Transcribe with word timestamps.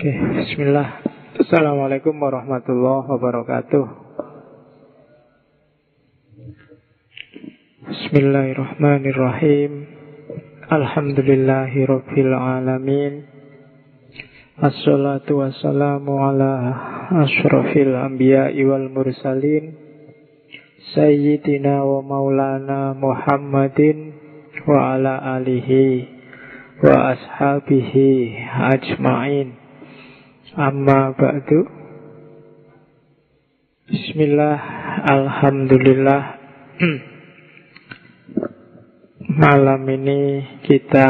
Oke, 0.00 0.16
bismillah. 0.16 1.04
Assalamualaikum 1.44 2.16
warahmatullahi 2.16 3.04
wabarakatuh. 3.04 3.84
Bismillahirrahmanirrahim. 7.84 9.84
Alhamdulillahi 10.72 11.84
rabbil 11.84 12.32
alamin. 12.32 13.28
Assalatu 14.56 15.44
wassalamu 15.44 16.16
ala 16.16 16.52
ashrafil 17.20 17.92
anbiya'i 17.92 18.64
wal 18.64 18.88
mursalin 18.88 19.76
Sayyidina 20.96 21.84
wa 21.84 22.00
maulana 22.00 22.96
Muhammadin 22.96 24.16
wa 24.64 24.96
ala 24.96 25.36
alihi 25.36 26.08
wa 26.88 27.12
ashabihi 27.12 28.48
ajma'in 28.48 29.59
Amma 30.50 31.14
ba'du. 31.14 31.62
Bismillah 33.86 34.58
Alhamdulillah. 35.06 36.22
Malam 39.46 39.86
ini 39.86 40.42
kita 40.66 41.08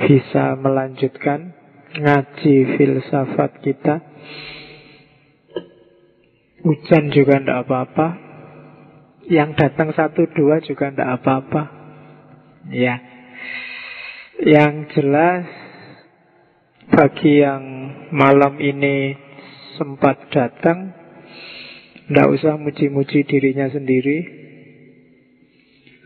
bisa 0.00 0.56
melanjutkan 0.56 1.52
Ngaji 2.00 2.80
filsafat 2.80 3.60
kita. 3.60 4.00
Hujan 6.64 7.12
juga 7.12 7.44
tidak 7.44 7.68
apa-apa. 7.68 8.08
Yang 9.28 9.50
datang 9.60 9.92
satu 9.92 10.24
dua 10.32 10.64
juga 10.64 10.88
tidak 10.88 11.20
apa-apa. 11.20 11.62
Ya. 12.72 12.96
Yang 14.40 14.96
jelas 14.96 15.61
Bagi 16.90 17.38
yang 17.38 17.62
malam 18.10 18.58
ini 18.58 19.14
sempat 19.78 20.26
datang, 20.34 20.90
tidak 22.10 22.28
usah 22.34 22.58
muji-muji 22.58 23.22
dirinya 23.22 23.70
sendiri, 23.70 24.18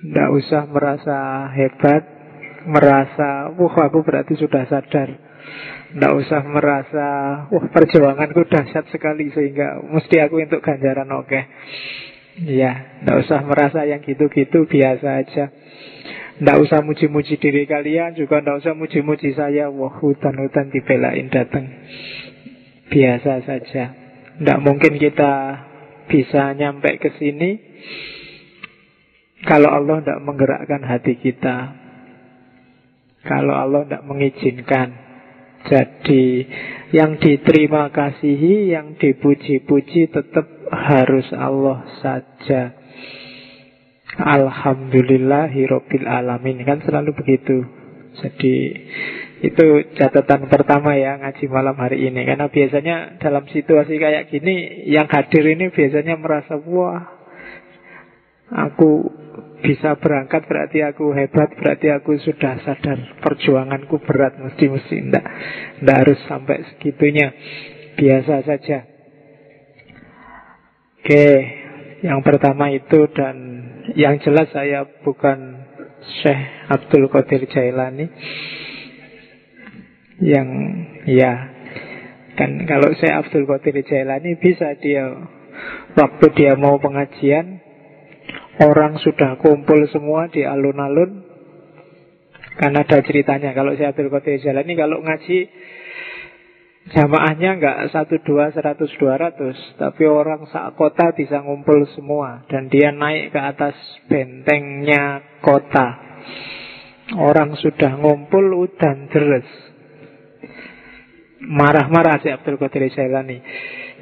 tidak 0.04 0.28
usah 0.36 0.68
merasa 0.68 1.48
hebat, 1.56 2.04
merasa, 2.68 3.56
wah 3.56 3.76
aku 3.88 4.04
berarti 4.04 4.36
sudah 4.36 4.68
sadar. 4.68 5.16
Tidak 5.96 6.12
usah 6.12 6.44
merasa, 6.44 7.06
wah 7.48 7.66
perjuanganku 7.72 8.44
dahsyat 8.44 8.92
sekali 8.92 9.32
sehingga 9.32 9.80
mesti 9.80 10.20
aku 10.20 10.44
untuk 10.44 10.60
ganjaran 10.60 11.08
oke. 11.08 11.24
Okay. 11.24 11.42
Ya, 12.36 13.00
tidak 13.00 13.16
usah 13.24 13.40
merasa 13.48 13.88
yang 13.88 14.04
gitu-gitu 14.04 14.68
biasa 14.68 15.24
aja. 15.24 15.48
Tidak 16.36 16.56
usah 16.60 16.84
muji-muji 16.84 17.40
diri 17.40 17.64
kalian 17.64 18.12
Juga 18.12 18.44
tidak 18.44 18.60
usah 18.60 18.74
muji-muji 18.76 19.32
saya. 19.32 19.72
Wah 19.72 19.96
hutan-hutan 19.96 20.68
dibelain 20.68 21.32
datang 21.32 21.64
Biasa 22.92 23.42
saja. 23.42 23.84
Tidak 24.36 24.58
mungkin 24.60 25.00
kita 25.00 25.32
bisa 26.06 26.52
nyampe 26.52 27.00
ke 27.00 27.16
sini 27.16 27.50
Kalau 29.48 29.72
Allah 29.72 30.04
tidak 30.04 30.20
menggerakkan 30.22 30.82
hati 30.84 31.16
kita. 31.16 31.56
Kalau 33.24 33.56
Allah 33.56 33.88
tidak 33.88 34.04
mengizinkan. 34.04 34.88
Jadi 35.66 36.46
yang 36.94 37.18
diterima 37.18 37.90
kasihi 37.90 38.70
Yang 38.70 39.02
dipuji-puji 39.02 40.14
tetap 40.14 40.46
harus 40.70 41.26
Allah 41.34 41.82
saja 41.98 42.85
Alhamdulillahirabbil 44.16 46.08
alamin 46.08 46.64
kan 46.64 46.80
selalu 46.84 47.12
begitu. 47.12 47.68
Jadi 48.16 48.54
itu 49.44 49.64
catatan 50.00 50.48
pertama 50.48 50.96
ya 50.96 51.20
ngaji 51.20 51.44
malam 51.52 51.76
hari 51.76 52.08
ini 52.08 52.24
karena 52.24 52.48
biasanya 52.48 53.20
dalam 53.20 53.44
situasi 53.44 54.00
kayak 54.00 54.32
gini 54.32 54.88
yang 54.88 55.04
hadir 55.12 55.44
ini 55.44 55.68
biasanya 55.68 56.16
merasa 56.16 56.56
wah 56.56 57.04
aku 58.48 59.04
bisa 59.60 60.00
berangkat 60.00 60.48
berarti 60.48 60.80
aku 60.80 61.12
hebat 61.12 61.52
berarti 61.52 61.92
aku 61.92 62.16
sudah 62.24 62.56
sadar 62.64 63.20
perjuanganku 63.20 64.00
berat 64.00 64.40
mesti 64.40 64.64
mesti 64.72 64.96
ndak 65.12 65.24
ndak 65.84 65.96
harus 66.00 66.20
sampai 66.24 66.64
segitunya 66.72 67.36
biasa 67.96 68.44
saja. 68.44 68.78
Oke, 71.06 71.26
yang 72.02 72.20
pertama 72.20 72.68
itu 72.74 73.08
dan 73.14 73.36
yang 73.94 74.18
jelas 74.18 74.50
saya 74.50 74.82
bukan 75.06 75.62
Syekh 76.22 76.42
Abdul 76.66 77.06
Qadir 77.06 77.46
Jailani. 77.46 78.06
Yang 80.18 80.48
ya. 81.06 81.32
Kan 82.34 82.66
kalau 82.66 82.90
Syekh 82.98 83.14
Abdul 83.14 83.46
Qadir 83.46 83.86
Jailani 83.86 84.34
bisa 84.36 84.74
dia 84.82 85.08
Waktu 85.96 86.26
dia 86.36 86.52
mau 86.52 86.76
pengajian 86.76 87.64
Orang 88.60 89.00
sudah 89.00 89.40
kumpul 89.40 89.88
semua 89.88 90.28
di 90.28 90.44
alun-alun. 90.44 91.24
Karena 92.60 92.84
ada 92.84 92.98
ceritanya 93.00 93.56
Kalau 93.56 93.72
Syekh 93.76 93.94
Abdul 93.94 94.10
Qadir 94.10 94.42
Jailani 94.42 94.72
Kalau 94.74 95.00
ngaji 95.00 95.38
Jamaahnya 96.86 97.58
nggak 97.58 97.78
satu 97.90 98.22
dua 98.22 98.54
seratus 98.54 98.94
dua 99.02 99.18
ratus, 99.18 99.58
tapi 99.74 100.06
orang 100.06 100.46
sak 100.46 100.78
kota 100.78 101.10
bisa 101.18 101.42
ngumpul 101.42 101.82
semua 101.98 102.46
dan 102.46 102.70
dia 102.70 102.94
naik 102.94 103.34
ke 103.34 103.40
atas 103.42 103.74
bentengnya 104.06 105.18
kota. 105.42 105.98
Orang 107.18 107.58
sudah 107.58 107.90
ngumpul 107.98 108.54
udan 108.54 109.10
deres. 109.10 109.46
Marah-marah 111.42 112.22
si 112.22 112.30
Abdul 112.30 112.54
Qadir 112.54 112.86
Jailani. 112.94 113.42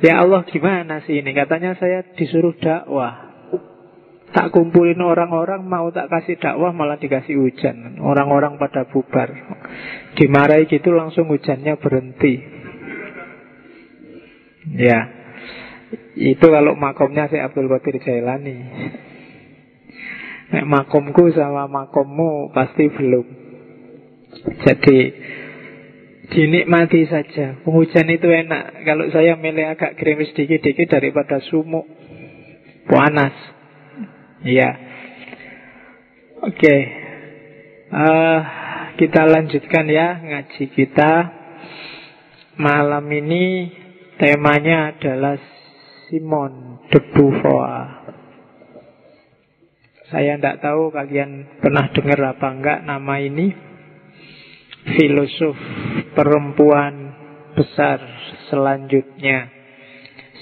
Ya 0.04 0.20
Allah 0.20 0.44
gimana 0.44 1.00
sih 1.08 1.24
ini? 1.24 1.32
Katanya 1.32 1.80
saya 1.80 2.04
disuruh 2.16 2.52
dakwah. 2.60 3.32
Tak 4.34 4.52
kumpulin 4.52 5.00
orang-orang 5.00 5.64
mau 5.64 5.88
tak 5.88 6.12
kasih 6.12 6.36
dakwah 6.36 6.74
malah 6.76 7.00
dikasih 7.00 7.38
hujan. 7.38 7.96
Orang-orang 8.02 8.60
pada 8.60 8.84
bubar. 8.84 9.30
Dimarahi 10.20 10.68
gitu 10.68 10.92
langsung 10.92 11.32
hujannya 11.32 11.80
berhenti. 11.80 12.53
Ya. 14.72 15.00
Itu 16.16 16.46
kalau 16.48 16.78
makomnya 16.78 17.28
si 17.28 17.36
Abdul 17.36 17.68
Qadir 17.68 18.00
Jailani. 18.00 18.56
Nek 20.54 20.64
makomku 20.64 21.28
sama 21.36 21.68
makommu 21.68 22.54
pasti 22.54 22.88
belum. 22.88 23.26
Jadi 24.64 24.98
Dinikmati 26.24 27.04
saja. 27.04 27.60
Hujan 27.68 28.08
itu 28.08 28.28
enak. 28.32 28.82
Kalau 28.88 29.12
saya 29.12 29.36
milih 29.36 29.76
agak 29.76 30.00
gerimis 30.00 30.32
dikit-dikit 30.32 30.88
daripada 30.88 31.36
sumuk 31.44 31.84
Panas. 32.88 33.36
Iya 34.44 34.76
Oke. 36.44 36.60
Okay. 36.60 36.80
uh, 37.88 38.00
eh, 38.04 38.40
Kita 39.00 39.24
lanjutkan 39.24 39.88
ya 39.88 40.20
Ngaji 40.20 40.64
kita 40.68 41.12
Malam 42.60 43.08
ini 43.08 43.72
Temanya 44.14 44.94
adalah 44.94 45.34
Simon 46.06 46.86
de 46.86 47.02
Beauvoir. 47.10 48.14
Saya 50.06 50.38
tidak 50.38 50.62
tahu 50.62 50.94
kalian 50.94 51.58
pernah 51.58 51.90
dengar 51.90 52.22
apa 52.22 52.46
enggak 52.54 52.78
nama 52.86 53.14
ini. 53.18 53.50
Filosof 54.84 55.58
perempuan 56.14 56.94
besar 57.58 57.98
selanjutnya. 58.46 59.50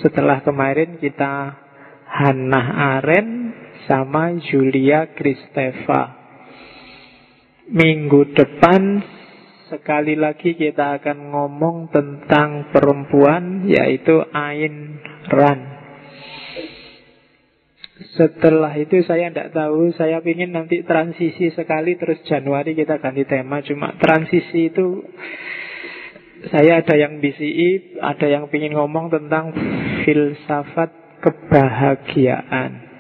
Setelah 0.04 0.44
kemarin 0.44 1.00
kita 1.00 1.56
Hannah 2.12 3.00
Arendt 3.00 3.56
sama 3.88 4.36
Julia 4.52 5.16
Kristeva. 5.16 6.20
Minggu 7.72 8.36
depan 8.36 9.00
Sekali 9.72 10.20
lagi 10.20 10.52
kita 10.52 11.00
akan 11.00 11.32
ngomong 11.32 11.88
tentang 11.88 12.68
perempuan 12.76 13.64
yaitu 13.64 14.20
Ain 14.28 15.00
Ran. 15.32 15.60
Setelah 18.12 18.76
itu 18.76 19.00
saya 19.08 19.32
tidak 19.32 19.56
tahu, 19.56 19.96
saya 19.96 20.20
ingin 20.20 20.52
nanti 20.52 20.84
transisi 20.84 21.48
sekali 21.56 21.96
terus 21.96 22.20
Januari 22.28 22.76
kita 22.76 23.00
ganti 23.00 23.24
tema. 23.24 23.64
Cuma 23.64 23.96
transisi 23.96 24.68
itu 24.68 25.08
saya 26.52 26.84
ada 26.84 26.92
yang 26.92 27.24
BCI, 27.24 27.96
ada 27.96 28.28
yang 28.28 28.52
ingin 28.52 28.76
ngomong 28.76 29.08
tentang 29.08 29.56
filsafat 30.04 30.92
kebahagiaan. 31.24 32.91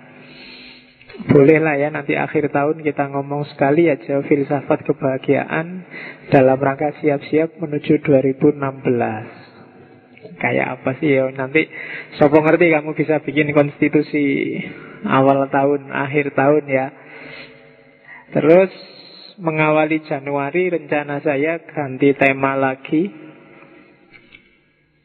Bolehlah 1.22 1.78
ya 1.78 1.88
nanti 1.94 2.18
akhir 2.18 2.50
tahun 2.50 2.82
kita 2.82 3.06
ngomong 3.14 3.46
sekali 3.54 3.86
aja 3.86 4.18
filsafat 4.26 4.82
kebahagiaan 4.82 5.86
dalam 6.34 6.58
rangka 6.58 6.98
siap-siap 6.98 7.62
menuju 7.62 8.02
2016. 8.02 8.58
Kayak 10.42 10.66
apa 10.80 10.90
sih 10.98 11.14
ya 11.14 11.30
nanti 11.30 11.70
sopo 12.18 12.42
ngerti 12.42 12.74
kamu 12.74 12.90
bisa 12.98 13.22
bikin 13.22 13.54
konstitusi 13.54 14.58
awal 15.06 15.46
tahun, 15.46 15.94
akhir 15.94 16.34
tahun 16.34 16.64
ya. 16.66 16.90
Terus 18.34 18.72
mengawali 19.38 20.02
Januari 20.08 20.74
rencana 20.74 21.22
saya 21.22 21.62
ganti 21.62 22.10
tema 22.18 22.58
lagi 22.58 23.22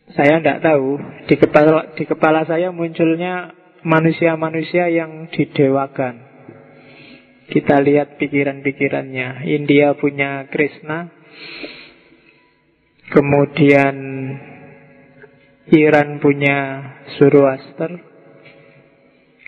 Saya 0.08 0.40
tidak 0.40 0.64
tahu. 0.64 0.96
Di 1.28 1.36
kepala, 1.36 1.92
di 2.00 2.08
kepala 2.08 2.48
saya 2.48 2.72
munculnya 2.72 3.52
manusia-manusia 3.84 4.90
yang 4.90 5.30
didewakan. 5.30 6.24
Kita 7.48 7.80
lihat 7.80 8.20
pikiran-pikirannya. 8.20 9.48
India 9.48 9.96
punya 9.96 10.46
Krishna. 10.52 11.10
Kemudian 13.08 13.96
Iran 15.72 16.20
punya 16.20 16.58
Zoroaster. 17.16 18.04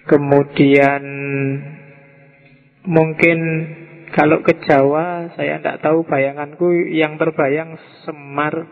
Kemudian 0.08 1.04
mungkin 2.88 3.40
kalau 4.16 4.42
ke 4.42 4.58
Jawa 4.66 5.36
saya 5.38 5.62
tidak 5.62 5.86
tahu 5.86 6.08
bayanganku 6.08 6.72
yang 6.90 7.20
terbayang 7.22 7.78
Semar 8.08 8.66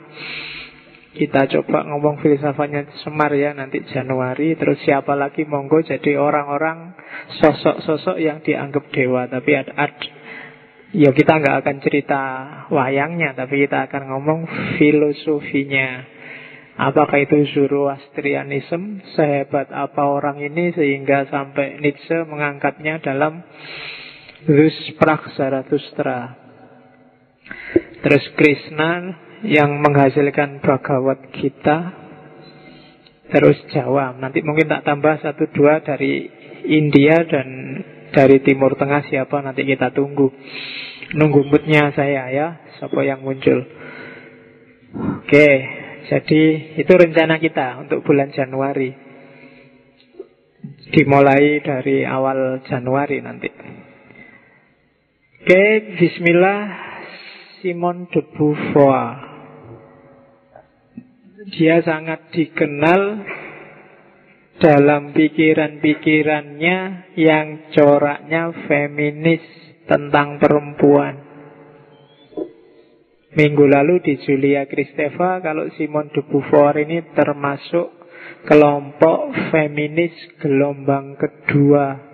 kita 1.18 1.50
coba 1.50 1.82
ngomong 1.90 2.22
filsafatnya 2.22 2.86
Semar 3.02 3.34
ya 3.34 3.52
nanti 3.58 3.82
Januari. 3.90 4.54
Terus 4.54 4.78
siapa 4.86 5.18
lagi? 5.18 5.44
Monggo 5.44 5.82
jadi 5.82 6.16
orang-orang 6.22 6.94
Sosok-sosok 7.42 8.22
yang 8.22 8.46
dianggap 8.46 8.94
dewa. 8.94 9.26
Tapi 9.26 9.52
ada, 9.58 9.74
ad, 9.74 9.98
Ya 10.94 11.12
kita 11.12 11.42
nggak 11.42 11.58
akan 11.66 11.78
cerita 11.84 12.22
wayangnya 12.72 13.36
Tapi 13.36 13.68
kita 13.68 13.90
akan 13.90 14.04
ngomong 14.14 14.40
filosofinya. 14.78 16.06
Apakah 16.78 17.26
itu 17.26 17.44
Zoroastrianism? 17.58 19.02
Sehebat 19.18 19.74
apa 19.74 20.06
orang 20.06 20.40
ini 20.40 20.72
Sehingga 20.78 21.26
sampai 21.28 21.82
Nietzsche 21.82 22.24
mengangkatnya 22.30 23.02
dalam 23.02 23.42
Rus 24.46 24.78
Zarathustra 25.34 26.38
Terus 28.06 28.26
Krishna 28.38 29.27
yang 29.46 29.82
menghasilkan 29.84 30.64
Bhagawat 30.64 31.30
kita 31.36 31.94
terus 33.30 33.60
Jawa. 33.70 34.16
Nanti 34.18 34.42
mungkin 34.42 34.72
tak 34.72 34.88
tambah 34.88 35.20
satu 35.22 35.52
dua 35.52 35.84
dari 35.84 36.26
India 36.66 37.22
dan 37.28 37.48
dari 38.12 38.40
Timur 38.42 38.74
Tengah 38.80 39.06
siapa 39.08 39.44
nanti 39.44 39.68
kita 39.68 39.92
tunggu. 39.92 40.32
Nunggu 41.16 41.48
moodnya 41.48 41.96
saya 41.96 42.28
ya, 42.32 42.48
siapa 42.80 43.00
yang 43.04 43.24
muncul. 43.24 43.64
Oke, 45.24 45.50
jadi 46.08 46.42
itu 46.80 46.92
rencana 46.92 47.40
kita 47.40 47.80
untuk 47.84 48.04
bulan 48.04 48.32
Januari. 48.32 48.92
Dimulai 50.88 51.60
dari 51.64 52.08
awal 52.08 52.64
Januari 52.68 53.20
nanti. 53.20 53.52
Oke, 55.44 55.64
bismillah 55.96 56.60
Simon 57.64 58.08
de 58.12 58.20
Beauvoir. 58.36 59.27
Dia 61.48 61.80
sangat 61.80 62.28
dikenal 62.36 63.02
dalam 64.60 65.16
pikiran-pikirannya 65.16 66.78
yang 67.16 67.72
coraknya 67.72 68.52
feminis 68.68 69.44
tentang 69.88 70.44
perempuan. 70.44 71.24
Minggu 73.38 73.64
lalu 73.70 74.02
di 74.02 74.14
Julia 74.28 74.68
Kristeva, 74.68 75.40
kalau 75.40 75.70
Simon 75.78 76.10
de 76.12 76.26
Beauvoir 76.26 76.84
ini 76.84 77.06
termasuk 77.14 77.96
kelompok 78.50 79.32
feminis 79.54 80.12
gelombang 80.42 81.16
kedua 81.16 82.08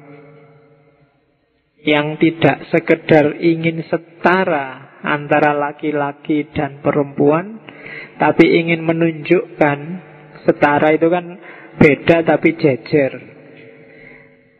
yang 1.83 2.19
tidak 2.19 2.69
sekedar 2.69 3.39
ingin 3.39 3.81
setara 3.87 4.99
antara 5.03 5.51
laki-laki 5.55 6.47
dan 6.51 6.79
perempuan, 6.79 7.62
tapi 8.21 8.45
ingin 8.45 8.85
menunjukkan 8.85 9.77
setara 10.45 10.93
itu 10.93 11.07
kan 11.09 11.25
beda 11.79 12.27
tapi 12.27 12.55
jejer. 12.59 13.11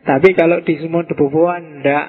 Tapi 0.04 0.30
kalau 0.36 0.60
di 0.66 0.76
semua 0.84 1.08
debubuan 1.08 1.80
ndak 1.80 2.08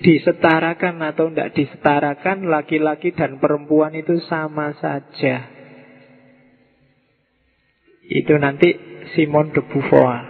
disetarakan 0.00 1.00
atau 1.04 1.28
tidak 1.30 1.52
disetarakan 1.52 2.48
laki-laki 2.48 3.12
dan 3.12 3.36
perempuan 3.38 3.92
itu 3.94 4.18
sama 4.24 4.72
saja. 4.80 5.52
Itu 8.04 8.36
nanti 8.36 8.72
Simon 9.16 9.52
de 9.52 9.62
Beauvoir. 9.64 10.22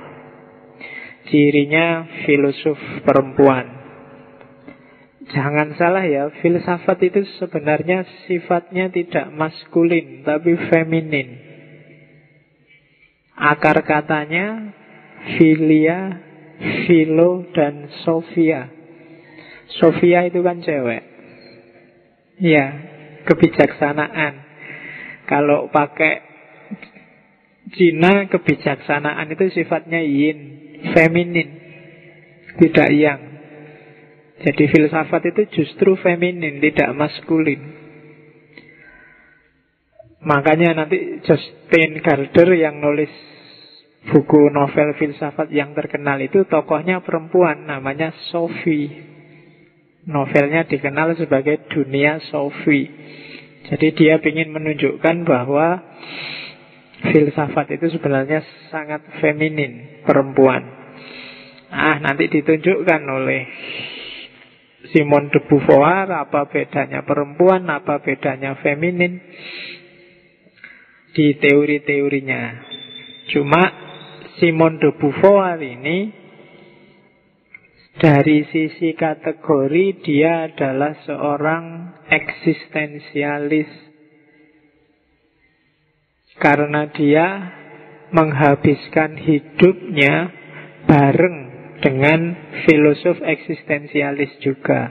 Cirinya 1.30 2.06
filosof 2.26 2.78
perempuan. 3.02 3.83
Jangan 5.24 5.72
salah 5.80 6.04
ya, 6.04 6.28
filsafat 6.44 7.00
itu 7.00 7.24
sebenarnya 7.40 8.04
sifatnya 8.28 8.92
tidak 8.92 9.32
maskulin, 9.32 10.20
tapi 10.20 10.52
feminin. 10.68 11.40
Akar 13.32 13.80
katanya 13.88 14.76
filia, 15.36 16.20
filo, 16.84 17.48
dan 17.56 17.88
sofia. 18.04 18.68
Sofia 19.80 20.28
itu 20.28 20.44
kan 20.44 20.60
cewek. 20.60 21.02
Ya, 22.44 22.66
kebijaksanaan. 23.24 24.44
Kalau 25.24 25.72
pakai 25.72 26.20
Cina, 27.72 28.28
kebijaksanaan 28.28 29.32
itu 29.32 29.48
sifatnya 29.56 30.04
yin, 30.04 30.38
feminin, 30.92 31.48
tidak 32.60 32.92
yang. 32.92 33.33
Jadi 34.34 34.64
filsafat 34.66 35.30
itu 35.30 35.42
justru 35.62 35.94
feminin, 35.94 36.58
tidak 36.58 36.90
maskulin. 36.98 37.84
Makanya 40.24 40.74
nanti 40.74 41.20
Justin 41.22 42.00
Galder 42.00 42.48
yang 42.56 42.80
nulis 42.80 43.12
buku 44.08 44.50
novel 44.50 44.96
filsafat 44.96 45.52
yang 45.52 45.76
terkenal 45.76 46.16
itu 46.20 46.48
tokohnya 46.48 47.04
perempuan 47.04 47.68
namanya 47.68 48.10
Sophie. 48.32 49.12
Novelnya 50.04 50.68
dikenal 50.68 51.16
sebagai 51.16 51.68
Dunia 51.72 52.20
Sophie. 52.28 52.88
Jadi 53.64 53.96
dia 53.96 54.20
ingin 54.20 54.52
menunjukkan 54.52 55.24
bahwa 55.24 55.80
filsafat 57.00 57.80
itu 57.80 57.96
sebenarnya 57.96 58.44
sangat 58.68 59.00
feminin, 59.24 60.04
perempuan. 60.04 60.60
Ah, 61.72 61.96
nanti 62.00 62.28
ditunjukkan 62.28 63.00
oleh 63.08 63.42
Simon 64.94 65.26
de 65.34 65.42
Beauvoir, 65.42 66.06
apa 66.06 66.46
bedanya 66.46 67.02
perempuan, 67.02 67.66
apa 67.66 67.98
bedanya 67.98 68.54
feminin 68.62 69.18
di 71.10 71.34
teori-teorinya. 71.34 72.42
Cuma 73.34 73.62
Simon 74.38 74.78
de 74.78 74.94
Beauvoir 74.94 75.58
ini 75.58 76.14
dari 77.98 78.46
sisi 78.54 78.94
kategori 78.94 80.06
dia 80.06 80.46
adalah 80.46 80.94
seorang 81.02 81.64
eksistensialis 82.06 83.70
karena 86.38 86.86
dia 86.94 87.26
menghabiskan 88.14 89.18
hidupnya 89.18 90.30
bareng 90.86 91.43
dengan 91.84 92.32
filosof 92.64 93.20
eksistensialis 93.20 94.40
juga 94.40 94.88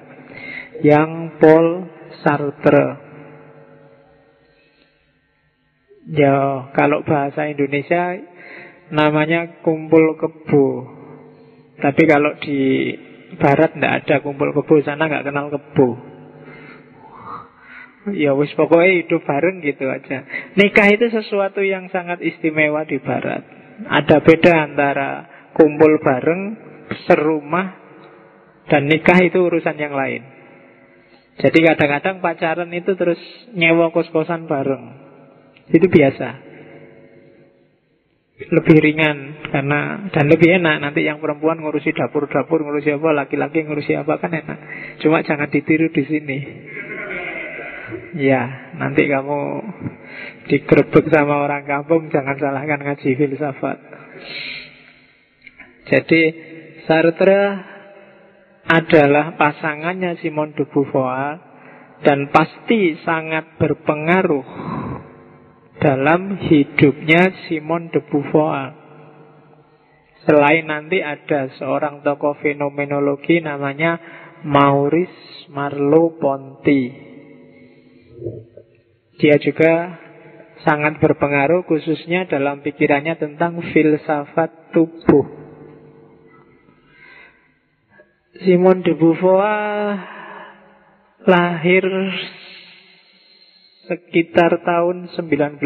yang 0.85 1.41
Paul 1.41 1.89
Sartre. 2.21 3.01
Ya, 6.13 6.69
kalau 6.77 7.01
bahasa 7.01 7.49
Indonesia 7.49 8.21
namanya 8.93 9.65
kumpul 9.65 10.13
kebo. 10.21 10.85
Tapi 11.81 12.03
kalau 12.05 12.37
di 12.37 12.93
barat 13.41 13.73
tidak 13.73 13.93
ada 14.05 14.15
kumpul 14.21 14.53
kebo, 14.53 14.85
sana 14.85 15.09
nggak 15.09 15.25
kenal 15.25 15.49
kebo. 15.49 15.89
Ya 18.13 18.35
wis 18.35 18.51
pokoknya 18.53 18.99
hidup 19.01 19.23
bareng 19.23 19.63
gitu 19.63 19.87
aja. 19.87 20.27
Nikah 20.59 20.87
itu 20.91 21.07
sesuatu 21.07 21.63
yang 21.63 21.87
sangat 21.89 22.19
istimewa 22.19 22.83
di 22.83 22.99
barat. 22.99 23.47
Ada 23.87 24.19
beda 24.19 24.53
antara 24.59 25.09
kumpul 25.55 26.03
bareng 26.03 26.72
serumah 27.05 27.67
dan 28.67 28.87
nikah 28.87 29.19
itu 29.23 29.39
urusan 29.43 29.75
yang 29.75 29.93
lain. 29.93 30.23
Jadi 31.33 31.65
kadang-kadang 31.65 32.21
pacaran 32.21 32.69
itu 32.71 32.93
terus 32.93 33.17
nyewa 33.57 33.89
kos-kosan 33.89 34.45
bareng. 34.45 34.83
Itu 35.73 35.89
biasa. 35.89 36.53
Lebih 38.43 38.77
ringan 38.81 39.17
karena 39.49 40.09
dan 40.11 40.25
lebih 40.29 40.61
enak 40.61 40.81
nanti 40.83 41.05
yang 41.05 41.21
perempuan 41.23 41.61
ngurusi 41.61 41.95
dapur-dapur 41.95 42.65
ngurusi 42.65 42.97
apa, 42.97 43.09
laki-laki 43.25 43.65
ngurusi 43.65 43.97
apa 43.97 44.19
kan 44.21 44.35
enak. 44.35 44.59
Cuma 45.01 45.25
jangan 45.25 45.49
ditiru 45.49 45.89
di 45.89 46.03
sini. 46.05 46.39
Ya, 48.13 48.73
nanti 48.77 49.09
kamu 49.09 49.41
digerebek 50.49 51.09
sama 51.09 51.45
orang 51.45 51.65
kampung 51.65 52.13
jangan 52.13 52.37
salahkan 52.37 52.81
ngaji 52.81 53.09
filsafat. 53.17 53.77
Jadi 55.89 56.21
Sartre 56.83 57.43
adalah 58.67 59.39
pasangannya 59.39 60.19
Simon 60.19 60.51
de 60.51 60.67
Beauvoir 60.67 61.39
dan 62.03 62.27
pasti 62.27 62.99
sangat 63.07 63.55
berpengaruh 63.55 64.47
dalam 65.79 66.35
hidupnya 66.43 67.47
Simon 67.47 67.87
de 67.91 68.03
Beauvoir. 68.03 68.75
Selain 70.23 70.63
nanti 70.63 71.03
ada 71.03 71.51
seorang 71.59 71.99
tokoh 71.99 72.39
fenomenologi 72.39 73.43
namanya 73.43 73.99
Maurice 74.47 75.51
Merleau-Ponty. 75.51 76.83
Dia 79.19 79.35
juga 79.39 79.99
sangat 80.63 80.99
berpengaruh 81.03 81.67
khususnya 81.67 82.27
dalam 82.27 82.63
pikirannya 82.63 83.19
tentang 83.19 83.59
filsafat 83.71 84.71
tubuh. 84.71 85.42
Simon 88.33 88.81
de 88.81 88.97
Beauvoir 88.97 89.93
lahir 91.29 91.85
sekitar 93.85 94.65
tahun 94.65 95.13
1908. 95.13 95.61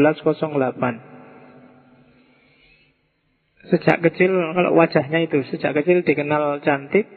Sejak 3.71 4.03
kecil 4.03 4.31
kalau 4.51 4.75
wajahnya 4.75 5.23
itu 5.23 5.47
sejak 5.47 5.79
kecil 5.79 6.03
dikenal 6.03 6.59
cantik, 6.59 7.07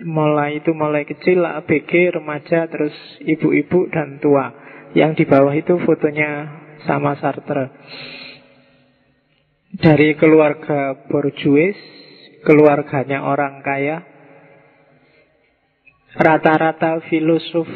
mulai 0.00 0.64
itu 0.64 0.72
mulai 0.72 1.04
kecil 1.04 1.44
ABG 1.44 2.16
remaja 2.16 2.72
terus 2.72 2.96
ibu-ibu 3.20 3.92
dan 3.92 4.16
tua. 4.16 4.56
Yang 4.96 5.12
di 5.20 5.24
bawah 5.28 5.52
itu 5.52 5.76
fotonya 5.84 6.48
sama 6.88 7.20
Sartre. 7.20 7.68
Dari 9.76 10.16
keluarga 10.16 10.96
borjuis, 11.12 11.76
keluarganya 12.48 13.28
orang 13.28 13.60
kaya. 13.60 14.16
Rata-rata 16.18 16.98
filosof 17.06 17.68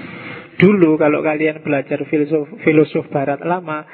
dulu 0.58 0.98
kalau 0.98 1.22
kalian 1.22 1.62
belajar 1.62 2.02
filosof 2.10 2.50
filosof 2.66 3.06
barat 3.08 3.38
lama 3.42 3.86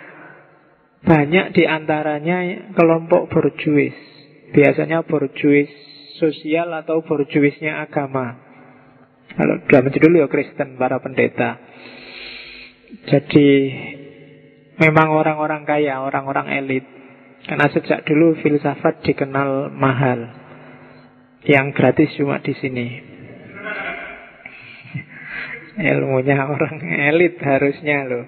banyak 1.05 1.55
di 1.55 1.64
antaranya 1.69 2.73
kelompok 2.75 3.31
borjuis. 3.31 3.95
Biasanya 4.50 5.05
borjuis 5.05 5.69
sosial 6.19 6.73
atau 6.75 7.05
borjuisnya 7.07 7.85
agama. 7.85 8.49
Kalau 9.38 9.62
dalam 9.71 9.93
dulu 9.93 10.25
ya 10.25 10.26
Kristen, 10.26 10.75
para 10.75 10.99
pendeta. 10.99 11.61
Jadi 13.07 13.49
memang 14.83 15.14
orang-orang 15.14 15.62
kaya, 15.62 16.02
orang-orang 16.02 16.59
elit. 16.59 16.85
Karena 17.47 17.71
sejak 17.71 18.02
dulu 18.02 18.35
filsafat 18.43 19.05
dikenal 19.07 19.71
mahal. 19.71 20.26
Yang 21.47 21.67
gratis 21.78 22.11
cuma 22.19 22.43
di 22.43 22.52
sini. 22.59 23.07
Ilmunya 25.78 26.38
orang 26.42 26.82
elit 26.82 27.38
harusnya 27.38 28.02
loh. 28.11 28.26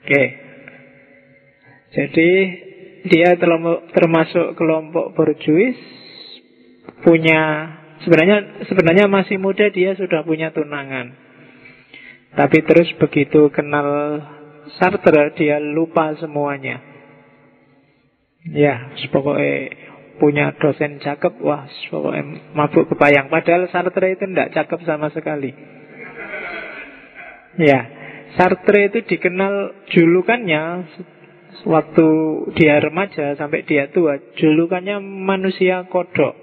Oke. 0.00 0.24
Jadi 1.92 2.30
dia 3.04 3.36
termasuk 3.92 4.56
kelompok 4.56 5.12
borjuis 5.12 5.76
punya 7.04 7.72
sebenarnya 8.04 8.64
sebenarnya 8.64 9.06
masih 9.12 9.36
muda 9.36 9.68
dia 9.68 9.92
sudah 9.92 10.24
punya 10.24 10.48
tunangan. 10.50 11.12
Tapi 12.32 12.64
terus 12.64 12.88
begitu 12.96 13.52
kenal 13.52 14.20
Sartre 14.76 15.32
dia 15.36 15.56
lupa 15.60 16.12
semuanya. 16.20 16.80
Ya, 18.48 18.92
pokoknya 19.12 19.52
punya 20.20 20.52
dosen 20.56 21.00
cakep, 21.00 21.40
wah, 21.40 21.68
pokoknya 21.88 22.52
mabuk 22.52 22.88
kepayang. 22.92 23.28
Padahal 23.32 23.68
Sartre 23.72 24.16
itu 24.16 24.24
tidak 24.28 24.52
cakep 24.52 24.80
sama 24.84 25.08
sekali. 25.12 25.77
Ya, 27.58 27.80
Sartre 28.38 28.86
itu 28.86 29.02
dikenal 29.02 29.86
julukannya 29.90 30.62
waktu 31.66 32.08
dia 32.54 32.78
remaja 32.78 33.34
sampai 33.34 33.66
dia 33.66 33.90
tua, 33.90 34.22
julukannya 34.38 35.02
manusia 35.02 35.82
kodok. 35.90 36.38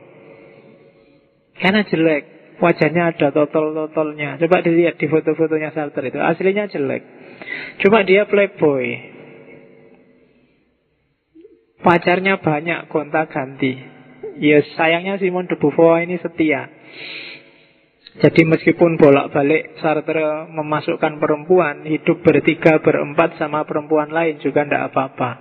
Karena 1.56 1.88
jelek, 1.88 2.58
wajahnya 2.60 3.16
ada 3.16 3.32
totol-totolnya. 3.32 4.36
Coba 4.44 4.60
dilihat 4.60 5.00
di 5.00 5.08
foto-fotonya 5.08 5.72
Sartre 5.72 6.12
itu, 6.12 6.20
aslinya 6.20 6.68
jelek. 6.68 7.04
Cuma 7.80 8.04
dia 8.04 8.28
playboy. 8.28 9.16
Pacarnya 11.80 12.42
banyak 12.42 12.90
gonta 12.92 13.30
ganti. 13.30 13.78
Ya 14.42 14.60
sayangnya 14.76 15.16
Simon 15.22 15.48
de 15.48 15.56
Beauvoir 15.56 16.04
ini 16.04 16.20
setia. 16.20 16.68
Jadi 18.16 18.48
meskipun 18.48 18.96
bolak-balik 18.96 19.76
Sartre 19.84 20.48
memasukkan 20.48 21.20
perempuan, 21.20 21.84
hidup 21.84 22.24
bertiga, 22.24 22.80
berempat 22.80 23.36
sama 23.36 23.68
perempuan 23.68 24.08
lain 24.08 24.40
juga 24.40 24.64
tidak 24.64 24.96
apa-apa. 24.96 25.32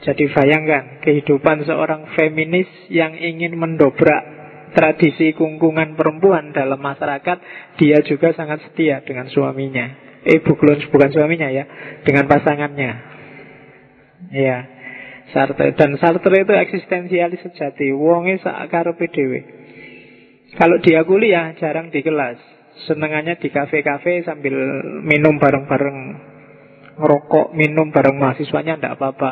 Jadi 0.00 0.32
bayangkan 0.32 1.04
kehidupan 1.04 1.68
seorang 1.68 2.08
feminis 2.16 2.68
yang 2.88 3.12
ingin 3.12 3.52
mendobrak 3.52 4.24
tradisi 4.72 5.36
kungkungan 5.36 5.92
perempuan 5.92 6.56
dalam 6.56 6.80
masyarakat, 6.80 7.36
dia 7.76 8.00
juga 8.08 8.32
sangat 8.32 8.64
setia 8.64 9.04
dengan 9.04 9.28
suaminya. 9.28 9.92
Eh 10.24 10.40
bukan, 10.40 10.88
bukan 10.88 11.10
suaminya 11.12 11.52
ya, 11.52 11.68
dengan 12.00 12.32
pasangannya. 12.32 12.92
Ya, 14.32 14.58
Sartre 15.36 15.76
dan 15.76 16.00
Sartre 16.00 16.48
itu 16.48 16.52
eksistensialis 16.56 17.44
sejati. 17.44 17.92
Wonge 17.92 18.40
sak 18.40 18.72
karepe 18.72 19.04
dhewe. 19.12 19.59
Kalau 20.58 20.82
dia 20.82 21.06
kuliah 21.06 21.54
jarang 21.54 21.94
di 21.94 22.02
kelas. 22.02 22.38
Senengannya 22.88 23.36
di 23.36 23.52
kafe-kafe 23.52 24.24
sambil 24.24 24.56
minum 25.04 25.36
bareng-bareng 25.36 25.98
ngerokok, 26.96 27.52
minum 27.54 27.92
bareng 27.92 28.16
mahasiswanya 28.16 28.80
tidak 28.80 28.96
apa-apa. 28.98 29.30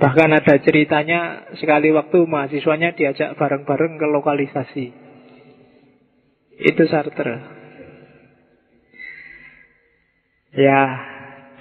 Bahkan 0.00 0.30
ada 0.32 0.54
ceritanya 0.64 1.50
sekali 1.58 1.92
waktu 1.92 2.24
mahasiswanya 2.24 2.96
diajak 2.96 3.36
bareng-bareng 3.36 4.00
ke 4.00 4.06
lokalisasi. 4.06 4.86
Itu 6.62 6.82
Sartre. 6.88 7.58
Ya, 10.56 10.82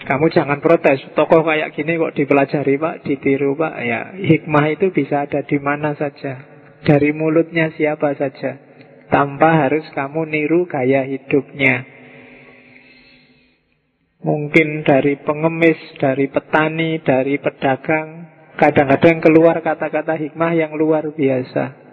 kamu 0.07 0.31
jangan 0.31 0.63
protes. 0.63 1.03
Tokoh 1.17 1.43
kayak 1.43 1.75
gini 1.75 1.99
kok 1.99 2.15
dipelajari 2.15 2.79
pak, 2.79 2.95
ditiru 3.03 3.59
pak. 3.59 3.73
Ya, 3.81 4.13
hikmah 4.13 4.65
itu 4.71 4.93
bisa 4.93 5.27
ada 5.27 5.43
di 5.43 5.57
mana 5.59 5.97
saja. 5.99 6.47
Dari 6.79 7.11
mulutnya 7.11 7.75
siapa 7.75 8.15
saja 8.15 8.68
tanpa 9.09 9.65
harus 9.65 9.85
kamu 9.93 10.29
niru 10.29 10.69
gaya 10.69 11.05
hidupnya. 11.05 11.85
Mungkin 14.19 14.83
dari 14.83 15.15
pengemis, 15.21 15.79
dari 15.97 16.27
petani, 16.27 16.99
dari 17.01 17.39
pedagang, 17.39 18.27
kadang-kadang 18.59 19.23
keluar 19.23 19.63
kata-kata 19.63 20.19
hikmah 20.19 20.51
yang 20.53 20.75
luar 20.75 21.07
biasa. 21.09 21.87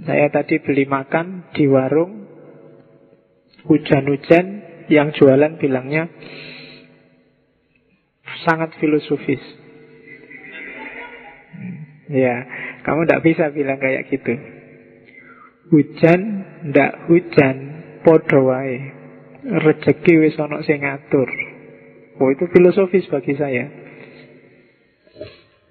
Saya 0.00 0.26
tadi 0.32 0.60
beli 0.60 0.84
makan 0.84 1.50
di 1.56 1.64
warung, 1.66 2.28
hujan-hujan, 3.68 4.70
yang 4.90 5.14
jualan 5.14 5.54
bilangnya 5.56 6.10
sangat 8.42 8.74
filosofis. 8.82 9.40
Ya, 12.10 12.42
kamu 12.80 13.04
tidak 13.04 13.22
bisa 13.24 13.44
bilang 13.52 13.78
kayak 13.78 14.08
gitu. 14.08 14.34
Hujan, 15.70 16.20
ndak 16.72 17.06
hujan, 17.06 17.56
podo 18.02 18.50
wae. 18.50 18.78
Rezeki 19.40 20.14
wis 20.20 20.36
ono 20.36 20.60
sing 20.66 20.84
ngatur. 20.84 21.28
Oh, 22.20 22.28
itu 22.28 22.44
filosofis 22.52 23.08
bagi 23.08 23.32
saya. 23.38 23.64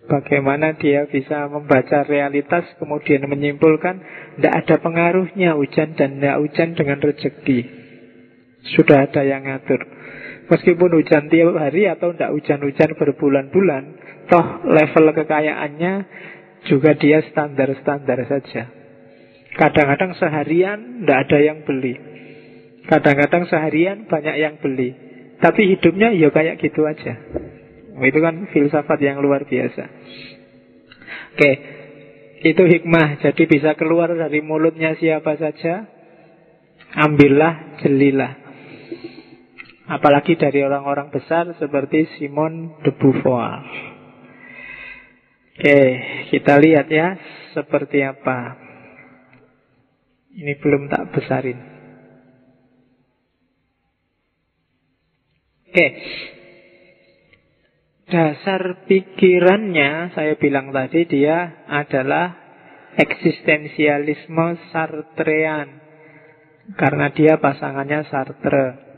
Bagaimana 0.10 0.74
dia 0.74 1.06
bisa 1.06 1.46
membaca 1.46 2.01
realitas 2.01 2.66
kemudian 2.82 3.30
menyimpulkan 3.30 4.01
tidak 4.42 4.54
ada 4.66 4.75
pengaruhnya 4.82 5.54
hujan 5.54 5.94
dan 5.94 6.18
tidak 6.18 6.42
hujan 6.42 6.70
dengan 6.74 6.98
rezeki. 6.98 7.60
Sudah 8.74 9.06
ada 9.06 9.22
yang 9.22 9.46
ngatur. 9.46 9.86
Meskipun 10.50 10.98
hujan 10.98 11.30
tiap 11.30 11.54
hari 11.62 11.86
atau 11.86 12.18
tidak 12.18 12.34
hujan-hujan 12.34 12.98
berbulan-bulan, 12.98 13.84
toh 14.34 14.66
level 14.66 15.13
kekayaannya 15.13 15.94
juga 16.68 16.98
dia 16.98 17.24
standar-standar 17.32 18.20
saja. 18.28 18.68
Kadang-kadang 19.56 20.16
seharian 20.20 21.04
tidak 21.04 21.20
ada 21.30 21.39
yang 21.39 21.60
beli. 21.63 21.96
Kadang-kadang 22.89 23.46
seharian 23.48 24.10
banyak 24.10 24.36
yang 24.39 24.56
beli. 24.60 24.96
Tapi 25.39 25.78
hidupnya 25.78 26.12
ya 26.12 26.34
kayak 26.34 26.60
gitu 26.60 26.84
aja. 26.84 27.16
Itu 28.00 28.20
kan 28.20 28.48
filsafat 28.51 29.00
yang 29.04 29.20
luar 29.20 29.48
biasa. 29.48 29.84
Oke, 31.36 31.51
itu 32.44 32.63
hikmah. 32.63 33.20
Jadi 33.24 33.44
bisa 33.48 33.75
keluar 33.75 34.12
dari 34.12 34.39
mulutnya 34.39 34.96
siapa 34.96 35.36
saja. 35.36 35.88
Ambillah, 36.96 37.80
jelilah. 37.84 38.34
Apalagi 39.89 40.38
dari 40.38 40.62
orang-orang 40.62 41.10
besar 41.10 41.50
seperti 41.58 42.06
Simon 42.18 42.78
de 42.86 42.94
Beauvoir. 42.94 43.88
Oke, 45.60 45.84
kita 46.32 46.56
lihat 46.56 46.88
ya 46.88 47.20
seperti 47.51 48.00
apa. 48.00 48.56
Ini 50.32 50.56
belum 50.56 50.88
tak 50.88 51.12
besarin. 51.12 51.60
Oke. 55.68 55.88
Dasar 58.08 58.88
pikirannya, 58.88 60.16
saya 60.16 60.39
bilang 60.39 60.72
tadi, 60.72 61.04
dia 61.04 61.68
adalah 61.68 62.39
eksistensialisme 62.96 64.72
Sartrean. 64.72 65.75
Karena 66.80 67.12
dia 67.12 67.36
pasangannya 67.36 68.08
Sartre. 68.08 68.88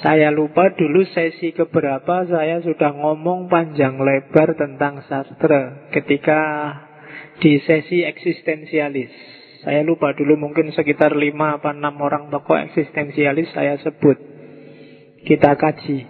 Saya 0.00 0.32
lupa 0.32 0.72
dulu 0.72 1.04
sesi 1.04 1.52
keberapa 1.52 2.24
saya 2.24 2.64
sudah 2.64 2.96
ngomong 2.96 3.52
panjang 3.52 4.00
lebar 4.00 4.56
tentang 4.56 5.04
Sartre 5.04 5.92
ketika 5.92 6.40
di 7.44 7.60
sesi 7.60 8.00
eksistensialis. 8.00 9.12
Saya 9.60 9.84
lupa 9.84 10.16
dulu 10.16 10.40
mungkin 10.40 10.72
sekitar 10.72 11.12
5 11.12 11.36
apa 11.36 11.76
6 11.76 11.84
orang 12.00 12.32
tokoh 12.32 12.56
eksistensialis 12.72 13.52
saya 13.52 13.76
sebut. 13.84 14.16
Kita 15.28 15.60
kaji. 15.60 16.08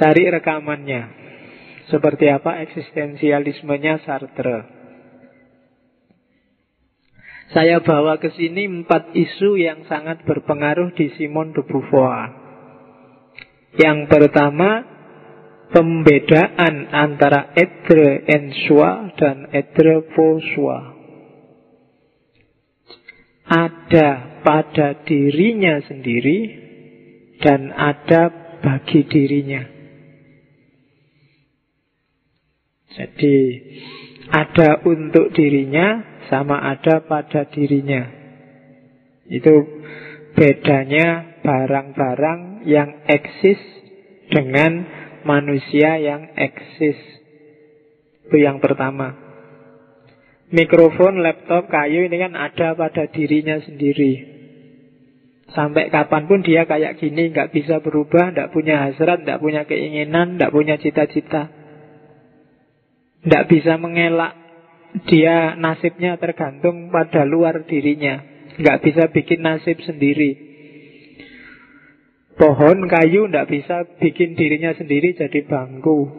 Cari 0.00 0.24
rekamannya. 0.32 1.02
Seperti 1.92 2.32
apa 2.32 2.64
eksistensialismenya 2.64 4.02
Sartre. 4.08 4.72
Saya 7.54 7.78
bawa 7.78 8.18
ke 8.18 8.34
sini 8.34 8.66
empat 8.66 9.14
isu 9.14 9.54
yang 9.54 9.86
sangat 9.86 10.26
berpengaruh 10.26 10.90
di 10.98 11.14
Simon 11.14 11.54
de 11.54 11.62
Beauvoir. 11.62 12.45
Yang 13.76 13.98
pertama, 14.08 14.84
pembedaan 15.68 16.88
antara 16.88 17.52
etre 17.52 18.24
en 18.24 18.44
soi 18.64 19.12
dan 19.20 19.52
etre 19.52 20.08
soi. 20.56 20.82
Ada 23.46 24.42
pada 24.42 25.06
dirinya 25.06 25.78
sendiri 25.84 26.38
dan 27.38 27.70
ada 27.70 28.32
bagi 28.64 29.06
dirinya. 29.06 29.62
Jadi 32.96 33.36
ada 34.32 34.82
untuk 34.88 35.30
dirinya 35.36 36.18
sama 36.26 36.64
ada 36.64 37.04
pada 37.04 37.46
dirinya. 37.52 38.02
Itu 39.28 39.84
bedanya 40.34 41.38
barang-barang 41.44 42.55
yang 42.66 43.06
eksis 43.06 43.62
dengan 44.26 44.84
manusia 45.22 45.96
yang 46.02 46.34
eksis. 46.34 46.98
Itu 48.26 48.36
yang 48.42 48.58
pertama. 48.58 49.14
Mikrofon, 50.50 51.22
laptop, 51.22 51.66
kayu 51.66 52.06
ini 52.06 52.22
kan 52.22 52.34
ada 52.38 52.78
pada 52.78 53.10
dirinya 53.10 53.58
sendiri. 53.62 54.34
Sampai 55.50 55.90
kapan 55.94 56.26
pun 56.26 56.42
dia 56.42 56.66
kayak 56.66 56.98
gini, 56.98 57.30
nggak 57.30 57.54
bisa 57.54 57.78
berubah, 57.82 58.34
nggak 58.34 58.50
punya 58.50 58.86
hasrat, 58.86 59.22
nggak 59.22 59.42
punya 59.42 59.62
keinginan, 59.66 60.38
nggak 60.38 60.54
punya 60.54 60.78
cita-cita. 60.78 61.50
Nggak 63.26 63.46
bisa 63.50 63.74
mengelak. 63.78 64.38
Dia 65.10 65.58
nasibnya 65.58 66.14
tergantung 66.18 66.94
pada 66.94 67.26
luar 67.26 67.66
dirinya. 67.66 68.22
Nggak 68.58 68.78
bisa 68.86 69.02
bikin 69.10 69.42
nasib 69.42 69.82
sendiri. 69.82 70.45
Pohon 72.36 72.84
kayu 72.84 73.32
tidak 73.32 73.48
bisa 73.48 73.88
bikin 73.96 74.36
dirinya 74.36 74.76
sendiri 74.76 75.16
jadi 75.16 75.40
bangku. 75.48 76.12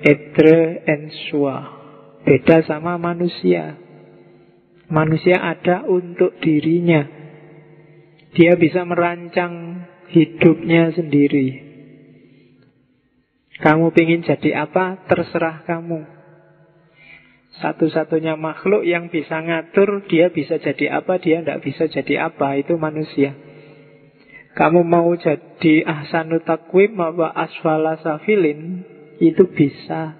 Etre 0.00 0.80
en 0.88 1.12
soi. 1.28 1.60
Beda 2.24 2.64
sama 2.64 2.96
manusia. 2.96 3.76
Manusia 4.88 5.36
ada 5.36 5.84
untuk 5.84 6.40
dirinya. 6.40 7.04
Dia 8.32 8.56
bisa 8.56 8.88
merancang 8.88 9.84
hidupnya 10.08 10.96
sendiri. 10.96 11.60
Kamu 13.60 13.92
ingin 13.92 14.24
jadi 14.24 14.64
apa? 14.64 15.04
Terserah 15.04 15.68
kamu. 15.68 16.00
Satu-satunya 17.60 18.34
makhluk 18.34 18.82
yang 18.82 19.12
bisa 19.12 19.38
ngatur 19.38 20.08
dia 20.10 20.32
bisa 20.32 20.58
jadi 20.58 20.98
apa, 21.04 21.22
dia 21.22 21.44
tidak 21.44 21.62
bisa 21.62 21.86
jadi 21.86 22.32
apa. 22.32 22.58
Itu 22.58 22.80
manusia. 22.80 23.53
Kamu 24.54 24.86
mau 24.86 25.10
jadi 25.18 25.82
ahsanu 25.82 26.38
takwim 26.46 26.94
apa 27.02 27.26
asfala 27.34 27.98
safilin? 27.98 28.86
Itu 29.18 29.50
bisa. 29.50 30.14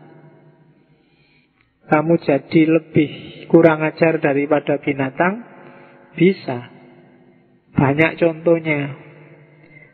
Kamu 1.86 2.18
jadi 2.18 2.62
lebih 2.66 3.10
kurang 3.46 3.86
ajar 3.86 4.18
daripada 4.18 4.82
binatang? 4.82 5.46
Bisa. 6.18 6.66
Banyak 7.78 8.18
contohnya. 8.18 8.98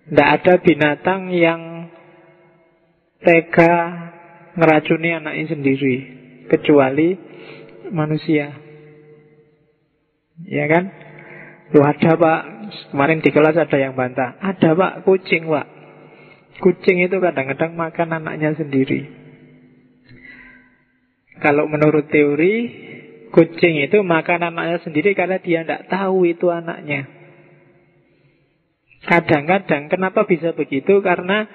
Tidak 0.08 0.28
ada 0.40 0.54
binatang 0.64 1.30
yang 1.36 1.92
Tega 3.20 3.72
Ngeracuni 4.56 5.12
anaknya 5.12 5.52
sendiri 5.52 5.96
Kecuali 6.48 7.14
manusia. 7.92 8.56
Ya 10.48 10.64
kan? 10.66 10.88
Lu 11.70 11.84
ada 11.84 12.16
pak 12.16 12.40
Kemarin 12.90 13.20
di 13.20 13.30
kelas 13.30 13.56
ada 13.56 13.76
yang 13.76 13.94
bantah. 13.94 14.38
Ada 14.40 14.74
pak, 14.74 14.92
kucing 15.06 15.46
pak. 15.50 15.66
Kucing 16.60 17.00
itu 17.00 17.16
kadang-kadang 17.18 17.72
makan 17.72 18.08
anaknya 18.20 18.52
sendiri. 18.58 19.08
Kalau 21.40 21.64
menurut 21.70 22.12
teori, 22.12 22.54
kucing 23.32 23.80
itu 23.80 24.04
makan 24.04 24.52
anaknya 24.52 24.78
sendiri 24.84 25.16
karena 25.16 25.40
dia 25.40 25.64
tidak 25.64 25.88
tahu 25.88 26.28
itu 26.28 26.52
anaknya. 26.52 27.08
Kadang-kadang 29.00 29.88
kenapa 29.88 30.28
bisa 30.28 30.52
begitu? 30.52 31.00
Karena 31.00 31.48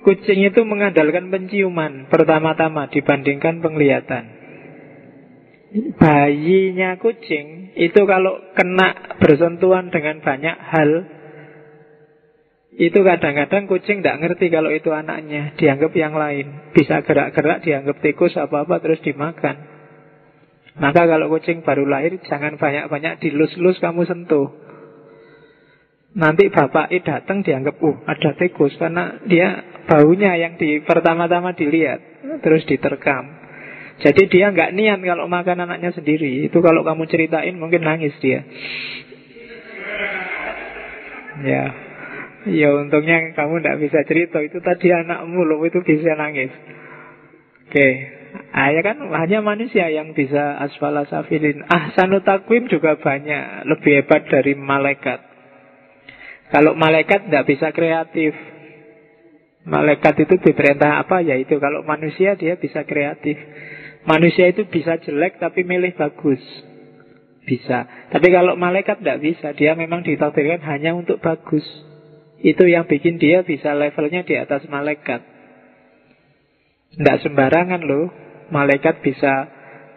kucing 0.00 0.40
itu 0.40 0.64
mengandalkan 0.64 1.28
penciuman 1.28 2.08
pertama-tama 2.08 2.88
dibandingkan 2.88 3.60
penglihatan. 3.60 4.35
Bayinya 5.76 6.96
kucing 6.96 7.76
itu 7.76 8.00
kalau 8.08 8.40
kena 8.56 9.20
bersentuhan 9.20 9.92
dengan 9.92 10.24
banyak 10.24 10.56
hal 10.56 10.90
itu 12.76 13.00
kadang-kadang 13.00 13.64
kucing 13.68 14.04
tidak 14.04 14.20
ngerti 14.20 14.52
kalau 14.52 14.68
itu 14.68 14.92
anaknya 14.92 15.56
Dianggap 15.56 15.96
yang 15.96 16.12
lain. 16.12 16.72
Bisa 16.76 17.00
gerak-gerak 17.00 17.64
dianggap 17.64 18.04
tikus 18.04 18.36
apa-apa 18.36 18.84
terus 18.84 19.00
dimakan. 19.00 19.64
Maka 20.76 21.08
kalau 21.08 21.32
kucing 21.32 21.64
baru 21.64 21.88
lahir 21.88 22.20
Jangan 22.20 22.60
banyak-banyak 22.60 23.24
dilus-lus 23.24 23.80
kamu 23.80 24.04
sentuh. 24.04 24.52
Nanti 26.16 26.52
bapak 26.52 26.92
datang 27.04 27.44
dianggap 27.44 27.76
Uh 27.80 27.96
ada 28.08 28.32
tikus 28.40 28.72
Karena 28.80 29.20
dia 29.28 29.60
baunya 29.84 30.32
yang 30.40 30.56
di 30.56 30.80
pertama-tama 30.80 31.52
dilihat 31.52 32.00
Terus 32.40 32.64
diterkam 32.64 33.35
jadi 33.96 34.22
dia 34.28 34.46
nggak 34.52 34.76
niat 34.76 35.00
kalau 35.00 35.24
makan 35.24 35.64
anaknya 35.64 35.88
sendiri. 35.96 36.44
Itu 36.44 36.60
kalau 36.60 36.84
kamu 36.84 37.08
ceritain 37.08 37.56
mungkin 37.56 37.80
nangis 37.80 38.12
dia. 38.20 38.44
Ya, 41.40 41.64
ya 42.48 42.68
untungnya 42.76 43.32
kamu 43.32 43.60
tidak 43.64 43.76
bisa 43.80 43.98
cerita. 44.04 44.44
Itu 44.44 44.60
tadi 44.60 44.92
anakmu 44.92 45.48
loh 45.48 45.64
itu 45.64 45.80
bisa 45.80 46.12
nangis. 46.12 46.52
Oke, 47.66 47.88
ah, 48.52 48.68
ya 48.70 48.80
kan 48.84 49.00
hanya 49.16 49.40
manusia 49.40 49.88
yang 49.88 50.12
bisa 50.12 50.60
asfala 50.60 51.08
safilin. 51.08 51.64
Ah, 51.66 51.96
sanutakwim 51.96 52.68
juga 52.68 53.00
banyak, 53.00 53.64
lebih 53.64 54.04
hebat 54.04 54.28
dari 54.28 54.54
malaikat. 54.54 55.24
Kalau 56.52 56.78
malaikat 56.78 57.26
tidak 57.26 57.44
bisa 57.50 57.74
kreatif, 57.74 58.36
Malaikat 59.66 60.14
itu 60.22 60.38
diperintah 60.38 61.02
apa 61.02 61.26
ya 61.26 61.34
itu 61.34 61.58
Kalau 61.58 61.82
manusia 61.82 62.38
dia 62.38 62.54
bisa 62.54 62.86
kreatif 62.86 63.34
Manusia 64.06 64.54
itu 64.54 64.62
bisa 64.70 65.02
jelek 65.02 65.42
tapi 65.42 65.66
milih 65.66 65.98
bagus. 65.98 66.38
Bisa. 67.42 67.86
Tapi 68.10 68.26
kalau 68.30 68.54
malaikat 68.54 69.02
tidak 69.02 69.18
bisa. 69.22 69.50
Dia 69.58 69.74
memang 69.74 70.06
ditakdirkan 70.06 70.62
hanya 70.62 70.94
untuk 70.94 71.18
bagus. 71.18 71.66
Itu 72.38 72.70
yang 72.70 72.86
bikin 72.86 73.18
dia 73.18 73.42
bisa 73.42 73.74
levelnya 73.74 74.22
di 74.22 74.38
atas 74.38 74.62
malaikat. 74.70 75.22
Tidak 76.94 77.18
sembarangan 77.26 77.82
loh. 77.82 78.10
Malaikat 78.54 79.02
bisa 79.02 79.50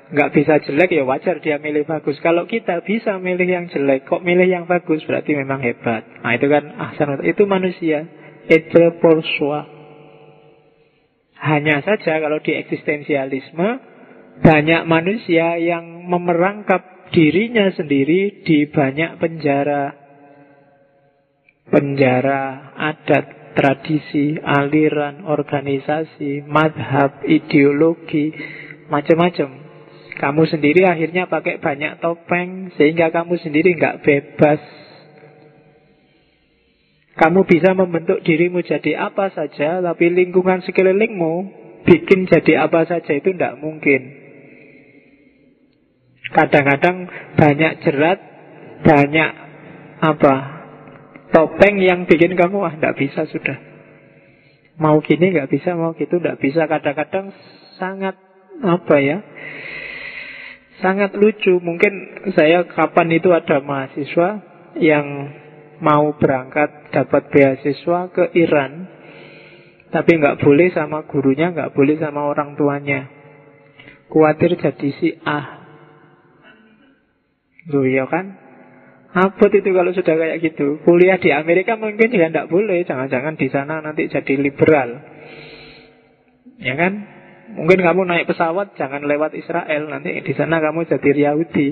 nggak 0.09 0.33
bisa 0.33 0.57
jelek 0.65 0.89
ya 0.89 1.05
wajar 1.05 1.37
dia 1.37 1.61
milih 1.61 1.85
bagus. 1.85 2.17
Kalau 2.25 2.49
kita 2.49 2.81
bisa 2.81 3.21
milih 3.21 3.45
yang 3.45 3.65
jelek, 3.69 4.09
kok 4.09 4.25
milih 4.25 4.49
yang 4.49 4.65
bagus 4.65 5.05
berarti 5.05 5.37
memang 5.37 5.61
hebat. 5.61 6.01
Nah 6.25 6.33
itu 6.33 6.49
kan 6.49 6.65
ahsan 6.65 7.21
itu 7.29 7.45
manusia. 7.45 8.09
Itu. 8.49 8.89
Hanya 11.39 11.85
saja 11.85 12.17
kalau 12.17 12.41
di 12.41 12.57
eksistensialisme 12.57 13.88
banyak 14.39 14.87
manusia 14.87 15.59
yang 15.59 16.07
memerangkap 16.07 17.11
dirinya 17.11 17.69
sendiri 17.73 18.45
di 18.45 18.69
banyak 18.69 19.19
penjara. 19.19 19.97
Penjara 21.69 22.73
adat, 22.73 23.53
tradisi, 23.53 24.39
aliran, 24.41 25.21
organisasi, 25.27 26.47
madhab, 26.49 27.21
ideologi, 27.29 28.33
macam-macam. 28.89 29.69
Kamu 30.19 30.43
sendiri 30.49 30.83
akhirnya 30.83 31.31
pakai 31.31 31.61
banyak 31.61 32.03
topeng 32.03 32.73
sehingga 32.75 33.13
kamu 33.13 33.39
sendiri 33.39 33.77
nggak 33.77 34.01
bebas. 34.01 34.61
Kamu 37.15 37.43
bisa 37.45 37.75
membentuk 37.75 38.23
dirimu 38.23 38.63
jadi 38.63 38.95
apa 39.11 39.31
saja, 39.31 39.83
tapi 39.83 40.11
lingkungan 40.11 40.63
sekelilingmu 40.63 41.33
bikin 41.83 42.27
jadi 42.27 42.67
apa 42.67 42.87
saja 42.87 43.11
itu 43.15 43.31
tidak 43.31 43.59
mungkin. 43.59 44.18
Kadang-kadang 46.29 47.09
banyak 47.35 47.73
jerat, 47.81 48.19
banyak 48.85 49.31
apa 49.99 50.35
topeng 51.33 51.81
yang 51.81 52.05
bikin 52.05 52.37
kamu 52.37 52.57
ah 52.65 52.73
tidak 52.77 52.97
bisa 52.97 53.25
sudah. 53.29 53.57
Mau 54.79 55.03
gini 55.03 55.35
nggak 55.35 55.51
bisa, 55.51 55.75
mau 55.75 55.91
gitu 55.97 56.21
nggak 56.21 56.39
bisa. 56.39 56.69
Kadang-kadang 56.69 57.35
sangat 57.75 58.15
apa 58.63 58.95
ya? 59.01 59.17
Sangat 60.79 61.11
lucu. 61.19 61.59
Mungkin 61.59 62.23
saya 62.31 62.63
kapan 62.63 63.11
itu 63.11 63.35
ada 63.35 63.59
mahasiswa 63.59 64.39
yang 64.79 65.05
mau 65.83 66.15
berangkat 66.15 66.91
dapat 66.95 67.27
beasiswa 67.31 68.07
ke 68.15 68.31
Iran, 68.39 68.87
tapi 69.91 70.15
nggak 70.15 70.39
boleh 70.39 70.71
sama 70.71 71.03
gurunya, 71.03 71.51
nggak 71.51 71.75
boleh 71.75 71.99
sama 71.99 72.31
orang 72.31 72.55
tuanya. 72.55 73.11
Kuatir 74.07 74.55
jadi 74.55 74.89
si 74.95 75.19
ah. 75.27 75.58
Loh 77.69 77.85
ya 77.85 78.09
kan? 78.09 78.49
Abot 79.09 79.49
itu 79.49 79.69
kalau 79.73 79.89
sudah 79.89 80.15
kayak 80.17 80.37
gitu. 80.41 80.81
Kuliah 80.85 81.17
di 81.17 81.33
Amerika 81.33 81.73
mungkin 81.73 82.13
juga 82.13 82.29
tidak 82.29 82.49
boleh. 82.49 82.85
Jangan-jangan 82.85 83.37
di 83.37 83.47
sana 83.49 83.81
nanti 83.81 84.05
jadi 84.05 84.33
liberal. 84.37 85.01
Ya 86.61 86.77
kan? 86.77 86.93
Mungkin 87.49 87.81
kamu 87.81 88.05
naik 88.05 88.29
pesawat 88.29 88.77
jangan 88.77 89.05
lewat 89.09 89.33
Israel. 89.33 89.89
Nanti 89.89 90.21
di 90.21 90.33
sana 90.37 90.61
kamu 90.61 90.85
jadi 90.85 91.33
Yahudi. 91.33 91.67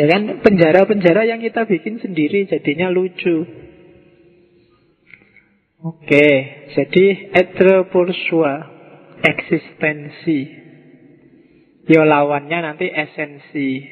Ya 0.00 0.06
kan? 0.08 0.40
Penjara-penjara 0.40 1.28
yang 1.28 1.44
kita 1.44 1.68
bikin 1.68 2.00
sendiri 2.00 2.48
jadinya 2.48 2.88
lucu. 2.88 3.44
Oke, 5.80 6.28
jadi 6.76 7.32
etre 7.32 7.88
eksistensi. 9.24 10.59
Yo 11.90 12.06
lawannya 12.06 12.58
nanti 12.62 12.86
esensi. 12.86 13.82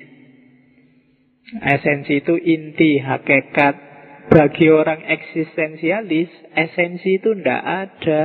Esensi 1.58 2.22
itu 2.22 2.38
inti, 2.38 3.02
hakikat. 3.02 3.90
Bagi 4.28 4.68
orang 4.70 5.02
eksistensialis, 5.02 6.30
esensi 6.54 7.18
itu 7.18 7.34
tidak 7.34 7.62
ada. 7.64 8.22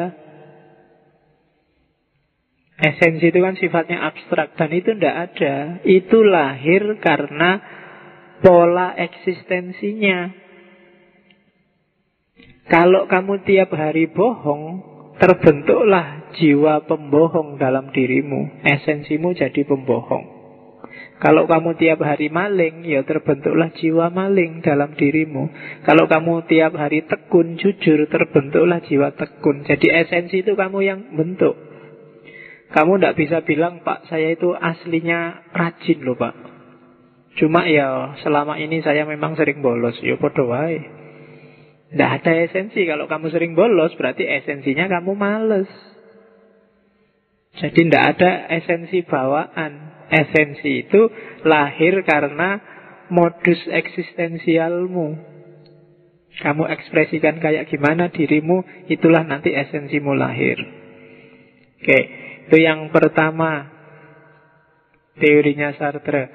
Esensi 2.75 3.31
itu 3.31 3.39
kan 3.39 3.55
sifatnya 3.57 4.13
abstrak 4.13 4.53
dan 4.59 4.69
itu 4.75 4.93
tidak 4.93 5.31
ada. 5.31 5.81
Itu 5.87 6.21
lahir 6.21 6.99
karena 7.01 7.63
pola 8.45 8.93
eksistensinya. 8.93 10.37
Kalau 12.67 13.09
kamu 13.09 13.41
tiap 13.47 13.73
hari 13.73 14.11
bohong, 14.11 14.83
terbentuklah 15.17 16.22
jiwa 16.35 16.85
pembohong 16.89 17.61
dalam 17.61 17.93
dirimu. 17.93 18.65
Esensimu 18.65 19.37
jadi 19.37 19.61
pembohong. 19.63 20.33
Kalau 21.23 21.47
kamu 21.47 21.79
tiap 21.79 22.03
hari 22.03 22.27
maling, 22.27 22.83
ya 22.83 23.07
terbentuklah 23.07 23.71
jiwa 23.79 24.11
maling 24.11 24.59
dalam 24.59 24.91
dirimu. 24.91 25.47
Kalau 25.87 26.11
kamu 26.11 26.43
tiap 26.51 26.75
hari 26.75 27.07
tekun, 27.07 27.55
jujur, 27.55 28.11
terbentuklah 28.11 28.83
jiwa 28.83 29.15
tekun. 29.15 29.63
Jadi 29.63 29.87
esensi 29.87 30.43
itu 30.43 30.59
kamu 30.59 30.83
yang 30.83 30.99
bentuk. 31.15 31.55
Kamu 32.75 32.99
tidak 32.99 33.15
bisa 33.15 33.37
bilang, 33.45 33.85
Pak, 33.87 34.11
saya 34.11 34.35
itu 34.35 34.51
aslinya 34.51 35.47
rajin 35.55 36.03
loh, 36.03 36.19
Pak. 36.19 36.35
Cuma 37.39 37.65
ya 37.65 38.19
selama 38.21 38.61
ini 38.61 38.83
saya 38.85 39.07
memang 39.07 39.33
sering 39.39 39.63
bolos. 39.63 39.97
Ya 40.03 40.19
podo 40.19 40.51
wae. 40.51 40.81
Tidak 41.93 42.09
ada 42.19 42.31
esensi. 42.45 42.85
Kalau 42.89 43.05
kamu 43.05 43.29
sering 43.29 43.53
bolos, 43.53 43.93
berarti 43.97 44.25
esensinya 44.25 44.89
kamu 44.89 45.13
males. 45.13 45.69
Jadi 47.53 47.85
tidak 47.85 48.03
ada 48.17 48.31
esensi 48.49 49.05
bawaan. 49.05 49.93
Esensi 50.09 50.85
itu 50.85 51.09
lahir 51.45 52.01
karena 52.05 52.61
modus 53.13 53.61
eksistensialmu. 53.69 55.33
Kamu 56.33 56.65
ekspresikan 56.65 57.37
kayak 57.37 57.69
gimana 57.69 58.09
dirimu, 58.09 58.89
itulah 58.89 59.21
nanti 59.21 59.53
esensimu 59.53 60.17
lahir. 60.17 60.57
Oke, 61.77 61.99
itu 62.49 62.57
yang 62.57 62.89
pertama 62.89 63.69
teorinya 65.21 65.77
Sartre. 65.77 66.33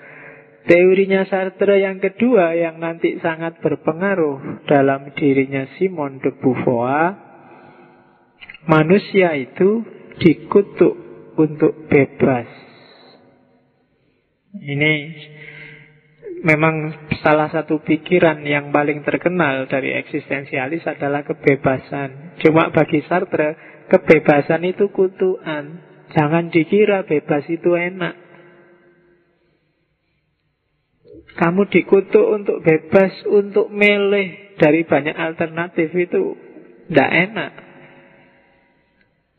Teorinya 0.71 1.27
Sartre 1.27 1.83
yang 1.83 1.99
kedua 1.99 2.55
yang 2.55 2.79
nanti 2.79 3.19
sangat 3.19 3.59
berpengaruh 3.59 4.69
dalam 4.71 5.11
dirinya 5.19 5.67
Simon 5.81 6.23
de 6.23 6.31
Beauvoir, 6.39 7.19
manusia 8.71 9.35
itu 9.35 9.83
dikutuk 10.23 11.08
untuk 11.38 11.87
bebas. 11.87 12.51
Ini 14.59 14.92
memang 16.42 17.07
salah 17.22 17.51
satu 17.51 17.79
pikiran 17.83 18.42
yang 18.42 18.74
paling 18.74 19.07
terkenal 19.07 19.70
dari 19.70 19.94
eksistensialis 19.94 20.83
adalah 20.87 21.22
kebebasan. 21.22 22.38
Cuma 22.42 22.74
bagi 22.74 23.03
Sartre, 23.07 23.55
kebebasan 23.87 24.66
itu 24.66 24.90
kutuan. 24.90 25.87
Jangan 26.11 26.51
dikira 26.51 27.07
bebas 27.07 27.46
itu 27.46 27.77
enak. 27.79 28.27
Kamu 31.38 31.70
dikutuk 31.70 32.27
untuk 32.35 32.66
bebas, 32.66 33.14
untuk 33.31 33.70
milih 33.70 34.59
dari 34.59 34.83
banyak 34.83 35.14
alternatif 35.14 35.94
itu 35.94 36.35
tidak 36.90 37.11
enak. 37.31 37.68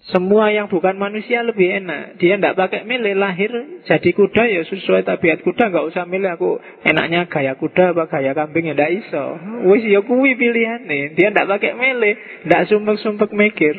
Semua 0.09 0.49
yang 0.49 0.73
bukan 0.73 0.97
manusia 0.97 1.45
lebih 1.45 1.69
enak. 1.85 2.17
Dia 2.17 2.41
tidak 2.41 2.57
pakai 2.57 2.81
milih 2.81 3.13
lahir 3.13 3.53
jadi 3.85 4.09
kuda 4.09 4.43
ya 4.49 4.61
sesuai 4.65 5.05
tabiat 5.05 5.45
kuda 5.45 5.69
nggak 5.69 5.85
usah 5.93 6.09
milih 6.09 6.33
aku 6.33 6.57
enaknya 6.81 7.29
gaya 7.29 7.53
kuda 7.53 7.93
apa 7.93 8.09
gaya 8.09 8.33
kambing 8.33 8.73
ya 8.73 8.73
tidak 8.73 9.05
iso. 9.05 9.25
Wis 9.69 9.85
ya 9.85 10.01
kuwi 10.01 10.33
nih. 10.33 11.13
Dia 11.13 11.29
tidak 11.29 11.45
pakai 11.45 11.77
milih, 11.77 12.13
tidak 12.41 12.61
sumpek-sumpek 12.73 13.29
mikir. 13.37 13.75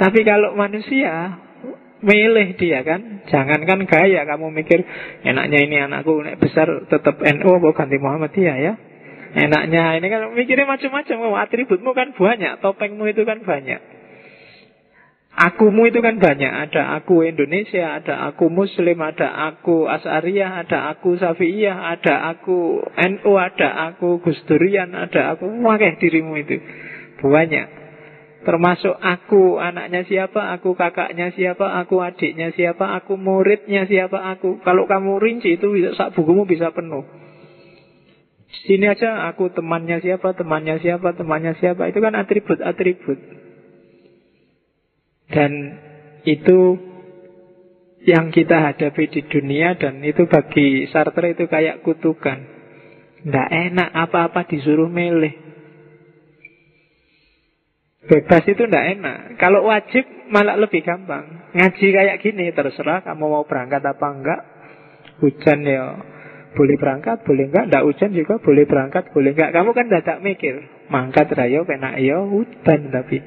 Tapi 0.00 0.20
kalau 0.24 0.56
manusia 0.56 1.36
milih 2.00 2.56
dia 2.56 2.80
kan, 2.88 3.28
jangankan 3.28 3.84
gaya 3.84 4.24
kamu 4.24 4.48
mikir 4.48 4.80
enaknya 5.28 5.58
ini 5.60 5.76
anakku 5.76 6.24
nek 6.24 6.40
besar 6.40 6.88
tetap 6.88 7.20
NU 7.20 7.52
NO, 7.60 7.70
ganti 7.76 8.00
Muhammadiyah 8.00 8.56
ya. 8.56 8.74
Enaknya 9.32 9.96
ini 10.00 10.06
kan 10.08 10.32
mikirnya 10.32 10.68
macam-macam, 10.68 11.16
atributmu 11.40 11.92
kan 11.92 12.16
banyak, 12.16 12.60
topengmu 12.64 13.08
itu 13.12 13.24
kan 13.28 13.40
banyak. 13.44 13.91
Akumu 15.32 15.88
itu 15.88 16.04
kan 16.04 16.20
banyak. 16.20 16.52
Ada 16.68 17.00
aku 17.00 17.24
Indonesia, 17.24 17.96
ada 17.96 18.28
aku 18.28 18.52
Muslim 18.52 19.00
Ada 19.00 19.32
aku 19.48 19.88
As'ariyah, 19.88 20.60
ada 20.60 20.92
aku 20.92 21.16
Safiyah 21.16 21.96
Ada 21.96 22.36
aku 22.36 22.84
NU, 22.84 23.32
ada 23.40 23.68
aku 23.88 24.20
Gusdurian 24.20 24.92
Ada 24.92 25.32
aku 25.32 25.48
Wakeh 25.48 25.96
dirimu 25.96 26.36
itu. 26.36 26.60
Banyak. 27.24 27.80
Termasuk 28.42 28.98
aku 28.98 29.62
anaknya 29.62 30.02
siapa, 30.02 30.50
aku 30.58 30.74
kakaknya 30.74 31.30
siapa, 31.30 31.78
aku 31.78 32.02
adiknya 32.02 32.50
siapa, 32.50 32.90
aku 32.98 33.14
muridnya 33.14 33.86
siapa, 33.86 34.18
aku 34.34 34.58
Kalau 34.66 34.90
kamu 34.90 35.22
rinci 35.22 35.56
itu 35.56 35.70
bisa, 35.70 35.94
sak 35.94 36.12
bukumu 36.18 36.42
bisa 36.44 36.74
penuh. 36.74 37.06
Sini 38.66 38.90
aja 38.90 39.30
aku 39.30 39.48
temannya 39.54 40.02
siapa, 40.02 40.34
temannya 40.34 40.82
siapa, 40.82 41.14
temannya 41.16 41.56
siapa 41.56 41.88
Itu 41.88 42.02
kan 42.02 42.18
atribut-atribut 42.18 43.41
dan 45.32 45.52
itu 46.22 46.78
yang 48.02 48.34
kita 48.34 48.72
hadapi 48.72 49.10
di 49.10 49.22
dunia 49.26 49.78
dan 49.78 50.02
itu 50.02 50.26
bagi 50.26 50.86
Sartre 50.90 51.34
itu 51.34 51.46
kayak 51.46 51.86
kutukan. 51.86 52.38
Tidak 53.22 53.48
enak 53.70 53.90
apa-apa 53.94 54.44
disuruh 54.50 54.90
milih. 54.90 55.30
Bebas 58.02 58.42
itu 58.50 58.66
tidak 58.66 58.98
enak. 58.98 59.38
Kalau 59.38 59.70
wajib 59.70 60.02
malah 60.34 60.58
lebih 60.58 60.82
gampang. 60.82 61.54
Ngaji 61.54 61.86
kayak 61.94 62.18
gini 62.18 62.50
terserah 62.50 63.06
kamu 63.06 63.30
mau 63.30 63.46
berangkat 63.46 63.78
apa 63.86 64.06
enggak. 64.10 64.40
Hujan 65.22 65.62
ya 65.62 66.02
boleh 66.58 66.76
berangkat, 66.76 67.22
boleh 67.22 67.46
enggak. 67.46 67.70
Tidak 67.70 67.84
hujan 67.86 68.10
juga 68.10 68.34
boleh 68.42 68.64
berangkat, 68.66 69.14
boleh 69.14 69.30
enggak. 69.38 69.50
Kamu 69.54 69.70
kan 69.70 69.86
tidak 69.86 70.18
mikir. 70.18 70.54
Mangkat 70.90 71.30
rayo, 71.32 71.62
penak 71.62 72.02
yo, 72.02 72.26
hutan 72.26 72.90
tapi. 72.90 73.22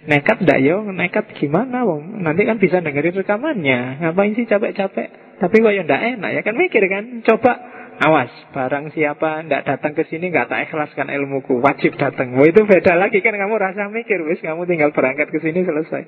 Nekat 0.00 0.40
ndak 0.40 0.64
yo, 0.64 0.80
nekat 0.88 1.36
gimana 1.36 1.84
wong? 1.84 2.24
Nanti 2.24 2.48
kan 2.48 2.56
bisa 2.56 2.80
dengerin 2.80 3.20
rekamannya. 3.20 4.00
Ngapain 4.00 4.32
sih 4.32 4.48
capek-capek? 4.48 5.36
Tapi 5.36 5.56
kok 5.60 5.72
ya 5.76 5.84
ndak 5.84 6.02
enak 6.16 6.30
ya 6.36 6.40
kan 6.40 6.56
mikir 6.56 6.80
kan. 6.88 7.20
Coba 7.20 7.52
awas, 8.00 8.32
barang 8.56 8.96
siapa 8.96 9.44
ndak 9.44 9.68
datang 9.68 9.92
ke 9.92 10.08
sini 10.08 10.32
nggak 10.32 10.48
tak 10.48 10.72
ikhlaskan 10.72 11.12
ilmuku, 11.12 11.60
wajib 11.60 12.00
datang. 12.00 12.32
Wah 12.32 12.48
itu 12.48 12.64
beda 12.64 12.96
lagi 12.96 13.20
kan 13.20 13.36
kamu 13.36 13.60
rasa 13.60 13.92
mikir, 13.92 14.24
wis 14.24 14.40
kamu 14.40 14.64
tinggal 14.64 14.88
berangkat 14.96 15.28
ke 15.28 15.38
sini 15.44 15.68
selesai. 15.68 16.02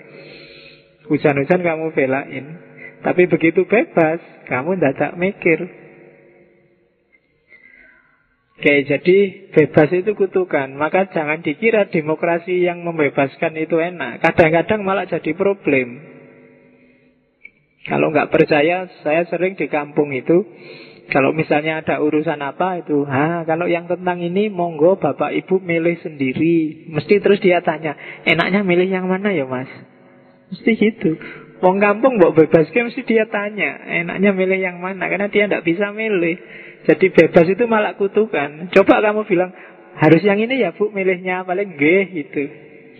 Hujan-hujan 1.12 1.60
kamu 1.60 1.92
belain. 1.92 2.44
Tapi 3.04 3.28
begitu 3.28 3.68
bebas, 3.68 4.24
kamu 4.48 4.80
ndak 4.80 4.96
tak 4.96 5.12
mikir. 5.20 5.81
Oke, 8.62 8.86
jadi 8.86 9.18
bebas 9.50 9.90
itu 9.90 10.14
kutukan. 10.14 10.70
Maka 10.78 11.10
jangan 11.10 11.42
dikira 11.42 11.90
demokrasi 11.90 12.62
yang 12.62 12.86
membebaskan 12.86 13.58
itu 13.58 13.82
enak. 13.82 14.22
Kadang-kadang 14.22 14.86
malah 14.86 15.02
jadi 15.10 15.34
problem. 15.34 15.98
Kalau 17.90 18.14
nggak 18.14 18.30
percaya, 18.30 18.86
saya 19.02 19.26
sering 19.26 19.58
di 19.58 19.66
kampung 19.66 20.14
itu, 20.14 20.46
kalau 21.10 21.34
misalnya 21.34 21.82
ada 21.82 21.98
urusan 22.06 22.38
apa 22.38 22.86
itu, 22.86 23.02
ha, 23.02 23.42
kalau 23.42 23.66
yang 23.66 23.90
tentang 23.90 24.22
ini, 24.22 24.46
monggo 24.46 24.94
bapak 24.94 25.34
ibu 25.42 25.58
milih 25.58 25.98
sendiri. 25.98 26.86
Mesti 26.86 27.18
terus 27.18 27.42
dia 27.42 27.66
tanya, 27.66 27.98
enaknya 28.22 28.62
milih 28.62 28.86
yang 28.86 29.10
mana 29.10 29.34
ya 29.34 29.42
mas? 29.42 29.66
Mesti 30.54 30.70
gitu. 30.78 31.18
Wong 31.66 31.82
kampung 31.82 32.14
mau 32.22 32.30
bebas, 32.30 32.70
mesti 32.70 33.02
dia 33.02 33.26
tanya, 33.26 33.90
enaknya 34.06 34.30
milih 34.30 34.62
yang 34.62 34.78
mana? 34.78 35.10
Karena 35.10 35.26
dia 35.26 35.50
tidak 35.50 35.66
bisa 35.66 35.90
milih. 35.90 36.61
Jadi 36.82 37.14
bebas 37.14 37.46
itu 37.46 37.64
malah 37.70 37.94
kutukan. 37.94 38.72
Coba 38.74 38.98
kamu 38.98 39.22
bilang, 39.26 39.54
harus 39.98 40.22
yang 40.26 40.42
ini 40.42 40.62
ya 40.62 40.74
bu, 40.74 40.90
milihnya 40.90 41.46
paling 41.46 41.78
geh 41.78 42.04
gitu. 42.10 42.42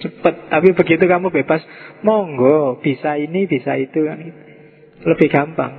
Cepet. 0.07 0.35
Tapi 0.51 0.69
begitu 0.75 1.05
kamu 1.07 1.35
bebas, 1.35 1.63
monggo, 2.07 2.79
bisa 2.79 3.19
ini, 3.19 3.51
bisa 3.51 3.75
itu. 3.79 4.07
kan 4.07 4.19
Lebih 5.03 5.29
gampang. 5.31 5.73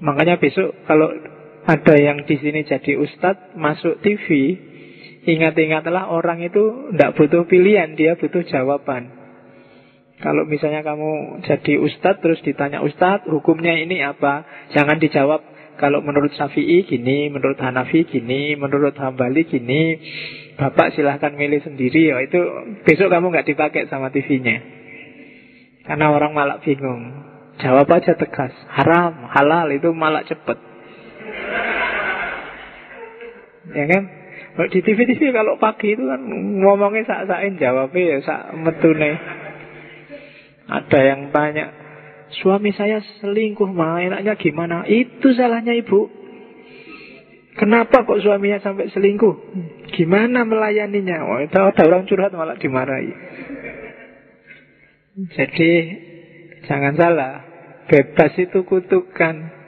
Makanya 0.00 0.38
besok 0.40 0.72
kalau 0.86 1.12
ada 1.66 1.94
yang 1.98 2.24
di 2.24 2.40
sini 2.40 2.64
jadi 2.64 2.96
ustadz, 2.96 3.52
masuk 3.58 4.00
TV, 4.00 4.56
ingat-ingatlah 5.28 6.08
orang 6.08 6.40
itu 6.40 6.94
tidak 6.94 7.20
butuh 7.20 7.44
pilihan, 7.44 7.92
dia 7.98 8.16
butuh 8.16 8.40
jawaban. 8.48 9.20
Kalau 10.20 10.44
misalnya 10.44 10.84
kamu 10.84 11.42
jadi 11.44 11.80
ustadz 11.80 12.20
terus 12.20 12.40
ditanya 12.44 12.80
ustadz 12.84 13.28
hukumnya 13.28 13.76
ini 13.76 14.00
apa, 14.00 14.44
jangan 14.72 14.96
dijawab 15.00 15.40
kalau 15.80 16.04
menurut 16.04 16.28
Syafi'i 16.36 16.84
gini, 16.84 17.32
menurut 17.32 17.56
Hanafi 17.56 18.04
gini, 18.04 18.52
menurut 18.52 18.92
Hambali 19.00 19.48
gini. 19.48 19.96
Bapak 20.60 20.92
silahkan 20.92 21.32
milih 21.32 21.64
sendiri. 21.64 22.12
Ya, 22.12 22.20
itu 22.20 22.36
besok 22.84 23.08
kamu 23.08 23.32
nggak 23.32 23.48
dipakai 23.48 23.88
sama 23.88 24.12
TV-nya. 24.12 24.60
Karena 25.88 26.12
orang 26.12 26.36
malah 26.36 26.60
bingung. 26.60 27.24
Jawab 27.64 27.88
aja 27.96 28.12
tegas. 28.12 28.52
Haram, 28.68 29.24
halal 29.32 29.72
itu 29.72 29.88
malah 29.96 30.20
cepet. 30.28 30.60
Ya 33.72 33.84
kan? 33.88 34.02
Di 34.68 34.84
TV-TV 34.84 35.32
kalau 35.32 35.56
pagi 35.56 35.96
itu 35.96 36.04
kan 36.04 36.20
ngomongnya 36.60 37.08
sak-sakin 37.08 37.56
jawabnya 37.56 38.02
ya 38.04 38.16
sak 38.20 38.52
metune. 38.60 39.16
Ada 40.68 41.00
yang 41.00 41.32
tanya, 41.32 41.72
Suami 42.30 42.70
saya 42.70 43.02
selingkuh 43.18 43.66
mah 43.66 43.98
enaknya 44.06 44.38
gimana? 44.38 44.86
Itu 44.86 45.34
salahnya 45.34 45.74
ibu. 45.74 46.06
Kenapa 47.58 48.06
kok 48.06 48.22
suaminya 48.22 48.62
sampai 48.62 48.88
selingkuh? 48.94 49.34
Gimana 49.90 50.46
melayaninya? 50.46 51.26
Oh, 51.26 51.42
itu 51.42 51.58
ada 51.58 51.82
orang 51.82 52.06
curhat 52.06 52.30
malah 52.30 52.54
dimarahi. 52.54 53.10
Jadi 55.34 55.72
jangan 56.70 56.94
salah, 56.94 57.34
bebas 57.90 58.32
itu 58.38 58.62
kutukan. 58.62 59.58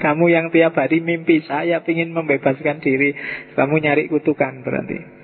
Kamu 0.00 0.32
yang 0.32 0.48
tiap 0.48 0.80
hari 0.80 1.04
mimpi 1.04 1.44
saya 1.44 1.84
ingin 1.84 2.16
membebaskan 2.16 2.80
diri, 2.80 3.12
kamu 3.52 3.84
nyari 3.84 4.08
kutukan 4.08 4.64
berarti 4.64 5.19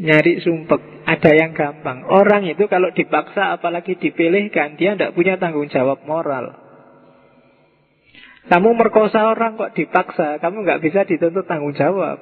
nyari 0.00 0.40
sumpek. 0.40 1.04
Ada 1.04 1.30
yang 1.36 1.52
gampang. 1.52 2.06
Orang 2.08 2.48
itu 2.48 2.64
kalau 2.70 2.88
dipaksa 2.94 3.60
apalagi 3.60 3.98
dipilihkan, 4.00 4.80
dia 4.80 4.96
tidak 4.96 5.12
punya 5.12 5.36
tanggung 5.36 5.68
jawab 5.68 6.00
moral. 6.08 6.56
Kamu 8.48 8.72
merkosa 8.74 9.30
orang 9.30 9.60
kok 9.60 9.76
dipaksa, 9.76 10.40
kamu 10.40 10.64
nggak 10.64 10.80
bisa 10.80 11.04
dituntut 11.04 11.44
tanggung 11.44 11.76
jawab. 11.76 12.18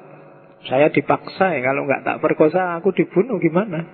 Saya 0.66 0.90
dipaksa 0.90 1.54
ya, 1.54 1.60
kalau 1.62 1.86
nggak 1.86 2.02
tak 2.02 2.18
perkosa 2.18 2.76
aku 2.82 2.90
dibunuh 2.90 3.38
gimana? 3.38 3.86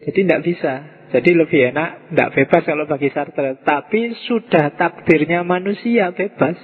Jadi 0.00 0.18
tidak 0.24 0.42
bisa. 0.44 0.74
Jadi 1.10 1.30
lebih 1.34 1.74
enak 1.74 2.12
tidak 2.12 2.30
bebas 2.38 2.62
kalau 2.64 2.84
bagi 2.86 3.10
Sartre. 3.10 3.60
Tapi 3.66 4.14
sudah 4.30 4.72
takdirnya 4.78 5.42
manusia 5.42 6.14
bebas. 6.14 6.56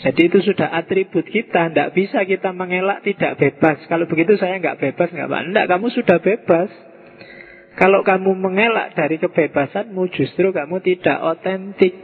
Jadi 0.00 0.32
itu 0.32 0.38
sudah 0.40 0.72
atribut 0.72 1.28
kita 1.28 1.68
Tidak 1.68 1.92
bisa 1.92 2.24
kita 2.24 2.56
mengelak 2.56 3.04
tidak 3.04 3.36
bebas. 3.36 3.84
Kalau 3.84 4.08
begitu 4.08 4.36
saya 4.40 4.56
nggak 4.56 4.80
bebas 4.80 5.12
nggak 5.12 5.28
apa 5.28 5.38
Tidak, 5.44 5.66
kamu 5.68 5.86
sudah 5.92 6.18
bebas. 6.20 6.70
Kalau 7.76 8.00
kamu 8.00 8.32
mengelak 8.32 8.96
dari 8.96 9.20
kebebasanmu 9.20 10.02
Justru 10.16 10.56
kamu 10.56 10.80
tidak 10.80 11.18
otentik. 11.20 11.94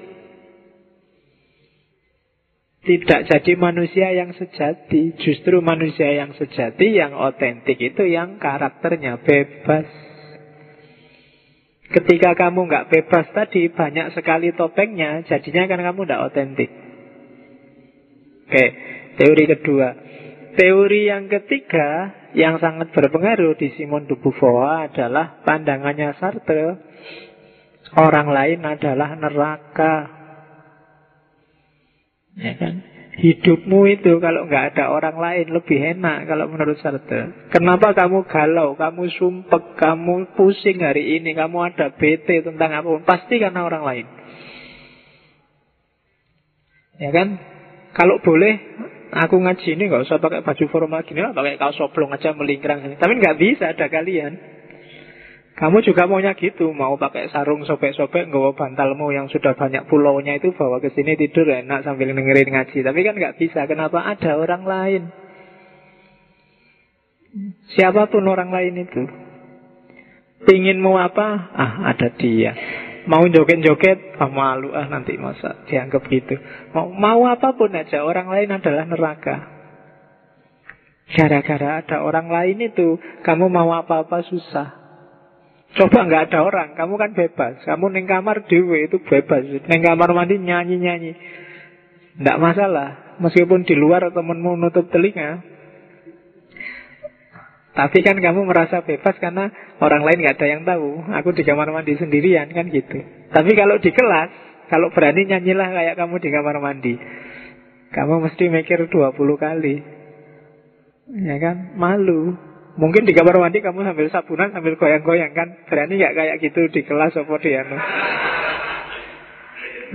Tidak 2.86 3.20
jadi 3.26 3.52
manusia 3.58 4.12
yang 4.12 4.36
sejati. 4.36 5.16
Justru 5.16 5.64
manusia 5.64 6.12
yang 6.12 6.36
sejati 6.36 6.92
Yang 6.92 7.16
otentik 7.16 7.80
itu 7.80 8.04
yang 8.04 8.36
karakternya 8.36 9.24
bebas. 9.24 9.88
Ketika 11.86 12.36
kamu 12.36 12.66
nggak 12.66 12.88
bebas 12.92 13.30
tadi 13.30 13.70
Banyak 13.70 14.10
sekali 14.18 14.50
topengnya 14.58 15.22
Jadinya 15.22 15.70
kan 15.70 15.78
kamu 15.86 16.02
tidak 16.02 16.22
otentik 16.34 16.85
Oke, 18.46 18.64
teori 19.18 19.44
kedua. 19.50 19.88
Teori 20.54 21.10
yang 21.10 21.26
ketiga 21.26 22.14
yang 22.38 22.62
sangat 22.62 22.94
berpengaruh 22.94 23.58
di 23.58 23.74
Simon 23.74 24.06
de 24.06 24.14
Beauvoir 24.14 24.86
adalah 24.86 25.42
pandangannya 25.42 26.14
Sartre. 26.22 26.78
Orang 27.98 28.30
lain 28.30 28.62
adalah 28.62 29.18
neraka. 29.18 29.94
Ya 32.38 32.54
kan? 32.54 32.86
Hidupmu 33.16 33.88
itu 33.96 34.20
kalau 34.20 34.46
nggak 34.46 34.76
ada 34.76 34.94
orang 34.94 35.16
lain 35.18 35.50
lebih 35.50 35.98
enak 35.98 36.30
kalau 36.30 36.46
menurut 36.46 36.78
Sartre. 36.78 37.50
Kenapa 37.50 37.98
kamu 37.98 38.30
galau, 38.30 38.78
kamu 38.78 39.10
sumpek, 39.10 39.74
kamu 39.74 40.38
pusing 40.38 40.86
hari 40.86 41.18
ini, 41.18 41.34
kamu 41.34 41.74
ada 41.74 41.90
bete 41.90 42.46
tentang 42.46 42.70
apa 42.78 42.86
pun, 42.86 43.02
pasti 43.02 43.42
karena 43.42 43.66
orang 43.66 43.82
lain. 43.82 44.06
Ya 47.02 47.10
kan? 47.10 47.55
Kalau 47.96 48.20
boleh 48.20 48.54
aku 49.08 49.40
ngaji 49.40 49.72
ini 49.72 49.88
nggak 49.88 50.04
usah 50.04 50.20
pakai 50.20 50.44
baju 50.44 50.64
formal 50.68 51.00
gini 51.08 51.24
lah, 51.24 51.32
pakai 51.32 51.56
kaos 51.56 51.80
soblong 51.80 52.12
aja 52.12 52.36
melingkrang. 52.36 53.00
Tapi 53.00 53.12
nggak 53.16 53.38
bisa 53.40 53.72
ada 53.72 53.88
kalian. 53.88 54.36
Kamu 55.56 55.80
juga 55.80 56.04
maunya 56.04 56.36
gitu, 56.36 56.68
mau 56.76 57.00
pakai 57.00 57.32
sarung 57.32 57.64
sobek-sobek, 57.64 58.28
nggak 58.28 58.60
bantalmu 58.60 59.08
yang 59.08 59.32
sudah 59.32 59.56
banyak 59.56 59.88
pulaunya 59.88 60.36
itu 60.36 60.52
bawa 60.52 60.84
ke 60.84 60.92
sini 60.92 61.16
tidur 61.16 61.48
enak 61.48 61.80
sambil 61.88 62.12
dengerin 62.12 62.52
ngaji. 62.52 62.84
Tapi 62.84 63.00
kan 63.00 63.16
nggak 63.16 63.40
bisa, 63.40 63.64
kenapa 63.64 64.04
ada 64.04 64.36
orang 64.36 64.68
lain? 64.68 65.02
Siapa 67.72 68.12
pun 68.12 68.28
orang 68.28 68.52
lain 68.52 68.84
itu, 68.84 69.02
Pinginmu 70.44 70.92
apa? 71.00 71.26
Ah, 71.56 71.72
ada 71.96 72.12
dia. 72.12 72.52
Mau 73.06 73.22
joget-joget, 73.30 74.18
ah, 74.18 74.26
malu 74.26 74.74
ah 74.74 74.90
nanti 74.90 75.14
masa 75.14 75.62
dianggap 75.70 76.10
gitu. 76.10 76.34
Mau, 76.74 76.90
mau 76.90 77.22
apa 77.30 77.54
pun 77.54 77.70
aja, 77.70 78.02
orang 78.02 78.26
lain 78.26 78.50
adalah 78.50 78.82
neraka. 78.82 79.36
Gara-gara 81.06 81.86
ada 81.86 82.02
orang 82.02 82.26
lain 82.26 82.66
itu, 82.66 82.98
kamu 83.22 83.46
mau 83.46 83.70
apa-apa 83.70 84.26
susah. 84.26 84.68
Coba 85.78 86.02
nggak 86.02 86.30
ada 86.30 86.38
orang, 86.42 86.68
kamu 86.74 86.94
kan 86.98 87.10
bebas. 87.14 87.54
Kamu 87.62 87.94
neng 87.94 88.10
kamar 88.10 88.42
dewe 88.50 88.90
itu 88.90 88.98
bebas. 88.98 89.46
Neng 89.70 89.82
kamar 89.86 90.10
mandi 90.10 90.42
nyanyi-nyanyi. 90.42 91.12
Nggak 92.18 92.40
masalah. 92.42 92.90
Meskipun 93.22 93.62
di 93.62 93.78
luar 93.78 94.08
temenmu 94.10 94.58
nutup 94.58 94.90
telinga, 94.90 95.55
tapi 97.76 98.00
kan 98.00 98.16
kamu 98.16 98.48
merasa 98.48 98.80
bebas 98.80 99.20
karena 99.20 99.52
orang 99.84 100.00
lain 100.00 100.24
nggak 100.24 100.36
ada 100.40 100.48
yang 100.48 100.62
tahu. 100.64 101.12
Aku 101.12 101.36
di 101.36 101.44
kamar 101.44 101.68
mandi 101.68 101.92
sendirian 102.00 102.48
kan 102.48 102.72
gitu. 102.72 103.04
Tapi 103.28 103.52
kalau 103.52 103.76
di 103.76 103.92
kelas, 103.92 104.32
kalau 104.72 104.88
berani 104.96 105.28
nyanyilah 105.28 105.76
kayak 105.76 105.94
kamu 106.00 106.16
di 106.16 106.28
kamar 106.32 106.56
mandi. 106.56 106.96
Kamu 107.92 108.24
mesti 108.24 108.48
mikir 108.48 108.88
20 108.88 109.12
kali. 109.36 109.76
Ya 111.20 111.36
kan? 111.36 111.76
Malu. 111.76 112.32
Mungkin 112.80 113.04
di 113.04 113.12
kamar 113.12 113.36
mandi 113.44 113.60
kamu 113.60 113.84
sambil 113.84 114.08
sabunan 114.08 114.56
sambil 114.56 114.80
goyang-goyang 114.80 115.36
kan. 115.36 115.68
Berani 115.68 116.00
nggak 116.00 116.16
kayak 116.16 116.36
gitu 116.48 116.72
di 116.72 116.80
kelas 116.80 117.12
apa 117.12 117.34
di 117.44 117.50
anu. 117.60 117.76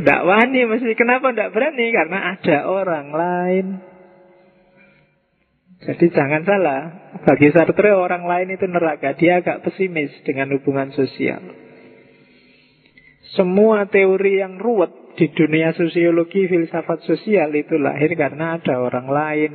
Wani 0.05 0.61
mesti. 0.69 0.93
Kenapa 0.93 1.33
nggak 1.33 1.49
berani? 1.49 1.89
Karena 1.89 2.37
ada 2.37 2.57
orang 2.69 3.09
lain. 3.09 3.90
Jadi 5.81 6.13
jangan 6.13 6.45
salah, 6.45 6.81
bagi 7.25 7.49
Sartre 7.49 7.89
orang 7.89 8.29
lain 8.29 8.53
itu 8.53 8.69
neraka, 8.69 9.17
dia 9.17 9.41
agak 9.41 9.65
pesimis 9.65 10.13
dengan 10.21 10.53
hubungan 10.53 10.93
sosial. 10.93 11.41
Semua 13.33 13.89
teori 13.89 14.45
yang 14.45 14.61
ruwet 14.61 15.17
di 15.17 15.33
dunia 15.33 15.73
sosiologi, 15.73 16.45
filsafat 16.45 17.01
sosial 17.09 17.49
itu 17.57 17.81
lahir 17.81 18.13
karena 18.13 18.61
ada 18.61 18.77
orang 18.77 19.07
lain. 19.09 19.51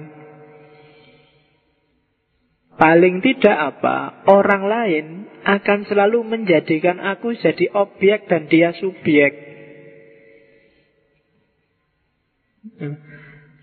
Paling 2.77 3.23
tidak 3.23 3.79
apa, 3.79 4.27
orang 4.29 4.63
lain 4.67 5.07
akan 5.47 5.79
selalu 5.87 6.27
menjadikan 6.27 7.01
aku 7.01 7.39
jadi 7.39 7.73
objek 7.73 8.27
dan 8.27 8.51
dia 8.51 8.75
subjek. 8.75 9.33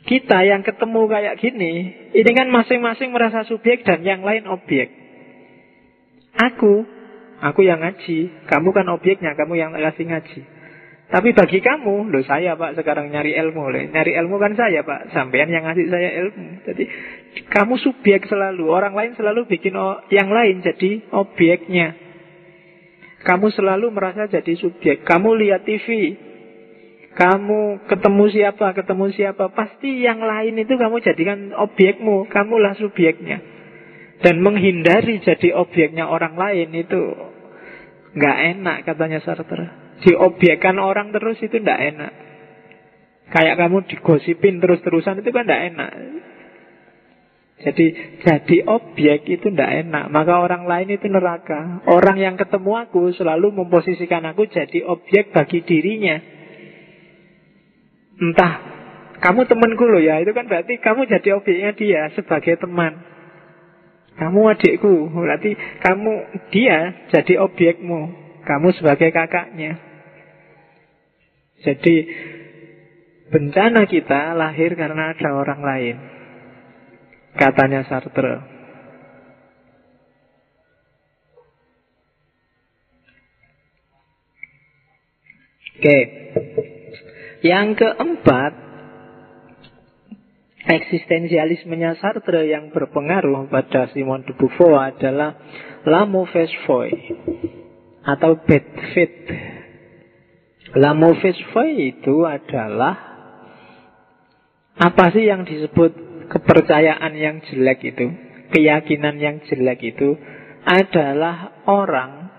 Kita 0.04 0.44
yang 0.44 0.68
ketemu 0.68 1.08
kayak 1.08 1.39
gini, 1.39 1.74
ini 2.12 2.32
kan 2.36 2.52
masing-masing 2.52 3.16
merasa 3.16 3.48
subjek 3.48 3.88
dan 3.88 4.04
yang 4.04 4.20
lain 4.20 4.44
objek. 4.52 4.92
Aku, 6.36 6.84
aku 7.39 7.62
yang 7.63 7.80
ngaji, 7.80 8.48
kamu 8.52 8.70
kan 8.76 8.88
objeknya, 8.92 9.32
kamu 9.39 9.54
yang 9.56 9.72
kasih 9.72 10.12
ngaji. 10.12 10.42
Tapi 11.13 11.30
bagi 11.38 11.62
kamu, 11.62 12.10
loh 12.10 12.26
saya 12.26 12.58
pak 12.58 12.74
sekarang 12.74 13.13
nyari 13.13 13.38
ilmu, 13.38 13.70
loh. 13.70 13.86
nyari 13.86 14.18
ilmu 14.18 14.42
kan 14.42 14.58
saya 14.58 14.82
pak, 14.82 15.13
sampean 15.13 15.46
yang 15.46 15.62
ngasih 15.62 15.86
saya 15.86 16.10
ilmu. 16.26 16.66
Jadi 16.66 16.84
kamu 17.54 17.78
subjek 17.78 18.26
selalu, 18.26 18.66
orang 18.66 18.98
lain 18.98 19.13
selalu 19.13 19.46
bikin 19.46 19.78
yang 20.10 20.34
lain 20.34 20.66
jadi 20.66 21.13
objeknya. 21.13 21.94
Kamu 23.24 23.56
selalu 23.56 23.94
merasa 23.94 24.26
jadi 24.26 24.58
subjek. 24.58 25.06
Kamu 25.06 25.38
lihat 25.38 25.63
TV, 25.63 26.18
kamu 27.13 27.86
ketemu 27.86 28.23
siapa, 28.34 28.73
ketemu 28.73 29.06
siapa, 29.13 29.54
pasti 29.54 30.02
yang 30.02 30.17
lain 30.17 30.58
itu 30.58 30.73
kamu 30.73 30.97
jadikan 31.06 31.54
objekmu, 31.54 32.26
kamulah 32.26 32.73
subjeknya. 32.73 33.38
Dan 34.23 34.41
menghindari 34.41 35.21
jadi 35.21 35.54
objeknya 35.54 36.10
orang 36.10 36.34
lain 36.34 36.73
itu 36.73 37.02
nggak 38.17 38.38
enak 38.58 38.78
katanya 38.88 39.19
Sartre. 39.21 39.67
Diobjekkan 40.02 40.82
orang 40.82 41.13
terus 41.13 41.38
itu 41.43 41.54
nggak 41.54 41.82
enak. 41.93 42.12
Kayak 43.30 43.62
kamu 43.62 43.78
digosipin 43.89 44.58
terus-terusan 44.58 45.21
itu 45.21 45.30
kan 45.30 45.45
nggak 45.45 45.63
enak. 45.76 45.91
Jadi 47.63 47.86
jadi 48.26 48.58
objek 48.67 49.23
itu 49.30 49.47
ndak 49.47 49.88
enak 49.88 50.12
Maka 50.12 50.41
orang 50.43 50.67
lain 50.67 50.99
itu 50.99 51.08
neraka 51.08 51.86
Orang 51.88 52.19
yang 52.19 52.36
ketemu 52.36 52.76
aku 52.76 53.15
selalu 53.15 53.56
memposisikan 53.56 54.26
aku 54.28 54.52
jadi 54.52 54.84
objek 54.84 55.32
bagi 55.32 55.63
dirinya 55.63 56.19
Entah 58.21 58.54
kamu 59.23 59.47
temanku 59.47 59.88
loh 59.88 60.04
ya, 60.04 60.19
itu 60.19 60.36
kan 60.36 60.52
berarti 60.52 60.84
kamu 60.84 61.08
jadi 61.08 61.30
objeknya 61.39 61.71
dia 61.80 62.02
sebagai 62.12 62.60
teman. 62.60 62.99
Kamu 64.19 64.52
adikku, 64.52 65.10
berarti 65.10 65.56
kamu 65.80 66.13
dia 66.52 67.08
jadi 67.10 67.39
objekmu. 67.39 68.21
Kamu 68.43 68.76
sebagai 68.76 69.10
kakaknya. 69.15 69.80
Jadi 71.63 71.95
bencana 73.32 73.88
kita 73.88 74.36
lahir 74.36 74.76
karena 74.76 75.15
ada 75.15 75.30
orang 75.32 75.63
lain. 75.63 75.95
Katanya 77.39 77.88
Sartre. 77.88 78.43
Oke. 85.73 85.80
Okay. 85.80 86.04
Yang 87.43 87.84
keempat, 87.84 88.51
eksistensialismenya 90.63 91.99
Sartre 91.99 92.47
yang 92.47 92.71
berpengaruh 92.71 93.51
pada 93.51 93.91
Simon 93.91 94.23
de 94.23 94.32
Beauvoir 94.32 94.95
adalah 94.95 95.36
la 95.84 96.08
mauvaise 96.08 96.56
foi 96.63 96.95
atau 98.08 98.39
bad 98.47 98.65
faith. 98.95 99.27
La 100.79 100.95
mauvaise 100.95 101.43
foi 101.51 101.91
itu 101.91 102.23
adalah 102.23 102.95
apa 104.79 105.12
sih 105.12 105.27
yang 105.27 105.43
disebut 105.43 105.91
kepercayaan 106.32 107.12
yang 107.19 107.43
jelek 107.43 107.84
itu? 107.84 108.08
Keyakinan 108.56 109.19
yang 109.19 109.43
jelek 109.51 109.84
itu 109.84 110.15
adalah 110.63 111.60
orang 111.67 112.32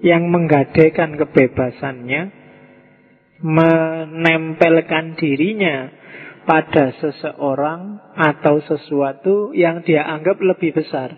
yang 0.00 0.32
menggadaikan 0.32 1.20
kebebasannya 1.20 2.41
menempelkan 3.42 5.18
dirinya 5.18 5.90
pada 6.46 6.94
seseorang 6.98 7.98
atau 8.14 8.62
sesuatu 8.62 9.50
yang 9.54 9.82
dia 9.82 10.06
anggap 10.06 10.38
lebih 10.38 10.74
besar 10.74 11.14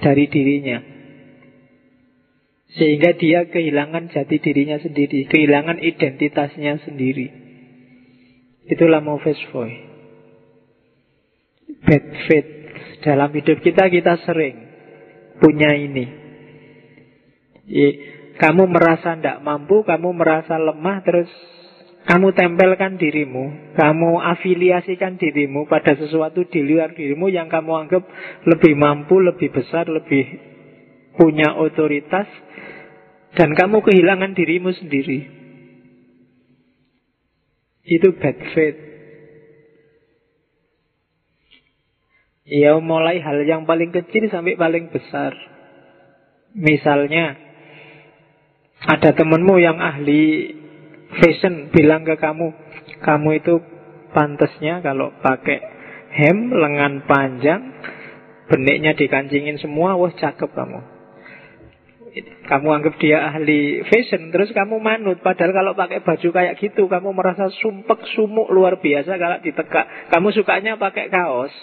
dari 0.00 0.28
dirinya. 0.28 0.80
Sehingga 2.70 3.18
dia 3.18 3.50
kehilangan 3.50 4.14
jati 4.14 4.40
dirinya 4.40 4.78
sendiri, 4.80 5.26
kehilangan 5.28 5.82
identitasnya 5.82 6.80
sendiri. 6.86 7.28
Itulah 8.70 9.02
Mauvaise 9.02 9.42
foi. 9.50 9.72
Bad 11.82 12.06
faith. 12.28 12.50
Dalam 13.00 13.32
hidup 13.32 13.64
kita, 13.64 13.88
kita 13.88 14.20
sering 14.28 14.54
punya 15.40 15.72
ini. 15.72 16.06
Kamu 18.38 18.70
merasa 18.70 19.18
tidak 19.18 19.42
mampu, 19.42 19.82
kamu 19.82 20.14
merasa 20.14 20.60
lemah, 20.60 21.02
terus 21.02 21.30
kamu 22.08 22.32
tempelkan 22.32 22.96
dirimu, 22.96 23.74
kamu 23.76 24.10
afiliasikan 24.18 25.20
dirimu 25.20 25.68
pada 25.68 25.92
sesuatu 25.94 26.48
di 26.48 26.64
luar 26.64 26.96
dirimu 26.96 27.28
yang 27.28 27.52
kamu 27.52 27.86
anggap 27.86 28.02
lebih 28.48 28.72
mampu, 28.72 29.20
lebih 29.20 29.52
besar, 29.52 29.84
lebih 29.84 30.24
punya 31.20 31.52
otoritas, 31.60 32.24
dan 33.36 33.52
kamu 33.52 33.84
kehilangan 33.84 34.32
dirimu 34.32 34.72
sendiri. 34.72 35.20
Itu 37.84 38.16
bad 38.16 38.38
faith. 38.56 38.80
Ya 42.50 42.74
mulai 42.82 43.22
hal 43.22 43.46
yang 43.46 43.62
paling 43.68 43.94
kecil 43.94 44.26
sampai 44.26 44.58
paling 44.58 44.90
besar. 44.90 45.36
Misalnya, 46.50 47.38
ada 48.80 49.12
temanmu 49.12 49.60
yang 49.60 49.76
ahli 49.76 50.56
fashion 51.20 51.68
bilang 51.68 52.06
ke 52.08 52.16
kamu, 52.16 52.48
kamu 53.04 53.28
itu 53.36 53.60
pantasnya 54.16 54.80
kalau 54.80 55.12
pakai 55.20 55.58
hem, 56.16 56.48
lengan 56.48 57.04
panjang, 57.04 57.60
beniknya 58.48 58.96
dikancingin 58.96 59.60
semua, 59.60 60.00
wah 60.00 60.10
cakep 60.10 60.50
kamu. 60.50 60.80
Kamu 62.50 62.66
anggap 62.74 62.98
dia 62.98 63.22
ahli 63.22 63.86
fashion, 63.86 64.34
terus 64.34 64.50
kamu 64.50 64.82
manut. 64.82 65.22
Padahal 65.22 65.54
kalau 65.54 65.72
pakai 65.78 66.02
baju 66.02 66.28
kayak 66.34 66.58
gitu, 66.58 66.90
kamu 66.90 67.14
merasa 67.14 67.46
sumpek, 67.62 68.02
sumuk 68.18 68.50
luar 68.50 68.82
biasa 68.82 69.14
kalau 69.14 69.38
ditekak. 69.38 70.10
Kamu 70.10 70.34
sukanya 70.34 70.74
pakai 70.74 71.06
kaos, 71.06 71.54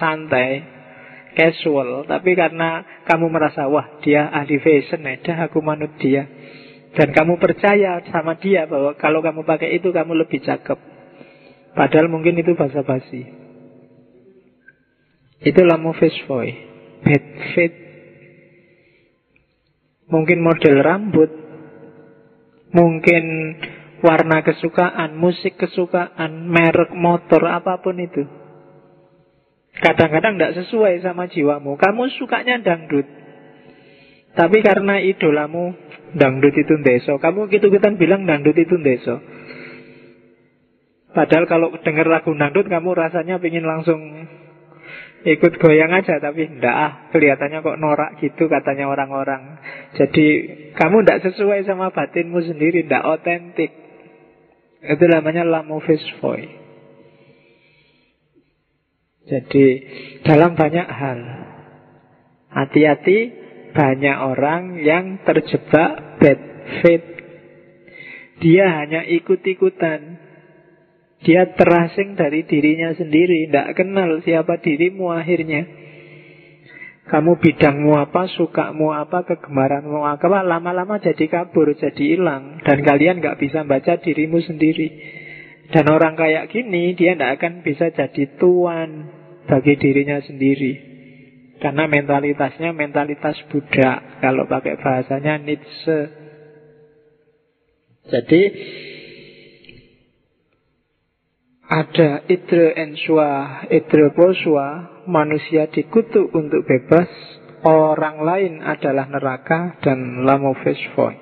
santai, 0.00 0.64
casual. 1.34 2.06
Tapi 2.06 2.34
karena 2.34 3.02
kamu 3.06 3.26
merasa, 3.30 3.66
wah 3.66 4.00
dia 4.02 4.30
ahli 4.30 4.58
fashion, 4.58 5.04
dah 5.04 5.38
aku 5.46 5.58
manut 5.62 5.94
dia. 5.98 6.26
Dan 6.90 7.14
kamu 7.14 7.38
percaya 7.38 8.02
sama 8.10 8.34
dia 8.42 8.66
bahwa 8.66 8.98
kalau 8.98 9.22
kamu 9.22 9.46
pakai 9.46 9.78
itu 9.78 9.94
kamu 9.94 10.26
lebih 10.26 10.42
cakep. 10.42 10.78
Padahal 11.70 12.10
mungkin 12.10 12.34
itu 12.34 12.58
bahasa 12.58 12.82
basi. 12.82 13.30
Itulah 15.40 15.78
movis 15.78 16.12
boy. 16.26 16.50
Bad 17.06 17.24
fit. 17.54 17.74
Mungkin 20.10 20.42
model 20.42 20.82
rambut. 20.82 21.30
Mungkin 22.74 23.24
warna 24.02 24.42
kesukaan, 24.46 25.14
musik 25.18 25.58
kesukaan, 25.58 26.46
merek 26.50 26.94
motor, 26.94 27.46
apa 27.50 27.78
pun 27.82 27.98
itu. 27.98 28.39
Kadang-kadang 29.80 30.36
tidak 30.36 30.56
sesuai 30.60 31.00
sama 31.00 31.24
jiwamu. 31.32 31.80
Kamu 31.80 32.12
sukanya 32.20 32.60
dangdut. 32.60 33.08
Tapi 34.36 34.60
karena 34.60 35.00
idolamu 35.00 35.72
dangdut 36.14 36.52
itu 36.52 36.76
deso. 36.84 37.16
Kamu 37.16 37.48
gitu 37.48 37.72
kita 37.72 37.88
bilang 37.96 38.28
dangdut 38.28 38.54
itu 38.60 38.76
deso. 38.76 39.18
Padahal 41.10 41.48
kalau 41.50 41.74
dengar 41.80 42.06
lagu 42.06 42.30
dangdut 42.36 42.68
kamu 42.70 42.94
rasanya 42.94 43.40
ingin 43.42 43.66
langsung 43.66 43.98
ikut 45.20 45.60
goyang 45.60 45.92
aja 45.92 46.16
tapi 46.16 46.48
ndak 46.48 46.76
ah 46.76 46.92
kelihatannya 47.12 47.60
kok 47.60 47.80
norak 47.80 48.20
gitu 48.20 48.52
katanya 48.52 48.84
orang-orang. 48.86 49.58
Jadi 49.96 50.26
kamu 50.76 51.08
ndak 51.08 51.24
sesuai 51.24 51.64
sama 51.64 51.88
batinmu 51.88 52.38
sendiri, 52.44 52.84
ndak 52.84 53.04
otentik. 53.08 53.72
Itu 54.80 55.04
namanya 55.08 55.44
la 55.44 55.64
mauvaise 55.64 56.04
foi. 56.20 56.59
Jadi 59.28 59.66
dalam 60.24 60.56
banyak 60.56 60.88
hal 60.88 61.20
hati-hati 62.50 63.18
banyak 63.70 64.16
orang 64.16 64.82
yang 64.82 65.22
terjebak 65.22 66.18
bad 66.18 66.40
faith. 66.82 67.06
Dia 68.40 68.66
hanya 68.82 69.04
ikut-ikutan. 69.04 70.18
Dia 71.20 71.52
terasing 71.52 72.16
dari 72.16 72.48
dirinya 72.48 72.96
sendiri. 72.96 73.46
Tidak 73.46 73.76
kenal 73.76 74.24
siapa 74.24 74.58
dirimu 74.58 75.12
akhirnya. 75.12 75.68
Kamu 77.10 77.42
bidangmu 77.42 77.98
apa, 77.98 78.30
sukamu 78.30 78.94
apa, 78.94 79.26
kegemaranmu 79.26 80.06
apa, 80.06 80.46
lama-lama 80.46 81.02
jadi 81.02 81.26
kabur, 81.26 81.74
jadi 81.74 82.04
hilang. 82.16 82.62
Dan 82.62 82.86
kalian 82.86 83.18
nggak 83.18 83.36
bisa 83.36 83.66
baca 83.66 83.98
dirimu 83.98 84.38
sendiri. 84.40 84.88
Dan 85.70 85.86
orang 85.86 86.18
kayak 86.18 86.50
gini, 86.50 86.98
dia 86.98 87.14
tidak 87.14 87.38
akan 87.38 87.62
bisa 87.62 87.94
jadi 87.94 88.24
tuan 88.42 89.06
bagi 89.46 89.78
dirinya 89.78 90.18
sendiri. 90.18 90.90
Karena 91.60 91.84
mentalitasnya 91.84 92.72
mentalitas 92.72 93.36
Buddha 93.52 94.18
Kalau 94.24 94.48
pakai 94.48 94.80
bahasanya 94.80 95.36
Nietzsche 95.44 95.98
Jadi 98.08 98.42
ada 101.70 102.26
idre 102.26 102.74
ensua, 102.74 103.62
idre 103.70 104.10
posua, 104.10 104.98
manusia 105.06 105.70
dikutuk 105.70 106.34
untuk 106.34 106.66
bebas, 106.66 107.06
orang 107.62 108.26
lain 108.26 108.52
adalah 108.58 109.06
neraka 109.06 109.78
dan 109.78 110.26
vesvoy. 110.26 111.14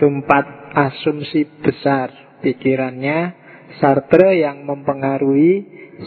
Itu 0.00 0.08
empat 0.08 0.72
asumsi 0.72 1.44
besar 1.60 2.40
pikirannya 2.40 3.43
Sartre 3.78 4.38
yang 4.38 4.66
mempengaruhi 4.66 5.52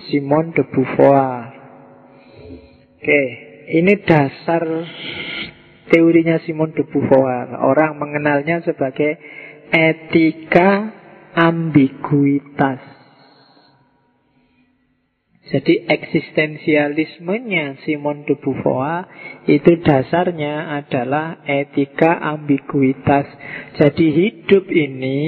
Simon 0.07 0.51
de 0.55 0.63
Beauvoir. 0.67 1.55
Oke, 2.97 3.23
ini 3.71 3.93
dasar 4.03 4.63
teorinya 5.91 6.39
Simon 6.43 6.75
de 6.75 6.83
Beauvoir. 6.87 7.55
Orang 7.63 7.99
mengenalnya 7.99 8.63
sebagai 8.63 9.15
etika 9.71 10.91
ambiguitas. 11.35 12.97
Jadi 15.47 15.87
eksistensialismenya 15.87 17.79
Simon 17.87 18.27
de 18.27 18.35
Beauvoir 18.35 19.07
itu 19.47 19.79
dasarnya 19.79 20.83
adalah 20.83 21.39
etika 21.47 22.19
ambiguitas. 22.19 23.31
Jadi 23.79 24.05
hidup 24.11 24.67
ini, 24.67 25.19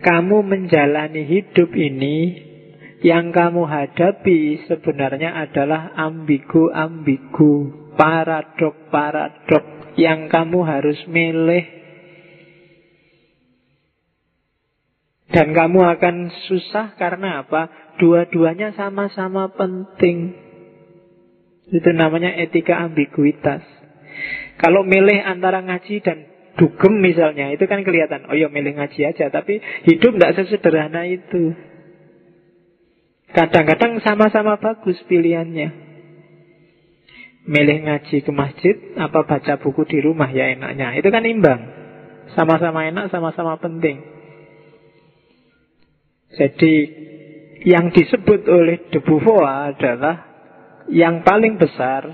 kamu 0.00 0.36
menjalani 0.44 1.22
hidup 1.28 1.70
ini, 1.76 2.16
yang 3.00 3.32
kamu 3.32 3.64
hadapi 3.64 4.68
sebenarnya 4.68 5.32
adalah 5.48 5.96
ambigu-ambigu, 5.96 7.52
paradok-paradok 7.96 9.94
yang 9.96 10.28
kamu 10.28 10.64
harus 10.64 11.00
milih 11.08 11.80
Dan 15.30 15.54
kamu 15.54 15.78
akan 15.96 16.16
susah 16.50 16.98
karena 16.98 17.46
apa? 17.46 17.94
Dua-duanya 18.02 18.74
sama-sama 18.74 19.46
penting. 19.54 20.34
Itu 21.70 21.90
namanya 21.94 22.34
etika 22.34 22.82
ambiguitas. 22.82 23.62
Kalau 24.58 24.82
milih 24.82 25.22
antara 25.22 25.62
ngaji 25.62 26.02
dan 26.02 26.29
dugem 26.60 27.00
misalnya, 27.00 27.48
itu 27.56 27.64
kan 27.64 27.80
kelihatan, 27.80 28.28
oh 28.28 28.36
ya 28.36 28.52
milih 28.52 28.76
ngaji 28.76 29.00
aja. 29.08 29.32
Tapi 29.32 29.64
hidup 29.88 30.12
tidak 30.20 30.36
sesederhana 30.36 31.08
itu. 31.08 31.56
Kadang-kadang 33.32 34.04
sama-sama 34.04 34.60
bagus 34.60 35.00
pilihannya. 35.08 35.88
Milih 37.48 37.78
ngaji 37.88 38.20
ke 38.20 38.32
masjid, 38.36 38.76
apa 39.00 39.24
baca 39.24 39.56
buku 39.56 39.88
di 39.88 40.04
rumah 40.04 40.28
ya 40.28 40.52
enaknya. 40.52 40.92
Itu 41.00 41.08
kan 41.08 41.24
imbang. 41.24 41.60
Sama-sama 42.36 42.84
enak, 42.84 43.08
sama-sama 43.08 43.56
penting. 43.56 44.04
Jadi 46.36 46.74
yang 47.66 47.90
disebut 47.90 48.46
oleh 48.46 48.92
De 48.92 49.02
Beauvoir 49.02 49.74
adalah 49.74 50.30
yang 50.90 51.26
paling 51.26 51.58
besar 51.58 52.06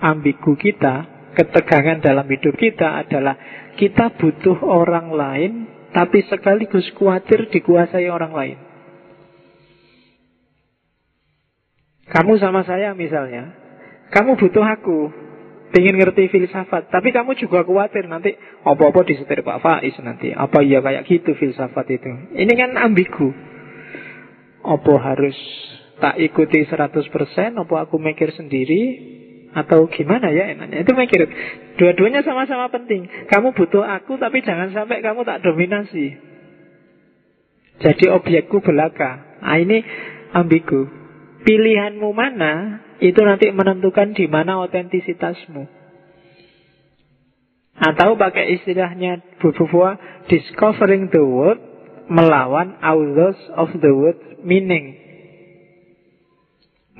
ambigu 0.00 0.54
kita, 0.56 1.30
ketegangan 1.34 2.04
dalam 2.04 2.28
hidup 2.28 2.54
kita 2.56 3.04
adalah 3.04 3.34
kita 3.74 4.14
butuh 4.18 4.58
orang 4.62 5.14
lain 5.14 5.52
tapi 5.94 6.26
sekaligus 6.26 6.90
khawatir 6.98 7.46
dikuasai 7.54 8.10
orang 8.10 8.32
lain. 8.34 8.58
Kamu 12.10 12.36
sama 12.36 12.66
saya 12.66 12.92
misalnya, 12.92 13.54
kamu 14.12 14.36
butuh 14.36 14.62
aku, 14.62 15.10
ingin 15.74 15.98
ngerti 15.98 16.30
filsafat, 16.30 16.90
tapi 16.90 17.10
kamu 17.10 17.34
juga 17.38 17.62
khawatir 17.64 18.06
nanti 18.06 18.34
apa-apa 18.62 19.06
disetir 19.06 19.42
Pak 19.42 19.58
Faiz 19.62 19.94
nanti, 20.02 20.30
apa 20.30 20.62
iya 20.62 20.82
kayak 20.82 21.06
gitu 21.08 21.34
filsafat 21.34 21.86
itu. 21.90 22.10
Ini 22.34 22.52
kan 22.54 22.70
ambigu. 22.78 23.30
Apa 24.64 24.94
harus 24.96 25.36
tak 26.00 26.16
ikuti 26.16 26.64
100% 26.64 27.04
Apa 27.52 27.84
aku 27.84 28.00
mikir 28.00 28.32
sendiri 28.32 28.82
Atau 29.54 29.86
gimana 29.86 30.34
ya 30.34 30.50
enaknya? 30.50 30.82
Itu 30.82 30.98
mikir 30.98 31.30
Dua-duanya 31.78 32.26
sama-sama 32.26 32.70
penting. 32.74 33.06
Kamu 33.30 33.54
butuh 33.54 33.86
aku 33.86 34.18
tapi 34.18 34.42
jangan 34.42 34.74
sampai 34.74 34.98
kamu 34.98 35.22
tak 35.22 35.46
dominasi. 35.46 36.18
Jadi 37.78 38.04
objekku 38.10 38.62
belaka. 38.62 39.38
Nah 39.42 39.58
ini 39.58 39.82
ambigu. 40.34 40.90
Pilihanmu 41.44 42.08
mana 42.16 42.82
Itu 43.02 43.20
nanti 43.26 43.50
menentukan 43.50 44.14
di 44.14 44.30
mana 44.30 44.62
otentisitasmu. 44.64 45.66
Atau 47.74 48.14
pakai 48.14 48.54
istilahnya 48.54 49.18
Bu 49.42 49.50
Discovering 50.30 51.10
the 51.10 51.20
world 51.20 51.60
Melawan 52.04 52.76
authors 52.84 53.40
of 53.56 53.72
the 53.80 53.92
word 53.92 54.20
meaning. 54.44 54.94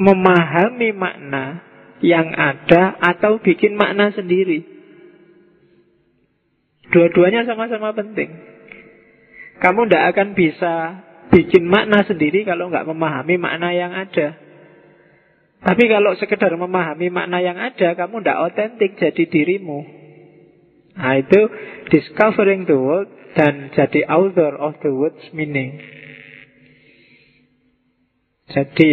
Memahami 0.01 0.91
makna 0.97 1.74
yang 2.05 2.37
ada 2.37 3.01
atau 3.01 3.41
bikin 3.41 3.81
makna 3.81 4.13
sendiri. 4.13 4.61
Dua-duanya 6.93 7.49
sama-sama 7.49 7.97
penting. 7.97 8.29
Kamu 9.65 9.89
tidak 9.89 10.13
akan 10.13 10.29
bisa 10.37 10.75
bikin 11.33 11.65
makna 11.65 12.05
sendiri 12.05 12.45
kalau 12.45 12.69
nggak 12.69 12.85
memahami 12.85 13.41
makna 13.41 13.73
yang 13.73 13.97
ada. 13.97 14.37
Tapi 15.65 15.89
kalau 15.89 16.13
sekedar 16.21 16.53
memahami 16.53 17.09
makna 17.09 17.41
yang 17.41 17.57
ada, 17.57 17.97
kamu 17.97 18.21
tidak 18.21 18.53
otentik 18.53 19.01
jadi 19.01 19.25
dirimu. 19.25 19.81
Nah 21.01 21.17
itu 21.17 21.41
discovering 21.89 22.69
the 22.69 22.77
world 22.77 23.09
dan 23.33 23.73
jadi 23.73 24.05
author 24.13 24.61
of 24.61 24.77
the 24.85 24.93
world's 24.93 25.25
meaning. 25.33 25.81
Jadi 28.53 28.91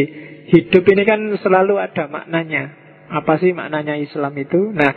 hidup 0.48 0.88
ini 0.88 1.04
kan 1.04 1.20
selalu 1.44 1.76
ada 1.76 2.08
maknanya. 2.08 2.81
Apa 3.12 3.38
sih 3.44 3.52
maknanya 3.52 4.00
Islam 4.00 4.32
itu? 4.40 4.72
Nah, 4.72 4.92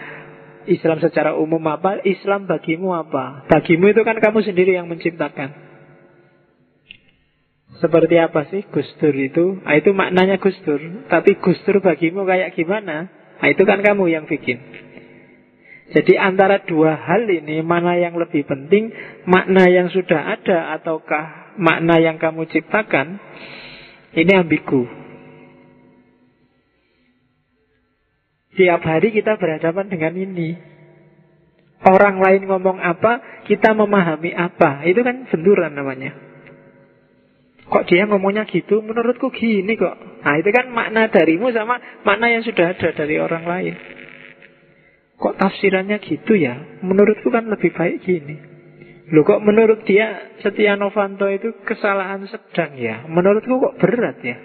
Islam 0.70 1.02
secara 1.02 1.34
umum 1.34 1.60
apa? 1.66 1.98
Islam 2.06 2.46
bagimu 2.46 2.94
apa? 2.94 3.44
Bagimu 3.50 3.90
itu 3.90 4.06
kan 4.06 4.16
kamu 4.22 4.46
sendiri 4.46 4.78
yang 4.78 4.86
menciptakan. 4.86 5.66
Seperti 7.82 8.16
apa 8.22 8.46
sih 8.54 8.62
Gustur 8.70 9.12
itu? 9.18 9.58
Nah, 9.60 9.74
itu 9.74 9.90
maknanya 9.90 10.38
Gustur. 10.38 10.78
Tapi 11.10 11.42
Gustur 11.42 11.82
bagimu 11.82 12.22
kayak 12.22 12.54
gimana? 12.54 13.10
Nah, 13.42 13.48
itu 13.50 13.66
kan 13.66 13.82
kamu 13.82 14.14
yang 14.14 14.24
bikin. 14.30 14.62
Jadi 15.90 16.16
antara 16.16 16.64
dua 16.64 16.96
hal 16.96 17.28
ini 17.28 17.60
mana 17.60 17.92
yang 18.00 18.16
lebih 18.16 18.48
penting 18.48 18.88
Makna 19.28 19.68
yang 19.68 19.92
sudah 19.92 20.32
ada 20.32 20.72
Ataukah 20.80 21.44
makna 21.60 22.02
yang 22.02 22.18
kamu 22.18 22.50
ciptakan 22.50 23.20
ini 24.14 24.32
ambigu. 24.38 25.03
Tiap 28.54 28.80
hari 28.86 29.10
kita 29.10 29.34
berhadapan 29.34 29.90
dengan 29.90 30.14
ini. 30.14 30.54
Orang 31.84 32.22
lain 32.22 32.48
ngomong 32.48 32.78
apa, 32.80 33.44
kita 33.50 33.74
memahami 33.74 34.30
apa. 34.32 34.86
Itu 34.86 35.02
kan 35.02 35.26
benturan 35.26 35.74
namanya. 35.74 36.14
Kok 37.66 37.84
dia 37.90 38.06
ngomongnya 38.06 38.46
gitu? 38.46 38.80
Menurutku 38.80 39.34
gini 39.34 39.74
kok. 39.74 39.96
Nah 40.22 40.38
itu 40.38 40.48
kan 40.54 40.70
makna 40.70 41.10
darimu 41.10 41.50
sama 41.50 41.80
makna 42.06 42.30
yang 42.30 42.46
sudah 42.46 42.72
ada 42.72 42.94
dari 42.94 43.18
orang 43.18 43.44
lain. 43.44 43.74
Kok 45.18 45.36
tafsirannya 45.36 45.98
gitu 46.00 46.38
ya? 46.38 46.80
Menurutku 46.84 47.28
kan 47.34 47.50
lebih 47.50 47.74
baik 47.74 48.06
gini. 48.06 48.54
Loh 49.12 49.20
kok 49.20 49.44
menurut 49.44 49.84
dia 49.84 50.32
Setia 50.40 50.80
Novanto 50.80 51.28
itu 51.28 51.52
kesalahan 51.68 52.24
sedang 52.24 52.72
ya 52.80 53.04
Menurutku 53.04 53.60
kok 53.60 53.76
berat 53.76 54.16
ya 54.24 54.36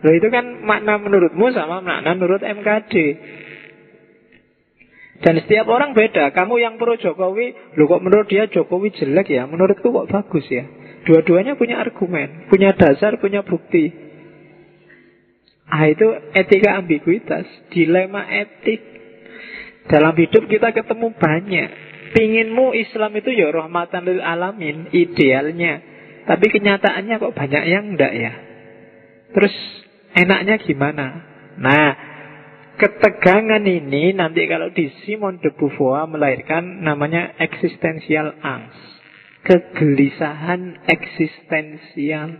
Loh 0.00 0.14
itu 0.16 0.32
kan 0.32 0.64
makna 0.64 0.96
menurutmu 0.96 1.52
sama 1.52 1.84
makna 1.84 2.16
menurut 2.16 2.40
MKD 2.40 2.92
Dan 5.18 5.34
setiap 5.42 5.66
orang 5.66 5.98
beda. 5.98 6.30
Kamu 6.30 6.62
yang 6.62 6.78
pro 6.78 6.94
Jokowi 6.94 7.74
Loh 7.74 7.86
kok 7.90 8.02
menurut 8.06 8.30
dia 8.30 8.46
Jokowi 8.46 8.94
jelek 8.94 9.34
ya? 9.34 9.50
Menurutku 9.50 9.90
kok 9.90 10.06
bagus 10.10 10.46
ya? 10.46 10.62
Dua-duanya 11.02 11.58
punya 11.58 11.82
argumen 11.82 12.46
Punya 12.46 12.70
dasar, 12.74 13.18
punya 13.18 13.42
bukti. 13.42 13.90
Ah 15.68 15.84
itu 15.90 16.06
etika 16.32 16.78
ambiguitas 16.78 17.44
Dilema 17.74 18.24
etik. 18.30 18.80
Dalam 19.90 20.14
hidup 20.14 20.46
kita 20.46 20.70
ketemu 20.70 21.12
banyak. 21.16 21.68
Pinginmu 22.08 22.72
Islam 22.72 23.12
itu 23.20 23.34
ya 23.34 23.52
rahmatan 23.52 24.06
lil 24.06 24.22
alamin 24.22 24.88
Idealnya. 24.94 25.82
Tapi 26.28 26.46
kenyataannya 26.52 27.14
kok 27.20 27.34
banyak 27.36 27.62
yang 27.68 27.96
enggak 27.96 28.12
ya? 28.12 28.32
Terus 29.32 29.54
enaknya 30.16 30.60
gimana? 30.60 31.06
Nah 31.58 32.07
Ketegangan 32.78 33.66
ini 33.66 34.14
nanti 34.14 34.46
kalau 34.46 34.70
di 34.70 34.86
Simon 35.02 35.42
de 35.42 35.50
Beauvoir 35.50 36.06
melahirkan 36.06 36.86
namanya 36.86 37.34
eksistensial 37.42 38.38
angst. 38.38 39.02
Kegelisahan 39.42 40.86
eksistensial. 40.86 42.38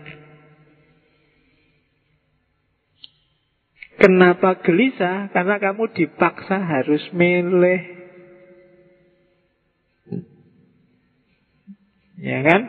Kenapa 3.98 4.62
gelisah? 4.62 5.26
Karena 5.34 5.58
kamu 5.58 5.90
dipaksa 5.90 6.62
harus 6.62 7.02
milih 7.10 7.98
Ya 12.18 12.42
kan? 12.46 12.62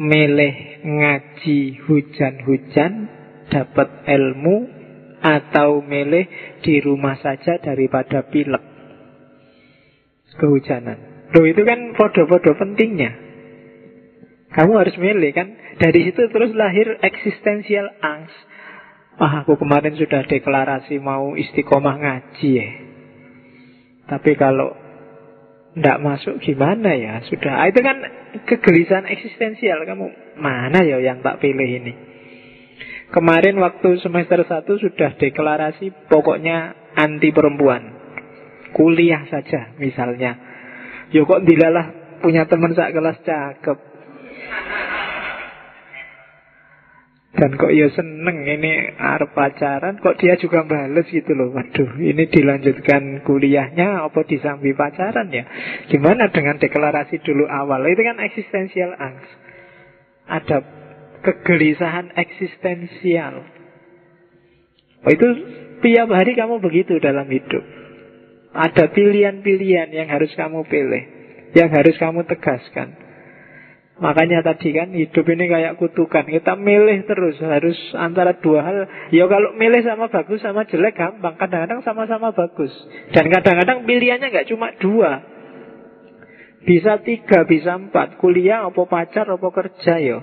Milih 0.00 0.54
ngaji 0.80 1.60
hujan-hujan 1.84 2.92
Dapat 3.52 4.08
ilmu 4.08 4.81
Atau 5.22 5.86
milih 5.86 6.26
di 6.66 6.82
rumah 6.82 7.14
saja 7.22 7.62
daripada 7.62 8.26
pilek. 8.26 8.62
Kehujanan. 10.34 11.30
Loh 11.32 11.44
itu 11.46 11.62
kan 11.62 11.94
foto-foto 11.94 12.58
pentingnya. 12.58 13.14
Kamu 14.52 14.72
harus 14.76 14.96
milih 15.00 15.32
kan? 15.32 15.48
Dari 15.80 16.10
situ 16.10 16.28
terus 16.28 16.52
lahir 16.52 17.00
eksistensial 17.00 17.88
angst. 18.04 18.36
Wah 19.16 19.44
aku 19.44 19.56
kemarin 19.56 19.96
sudah 19.96 20.24
deklarasi 20.28 21.00
mau 21.00 21.38
istiqomah 21.38 21.96
ngaji 22.00 22.48
ya. 22.52 22.68
Tapi 24.08 24.36
kalau 24.36 24.76
tidak 25.72 25.98
masuk 26.04 26.36
gimana 26.44 26.92
ya? 26.92 27.24
Sudah, 27.30 27.64
ah, 27.64 27.68
itu 27.70 27.80
kan 27.80 27.96
kegelisahan 28.44 29.08
eksistensial. 29.08 29.84
Kamu 29.88 30.36
mana 30.36 30.84
ya 30.84 31.00
yang 31.00 31.24
tak 31.24 31.40
pilih 31.40 31.64
ini 31.64 32.11
Kemarin 33.12 33.60
waktu 33.60 34.00
semester 34.00 34.40
1 34.40 34.64
sudah 34.64 35.10
deklarasi 35.20 36.08
Pokoknya 36.08 36.72
anti 36.96 37.28
perempuan. 37.28 38.00
Kuliah 38.72 39.28
saja 39.28 39.76
misalnya. 39.76 40.40
Yo 41.12 41.28
kok 41.28 41.44
dilalah 41.44 42.18
punya 42.24 42.48
teman 42.48 42.72
sak 42.72 42.96
kelas 42.96 43.20
cakep. 43.20 43.78
Dan 47.32 47.56
kok 47.56 47.72
ya 47.72 47.88
seneng 47.92 48.44
ini 48.44 48.92
arep 48.92 49.32
pacaran 49.32 49.96
Kok 49.98 50.20
dia 50.20 50.36
juga 50.36 50.64
bales 50.68 51.08
gitu 51.08 51.32
loh. 51.32 51.52
Waduh 51.52 51.96
ini 52.00 52.28
dilanjutkan 52.28 53.24
kuliahnya 53.24 54.04
Apa 54.04 54.20
disambi 54.28 54.76
pacaran 54.76 55.32
ya? 55.32 55.48
Gimana 55.88 56.28
dengan 56.28 56.60
deklarasi 56.60 57.24
dulu 57.24 57.48
awal? 57.48 57.88
Itu 57.88 58.04
kan 58.04 58.20
eksistensial 58.20 58.94
angst 59.00 59.32
Ada 60.28 60.81
kegelisahan 61.22 62.12
eksistensial. 62.18 63.46
Oh, 65.02 65.10
Itu 65.10 65.28
tiap 65.82 66.10
hari 66.10 66.34
kamu 66.38 66.62
begitu 66.62 66.98
dalam 66.98 67.26
hidup. 67.26 67.62
Ada 68.52 68.92
pilihan-pilihan 68.92 69.96
yang 69.96 70.12
harus 70.12 70.28
kamu 70.36 70.68
pilih 70.68 71.02
Yang 71.56 71.70
harus 71.72 71.96
kamu 71.96 72.28
tegaskan. 72.28 73.00
Makanya 73.96 74.44
tadi 74.44 74.76
kan 74.76 74.92
hidup 74.92 75.24
ini 75.24 75.44
kayak 75.48 75.78
kutukan. 75.80 76.26
Kita 76.26 76.58
milih 76.58 77.06
terus 77.08 77.38
Harus 77.40 77.78
antara 77.96 78.36
dua 78.36 78.60
hal. 78.64 78.78
Ya 79.14 79.24
kalau 79.28 79.56
milih 79.56 79.84
sama 79.84 80.08
bagus 80.12 80.42
sama 80.44 80.68
jelek 80.68 80.96
gampang. 80.96 81.38
Kadang-kadang 81.40 81.80
sama-sama 81.86 82.32
bagus. 82.32 82.72
Dan 83.12 83.30
kadang-kadang 83.30 83.84
pilihannya 83.88 84.32
nggak 84.32 84.48
cuma 84.52 84.74
dua. 84.80 85.10
Bisa 86.62 87.02
tiga, 87.02 87.42
bisa 87.44 87.74
empat. 87.74 88.22
Kuliah, 88.22 88.64
apa 88.64 88.82
pacar, 88.86 89.26
apa 89.26 89.48
kerja 89.50 89.98
ya 89.98 90.18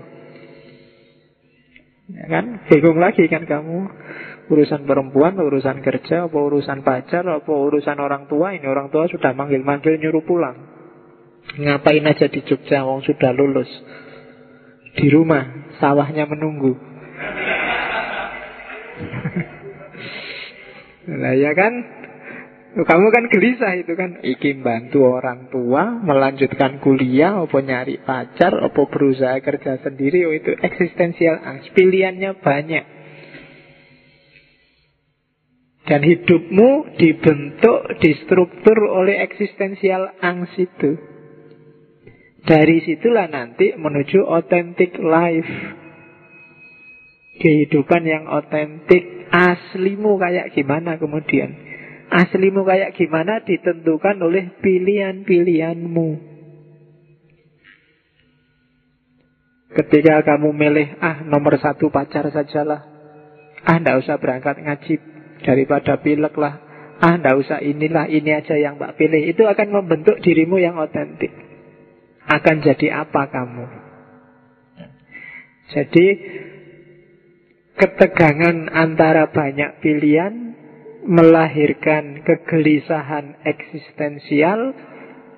Ya 2.10 2.26
kan? 2.26 2.66
Bingung 2.66 2.98
lagi 2.98 3.30
kan 3.30 3.46
kamu? 3.46 3.86
Urusan 4.50 4.90
perempuan, 4.90 5.38
urusan 5.38 5.86
kerja, 5.86 6.26
apa 6.26 6.40
urusan 6.42 6.82
pacar, 6.82 7.22
apa 7.22 7.54
urusan 7.54 8.02
orang 8.02 8.26
tua? 8.26 8.58
Ini 8.58 8.66
orang 8.66 8.90
tua 8.90 9.06
sudah 9.06 9.30
manggil-manggil 9.38 10.02
nyuruh 10.02 10.26
pulang. 10.26 10.58
Ngapain 11.54 12.06
aja 12.06 12.26
di 12.26 12.42
Jogja 12.42 12.82
Wong 12.82 13.06
sudah 13.06 13.30
lulus. 13.34 13.70
Di 14.98 15.06
rumah 15.10 15.70
Sawahnya 15.78 16.26
menunggu. 16.26 16.74
Nah 21.10 21.34
ya 21.34 21.58
kan 21.58 21.74
Kamu 22.70 23.08
kan 23.10 23.26
gelisah 23.34 23.74
itu 23.82 23.98
kan 23.98 24.22
Iki 24.22 24.62
bantu 24.62 25.02
orang 25.02 25.50
tua 25.50 25.90
Melanjutkan 26.06 26.78
kuliah 26.78 27.42
Apa 27.42 27.66
nyari 27.66 27.98
pacar 28.06 28.54
Apa 28.54 28.86
berusaha 28.86 29.42
kerja 29.42 29.82
sendiri 29.82 30.30
Oh 30.30 30.34
itu 30.38 30.54
eksistensial 30.54 31.42
angst 31.42 31.74
Pilihannya 31.74 32.38
banyak 32.38 33.00
dan 35.90 36.06
hidupmu 36.06 37.02
dibentuk, 37.02 37.98
distruktur 37.98 38.78
oleh 38.78 39.26
eksistensial 39.26 40.22
angst 40.22 40.54
itu. 40.62 40.94
Dari 42.46 42.86
situlah 42.86 43.26
nanti 43.26 43.74
menuju 43.74 44.22
authentic 44.22 44.94
life. 45.02 45.50
Kehidupan 47.42 48.06
yang 48.06 48.30
otentik, 48.30 49.32
aslimu 49.34 50.22
kayak 50.22 50.54
gimana 50.54 51.02
kemudian? 51.02 51.69
Aslimu 52.10 52.66
kayak 52.66 52.98
gimana 52.98 53.46
ditentukan 53.46 54.18
oleh 54.22 54.50
pilihan-pilihanmu. 54.66 56.10
Ketika 59.70 60.26
kamu 60.26 60.50
milih, 60.50 60.98
ah 60.98 61.22
nomor 61.22 61.62
satu 61.62 61.94
pacar 61.94 62.26
sajalah. 62.34 62.82
Ah 63.62 63.78
ndak 63.78 64.02
usah 64.02 64.18
berangkat 64.18 64.58
ngaji 64.66 64.96
daripada 65.46 66.02
pilek 66.02 66.34
lah. 66.34 66.58
Ah 66.98 67.16
ndak 67.22 67.38
usah 67.46 67.62
inilah, 67.62 68.10
ini 68.10 68.34
aja 68.34 68.58
yang 68.58 68.82
mbak 68.82 68.98
pilih. 68.98 69.30
Itu 69.30 69.46
akan 69.46 69.70
membentuk 69.70 70.18
dirimu 70.26 70.58
yang 70.58 70.82
otentik 70.82 71.50
akan 72.30 72.56
jadi 72.62 72.88
apa 73.06 73.26
kamu. 73.34 73.66
Jadi 75.74 76.08
ketegangan 77.74 78.70
antara 78.70 79.34
banyak 79.34 79.82
pilihan 79.82 80.34
melahirkan 81.06 82.26
kegelisahan 82.28 83.40
eksistensial, 83.48 84.76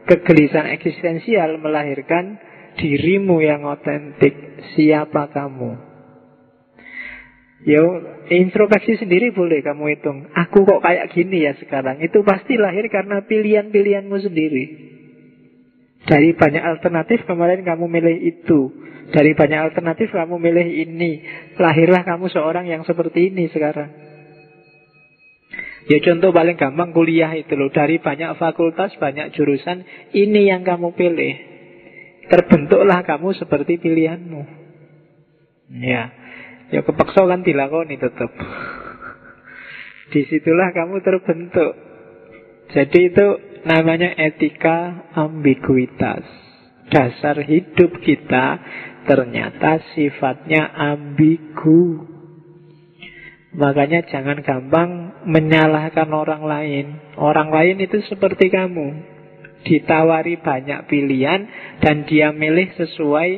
kegelisahan 0.10 0.74
eksistensial 0.74 1.62
melahirkan 1.62 2.42
dirimu 2.80 3.44
yang 3.44 3.68
otentik, 3.68 4.34
siapa 4.74 5.30
kamu. 5.30 5.92
Yo, 7.62 7.86
introspeksi 8.34 8.98
sendiri 8.98 9.30
boleh 9.30 9.62
kamu 9.62 9.94
hitung. 9.94 10.26
Aku 10.34 10.66
kok 10.66 10.82
kayak 10.82 11.14
gini 11.14 11.46
ya 11.46 11.54
sekarang. 11.62 12.02
Itu 12.02 12.26
pasti 12.26 12.58
lahir 12.58 12.90
karena 12.90 13.22
pilihan-pilihanmu 13.22 14.18
sendiri. 14.18 14.66
Dari 16.02 16.34
banyak 16.34 16.64
alternatif 16.66 17.30
kemarin 17.30 17.62
kamu 17.62 17.86
milih 17.86 18.18
itu 18.26 18.74
Dari 19.14 19.38
banyak 19.38 19.70
alternatif 19.70 20.10
kamu 20.10 20.34
milih 20.42 20.66
ini 20.66 21.22
Lahirlah 21.62 22.02
kamu 22.02 22.26
seorang 22.34 22.66
yang 22.66 22.82
seperti 22.90 23.30
ini 23.30 23.46
sekarang 23.54 24.11
Ya 25.92 26.00
contoh 26.00 26.32
paling 26.32 26.56
gampang 26.56 26.96
kuliah 26.96 27.36
itu 27.36 27.52
loh. 27.60 27.68
Dari 27.68 28.00
banyak 28.00 28.40
fakultas, 28.40 28.96
banyak 28.96 29.36
jurusan 29.36 29.84
Ini 30.16 30.56
yang 30.56 30.64
kamu 30.64 30.96
pilih. 30.96 31.36
Terbentuklah 32.32 33.04
kamu 33.04 33.36
seperti 33.36 33.76
pilihanmu. 33.76 34.42
Ya. 35.84 36.16
Ya 36.72 36.80
kepaksa 36.88 37.28
kan 37.28 37.44
dilakoni 37.44 38.00
tetap 38.00 38.32
Di 40.16 40.24
situlah 40.32 40.72
kamu 40.72 41.04
terbentuk. 41.04 41.76
Jadi 42.72 43.12
itu 43.12 43.28
namanya 43.68 44.16
etika 44.16 45.12
ambiguitas. 45.12 46.24
Dasar 46.88 47.44
hidup 47.44 48.00
kita 48.00 48.64
ternyata 49.12 49.84
sifatnya 49.92 50.72
ambigu. 50.72 52.08
Makanya 53.52 54.08
jangan 54.08 54.40
gampang 54.40 55.11
menyalahkan 55.26 56.10
orang 56.10 56.44
lain. 56.46 56.86
Orang 57.18 57.54
lain 57.54 57.82
itu 57.82 58.02
seperti 58.10 58.50
kamu. 58.50 59.10
Ditawari 59.62 60.42
banyak 60.42 60.90
pilihan 60.90 61.46
dan 61.82 62.10
dia 62.10 62.34
milih 62.34 62.74
sesuai 62.78 63.30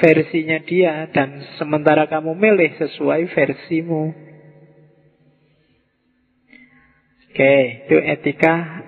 versinya 0.00 0.60
dia 0.64 1.08
dan 1.12 1.44
sementara 1.60 2.08
kamu 2.08 2.32
milih 2.36 2.76
sesuai 2.80 3.28
versimu. 3.32 4.26
Oke, 7.36 7.56
itu 7.84 7.96
etika 8.00 8.80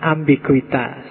ambiguitas. 0.00 1.04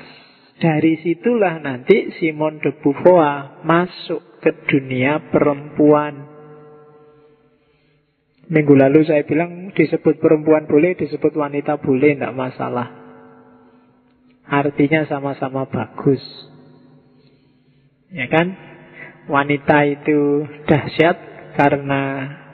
Dari 0.60 1.00
situlah 1.06 1.62
nanti 1.62 2.12
Simon 2.18 2.60
de 2.60 2.74
Beauvoir 2.82 3.62
masuk 3.64 4.42
ke 4.42 4.52
dunia 4.68 5.30
perempuan. 5.30 6.29
Minggu 8.50 8.74
lalu 8.74 9.06
saya 9.06 9.22
bilang 9.30 9.70
disebut 9.78 10.18
perempuan 10.18 10.66
boleh, 10.66 10.98
disebut 10.98 11.38
wanita 11.38 11.78
boleh, 11.78 12.18
tidak 12.18 12.34
masalah. 12.34 12.90
Artinya 14.50 15.06
sama-sama 15.06 15.70
bagus. 15.70 16.22
Ya 18.10 18.26
kan? 18.26 18.58
Wanita 19.30 19.86
itu 19.86 20.50
dahsyat 20.66 21.18
karena 21.54 22.02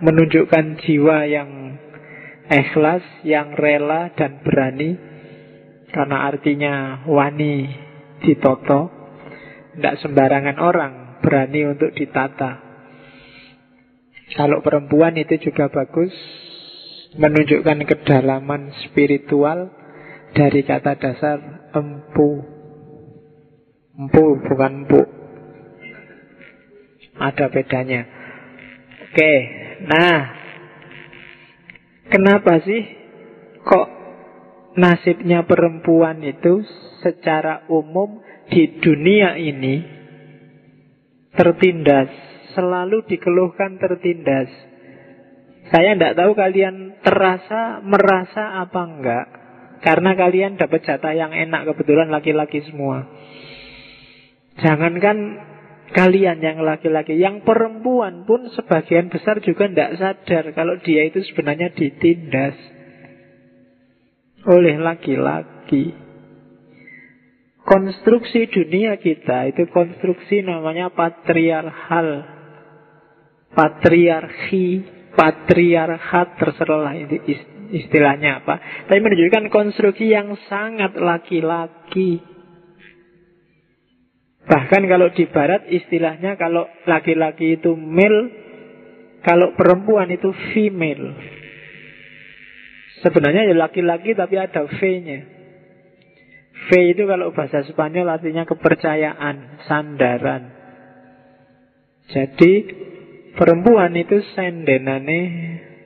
menunjukkan 0.04 0.84
jiwa 0.84 1.24
yang 1.32 1.80
ikhlas, 2.52 3.04
yang 3.24 3.56
rela 3.56 4.12
dan 4.20 4.44
berani 4.44 5.00
karena 5.96 6.28
artinya 6.28 6.74
wani 7.08 7.72
ditoto 8.20 8.92
Tidak 9.76 9.96
sembarangan 10.04 10.60
orang 10.60 10.94
berani 11.24 11.72
untuk 11.72 11.96
ditata 11.96 12.65
Kalau 14.34 14.66
perempuan 14.66 15.14
itu 15.22 15.38
juga 15.38 15.70
bagus 15.70 16.10
Menunjukkan 17.22 17.86
kedalaman 17.86 18.74
spiritual 18.90 19.70
Dari 20.34 20.66
kata 20.66 20.98
dasar 20.98 21.38
empu. 21.78 22.44
Empu 23.96 24.24
bukan 24.50 24.74
empu 24.84 25.02
Ada 27.16 27.48
bedanya. 27.48 28.02
Oke, 29.16 29.34
nah, 29.88 30.20
kenapa 32.12 32.60
sih 32.68 32.84
kok 33.64 33.88
nasibnya 34.76 35.48
perempuan 35.48 36.20
itu 36.20 36.68
secara 37.00 37.64
umum 37.72 38.20
di 38.52 38.76
dunia 38.84 39.40
ini 39.40 39.88
tertindas, 41.32 42.12
selalu 42.56 43.04
dikeluhkan 43.06 43.78
tertindas. 43.78 44.50
Saya 45.70 45.98
tidak 45.98 46.16
tahu 46.16 46.32
kalian 46.38 47.02
terasa, 47.04 47.84
merasa 47.84 48.64
apa 48.64 48.82
enggak. 48.86 49.26
Karena 49.84 50.18
kalian 50.18 50.58
dapat 50.58 50.82
jatah 50.82 51.14
yang 51.14 51.30
enak, 51.30 51.70
kebetulan 51.70 52.10
laki-laki 52.10 52.64
semua. 52.66 53.06
Jangankan 54.56 55.18
kalian 55.92 56.42
yang 56.42 56.64
laki-laki, 56.64 57.20
yang 57.20 57.44
perempuan 57.44 58.24
pun 58.26 58.50
sebagian 58.56 59.12
besar 59.12 59.44
juga 59.44 59.68
tidak 59.70 60.00
sadar 60.00 60.46
kalau 60.56 60.80
dia 60.82 61.06
itu 61.06 61.22
sebenarnya 61.28 61.76
ditindas 61.76 62.56
oleh 64.46 64.78
laki-laki. 64.78 65.94
Konstruksi 67.66 68.46
dunia 68.46 69.02
kita 69.02 69.50
itu 69.50 69.66
konstruksi 69.74 70.46
namanya 70.46 70.94
patriarkal, 70.94 72.35
patriarki, 73.56 74.84
patriarkat 75.16 76.28
terserah 76.38 76.94
istilahnya 77.72 78.44
apa. 78.44 78.86
Tapi 78.92 79.00
menunjukkan 79.00 79.50
konstruksi 79.50 80.12
yang 80.12 80.36
sangat 80.52 80.94
laki-laki. 81.00 82.22
Bahkan 84.46 84.82
kalau 84.86 85.10
di 85.10 85.26
barat 85.26 85.66
istilahnya 85.74 86.38
kalau 86.38 86.70
laki-laki 86.86 87.58
itu 87.58 87.74
male, 87.74 88.30
kalau 89.26 89.58
perempuan 89.58 90.14
itu 90.14 90.30
female. 90.54 91.18
Sebenarnya 93.02 93.50
ya 93.50 93.56
laki-laki 93.58 94.14
tapi 94.14 94.38
ada 94.38 94.70
V-nya. 94.70 95.20
V 96.56 96.70
itu 96.94 97.04
kalau 97.06 97.34
bahasa 97.36 97.66
Spanyol 97.68 98.08
artinya 98.10 98.48
kepercayaan, 98.48 99.66
sandaran. 99.70 100.44
Jadi 102.10 102.54
perempuan 103.36 103.94
itu 103.96 104.24
sendenane 104.34 105.20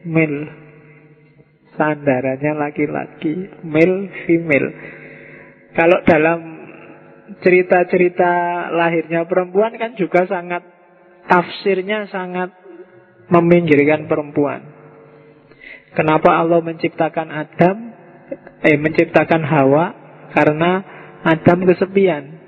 mil. 0.06 0.34
Sandarannya 1.76 2.54
laki-laki, 2.60 3.64
mil, 3.64 4.12
female. 4.28 4.68
Kalau 5.74 6.04
dalam 6.04 6.40
cerita-cerita 7.40 8.68
lahirnya 8.74 9.24
perempuan 9.30 9.78
kan 9.80 9.96
juga 9.96 10.28
sangat 10.28 10.66
tafsirnya 11.30 12.10
sangat 12.12 12.52
meminggirkan 13.30 14.10
perempuan. 14.10 14.66
Kenapa 15.94 16.42
Allah 16.42 16.60
menciptakan 16.60 17.30
Adam, 17.32 17.78
eh 18.66 18.78
menciptakan 18.78 19.42
Hawa 19.46 19.86
karena 20.36 20.72
Adam 21.24 21.66
kesepian 21.66 22.39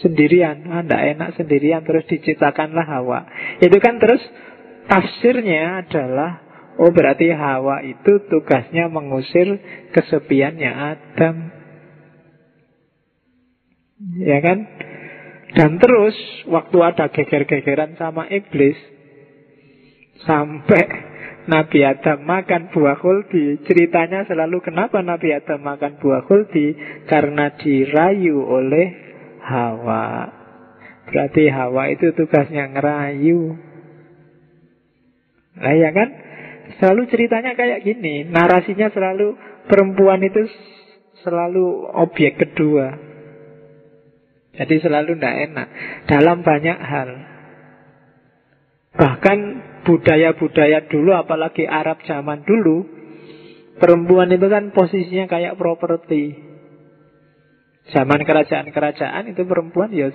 Sendirian. 0.00 0.64
Ah, 0.72 0.80
enak 0.84 1.36
sendirian 1.36 1.84
Terus 1.84 2.08
diciptakanlah 2.08 2.86
Hawa. 2.88 3.28
Itu 3.60 3.76
kan 3.76 4.00
terus 4.00 4.22
tafsirnya 4.88 5.84
adalah 5.84 6.40
Oh 6.80 6.88
berarti 6.88 7.28
Hawa 7.28 7.84
itu 7.84 8.24
tugasnya 8.32 8.88
mengusir 8.88 9.60
kesepiannya 9.92 10.72
Adam. 10.72 11.36
Ya 14.24 14.40
kan? 14.40 14.58
Dan 15.52 15.76
terus 15.78 16.16
Waktu 16.48 16.78
ada 16.80 17.06
geger-gegeran 17.12 17.94
sama 18.00 18.26
iblis 18.32 18.74
Sampai 20.24 20.84
Nabi 21.46 21.82
Adam 21.84 22.24
makan 22.24 22.72
buah 22.72 22.98
kuldi 22.98 23.62
Ceritanya 23.68 24.24
selalu 24.26 24.64
kenapa 24.64 25.04
Nabi 25.04 25.34
Adam 25.36 25.60
makan 25.62 26.00
buah 26.00 26.24
kuldi 26.24 26.74
Karena 27.06 27.52
dirayu 27.58 28.42
oleh 28.42 28.86
Hawa. 29.42 30.30
Berarti 31.10 31.50
Hawa 31.50 31.90
itu 31.90 32.14
tugasnya 32.14 32.70
ngerayu. 32.70 33.58
Nah 35.58 35.74
ya 35.74 35.90
kan? 35.90 36.08
Selalu 36.78 37.10
ceritanya 37.10 37.52
kayak 37.58 37.84
gini. 37.84 38.24
Narasinya 38.24 38.88
selalu 38.88 39.34
Perempuan 39.62 40.18
itu 40.26 40.42
selalu 41.22 41.94
objek 41.94 42.34
kedua. 42.38 42.98
Jadi 44.52 44.74
selalu 44.82 45.16
tidak 45.16 45.36
enak. 45.48 45.68
Dalam 46.10 46.42
banyak 46.42 46.78
hal. 46.82 47.10
Bahkan 48.92 49.38
budaya-budaya 49.88 50.84
dulu, 50.92 51.16
apalagi 51.16 51.64
Arab 51.64 52.04
zaman 52.04 52.44
dulu, 52.44 52.84
perempuan 53.80 54.28
itu 54.28 54.44
kan 54.52 54.74
posisinya 54.76 55.30
kayak 55.30 55.56
properti. 55.56 56.51
Zaman 57.90 58.22
kerajaan-kerajaan 58.22 59.34
itu 59.34 59.42
perempuan 59.42 59.90
ya 59.90 60.14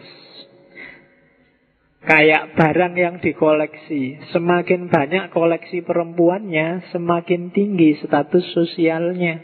kayak 2.07 2.55
barang 2.55 2.95
yang 2.95 3.15
dikoleksi. 3.19 4.31
Semakin 4.31 4.87
banyak 4.87 5.35
koleksi 5.35 5.83
perempuannya, 5.83 6.87
semakin 6.95 7.51
tinggi 7.51 7.99
status 7.99 8.47
sosialnya. 8.55 9.43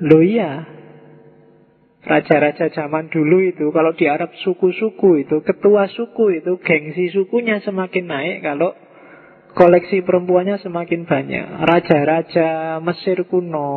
Loh 0.00 0.24
iya, 0.24 0.64
Raja-raja 2.06 2.70
zaman 2.70 3.10
dulu 3.10 3.42
itu 3.42 3.74
Kalau 3.74 3.90
di 3.98 4.06
Arab 4.06 4.30
suku-suku 4.44 5.26
itu 5.26 5.42
Ketua 5.42 5.90
suku 5.90 6.38
itu 6.38 6.62
Gengsi 6.62 7.10
sukunya 7.10 7.58
semakin 7.64 8.04
naik 8.06 8.36
Kalau 8.46 8.78
koleksi 9.58 10.06
perempuannya 10.06 10.62
semakin 10.62 11.02
banyak 11.02 11.44
Raja-raja 11.66 12.78
Mesir 12.78 13.26
kuno 13.26 13.72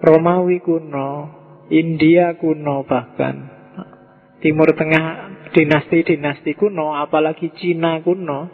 Romawi 0.00 0.60
kuno 0.60 1.10
India 1.72 2.36
kuno 2.36 2.84
bahkan 2.84 3.48
Timur 4.44 4.70
Tengah 4.76 5.04
dinasti-dinasti 5.56 6.52
kuno 6.54 6.94
Apalagi 6.94 7.50
Cina 7.56 7.98
kuno 8.04 8.48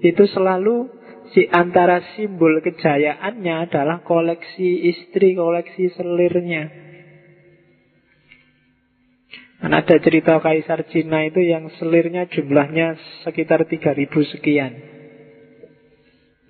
Itu 0.00 0.24
selalu 0.30 1.00
si 1.34 1.46
antara 1.46 2.02
simbol 2.14 2.58
kejayaannya 2.62 3.70
adalah 3.70 4.02
koleksi 4.02 4.90
istri, 4.90 5.38
koleksi 5.38 5.94
selirnya. 5.94 6.64
Dan 9.60 9.76
ada 9.76 9.96
cerita 10.00 10.40
Kaisar 10.40 10.88
Cina 10.88 11.28
itu 11.28 11.44
yang 11.44 11.68
selirnya 11.76 12.26
jumlahnya 12.32 12.96
sekitar 13.28 13.68
3000 13.68 14.08
sekian. 14.32 14.72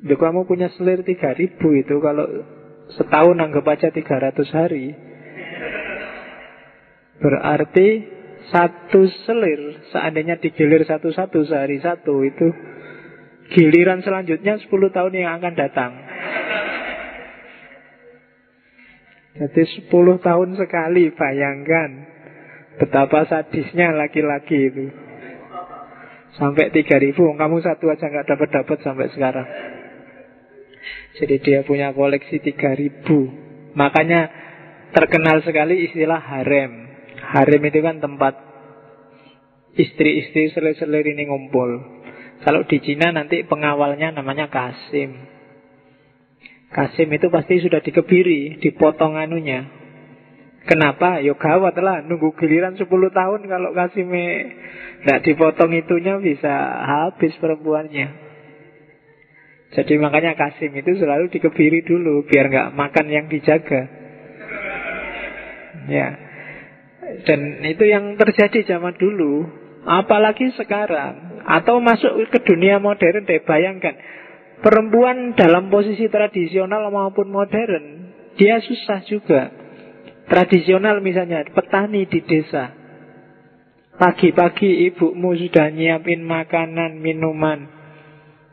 Jadi 0.00 0.14
kamu 0.16 0.48
punya 0.48 0.70
selir 0.78 1.02
3000 1.02 1.58
itu 1.58 1.94
kalau 1.98 2.24
setahun 2.96 3.36
anggap 3.38 3.64
aja 3.66 3.88
300 3.90 4.56
hari. 4.56 4.94
Berarti 7.20 7.88
satu 8.48 9.04
selir 9.28 9.84
seandainya 9.92 10.40
digilir 10.40 10.82
satu-satu 10.88 11.44
sehari 11.44 11.78
satu 11.78 12.24
itu 12.24 12.48
giliran 13.52 14.00
selanjutnya 14.00 14.56
10 14.56 14.70
tahun 14.70 15.12
yang 15.12 15.36
akan 15.38 15.54
datang. 15.54 15.92
Jadi 19.36 19.62
10 19.86 19.90
tahun 20.18 20.48
sekali 20.58 21.12
bayangkan 21.14 22.20
Betapa 22.80 23.28
sadisnya 23.28 23.92
laki-laki 23.92 24.72
itu. 24.72 24.88
Sampai 26.40 26.72
3000, 26.72 27.12
kamu 27.12 27.56
satu 27.60 27.92
aja 27.92 28.08
nggak 28.08 28.24
dapat 28.24 28.48
dapat 28.48 28.78
sampai 28.80 29.12
sekarang. 29.12 29.44
Jadi 31.20 31.36
dia 31.44 31.60
punya 31.60 31.92
koleksi 31.92 32.40
3000. 32.40 33.76
Makanya 33.76 34.20
terkenal 34.96 35.44
sekali 35.44 35.84
istilah 35.84 36.16
harem. 36.16 36.88
Harem 37.20 37.62
itu 37.68 37.80
kan 37.84 38.00
tempat 38.00 38.40
istri-istri 39.76 40.48
selir-selir 40.56 41.04
ini 41.12 41.28
ngumpul. 41.28 42.00
Kalau 42.40 42.64
di 42.64 42.80
Cina 42.80 43.12
nanti 43.12 43.44
pengawalnya 43.44 44.16
namanya 44.16 44.48
Kasim. 44.48 45.12
Kasim 46.72 47.12
itu 47.12 47.28
pasti 47.28 47.60
sudah 47.60 47.84
dikebiri, 47.84 48.62
dipotong 48.64 49.20
anunya, 49.20 49.68
Kenapa? 50.60 51.24
Yo 51.24 51.40
gawat 51.40 51.72
lah 51.80 52.04
Nunggu 52.04 52.36
giliran 52.36 52.76
10 52.76 52.84
tahun 52.86 53.40
Kalau 53.48 53.72
kasih 53.72 54.04
me 54.04 54.52
Nggak 55.08 55.24
dipotong 55.24 55.72
itunya 55.72 56.20
bisa 56.20 56.52
habis 56.84 57.32
perempuannya 57.40 58.29
Jadi 59.70 60.02
makanya 60.02 60.34
Kasim 60.34 60.74
itu 60.74 60.98
selalu 60.98 61.30
dikebiri 61.30 61.86
dulu 61.86 62.26
Biar 62.26 62.50
nggak 62.50 62.74
makan 62.74 63.06
yang 63.06 63.26
dijaga. 63.30 63.86
Ya. 65.86 66.08
Dan 67.26 67.62
itu 67.62 67.84
yang 67.86 68.18
terjadi 68.18 68.66
zaman 68.66 68.98
dulu. 68.98 69.46
Apalagi 69.86 70.50
sekarang. 70.58 71.42
Atau 71.46 71.78
masuk 71.78 72.18
ke 72.34 72.42
dunia 72.42 72.82
modern 72.82 73.24
deh 73.24 73.42
Bayangkan. 73.46 73.94
Perempuan 74.60 75.32
dalam 75.38 75.72
posisi 75.72 76.04
tradisional 76.12 76.92
maupun 76.92 77.32
modern 77.32 78.12
Dia 78.36 78.60
susah 78.60 79.06
juga. 79.06 79.54
Tradisional 80.28 81.02
misalnya 81.02 81.42
petani 81.50 82.06
di 82.06 82.22
desa. 82.22 82.70
Pagi-pagi 83.98 84.88
ibumu 84.88 85.34
sudah 85.36 85.68
nyiapin 85.74 86.22
makanan, 86.22 87.02
minuman. 87.02 87.79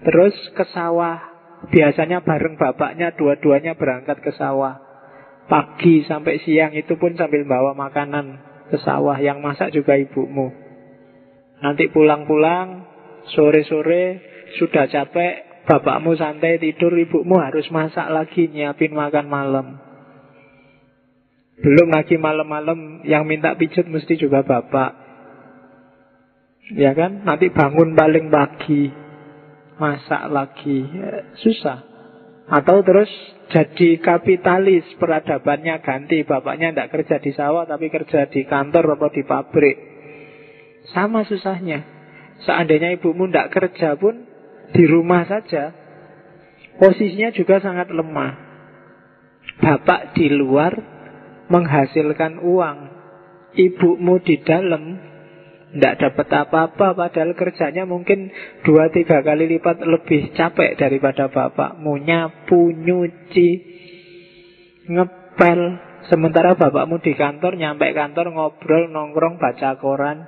Terus 0.04 0.36
ke 0.54 0.66
sawah. 0.74 1.38
Biasanya 1.74 2.22
bareng 2.22 2.54
bapaknya 2.54 3.18
dua-duanya 3.18 3.74
berangkat 3.74 4.22
ke 4.22 4.30
sawah. 4.38 4.78
Pagi 5.48 6.06
sampai 6.06 6.44
siang 6.44 6.76
itu 6.78 7.00
pun 7.00 7.18
sambil 7.18 7.48
bawa 7.48 7.74
makanan 7.74 8.38
ke 8.70 8.78
sawah. 8.84 9.18
Yang 9.18 9.38
masak 9.42 9.70
juga 9.74 9.98
ibumu. 9.98 10.54
Nanti 11.58 11.90
pulang-pulang, 11.90 12.86
sore-sore 13.34 14.22
sudah 14.62 14.86
capek, 14.86 15.66
bapakmu 15.66 16.14
santai 16.14 16.62
tidur, 16.62 16.94
ibumu 16.94 17.42
harus 17.42 17.66
masak 17.74 18.06
lagi, 18.14 18.46
nyiapin 18.54 18.94
makan 18.94 19.26
malam. 19.26 19.68
Belum 21.58 21.90
lagi 21.90 22.22
malam-malam 22.22 23.02
yang 23.02 23.26
minta 23.26 23.58
pijat 23.58 23.90
mesti 23.90 24.14
juga 24.14 24.46
bapak. 24.46 24.94
Ya 26.78 26.94
kan? 26.94 27.26
Nanti 27.26 27.50
bangun 27.50 27.98
paling 27.98 28.30
pagi 28.30 29.07
Masak 29.78 30.34
lagi 30.34 30.78
ya, 30.90 31.38
Susah. 31.38 31.86
Atau 32.50 32.82
terus 32.82 33.12
jadi 33.54 34.02
kapitalis 34.02 34.84
Peradabannya 34.98 35.80
ganti. 35.86 36.26
Bapaknya 36.26 36.74
tidak 36.74 36.92
kerja 36.96 37.16
di 37.22 37.32
sawah 37.36 37.70
Tapi 37.70 37.92
kerja 37.94 38.26
di 38.28 38.42
kantor 38.48 38.98
atau 38.98 39.10
di 39.14 39.24
pabrik. 39.24 39.78
Sama 40.96 41.28
susahnya. 41.28 41.84
Seandainya 42.48 42.96
ibumu 42.98 43.30
tidak 43.30 43.54
kerja 43.54 43.94
pun 44.00 44.26
Di 44.74 44.84
rumah 44.90 45.26
saja 45.30 45.74
Posisinya 46.78 47.34
juga 47.34 47.58
sangat 47.62 47.90
lemah. 47.90 48.34
Bapak 49.62 50.18
di 50.18 50.30
luar 50.34 50.74
Menghasilkan 51.50 52.42
uang 52.42 52.78
Ibumu 53.58 54.22
di 54.22 54.38
dalam 54.46 55.07
tidak 55.68 56.00
dapat 56.00 56.28
apa-apa 56.48 56.96
padahal 56.96 57.36
kerjanya 57.36 57.84
mungkin 57.84 58.32
dua 58.64 58.88
tiga 58.88 59.20
kali 59.20 59.52
lipat 59.52 59.84
lebih 59.84 60.32
capek 60.32 60.80
daripada 60.80 61.28
bapakmu 61.28 62.00
nyapu, 62.00 62.72
nyuci, 62.72 63.50
ngepel. 64.88 65.62
Sementara 66.08 66.56
bapakmu 66.56 67.04
di 67.04 67.12
kantor, 67.20 67.60
nyampe 67.60 67.92
kantor 67.92 68.32
ngobrol, 68.32 68.88
nongkrong, 68.88 69.44
baca 69.44 69.76
koran, 69.76 70.24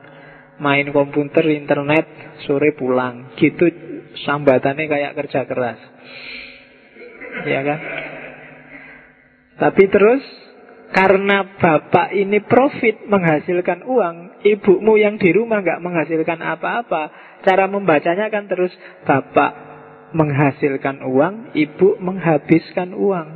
main 0.60 0.92
komputer, 0.92 1.48
internet, 1.56 2.04
sore 2.44 2.76
pulang. 2.76 3.32
Gitu 3.40 3.90
sambatannya 4.28 4.86
kayak 4.90 5.16
kerja 5.16 5.48
keras. 5.48 5.80
Ya 7.46 7.62
kan? 7.64 7.80
Tapi 9.60 9.84
terus 9.92 10.24
karena 10.96 11.46
bapak 11.60 12.16
ini 12.16 12.42
profit 12.42 13.06
menghasilkan 13.06 13.86
uang, 13.86 14.29
ibumu 14.44 14.96
yang 14.96 15.20
di 15.20 15.30
rumah 15.36 15.62
nggak 15.64 15.82
menghasilkan 15.84 16.40
apa-apa. 16.40 17.04
Cara 17.44 17.66
membacanya 17.72 18.28
kan 18.28 18.52
terus 18.52 18.72
bapak 19.08 19.52
menghasilkan 20.12 21.06
uang, 21.06 21.54
ibu 21.56 21.96
menghabiskan 22.02 22.98
uang. 22.98 23.28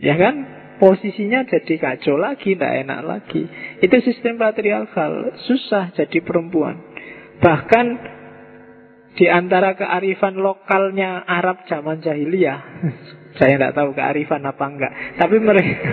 Ya 0.00 0.16
kan? 0.16 0.34
Posisinya 0.76 1.48
jadi 1.48 1.80
kacau 1.80 2.20
lagi, 2.20 2.52
tidak 2.52 2.84
enak 2.84 3.00
lagi. 3.00 3.48
Itu 3.80 3.96
sistem 4.04 4.36
patriarkal, 4.36 5.40
susah 5.48 5.96
jadi 5.96 6.20
perempuan. 6.20 6.76
Bahkan 7.40 7.86
di 9.16 9.24
antara 9.24 9.72
kearifan 9.72 10.36
lokalnya 10.36 11.24
Arab 11.24 11.64
zaman 11.64 12.04
jahiliyah 12.04 12.60
Saya 13.40 13.60
tidak 13.60 13.72
tahu 13.76 13.92
kearifan 13.92 14.44
apa 14.44 14.64
enggak. 14.64 14.92
Tapi 15.20 15.36
mereka 15.40 15.88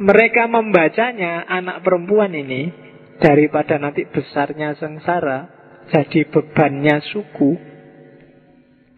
mereka 0.00 0.48
membacanya 0.48 1.44
anak 1.44 1.84
perempuan 1.84 2.32
ini 2.32 2.72
daripada 3.20 3.76
nanti 3.76 4.08
besarnya 4.08 4.72
sengsara 4.80 5.60
jadi 5.92 6.24
bebannya 6.32 7.04
suku. 7.12 7.68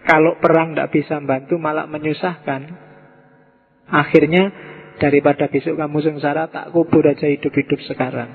Kalau 0.03 0.39
perang 0.39 0.75
tidak 0.75 0.95
bisa 0.95 1.19
membantu 1.19 1.59
malah 1.59 1.91
menyusahkan. 1.91 2.63
Akhirnya 3.87 4.51
daripada 5.03 5.51
besok 5.51 5.79
kamu 5.79 5.99
sengsara 6.07 6.51
tak 6.51 6.71
kubur 6.71 7.03
aja 7.07 7.27
hidup-hidup 7.27 7.83
sekarang. 7.87 8.31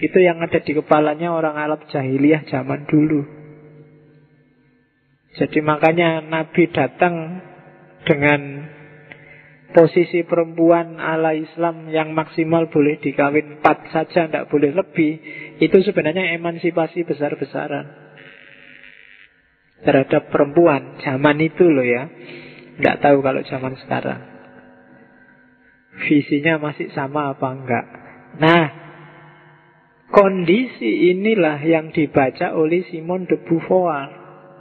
Itu 0.00 0.16
yang 0.20 0.40
ada 0.40 0.60
di 0.60 0.72
kepalanya 0.72 1.32
orang 1.32 1.56
Arab 1.60 1.88
jahiliyah 1.92 2.48
zaman 2.48 2.88
dulu. 2.88 3.20
Jadi 5.36 5.60
makanya 5.60 6.24
Nabi 6.24 6.72
datang 6.72 7.44
dengan 8.08 8.40
posisi 9.70 10.26
perempuan 10.26 10.98
ala 10.98 11.34
Islam 11.34 11.90
yang 11.90 12.10
maksimal 12.14 12.70
boleh 12.70 12.98
dikawin 12.98 13.58
empat 13.58 13.90
saja, 13.94 14.26
tidak 14.26 14.50
boleh 14.50 14.74
lebih, 14.74 15.12
itu 15.62 15.76
sebenarnya 15.86 16.34
emansipasi 16.38 17.06
besar-besaran 17.06 18.10
terhadap 19.80 20.28
perempuan 20.28 21.00
zaman 21.00 21.40
itu 21.40 21.64
loh 21.68 21.84
ya. 21.84 22.08
Tidak 22.80 22.96
tahu 23.04 23.20
kalau 23.20 23.44
zaman 23.44 23.76
sekarang. 23.84 24.20
Visinya 26.08 26.56
masih 26.56 26.88
sama 26.96 27.36
apa 27.36 27.48
enggak. 27.52 27.86
Nah, 28.40 28.64
kondisi 30.08 31.12
inilah 31.12 31.60
yang 31.60 31.92
dibaca 31.92 32.56
oleh 32.56 32.88
Simon 32.88 33.28
de 33.28 33.36
Beauvoir. 33.44 34.08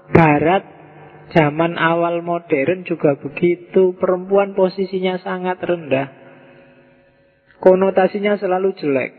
Barat 0.09 0.78
Zaman 1.29 1.77
awal 1.77 2.25
modern 2.25 2.85
juga 2.85 3.17
begitu. 3.17 3.93
Perempuan 3.97 4.57
posisinya 4.57 5.21
sangat 5.21 5.61
rendah. 5.61 6.07
Konotasinya 7.61 8.39
selalu 8.39 8.73
jelek. 8.79 9.11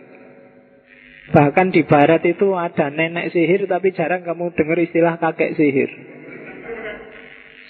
Bahkan 1.31 1.71
di 1.71 1.87
barat 1.87 2.27
itu 2.27 2.59
ada 2.59 2.91
nenek 2.91 3.31
sihir 3.31 3.71
Tapi 3.71 3.95
jarang 3.95 4.27
kamu 4.27 4.51
dengar 4.59 4.79
istilah 4.83 5.15
kakek 5.23 5.55
sihir. 5.55 5.91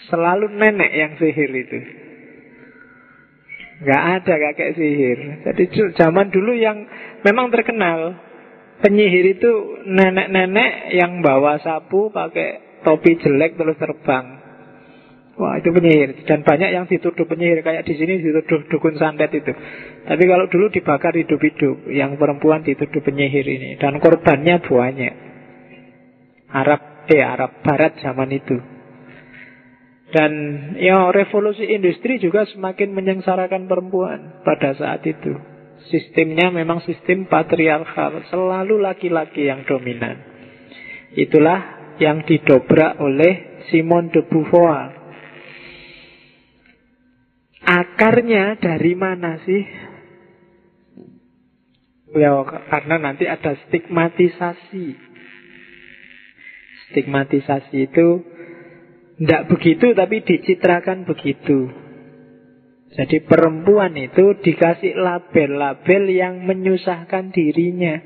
Selalu 0.09 0.49
nenek 0.57 0.91
yang 0.97 1.13
sihir 1.21 1.51
itu. 1.53 1.79
Gak 3.85 4.03
ada 4.23 4.35
kakek 4.41 4.73
sihir. 4.79 5.19
Jadi 5.45 5.65
zaman 6.01 6.33
dulu 6.33 6.57
yang 6.57 6.89
memang 7.25 7.53
terkenal 7.53 8.31
Penyihir 8.81 9.37
itu 9.37 9.53
nenek-nenek 9.85 10.97
yang 10.97 11.21
bawa 11.21 11.61
sapu 11.61 12.09
pakai 12.09 12.70
topi 12.83 13.21
jelek 13.21 13.57
terus 13.57 13.77
terbang. 13.77 14.41
Wah 15.41 15.57
itu 15.57 15.73
penyihir 15.73 16.29
dan 16.29 16.45
banyak 16.45 16.69
yang 16.69 16.85
dituduh 16.85 17.25
penyihir 17.25 17.65
kayak 17.65 17.89
di 17.89 17.97
sini 17.97 18.21
dituduh 18.21 18.69
dukun 18.69 19.01
santet 19.01 19.33
itu. 19.33 19.49
Tapi 20.05 20.23
kalau 20.29 20.45
dulu 20.53 20.69
dibakar 20.69 21.17
hidup-hidup, 21.17 21.89
yang 21.89 22.21
perempuan 22.21 22.61
dituduh 22.61 23.01
penyihir 23.01 23.49
ini 23.49 23.81
dan 23.81 23.97
korbannya 24.05 24.61
banyak. 24.61 25.15
Arab 26.51 27.09
eh 27.09 27.25
Arab 27.25 27.65
Barat 27.65 27.97
zaman 28.05 28.31
itu. 28.37 28.59
Dan 30.11 30.33
ya 30.77 31.09
revolusi 31.15 31.65
industri 31.71 32.19
juga 32.19 32.45
semakin 32.45 32.91
menyengsarakan 32.93 33.71
perempuan 33.71 34.43
pada 34.43 34.75
saat 34.75 35.07
itu. 35.07 35.39
Sistemnya 35.89 36.53
memang 36.53 36.85
sistem 36.85 37.25
patriarkal, 37.31 38.29
selalu 38.29 38.77
laki-laki 38.83 39.49
yang 39.49 39.65
dominan. 39.65 40.21
Itulah 41.17 41.80
yang 42.01 42.25
didobrak 42.25 42.97
oleh 42.99 43.63
Simon 43.69 44.09
de 44.09 44.25
Beauvoir. 44.25 44.97
Akarnya 47.61 48.57
dari 48.59 48.97
mana 48.97 49.39
sih? 49.45 49.63
Ya, 52.17 52.43
karena 52.43 52.97
nanti 52.99 53.29
ada 53.31 53.55
stigmatisasi. 53.69 54.99
Stigmatisasi 56.91 57.77
itu 57.87 58.09
tidak 59.21 59.53
begitu 59.53 59.95
tapi 59.95 60.25
dicitrakan 60.27 61.07
begitu. 61.07 61.71
Jadi 62.91 63.23
perempuan 63.23 63.95
itu 63.95 64.35
dikasih 64.43 64.99
label-label 64.99 66.03
yang 66.11 66.43
menyusahkan 66.43 67.31
dirinya. 67.31 68.03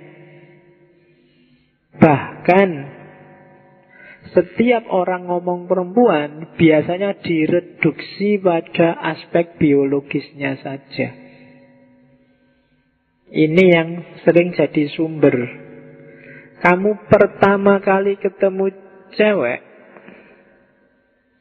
Bahkan 1.96 2.68
setiap 4.34 4.90
orang 4.90 5.30
ngomong 5.30 5.70
perempuan 5.70 6.58
biasanya 6.58 7.22
direduksi 7.22 8.42
pada 8.42 8.98
aspek 9.14 9.54
biologisnya 9.62 10.58
saja. 10.58 11.08
Ini 13.30 13.64
yang 13.70 13.88
sering 14.26 14.52
jadi 14.54 14.90
sumber. 14.90 15.34
Kamu 16.60 17.06
pertama 17.06 17.78
kali 17.78 18.18
ketemu 18.18 18.74
cewek, 19.14 19.60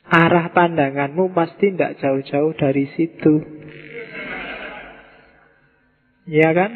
arah 0.09 0.53
pandanganmu 0.53 1.33
pasti 1.33 1.73
tidak 1.73 1.97
jauh-jauh 1.97 2.53
dari 2.57 2.85
situ. 2.93 3.35
Ya 6.29 6.49
kan? 6.55 6.71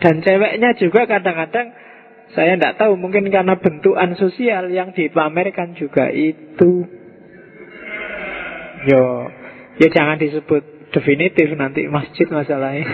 Dan 0.00 0.20
ceweknya 0.20 0.74
juga 0.76 1.06
kadang-kadang 1.06 1.83
saya 2.34 2.58
tidak 2.58 2.82
tahu, 2.82 2.98
mungkin 2.98 3.30
karena 3.30 3.54
bentukan 3.54 4.18
sosial 4.18 4.66
yang 4.74 4.90
dipamerkan 4.90 5.78
juga 5.78 6.10
itu. 6.10 6.82
Yo, 8.90 9.30
ya 9.78 9.88
jangan 9.94 10.18
disebut 10.18 10.90
definitif 10.90 11.54
nanti 11.54 11.86
masjid 11.86 12.26
masalahnya. 12.26 12.90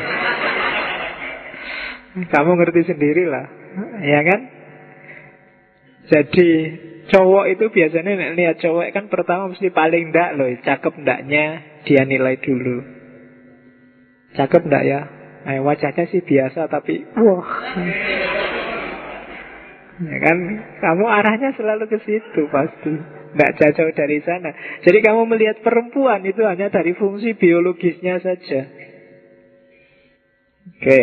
Kamu 2.37 2.53
ngerti 2.61 2.93
sendiri 2.93 3.25
lah, 3.27 3.49
ya 4.05 4.21
kan? 4.29 4.41
Jadi 6.11 6.49
cowok 7.09 7.45
itu 7.55 7.65
biasanya 7.73 8.35
lihat 8.37 8.61
cowok 8.61 8.93
kan 8.93 9.09
pertama 9.09 9.49
mesti 9.49 9.73
paling 9.73 10.13
ndak 10.13 10.37
loh, 10.37 10.53
cakep 10.61 10.95
ndaknya 11.01 11.45
dia 11.89 12.03
nilai 12.05 12.37
dulu. 12.45 12.83
Cakep 14.37 14.63
ndak 14.69 14.85
ya? 14.85 15.01
Eh, 15.41 15.61
wajahnya 15.65 16.05
sih 16.13 16.21
biasa 16.21 16.69
tapi 16.69 17.09
wah. 17.17 17.49
Ya 20.01 20.17
kan, 20.17 20.39
kamu 20.81 21.05
arahnya 21.05 21.53
selalu 21.61 21.85
ke 21.93 21.99
situ 22.09 22.49
pasti. 22.49 23.21
Tidak 23.31 23.51
jauh-jauh 23.61 23.95
dari 23.95 24.19
sana. 24.25 24.51
Jadi 24.81 24.99
kamu 25.05 25.29
melihat 25.29 25.61
perempuan 25.61 26.25
itu 26.25 26.41
hanya 26.43 26.73
dari 26.73 26.97
fungsi 26.97 27.37
biologisnya 27.37 28.19
saja. 28.19 28.61
Oke. 30.73 30.99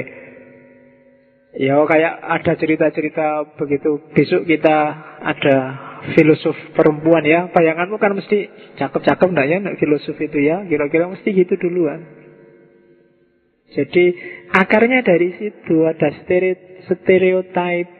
Ya 1.58 1.78
kayak 1.78 2.14
ada 2.22 2.54
cerita-cerita 2.58 3.56
begitu. 3.56 4.02
Besok 4.12 4.44
kita 4.50 4.78
ada 5.24 5.58
filosof 6.18 6.58
perempuan 6.74 7.24
ya. 7.24 7.48
Bayanganmu 7.54 8.02
kan 8.02 8.18
mesti 8.18 8.50
cakep-cakep 8.82 9.28
enggak 9.30 9.48
ya 9.48 9.58
filosof 9.80 10.18
itu 10.20 10.38
ya. 10.42 10.66
Kira-kira 10.66 11.08
mesti 11.08 11.30
gitu 11.32 11.54
duluan. 11.56 12.02
Jadi 13.72 14.06
akarnya 14.52 15.06
dari 15.06 15.38
situ 15.38 15.86
ada 15.86 16.12
stereotip 16.26 17.97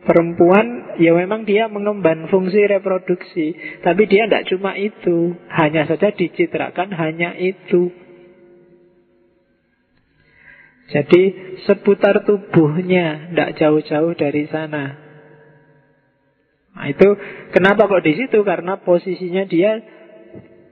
Perempuan 0.00 0.96
ya 0.96 1.12
memang 1.12 1.44
dia 1.44 1.68
mengemban 1.68 2.28
fungsi 2.32 2.64
reproduksi 2.64 3.52
Tapi 3.84 4.08
dia 4.08 4.24
tidak 4.24 4.48
cuma 4.48 4.72
itu 4.76 5.36
Hanya 5.52 5.84
saja 5.84 6.08
dicitrakan 6.08 6.96
hanya 6.96 7.36
itu 7.36 7.92
Jadi 10.88 11.22
seputar 11.68 12.24
tubuhnya 12.24 13.28
Tidak 13.28 13.50
jauh-jauh 13.60 14.16
dari 14.16 14.48
sana 14.48 15.10
Nah 16.70 16.86
itu 16.88 17.08
kenapa 17.52 17.90
kok 17.90 18.04
di 18.06 18.14
situ? 18.16 18.40
Karena 18.46 18.78
posisinya 18.80 19.44
dia 19.44 19.82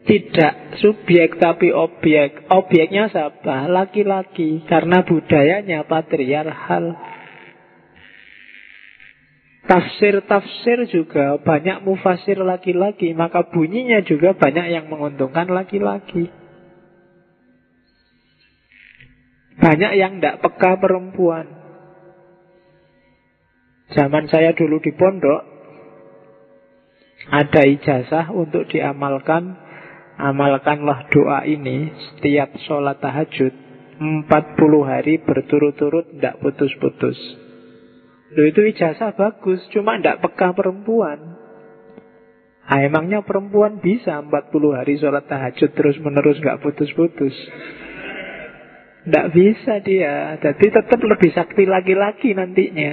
tidak 0.09 0.81
subjek 0.81 1.37
tapi 1.37 1.69
objek. 1.69 2.49
Objeknya 2.49 3.13
siapa? 3.13 3.69
Laki-laki. 3.69 4.65
Karena 4.65 5.05
budayanya 5.05 5.85
patriarkal. 5.85 6.97
Tafsir-tafsir 9.69 10.89
juga 10.89 11.37
banyak 11.45 11.85
mufasir 11.85 12.41
laki-laki, 12.41 13.13
maka 13.13 13.45
bunyinya 13.53 14.01
juga 14.01 14.33
banyak 14.33 14.73
yang 14.73 14.89
menguntungkan 14.89 15.45
laki-laki. 15.53 16.33
Banyak 19.61 19.93
yang 20.01 20.17
tidak 20.17 20.41
peka 20.41 20.81
perempuan. 20.81 21.53
Zaman 23.93 24.25
saya 24.33 24.57
dulu 24.57 24.81
di 24.81 24.97
pondok, 24.97 25.43
ada 27.29 27.61
ijazah 27.69 28.33
untuk 28.33 28.65
diamalkan. 28.73 29.69
Amalkanlah 30.19 31.13
doa 31.15 31.47
ini 31.47 31.95
setiap 31.95 32.51
sholat 32.67 32.99
tahajud 32.99 33.55
40 34.03 34.27
hari 34.83 35.23
berturut-turut 35.23 36.11
tidak 36.17 36.43
putus-putus. 36.43 37.48
Loh 38.29 38.45
itu 38.45 38.61
ijazah 38.61 39.17
bagus, 39.17 39.65
cuma 39.73 39.97
tidak 39.97 40.21
peka 40.21 40.53
perempuan. 40.53 41.39
Ah, 42.69 42.85
emangnya 42.85 43.25
perempuan 43.25 43.81
bisa 43.81 44.21
40 44.21 44.77
hari 44.77 45.01
sholat 45.01 45.25
tahajud 45.25 45.73
terus 45.73 45.97
menerus 46.05 46.37
nggak 46.37 46.61
putus-putus? 46.61 47.33
Tidak 49.09 49.27
bisa 49.33 49.81
dia, 49.81 50.37
jadi 50.37 50.67
tetap 50.69 51.01
lebih 51.01 51.33
sakti 51.33 51.65
laki-laki 51.65 52.37
nantinya. 52.37 52.93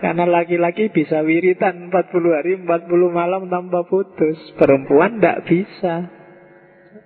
Karena 0.00 0.24
laki-laki 0.24 0.88
bisa 0.88 1.20
wiritan 1.20 1.92
40 1.92 2.36
hari, 2.36 2.56
40 2.60 2.68
malam 3.12 3.52
tanpa 3.52 3.84
putus. 3.84 4.36
Perempuan 4.56 5.20
tidak 5.20 5.44
bisa. 5.44 6.08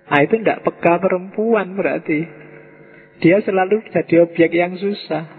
Nah 0.07 0.19
itu 0.19 0.35
tidak 0.39 0.67
peka 0.67 0.99
perempuan 0.99 1.75
berarti. 1.75 2.27
Dia 3.19 3.43
selalu 3.43 3.87
jadi 3.91 4.23
objek 4.23 4.51
yang 4.55 4.75
susah. 4.79 5.38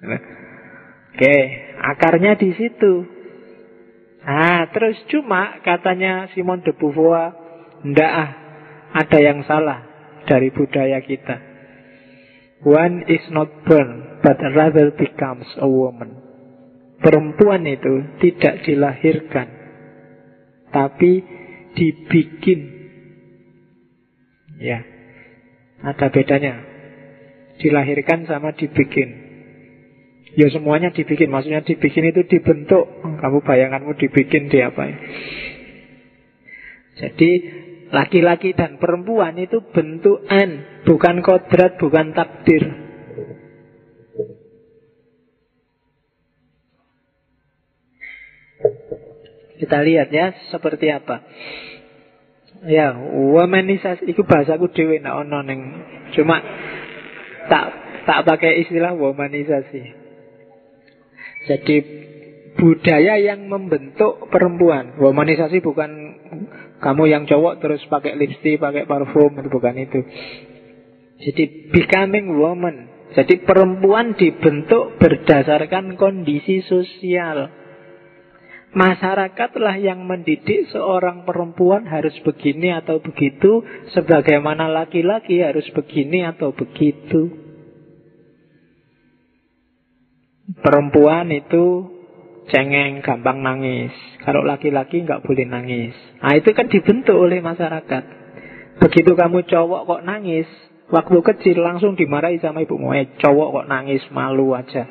Oke, 0.00 1.36
akarnya 1.76 2.32
di 2.40 2.56
situ. 2.56 3.04
Nah, 4.24 4.68
terus 4.72 4.96
cuma 5.12 5.60
katanya 5.60 6.28
Simon 6.32 6.64
de 6.64 6.72
Beauvoir, 6.72 7.36
ndak 7.84 8.12
ah, 8.12 8.30
ada 8.96 9.18
yang 9.20 9.44
salah 9.44 9.84
dari 10.24 10.48
budaya 10.52 11.00
kita. 11.04 11.36
One 12.64 13.08
is 13.08 13.24
not 13.32 13.48
born, 13.64 14.20
but 14.20 14.36
rather 14.52 14.92
becomes 14.92 15.48
a 15.56 15.68
woman. 15.68 16.20
Perempuan 17.00 17.64
itu 17.64 18.20
tidak 18.20 18.60
dilahirkan, 18.68 19.48
tapi 20.68 21.24
dibikin. 21.72 22.60
Ya, 24.60 24.84
ada 25.80 26.12
bedanya. 26.12 26.60
Dilahirkan 27.60 28.28
sama 28.28 28.52
dibikin. 28.52 29.19
Ya 30.40 30.48
semuanya 30.48 30.88
dibikin, 30.88 31.28
maksudnya 31.28 31.60
dibikin 31.60 32.16
itu 32.16 32.24
dibentuk. 32.24 32.88
Kamu 33.04 33.44
bayanganmu 33.44 33.92
dibikin 34.00 34.48
di 34.48 34.64
apa? 34.64 34.88
Jadi 36.96 37.30
laki-laki 37.92 38.56
dan 38.56 38.80
perempuan 38.80 39.36
itu 39.36 39.60
bentukan, 39.68 40.80
bukan 40.88 41.16
kodrat, 41.20 41.76
bukan 41.76 42.16
takdir. 42.16 42.64
Kita 49.60 49.84
lihat 49.84 50.08
ya 50.08 50.32
seperti 50.48 50.88
apa. 50.88 51.20
Ya, 52.64 52.96
womanisasi 52.96 54.08
itu 54.08 54.24
bahasaku 54.24 54.72
dewe 54.72 55.04
nak 55.04 55.20
ono 55.20 55.44
cuma 56.16 56.40
tak 57.52 57.64
tak 58.08 58.24
pakai 58.24 58.64
istilah 58.64 58.96
womanisasi. 58.96 59.99
Jadi 61.48 61.76
budaya 62.60 63.16
yang 63.16 63.48
membentuk 63.48 64.28
perempuan. 64.28 65.00
Womanisasi 65.00 65.64
bukan 65.64 65.90
kamu 66.80 67.04
yang 67.08 67.24
cowok 67.24 67.60
terus 67.64 67.80
pakai 67.88 68.16
lipstick, 68.16 68.60
pakai 68.60 68.84
parfum, 68.84 69.32
bukan 69.48 69.74
itu. 69.80 70.00
Jadi 71.20 71.72
becoming 71.72 72.36
woman. 72.36 72.88
Jadi 73.12 73.42
perempuan 73.42 74.14
dibentuk 74.14 74.96
berdasarkan 75.02 75.98
kondisi 75.98 76.62
sosial. 76.64 77.50
Masyarakatlah 78.70 79.82
yang 79.82 80.06
mendidik 80.06 80.70
seorang 80.70 81.26
perempuan 81.26 81.90
harus 81.90 82.14
begini 82.22 82.70
atau 82.70 83.02
begitu, 83.02 83.66
sebagaimana 83.90 84.70
laki-laki 84.70 85.42
harus 85.42 85.66
begini 85.74 86.22
atau 86.22 86.54
begitu. 86.54 87.49
Perempuan 90.58 91.30
itu 91.30 91.86
cengeng, 92.50 93.06
gampang 93.06 93.38
nangis. 93.38 93.94
Kalau 94.26 94.42
laki-laki 94.42 95.06
nggak 95.06 95.22
boleh 95.22 95.46
nangis. 95.46 95.94
Nah 96.18 96.34
itu 96.34 96.50
kan 96.50 96.66
dibentuk 96.66 97.14
oleh 97.14 97.38
masyarakat. 97.38 98.04
Begitu 98.82 99.12
kamu 99.14 99.46
cowok 99.46 99.82
kok 99.86 100.02
nangis, 100.02 100.48
waktu 100.90 101.18
kecil 101.22 101.62
langsung 101.62 101.94
dimarahi 101.94 102.42
sama 102.42 102.66
ibu 102.66 102.74
Eh 102.96 103.14
cowok 103.22 103.48
kok 103.62 103.68
nangis, 103.70 104.02
malu 104.10 104.56
aja. 104.58 104.82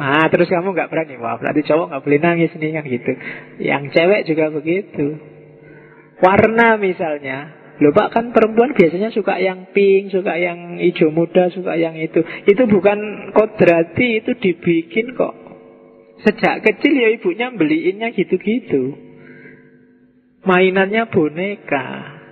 Nah 0.00 0.24
terus 0.32 0.48
kamu 0.48 0.72
nggak 0.72 0.88
berani. 0.88 1.20
Wah 1.20 1.36
berarti 1.36 1.60
cowok 1.68 1.86
nggak 1.92 2.02
boleh 2.02 2.20
nangis 2.24 2.50
nih 2.56 2.70
kan 2.72 2.84
gitu. 2.88 3.12
Yang 3.60 3.82
cewek 3.92 4.20
juga 4.24 4.44
begitu. 4.50 5.06
Warna 6.24 6.80
misalnya, 6.80 7.52
Loh 7.82 7.90
pak 7.90 8.14
kan 8.14 8.30
perempuan 8.30 8.70
biasanya 8.70 9.10
suka 9.10 9.34
yang 9.42 9.74
pink, 9.74 10.14
suka 10.14 10.38
yang 10.38 10.78
hijau 10.78 11.10
muda, 11.10 11.50
suka 11.50 11.74
yang 11.74 11.98
itu. 11.98 12.22
Itu 12.46 12.70
bukan 12.70 13.30
kodrati, 13.34 14.22
itu 14.22 14.30
dibikin 14.38 15.18
kok. 15.18 15.34
Sejak 16.22 16.62
kecil 16.62 16.94
ya 16.94 17.08
ibunya 17.18 17.50
beliinnya 17.50 18.14
gitu-gitu. 18.14 18.94
Mainannya 20.46 21.10
boneka 21.10 21.86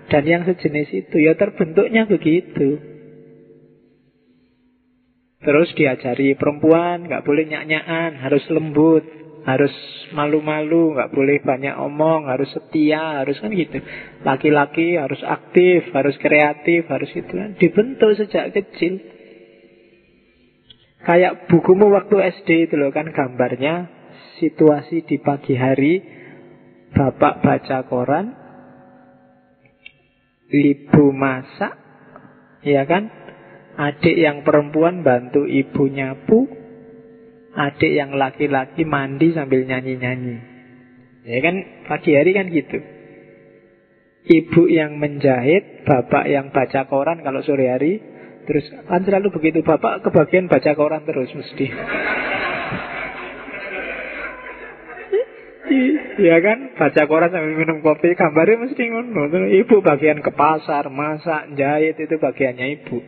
dan 0.07 0.22
yang 0.28 0.43
sejenis 0.47 0.88
itu 0.95 1.16
ya 1.18 1.34
terbentuknya 1.34 2.07
begitu. 2.07 2.78
Terus 5.43 5.74
diajari 5.74 6.38
perempuan 6.38 7.11
nggak 7.11 7.26
boleh 7.26 7.51
nyak-nyakan, 7.51 8.14
harus 8.22 8.47
lembut 8.47 9.03
harus 9.43 9.74
malu-malu, 10.14 10.95
nggak 10.95 11.11
boleh 11.11 11.43
banyak 11.43 11.74
omong, 11.74 12.30
harus 12.30 12.47
setia, 12.55 13.22
harus 13.22 13.38
kan 13.43 13.51
gitu. 13.51 13.82
Laki-laki 14.22 14.95
harus 14.95 15.18
aktif, 15.26 15.90
harus 15.90 16.14
kreatif, 16.22 16.86
harus 16.86 17.11
itu 17.11 17.32
kan 17.32 17.59
dibentuk 17.59 18.14
sejak 18.14 18.55
kecil. 18.55 19.03
Kayak 21.03 21.51
bukumu 21.51 21.90
waktu 21.90 22.14
SD 22.38 22.70
itu 22.70 22.78
loh 22.78 22.95
kan 22.95 23.11
gambarnya 23.11 23.90
situasi 24.38 25.03
di 25.03 25.18
pagi 25.18 25.59
hari, 25.59 25.99
bapak 26.95 27.43
baca 27.43 27.78
koran, 27.90 28.26
ibu 30.47 31.05
masak, 31.11 31.74
ya 32.62 32.86
kan? 32.86 33.11
Adik 33.72 34.14
yang 34.20 34.45
perempuan 34.45 35.01
bantu 35.01 35.49
ibu 35.49 35.88
nyapu, 35.88 36.61
adik 37.53 37.92
yang 37.92 38.16
laki-laki 38.16 38.88
mandi 38.88 39.36
sambil 39.36 39.64
nyanyi-nyanyi. 39.64 40.36
Ya 41.22 41.38
kan 41.38 41.55
pagi 41.86 42.16
hari 42.16 42.34
kan 42.34 42.50
gitu. 42.50 42.78
Ibu 44.22 44.70
yang 44.70 45.03
menjahit, 45.03 45.82
bapak 45.82 46.30
yang 46.30 46.55
baca 46.55 46.86
koran 46.86 47.26
kalau 47.26 47.42
sore 47.42 47.66
hari, 47.66 47.98
terus 48.46 48.70
kan 48.86 49.03
selalu 49.03 49.34
begitu 49.34 49.66
bapak 49.66 50.07
kebagian 50.07 50.46
baca 50.46 50.72
koran 50.78 51.03
terus 51.03 51.30
mesti. 51.34 51.66
Ya 56.12 56.36
kan, 56.44 56.76
baca 56.76 57.03
koran 57.09 57.32
sambil 57.32 57.57
minum 57.57 57.80
kopi, 57.80 58.12
gambarnya 58.12 58.68
mesti 58.68 58.84
ngono. 58.92 59.32
Ibu 59.48 59.80
bagian 59.80 60.20
ke 60.20 60.28
pasar, 60.36 60.92
masak, 60.92 61.57
jahit 61.57 61.96
itu 61.96 62.20
bagiannya 62.20 62.66
ibu. 62.76 63.00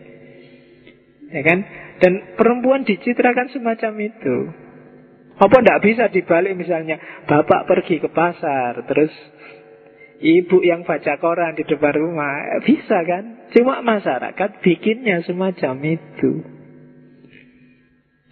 Ya 1.29 1.43
kan? 1.45 1.59
Dan 2.03 2.35
perempuan 2.35 2.83
dicitrakan 2.83 3.51
semacam 3.55 3.93
itu. 4.03 4.37
Apa 5.35 5.57
tidak 5.63 5.83
bisa 5.83 6.05
dibalik 6.15 6.55
misalnya 6.55 6.99
bapak 7.27 7.67
pergi 7.67 7.99
ke 7.99 8.07
pasar, 8.11 8.87
terus 8.87 9.11
ibu 10.23 10.63
yang 10.63 10.87
baca 10.87 11.19
koran 11.19 11.59
di 11.59 11.67
depan 11.67 11.95
rumah, 11.95 12.63
bisa 12.63 13.03
kan? 13.03 13.51
Cuma 13.51 13.83
masyarakat 13.83 14.63
bikinnya 14.63 15.27
semacam 15.27 15.75
itu. 15.99 16.33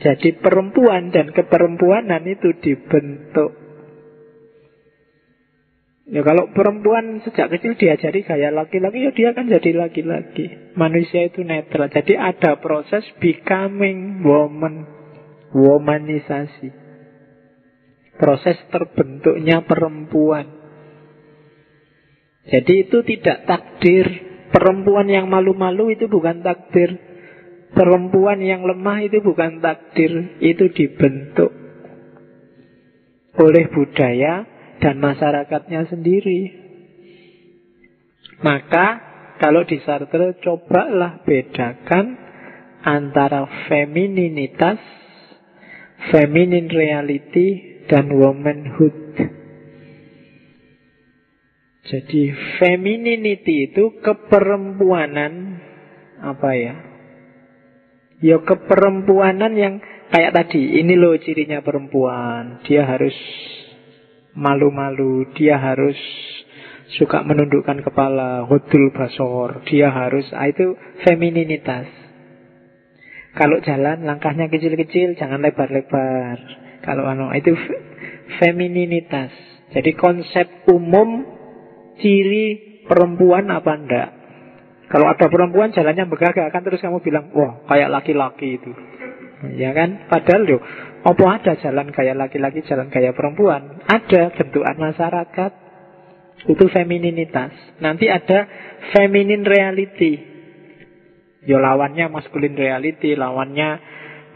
Jadi 0.02 0.34
perempuan 0.42 1.14
dan 1.14 1.30
keperempuanan 1.30 2.26
itu 2.26 2.54
dibentuk 2.58 3.61
Ya 6.02 6.26
kalau 6.26 6.50
perempuan 6.50 7.22
sejak 7.22 7.46
kecil 7.54 7.78
diajari 7.78 8.26
gaya 8.26 8.50
laki-laki 8.50 9.06
ya 9.06 9.14
dia 9.14 9.28
akan 9.30 9.46
jadi 9.46 9.70
laki-laki. 9.86 10.74
Manusia 10.74 11.30
itu 11.30 11.46
netral. 11.46 11.94
Jadi 11.94 12.18
ada 12.18 12.58
proses 12.58 13.06
becoming 13.22 14.26
woman, 14.26 14.82
womanisasi. 15.54 16.74
Proses 18.18 18.58
terbentuknya 18.74 19.62
perempuan. 19.62 20.50
Jadi 22.50 22.72
itu 22.82 23.06
tidak 23.06 23.46
takdir. 23.46 24.06
Perempuan 24.50 25.06
yang 25.08 25.30
malu-malu 25.30 25.94
itu 25.94 26.10
bukan 26.10 26.42
takdir. 26.42 26.98
Perempuan 27.72 28.42
yang 28.42 28.66
lemah 28.66 29.06
itu 29.06 29.22
bukan 29.22 29.62
takdir. 29.62 30.36
Itu 30.42 30.66
dibentuk 30.74 31.62
oleh 33.32 33.64
budaya 33.72 34.51
dan 34.82 34.98
masyarakatnya 34.98 35.86
sendiri. 35.86 36.40
Maka 38.42 38.86
kalau 39.38 39.62
di 39.62 39.78
Sartre 39.86 40.42
cobalah 40.42 41.22
bedakan 41.22 42.18
antara 42.82 43.46
femininitas, 43.70 44.82
feminine 46.10 46.66
reality, 46.66 47.78
dan 47.86 48.10
womanhood. 48.10 48.98
Jadi 51.86 52.22
femininity 52.58 53.70
itu 53.70 54.02
keperempuanan 54.02 55.62
apa 56.22 56.50
ya? 56.58 56.74
Ya 58.22 58.38
keperempuanan 58.38 59.52
yang 59.58 59.74
kayak 60.14 60.34
tadi, 60.34 60.78
ini 60.78 60.94
loh 60.94 61.18
cirinya 61.18 61.58
perempuan. 61.58 62.62
Dia 62.62 62.86
harus 62.86 63.14
malu-malu, 64.36 65.28
dia 65.36 65.60
harus 65.60 65.96
suka 66.98 67.24
menundukkan 67.24 67.80
kepala, 67.84 68.44
hodul 68.44 68.92
basor, 68.92 69.64
dia 69.68 69.88
harus, 69.88 70.28
ah, 70.36 70.48
itu 70.48 70.76
femininitas. 71.04 71.88
Kalau 73.32 73.64
jalan 73.64 74.04
langkahnya 74.04 74.52
kecil-kecil, 74.52 75.16
jangan 75.16 75.40
lebar-lebar. 75.40 76.36
Kalau 76.84 77.08
anu 77.08 77.32
itu 77.32 77.56
femininitas. 78.40 79.32
Jadi 79.72 79.96
konsep 79.96 80.68
umum 80.68 81.24
ciri 81.96 82.84
perempuan 82.84 83.48
apa 83.48 83.72
enggak? 83.72 84.08
Kalau 84.92 85.08
ada 85.08 85.24
perempuan 85.32 85.72
jalannya 85.72 86.04
begagak 86.04 86.52
kan 86.52 86.60
terus 86.60 86.84
kamu 86.84 87.00
bilang, 87.00 87.32
wah 87.32 87.64
kayak 87.64 87.88
laki-laki 87.88 88.60
itu. 88.60 88.68
Ya 89.56 89.72
kan? 89.72 90.04
Padahal 90.12 90.44
loh, 90.44 90.60
apa 91.02 91.24
ada 91.42 91.52
jalan 91.58 91.90
kayak 91.90 92.14
laki-laki, 92.14 92.62
jalan 92.62 92.86
kayak 92.86 93.18
perempuan? 93.18 93.82
Ada 93.90 94.30
bentukan 94.38 94.76
masyarakat. 94.78 95.52
Itu 96.46 96.66
femininitas. 96.70 97.54
Nanti 97.82 98.06
ada 98.10 98.46
feminin 98.94 99.46
reality. 99.46 100.18
Ya 101.42 101.58
lawannya 101.58 102.06
maskulin 102.06 102.54
reality, 102.54 103.18
lawannya 103.18 103.78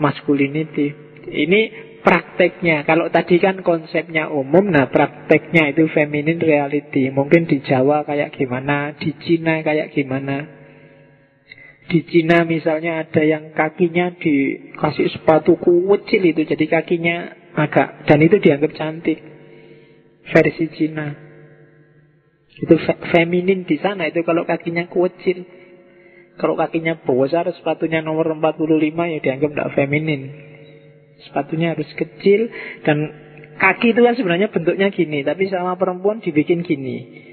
masculinity. 0.03 0.91
Ini 1.27 1.61
prakteknya. 2.03 2.87
Kalau 2.87 3.11
tadi 3.11 3.39
kan 3.43 3.63
konsepnya 3.67 4.31
umum, 4.31 4.71
nah 4.71 4.87
prakteknya 4.91 5.75
itu 5.75 5.91
feminin 5.91 6.39
reality. 6.39 7.11
Mungkin 7.11 7.51
di 7.51 7.63
Jawa 7.63 8.07
kayak 8.07 8.35
gimana, 8.35 8.95
di 8.95 9.15
Cina 9.23 9.63
kayak 9.63 9.91
gimana. 9.95 10.56
Di 11.87 12.03
Cina 12.11 12.43
misalnya 12.43 13.07
ada 13.07 13.23
yang 13.23 13.55
kakinya 13.55 14.19
dikasih 14.19 15.07
sepatu 15.15 15.55
kecil 15.55 16.23
itu 16.35 16.43
jadi 16.43 16.67
kakinya 16.67 17.17
agak 17.55 18.11
dan 18.11 18.19
itu 18.27 18.43
dianggap 18.43 18.75
cantik 18.75 19.23
versi 20.35 20.67
Cina. 20.75 21.15
Itu 22.57 22.75
fe 22.75 22.95
feminin 23.15 23.69
di 23.69 23.79
sana 23.79 24.11
itu 24.11 24.27
kalau 24.27 24.43
kakinya 24.43 24.91
kecil. 24.91 25.47
Kalau 26.37 26.53
kakinya 26.53 27.01
besar 27.01 27.49
sepatunya 27.55 28.05
nomor 28.05 28.29
45 28.29 28.93
ya 28.93 29.19
dianggap 29.25 29.51
tidak 29.55 29.73
feminin. 29.73 30.23
Sepatunya 31.25 31.73
harus 31.73 31.89
kecil 31.97 32.53
dan 32.85 33.09
kaki 33.57 33.97
itu 33.97 34.05
kan 34.05 34.15
sebenarnya 34.21 34.53
bentuknya 34.53 34.93
gini, 34.93 35.25
tapi 35.25 35.49
sama 35.49 35.81
perempuan 35.81 36.21
dibikin 36.21 36.61
gini. 36.61 37.25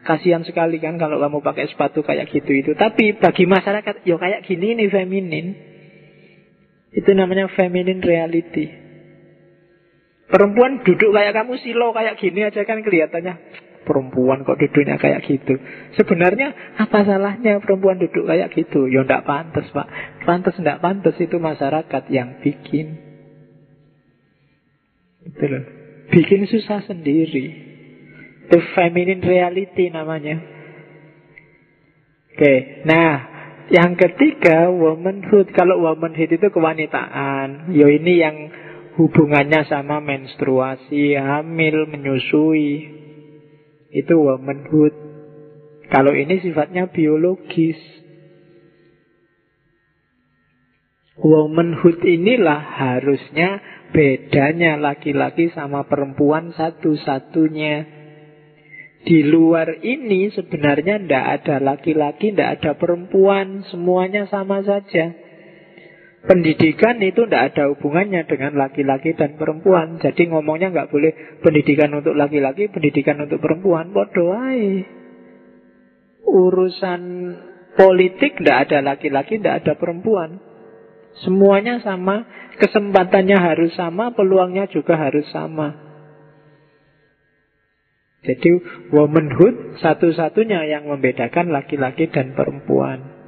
Kasihan 0.00 0.40
sekali 0.48 0.80
kan 0.80 0.96
kalau 0.96 1.20
kamu 1.20 1.44
pakai 1.44 1.68
sepatu 1.68 2.00
kayak 2.00 2.32
gitu 2.32 2.50
itu. 2.56 2.72
Tapi 2.72 3.20
bagi 3.20 3.44
masyarakat, 3.44 4.08
yo 4.08 4.16
kayak 4.16 4.48
gini 4.48 4.76
nih 4.80 4.88
feminin. 4.88 5.46
Itu 6.90 7.12
namanya 7.12 7.52
feminin 7.52 8.00
reality. 8.00 8.66
Perempuan 10.30 10.80
duduk 10.86 11.10
kayak 11.10 11.34
kamu 11.36 11.58
silo 11.60 11.90
kayak 11.92 12.16
gini 12.16 12.46
aja 12.46 12.62
kan 12.62 12.80
kelihatannya 12.80 13.34
perempuan 13.90 14.46
kok 14.46 14.60
duduknya 14.60 15.00
kayak 15.00 15.26
gitu. 15.26 15.58
Sebenarnya 15.98 16.78
apa 16.78 17.02
salahnya 17.02 17.58
perempuan 17.58 17.98
duduk 17.98 18.28
kayak 18.28 18.54
gitu? 18.54 18.86
Ya 18.86 19.02
ndak 19.02 19.26
pantas, 19.26 19.66
Pak. 19.74 19.88
Pantas 20.22 20.54
ndak 20.60 20.78
pantas 20.78 21.16
itu 21.18 21.36
masyarakat 21.40 22.02
yang 22.12 22.38
bikin. 22.44 22.94
Itu 25.26 25.44
loh. 25.50 25.64
Bikin 26.14 26.46
susah 26.46 26.86
sendiri. 26.86 27.69
Itu 28.50 28.58
feminine 28.74 29.22
reality 29.22 29.94
namanya. 29.94 30.42
Oke, 32.34 32.82
nah 32.82 33.30
yang 33.70 33.94
ketiga 33.94 34.66
womanhood. 34.74 35.54
Kalau 35.54 35.78
womanhood 35.86 36.34
itu 36.34 36.50
kewanitaan. 36.50 37.70
Yo 37.70 37.86
ini 37.86 38.18
yang 38.18 38.50
hubungannya 38.98 39.70
sama 39.70 40.02
menstruasi, 40.02 41.14
hamil, 41.14 41.86
menyusui. 41.86 42.90
Itu 43.94 44.18
womanhood. 44.18 44.98
Kalau 45.86 46.10
ini 46.10 46.42
sifatnya 46.42 46.90
biologis. 46.90 47.78
Womanhood 51.22 52.02
inilah 52.02 52.58
harusnya 52.58 53.62
bedanya 53.94 54.74
laki-laki 54.74 55.54
sama 55.54 55.86
perempuan 55.86 56.50
satu-satunya. 56.58 57.99
Di 59.00 59.24
luar 59.24 59.80
ini 59.80 60.28
sebenarnya 60.28 61.00
tidak 61.00 61.24
ada 61.40 61.56
laki-laki, 61.56 62.36
tidak 62.36 62.60
ada 62.60 62.70
perempuan, 62.76 63.64
semuanya 63.72 64.28
sama 64.28 64.60
saja. 64.60 65.16
Pendidikan 66.20 67.00
itu 67.00 67.24
tidak 67.24 67.56
ada 67.56 67.72
hubungannya 67.72 68.28
dengan 68.28 68.60
laki-laki 68.60 69.16
dan 69.16 69.40
perempuan. 69.40 69.96
Jadi 70.04 70.28
ngomongnya 70.28 70.68
nggak 70.68 70.92
boleh 70.92 71.40
pendidikan 71.40 71.96
untuk 71.96 72.12
laki-laki, 72.12 72.68
pendidikan 72.68 73.24
untuk 73.24 73.40
perempuan. 73.40 73.88
Bodoh 73.88 74.36
Urusan 76.20 77.00
politik 77.80 78.36
tidak 78.36 78.68
ada 78.68 78.84
laki-laki, 78.84 79.40
tidak 79.40 79.64
ada 79.64 79.72
perempuan. 79.80 80.44
Semuanya 81.24 81.80
sama, 81.80 82.28
kesempatannya 82.60 83.40
harus 83.40 83.72
sama, 83.72 84.12
peluangnya 84.12 84.68
juga 84.68 85.00
harus 85.00 85.24
sama. 85.32 85.89
Jadi 88.20 88.50
womanhood 88.92 89.80
satu-satunya 89.80 90.68
yang 90.68 90.84
membedakan 90.92 91.48
laki-laki 91.48 92.12
dan 92.12 92.36
perempuan. 92.36 93.20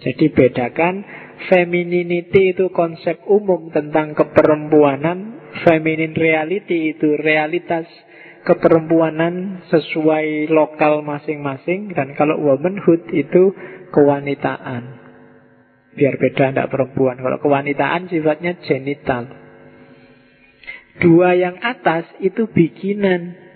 Jadi 0.00 0.32
bedakan 0.32 1.04
femininity 1.52 2.56
itu 2.56 2.72
konsep 2.72 3.20
umum 3.28 3.68
tentang 3.68 4.16
keperempuanan, 4.16 5.52
feminine 5.68 6.16
reality 6.16 6.96
itu 6.96 7.20
realitas 7.20 7.84
keperempuanan 8.48 9.68
sesuai 9.68 10.48
lokal 10.48 11.04
masing-masing 11.04 11.92
dan 11.92 12.16
kalau 12.16 12.40
womanhood 12.40 13.04
itu 13.12 13.52
kewanitaan. 13.92 14.96
Biar 15.92 16.16
beda 16.16 16.54
tidak 16.54 16.70
perempuan. 16.70 17.18
Kalau 17.18 17.38
kewanitaan 17.42 18.08
sifatnya 18.08 18.56
genital. 18.62 19.26
Dua 21.02 21.34
yang 21.34 21.58
atas 21.60 22.06
itu 22.22 22.46
bikinan. 22.48 23.49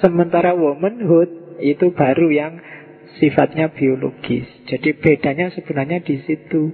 Sementara 0.00 0.56
womanhood 0.56 1.60
itu 1.60 1.92
baru 1.92 2.32
yang 2.32 2.56
sifatnya 3.20 3.72
biologis. 3.72 4.48
Jadi 4.66 4.96
bedanya 4.96 5.52
sebenarnya 5.52 6.00
di 6.00 6.16
situ. 6.24 6.72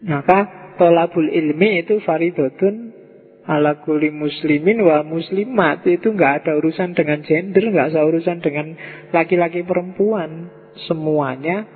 Maka 0.00 0.72
tolabul 0.80 1.28
ilmi 1.28 1.84
itu 1.84 2.00
faridotun 2.00 2.96
ala 3.44 3.84
kuli 3.84 4.08
muslimin 4.08 4.80
wa 4.80 5.04
muslimat 5.04 5.84
itu 5.84 6.16
nggak 6.16 6.44
ada 6.44 6.56
urusan 6.56 6.96
dengan 6.96 7.20
gender, 7.20 7.60
nggak 7.68 7.92
ada 7.92 8.08
urusan 8.08 8.40
dengan 8.40 8.72
laki-laki 9.12 9.60
perempuan. 9.60 10.48
Semuanya 10.88 11.68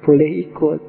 boleh 0.00 0.48
ikut. 0.48 0.80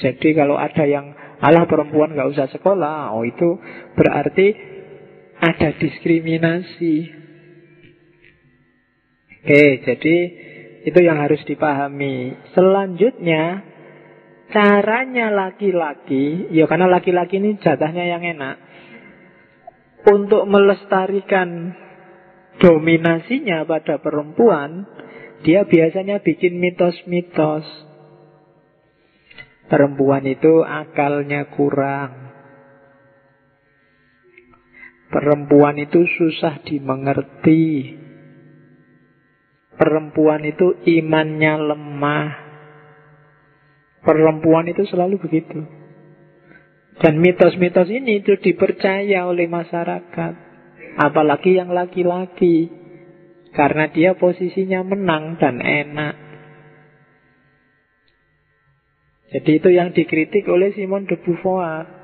Jadi 0.00 0.32
kalau 0.32 0.56
ada 0.56 0.88
yang 0.88 1.12
Allah 1.40 1.68
perempuan 1.68 2.16
nggak 2.16 2.30
usah 2.32 2.48
sekolah, 2.48 3.12
oh 3.12 3.24
itu 3.28 3.60
berarti 3.96 4.69
ada 5.40 5.68
diskriminasi. 5.80 6.96
Oke, 9.40 9.64
jadi 9.88 10.16
itu 10.84 10.98
yang 11.00 11.16
harus 11.16 11.40
dipahami. 11.48 12.36
Selanjutnya, 12.52 13.64
caranya 14.52 15.32
laki-laki, 15.32 16.52
ya 16.52 16.68
karena 16.68 16.92
laki-laki 16.92 17.40
ini 17.40 17.56
jatahnya 17.56 18.04
yang 18.04 18.20
enak, 18.20 18.56
untuk 20.12 20.44
melestarikan 20.44 21.72
dominasinya 22.60 23.64
pada 23.64 23.96
perempuan, 24.00 24.84
dia 25.40 25.64
biasanya 25.64 26.20
bikin 26.20 26.60
mitos-mitos. 26.60 27.64
Perempuan 29.72 30.28
itu 30.28 30.60
akalnya 30.60 31.48
kurang. 31.56 32.19
Perempuan 35.10 35.74
itu 35.82 36.06
susah 36.06 36.62
dimengerti. 36.62 37.98
Perempuan 39.74 40.46
itu 40.46 40.78
imannya 40.86 41.54
lemah. 41.74 42.30
Perempuan 44.06 44.70
itu 44.70 44.86
selalu 44.86 45.18
begitu. 45.18 45.66
Dan 47.02 47.18
mitos-mitos 47.18 47.90
ini 47.90 48.22
itu 48.22 48.38
dipercaya 48.38 49.26
oleh 49.26 49.50
masyarakat. 49.50 50.34
Apalagi 50.94 51.58
yang 51.58 51.74
laki-laki. 51.74 52.70
Karena 53.50 53.90
dia 53.90 54.14
posisinya 54.14 54.86
menang 54.86 55.42
dan 55.42 55.58
enak. 55.58 56.14
Jadi 59.30 59.50
itu 59.58 59.70
yang 59.74 59.90
dikritik 59.90 60.46
oleh 60.46 60.70
Simon 60.74 61.06
de 61.10 61.18
Beauvoir. 61.18 61.99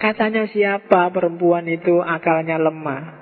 Katanya 0.00 0.48
siapa 0.48 1.12
perempuan 1.12 1.68
itu 1.68 2.00
akalnya 2.00 2.56
lemah? 2.56 3.20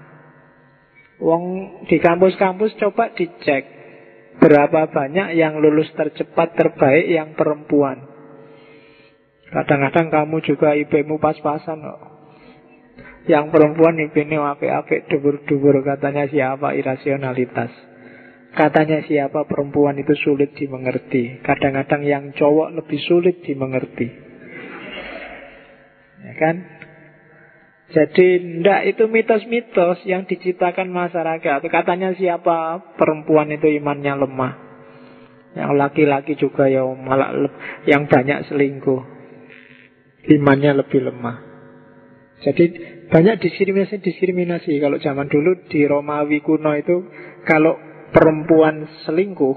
Wong 1.19 1.45
di 1.91 1.99
kampus-kampus 1.99 2.79
coba 2.79 3.11
dicek 3.19 3.67
berapa 4.39 4.87
banyak 4.87 5.35
yang 5.35 5.59
lulus 5.59 5.91
tercepat 5.99 6.55
terbaik 6.55 7.11
yang 7.11 7.35
perempuan. 7.35 8.07
Kadang-kadang 9.51 10.07
kamu 10.07 10.37
juga 10.47 10.79
IP-mu 10.79 11.19
pas-pasan 11.19 11.83
kok. 11.83 12.01
Yang 13.27 13.51
perempuan 13.51 13.99
IP-nya 13.99 14.55
apik-apik 14.55 15.11
dubur-dubur 15.11 15.83
katanya 15.83 16.31
siapa 16.31 16.79
irasionalitas. 16.79 17.75
Katanya 18.55 19.03
siapa 19.03 19.45
perempuan 19.51 19.99
itu 19.99 20.15
sulit 20.23 20.55
dimengerti. 20.55 21.43
Kadang-kadang 21.43 22.07
yang 22.07 22.31
cowok 22.39 22.79
lebih 22.79 23.01
sulit 23.03 23.43
dimengerti. 23.43 24.28
Ya 26.29 26.35
kan? 26.37 26.57
Jadi 27.89 28.61
ndak 28.61 28.85
itu 28.85 29.09
mitos-mitos 29.09 30.05
yang 30.05 30.29
diciptakan 30.29 30.93
masyarakat. 30.93 31.65
Katanya 31.73 32.13
siapa 32.13 32.85
perempuan 33.01 33.49
itu 33.49 33.65
imannya 33.81 34.13
lemah. 34.13 34.55
Yang 35.57 35.73
laki-laki 35.73 36.37
juga 36.37 36.69
ya 36.69 36.85
malah 36.85 37.33
yang 37.89 38.05
banyak 38.05 38.45
selingkuh. 38.53 39.01
Imannya 40.29 40.85
lebih 40.85 41.09
lemah. 41.09 41.37
Jadi 42.45 42.65
banyak 43.09 43.41
diskriminasi-diskriminasi. 43.41 44.77
Kalau 44.85 45.01
zaman 45.01 45.33
dulu 45.33 45.65
di 45.73 45.89
Romawi 45.89 46.45
kuno 46.45 46.77
itu 46.77 47.09
kalau 47.49 47.81
perempuan 48.13 48.85
selingkuh 49.09 49.57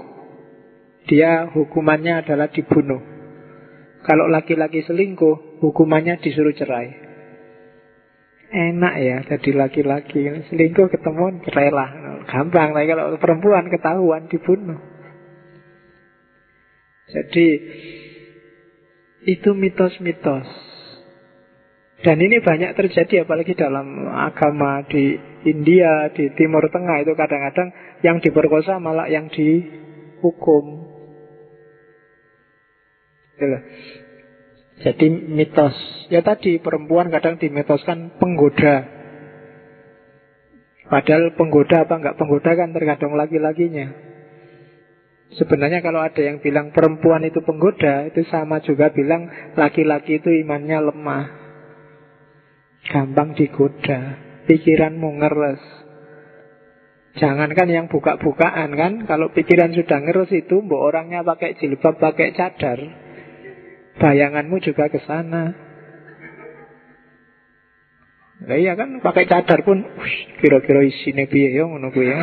dia 1.04 1.52
hukumannya 1.52 2.24
adalah 2.24 2.48
dibunuh. 2.48 3.11
Kalau 4.02 4.26
laki-laki 4.26 4.82
selingkuh 4.82 5.62
hukumannya 5.62 6.18
disuruh 6.18 6.50
cerai. 6.58 6.90
Enak 8.52 8.94
ya 8.98 9.16
jadi 9.30 9.50
laki-laki. 9.64 10.28
Selingkuh 10.50 10.92
ketemu 10.92 11.40
rela 11.48 11.86
Gampang 12.28 12.76
Tapi 12.76 12.86
kalau 12.86 13.16
perempuan 13.16 13.70
ketahuan 13.70 14.26
dibunuh. 14.28 14.78
Jadi 17.08 17.46
Itu 19.22 19.54
mitos-mitos. 19.54 20.50
Dan 22.02 22.18
ini 22.18 22.42
banyak 22.42 22.74
terjadi 22.74 23.22
Apalagi 23.22 23.54
dalam 23.54 24.10
agama 24.10 24.82
di 24.90 25.14
India 25.46 26.10
Di 26.10 26.34
Timur 26.34 26.66
Tengah 26.66 26.98
itu 27.06 27.14
kadang-kadang 27.14 27.70
Yang 28.02 28.26
diperkosa 28.26 28.82
malah 28.82 29.06
yang 29.06 29.30
dihukum 29.30 30.81
jadi 34.82 35.06
mitos. 35.08 35.76
Ya 36.10 36.20
tadi 36.26 36.58
perempuan 36.58 37.08
kadang 37.08 37.38
dimitoskan 37.38 38.18
penggoda. 38.18 38.88
Padahal 40.90 41.32
penggoda 41.38 41.86
apa 41.86 41.94
enggak 41.96 42.18
penggoda 42.18 42.50
kan 42.52 42.74
tergantung 42.74 43.14
laki-lakinya. 43.14 44.12
Sebenarnya 45.32 45.80
kalau 45.80 46.04
ada 46.04 46.20
yang 46.20 46.44
bilang 46.44 46.76
perempuan 46.76 47.24
itu 47.24 47.40
penggoda, 47.40 48.04
itu 48.04 48.20
sama 48.28 48.60
juga 48.60 48.92
bilang 48.92 49.24
laki-laki 49.56 50.20
itu 50.20 50.28
imannya 50.28 50.92
lemah. 50.92 51.24
Gampang 52.92 53.32
digoda, 53.32 54.20
pikiranmu 54.44 55.08
ngeres. 55.24 55.62
Jangankan 57.16 57.68
yang 57.72 57.86
buka-bukaan 57.88 58.76
kan, 58.76 58.92
kalau 59.08 59.32
pikiran 59.32 59.72
sudah 59.72 60.04
ngeres 60.04 60.28
itu, 60.36 60.60
mbok 60.60 60.92
orangnya 60.92 61.24
pakai 61.24 61.56
jilbab, 61.56 61.96
pakai 61.96 62.36
cadar, 62.36 62.80
bayanganmu 64.00 64.56
juga 64.64 64.88
ke 64.88 65.00
sana. 65.04 65.52
Nah, 68.42 68.58
iya 68.58 68.74
kan 68.74 68.98
pakai 68.98 69.30
cadar 69.30 69.62
pun 69.62 69.86
kira-kira 70.42 70.82
isine 70.82 71.30
piye 71.30 71.54
yo 71.54 71.70
ngono 71.70 71.94
kuwi 71.94 72.10
ya. 72.10 72.18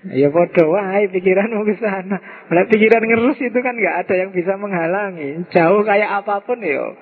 Ya 0.00 0.32
bodoh, 0.32 0.72
wahai 0.72 1.12
pikiranmu 1.12 1.60
ke 1.68 1.76
sana. 1.76 2.16
Pikiran 2.48 3.04
ngerus 3.04 3.36
itu 3.36 3.58
kan 3.60 3.76
nggak 3.76 3.96
ada 4.08 4.14
yang 4.16 4.32
bisa 4.32 4.56
menghalangi. 4.56 5.44
Jauh 5.52 5.84
kayak 5.84 6.24
apa 6.24 6.40
pun 6.40 6.56
yo, 6.64 6.96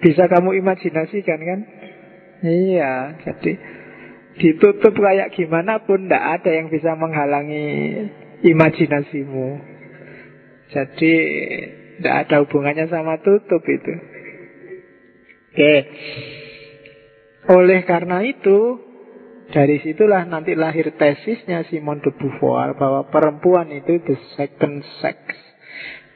bisa 0.00 0.24
kamu 0.24 0.56
imajinasikan 0.64 1.36
kan? 1.36 1.60
Iya, 2.40 3.20
jadi 3.20 3.60
ditutup 4.40 4.96
kayak 4.96 5.36
gimana 5.36 5.84
pun 5.84 6.08
nggak 6.08 6.40
ada 6.40 6.50
yang 6.56 6.72
bisa 6.72 6.96
menghalangi 6.96 7.68
imajinasimu. 8.40 9.69
Jadi 10.70 11.14
tidak 11.98 12.14
ada 12.26 12.36
hubungannya 12.46 12.86
sama 12.86 13.18
tutup 13.20 13.62
itu. 13.66 13.94
Oke. 15.50 15.74
Oleh 17.50 17.82
karena 17.82 18.22
itu, 18.22 18.78
dari 19.50 19.82
situlah 19.82 20.22
nanti 20.30 20.54
lahir 20.54 20.94
tesisnya 20.94 21.66
Simon 21.66 21.98
de 21.98 22.14
Beauvoir 22.14 22.78
bahwa 22.78 23.10
perempuan 23.10 23.74
itu 23.74 23.98
the 24.06 24.16
second 24.38 24.86
sex. 25.02 25.18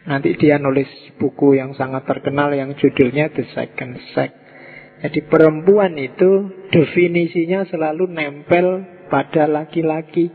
Nanti 0.04 0.36
dia 0.36 0.60
nulis 0.60 0.88
buku 1.16 1.56
yang 1.56 1.72
sangat 1.72 2.04
terkenal 2.04 2.52
yang 2.52 2.76
judulnya 2.76 3.32
The 3.32 3.48
Second 3.56 3.96
Sex. 4.12 4.36
Jadi 5.00 5.20
perempuan 5.24 5.96
itu 5.96 6.48
definisinya 6.68 7.64
selalu 7.68 8.12
nempel 8.12 8.84
pada 9.08 9.48
laki-laki. 9.48 10.28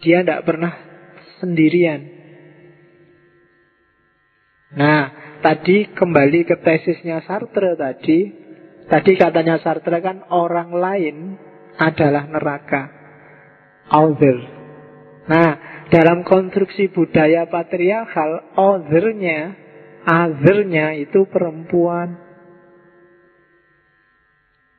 Dia 0.00 0.24
tidak 0.24 0.48
pernah 0.48 0.72
sendirian. 1.44 2.21
Nah, 4.72 5.02
tadi 5.44 5.92
kembali 5.92 6.48
ke 6.48 6.56
tesisnya 6.64 7.20
Sartre 7.28 7.76
tadi. 7.76 8.20
Tadi 8.88 9.12
katanya 9.20 9.60
Sartre 9.60 10.00
kan 10.00 10.24
orang 10.32 10.72
lain 10.72 11.16
adalah 11.76 12.24
neraka. 12.28 12.82
Other. 13.92 14.38
Nah, 15.28 15.50
dalam 15.92 16.24
konstruksi 16.24 16.88
budaya 16.88 17.46
patriarkal, 17.46 18.56
othernya, 18.56 19.54
othernya 20.08 20.96
itu 20.96 21.28
perempuan. 21.28 22.16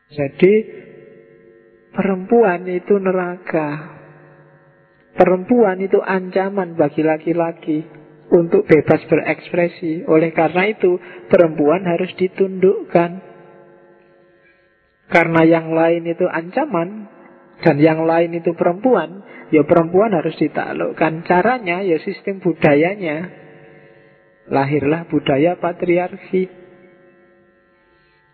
Jadi, 0.09 0.53
perempuan 1.93 2.65
itu 2.65 2.97
neraka. 2.97 3.69
Perempuan 5.13 5.77
itu 5.85 6.01
ancaman 6.01 6.73
bagi 6.73 7.05
laki-laki 7.05 8.02
untuk 8.33 8.65
bebas 8.65 9.05
berekspresi. 9.05 10.09
Oleh 10.09 10.33
karena 10.33 10.73
itu, 10.73 10.97
perempuan 11.29 11.85
harus 11.85 12.09
ditundukkan. 12.17 13.21
Karena 15.13 15.41
yang 15.45 15.69
lain 15.77 16.09
itu 16.09 16.25
ancaman, 16.25 17.05
dan 17.61 17.77
yang 17.77 18.03
lain 18.03 18.33
itu 18.33 18.57
perempuan, 18.57 19.21
ya 19.53 19.61
perempuan 19.63 20.11
harus 20.17 20.33
ditaklukkan. 20.41 21.23
Caranya 21.29 21.85
ya 21.85 22.01
sistem 22.01 22.41
budayanya. 22.41 23.29
Lahirlah 24.49 25.07
budaya 25.07 25.55
patriarki. 25.55 26.49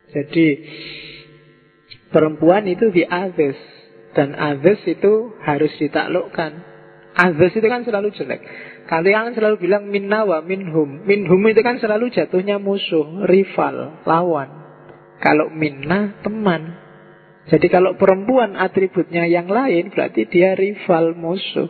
Jadi 0.09 0.47
perempuan 2.09 2.65
itu 2.65 2.89
di 2.89 3.05
others 3.05 3.61
dan 4.17 4.33
others 4.33 4.81
itu 4.89 5.37
harus 5.45 5.69
ditaklukkan. 5.77 6.65
Others 7.13 7.53
itu 7.61 7.67
kan 7.69 7.85
selalu 7.85 8.09
jelek. 8.17 8.41
Kalian 8.89 9.37
selalu 9.37 9.69
bilang 9.69 9.85
minna 9.85 10.25
wa 10.25 10.41
minhum. 10.41 11.05
Minhum 11.05 11.45
itu 11.45 11.61
kan 11.61 11.77
selalu 11.77 12.09
jatuhnya 12.09 12.57
musuh, 12.57 13.29
rival, 13.29 14.01
lawan. 14.09 14.49
Kalau 15.21 15.53
minna, 15.53 16.17
teman. 16.25 16.73
Jadi 17.53 17.69
kalau 17.69 17.93
perempuan 18.01 18.57
atributnya 18.57 19.29
yang 19.29 19.45
lain, 19.45 19.93
berarti 19.93 20.25
dia 20.25 20.57
rival, 20.57 21.13
musuh. 21.13 21.69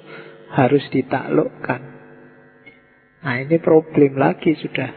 Harus 0.55 0.87
ditaklukkan. 0.95 1.81
Nah 3.19 3.35
ini 3.43 3.59
problem 3.59 4.15
lagi 4.15 4.55
sudah. 4.55 4.89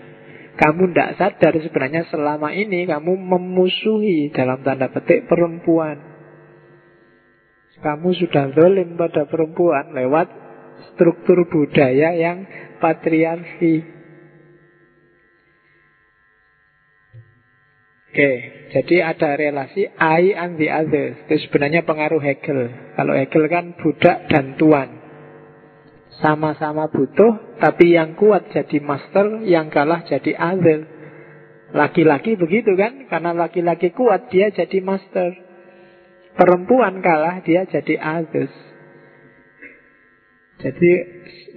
Kamu 0.55 0.95
tidak 0.95 1.19
sadar 1.19 1.59
sebenarnya 1.59 2.07
selama 2.07 2.55
ini 2.55 2.87
kamu 2.87 3.19
memusuhi 3.19 4.31
dalam 4.31 4.63
tanda 4.63 4.95
petik 4.95 5.27
perempuan. 5.27 5.99
Kamu 7.83 8.15
sudah 8.15 8.55
zalim 8.55 8.95
pada 8.95 9.27
perempuan 9.27 9.91
lewat 9.91 10.52
struktur 10.93 11.47
budaya 11.47 12.15
yang 12.17 12.45
patriarki. 12.83 14.03
Oke, 18.13 18.33
jadi 18.77 19.09
ada 19.09 19.41
relasi 19.41 19.89
I 19.97 20.37
and 20.37 20.61
the 20.61 20.69
others. 20.69 21.17
Itu 21.25 21.49
sebenarnya 21.49 21.81
pengaruh 21.89 22.21
Hegel. 22.21 22.93
Kalau 22.93 23.17
Hegel 23.17 23.49
kan 23.49 23.73
budak 23.81 24.29
dan 24.29 24.61
tuan. 24.61 25.01
Sama-sama 26.21 26.93
butuh, 26.93 27.57
tapi 27.57 27.97
yang 27.97 28.13
kuat 28.21 28.53
jadi 28.53 28.85
master, 28.85 29.41
yang 29.49 29.73
kalah 29.73 30.05
jadi 30.05 30.37
other. 30.37 30.85
Laki-laki 31.73 32.37
begitu 32.37 32.77
kan? 32.77 33.09
Karena 33.09 33.33
laki-laki 33.33 33.97
kuat, 33.97 34.29
dia 34.29 34.53
jadi 34.53 34.85
master. 34.85 35.33
Perempuan 36.37 37.01
kalah, 37.01 37.41
dia 37.41 37.65
jadi 37.65 37.97
others. 37.97 38.72
Jadi 40.63 40.91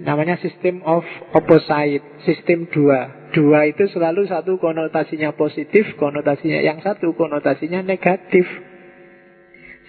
namanya 0.02 0.34
sistem 0.42 0.82
of 0.82 1.06
opposite, 1.30 2.02
sistem 2.26 2.66
dua. 2.74 3.30
Dua 3.30 3.70
itu 3.70 3.86
selalu 3.86 4.26
satu 4.26 4.58
konotasinya 4.58 5.32
positif, 5.38 5.94
konotasinya 5.94 6.58
yang 6.58 6.82
satu 6.82 7.14
konotasinya 7.14 7.86
negatif. 7.86 8.44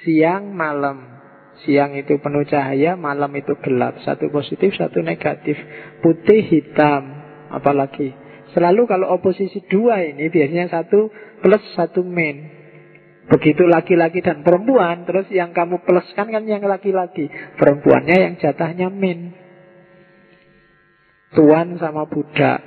Siang, 0.06 0.54
malam. 0.54 1.18
Siang 1.66 1.98
itu 1.98 2.22
penuh 2.22 2.46
cahaya, 2.46 2.94
malam 2.94 3.34
itu 3.34 3.58
gelap. 3.66 3.98
Satu 4.06 4.30
positif, 4.30 4.78
satu 4.78 5.02
negatif. 5.02 5.58
Putih, 6.06 6.46
hitam, 6.46 7.04
apalagi. 7.50 8.14
Selalu 8.54 8.86
kalau 8.86 9.10
oposisi 9.12 9.66
dua 9.66 10.06
ini 10.06 10.30
biasanya 10.30 10.70
satu 10.70 11.10
plus, 11.42 11.64
satu 11.74 12.06
min. 12.06 12.57
Begitu 13.28 13.68
laki-laki 13.68 14.24
dan 14.24 14.40
perempuan, 14.40 15.04
terus 15.04 15.28
yang 15.28 15.52
kamu 15.52 15.84
pluskan 15.84 16.32
kan 16.32 16.44
yang 16.48 16.64
laki-laki. 16.64 17.28
Perempuannya 17.60 18.16
yang 18.16 18.34
jatahnya 18.40 18.88
min. 18.88 19.36
Tuan 21.36 21.76
sama 21.76 22.08
budak. 22.08 22.64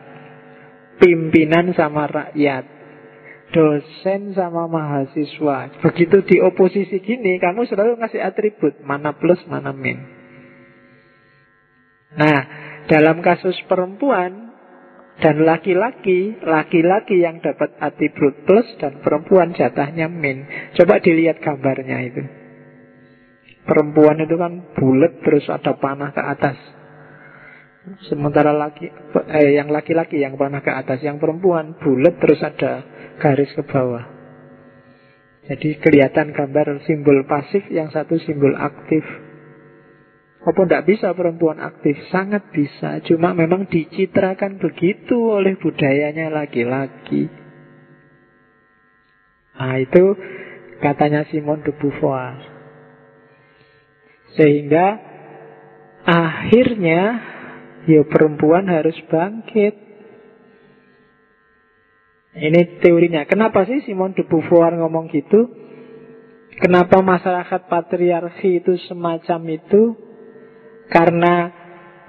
Pimpinan 1.00 1.72
sama 1.72 2.04
rakyat. 2.04 2.68
Dosen 3.56 4.36
sama 4.36 4.68
mahasiswa. 4.68 5.80
Begitu 5.80 6.16
di 6.28 6.36
oposisi 6.44 7.00
gini, 7.00 7.40
kamu 7.40 7.64
selalu 7.64 7.96
ngasih 7.96 8.20
atribut. 8.20 8.84
Mana 8.84 9.16
plus, 9.16 9.40
mana 9.48 9.72
min. 9.72 9.96
Nah, 12.20 12.40
dalam 12.84 13.24
kasus 13.24 13.56
perempuan, 13.64 14.49
dan 15.20 15.44
laki-laki, 15.44 16.40
laki-laki 16.40 17.20
yang 17.20 17.44
dapat 17.44 17.76
atribut 17.76 18.40
plus 18.48 18.64
dan 18.80 19.04
perempuan 19.04 19.52
jatahnya 19.52 20.08
min. 20.08 20.48
Coba 20.72 20.96
dilihat 20.98 21.44
gambarnya 21.44 21.98
itu. 22.08 22.22
Perempuan 23.68 24.16
itu 24.24 24.34
kan 24.40 24.72
bulat 24.74 25.20
terus 25.20 25.44
ada 25.52 25.76
panah 25.76 26.10
ke 26.16 26.22
atas. 26.24 26.56
Sementara 28.08 28.56
laki 28.56 28.88
eh, 29.28 29.56
yang 29.56 29.68
laki-laki 29.68 30.20
yang 30.20 30.40
panah 30.40 30.64
ke 30.64 30.72
atas, 30.72 31.04
yang 31.04 31.20
perempuan 31.20 31.76
bulat 31.76 32.16
terus 32.16 32.40
ada 32.40 32.84
garis 33.20 33.52
ke 33.52 33.62
bawah. 33.64 34.04
Jadi 35.48 35.80
kelihatan 35.80 36.32
gambar 36.32 36.84
simbol 36.88 37.24
pasif, 37.28 37.68
yang 37.68 37.92
satu 37.92 38.16
simbol 38.24 38.56
aktif. 38.56 39.04
Apa 40.40 40.64
tidak 40.64 40.88
bisa 40.88 41.12
perempuan 41.12 41.60
aktif? 41.60 42.00
Sangat 42.08 42.48
bisa. 42.48 43.04
Cuma 43.04 43.36
memang 43.36 43.68
dicitrakan 43.68 44.56
begitu 44.56 45.36
oleh 45.36 45.60
budayanya 45.60 46.32
laki-laki. 46.32 47.28
Nah 49.60 49.76
itu 49.76 50.16
katanya 50.80 51.28
Simon 51.28 51.60
de 51.60 51.76
Beauvoir. 51.76 52.40
Sehingga 54.40 54.96
akhirnya 56.08 57.00
ya 57.84 58.00
perempuan 58.08 58.64
harus 58.64 58.96
bangkit. 59.12 59.76
Ini 62.30 62.80
teorinya. 62.80 63.28
Kenapa 63.28 63.68
sih 63.68 63.84
Simon 63.84 64.16
de 64.16 64.24
Beauvoir 64.24 64.72
ngomong 64.80 65.12
gitu? 65.12 65.52
Kenapa 66.56 67.04
masyarakat 67.04 67.68
patriarki 67.68 68.64
itu 68.64 68.80
semacam 68.88 69.60
itu? 69.60 70.08
Karena 70.90 71.34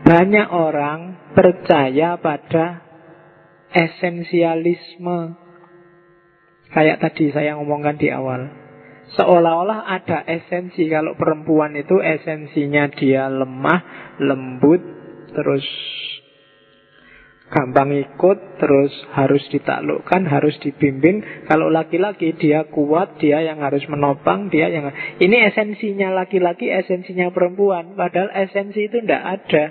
banyak 0.01 0.47
orang 0.49 1.31
percaya 1.37 2.17
pada 2.17 2.81
esensialisme. 3.71 5.37
Kayak 6.71 6.97
tadi 7.03 7.29
saya 7.29 7.55
ngomongkan 7.61 8.01
di 8.01 8.09
awal. 8.09 8.49
Seolah-olah 9.11 9.91
ada 9.91 10.23
esensi 10.23 10.87
Kalau 10.87 11.19
perempuan 11.19 11.75
itu 11.75 11.99
esensinya 11.99 12.87
dia 12.95 13.27
lemah, 13.27 13.81
lembut 14.23 14.79
Terus 15.31 15.63
gampang 17.51 17.91
ikut, 17.91 18.37
terus 18.57 18.93
harus 19.11 19.43
ditaklukkan, 19.51 20.23
harus 20.23 20.55
dibimbing. 20.63 21.45
Kalau 21.51 21.67
laki-laki 21.67 22.31
dia 22.39 22.63
kuat, 22.71 23.19
dia 23.19 23.43
yang 23.43 23.59
harus 23.59 23.83
menopang, 23.91 24.47
dia 24.47 24.71
yang 24.71 24.87
ini 25.19 25.51
esensinya 25.51 26.15
laki-laki, 26.15 26.71
esensinya 26.71 27.27
perempuan. 27.35 27.99
Padahal 27.99 28.31
esensi 28.31 28.87
itu 28.87 29.03
tidak 29.03 29.23
ada. 29.43 29.63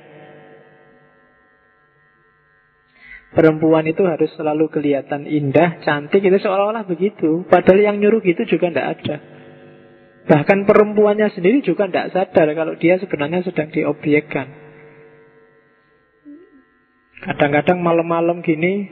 Perempuan 3.31 3.87
itu 3.87 4.03
harus 4.05 4.29
selalu 4.35 4.69
kelihatan 4.69 5.25
indah, 5.25 5.81
cantik, 5.87 6.21
itu 6.21 6.39
seolah-olah 6.43 6.85
begitu. 6.85 7.47
Padahal 7.49 7.81
yang 7.81 7.97
nyuruh 7.97 8.21
gitu 8.21 8.45
juga 8.45 8.69
tidak 8.69 8.89
ada. 9.01 9.17
Bahkan 10.29 10.69
perempuannya 10.69 11.33
sendiri 11.33 11.65
juga 11.65 11.89
tidak 11.89 12.13
sadar 12.13 12.53
kalau 12.53 12.77
dia 12.77 13.01
sebenarnya 13.01 13.41
sedang 13.47 13.73
diobjekkan. 13.73 14.60
Kadang-kadang 17.21 17.85
malam-malam 17.85 18.41
gini 18.41 18.89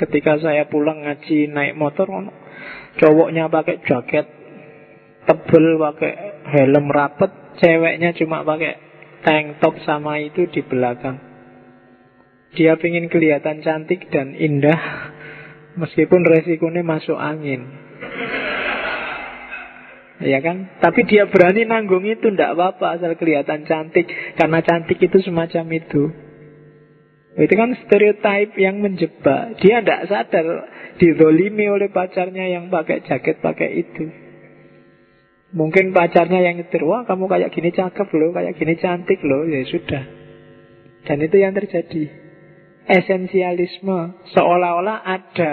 Ketika 0.00 0.40
saya 0.40 0.64
pulang 0.72 1.04
ngaji 1.04 1.52
naik 1.52 1.76
motor 1.76 2.08
Cowoknya 2.96 3.52
pakai 3.52 3.84
jaket 3.84 4.26
Tebel 5.28 5.76
pakai 5.76 6.12
helm 6.48 6.88
rapet 6.88 7.30
Ceweknya 7.60 8.16
cuma 8.16 8.40
pakai 8.42 8.92
tank 9.22 9.62
top 9.62 9.78
sama 9.86 10.18
itu 10.18 10.48
di 10.50 10.64
belakang. 10.66 11.20
Dia 12.52 12.76
ingin 12.76 13.08
kelihatan 13.08 13.60
cantik 13.60 14.08
dan 14.08 14.36
indah 14.36 15.12
Meskipun 15.76 16.24
resikonya 16.24 16.84
masuk 16.84 17.16
angin. 17.16 17.64
Ya 20.20 20.38
kan? 20.44 20.68
Tapi 20.80 21.08
dia 21.08 21.28
berani 21.28 21.64
nanggung 21.64 22.04
itu 22.04 22.28
Tidak 22.28 22.52
apa-apa 22.56 23.00
asal 23.00 23.16
kelihatan 23.16 23.64
cantik. 23.64 24.08
Karena 24.36 24.60
cantik 24.60 25.00
itu 25.00 25.20
semacam 25.24 25.64
itu 25.76 26.12
itu 27.32 27.54
kan 27.56 27.72
stereotip 27.84 28.52
yang 28.60 28.84
menjebak. 28.84 29.56
Dia 29.64 29.80
tidak 29.80 30.04
sadar 30.12 30.46
didolimi 31.00 31.64
oleh 31.72 31.88
pacarnya 31.88 32.44
yang 32.44 32.68
pakai 32.68 33.00
jaket 33.08 33.40
pakai 33.40 33.70
itu. 33.72 34.04
Mungkin 35.52 35.92
pacarnya 35.92 36.40
yang 36.44 36.60
nyetir, 36.60 36.80
wah 36.84 37.04
kamu 37.04 37.28
kayak 37.28 37.52
gini 37.52 37.72
cakep 37.72 38.08
loh, 38.16 38.32
kayak 38.32 38.56
gini 38.56 38.74
cantik 38.80 39.20
loh, 39.20 39.44
ya 39.44 39.64
sudah. 39.68 40.04
Dan 41.04 41.20
itu 41.24 41.36
yang 41.40 41.52
terjadi. 41.52 42.08
Esensialisme, 42.88 44.28
seolah-olah 44.32 45.04
ada 45.04 45.52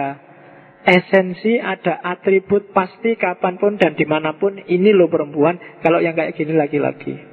esensi, 0.87 1.59
ada 1.59 1.99
atribut 1.99 2.71
pasti 2.71 3.19
kapan 3.19 3.59
pun 3.59 3.75
dan 3.75 3.99
di 3.99 4.07
mana 4.07 4.39
pun 4.39 4.55
ini 4.55 4.95
loh 4.95 5.11
perempuan, 5.11 5.59
kalau 5.83 5.99
yang 5.99 6.15
kayak 6.15 6.35
gini 6.35 6.55
laki-laki. 6.55 7.28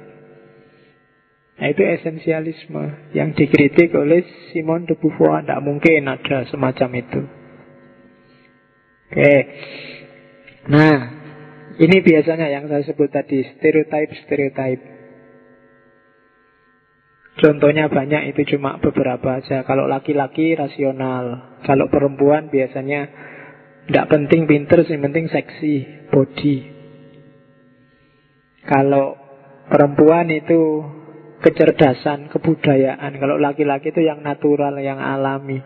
Nah, 1.57 1.67
itu 1.73 1.81
esensialisme 1.81 3.13
yang 3.17 3.33
dikritik 3.33 3.89
oleh 3.97 4.21
Simon 4.53 4.85
de 4.85 4.93
Beauvoir. 4.93 5.41
Tidak 5.41 5.63
mungkin 5.65 6.05
ada 6.05 6.45
semacam 6.53 6.89
itu. 7.01 7.21
Oke. 9.09 9.35
Nah, 10.69 10.97
ini 11.81 11.97
biasanya 12.05 12.53
yang 12.53 12.69
saya 12.69 12.85
sebut 12.85 13.09
tadi, 13.09 13.41
stereotype-stereotype. 13.57 14.83
Contohnya 17.37 17.89
banyak, 17.89 18.33
itu 18.33 18.57
cuma 18.57 18.81
beberapa 18.81 19.41
aja. 19.41 19.61
Kalau 19.65 19.85
laki-laki 19.85 20.57
rasional, 20.57 21.57
kalau 21.65 21.85
perempuan 21.89 22.49
biasanya 22.49 23.09
tidak 23.89 24.09
penting 24.09 24.49
pinter, 24.49 24.83
yang 24.89 25.05
penting 25.05 25.29
seksi, 25.29 26.05
body. 26.09 26.57
Kalau 28.67 29.15
perempuan 29.69 30.27
itu 30.33 30.81
kecerdasan, 31.41 32.33
kebudayaan. 32.33 33.17
Kalau 33.17 33.37
laki-laki 33.37 33.93
itu 33.93 34.01
yang 34.01 34.25
natural, 34.25 34.77
yang 34.81 34.97
alami. 34.97 35.61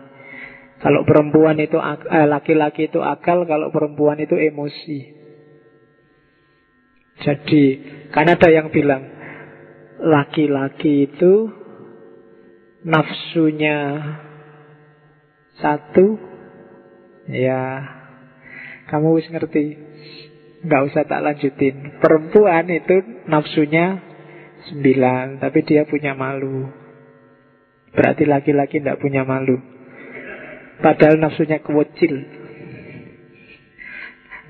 Kalau 0.82 1.06
perempuan 1.06 1.62
itu 1.62 1.78
eh, 1.78 2.26
laki-laki 2.26 2.90
itu 2.90 2.98
akal, 2.98 3.46
kalau 3.46 3.70
perempuan 3.70 4.18
itu 4.18 4.34
emosi. 4.34 5.22
Jadi, 7.22 7.64
kan 8.10 8.26
ada 8.26 8.48
yang 8.50 8.74
bilang 8.74 9.06
laki-laki 10.02 11.06
itu 11.06 11.54
nafsunya 12.82 13.78
satu, 15.62 16.18
ya 17.30 17.62
kamu 18.90 19.22
wis 19.22 19.30
ngerti. 19.30 19.78
Nggak 20.62 20.82
usah 20.90 21.02
tak 21.06 21.22
lanjutin. 21.26 21.98
Perempuan 21.98 22.70
itu 22.70 23.02
nafsunya 23.26 24.11
Sembilan, 24.70 25.42
tapi 25.42 25.66
dia 25.66 25.82
punya 25.82 26.14
malu. 26.14 26.70
Berarti 27.92 28.24
laki-laki 28.24 28.78
tidak 28.78 29.02
punya 29.02 29.26
malu. 29.26 29.58
Padahal 30.80 31.20
nafsunya 31.20 31.60
kecil. 31.62 32.14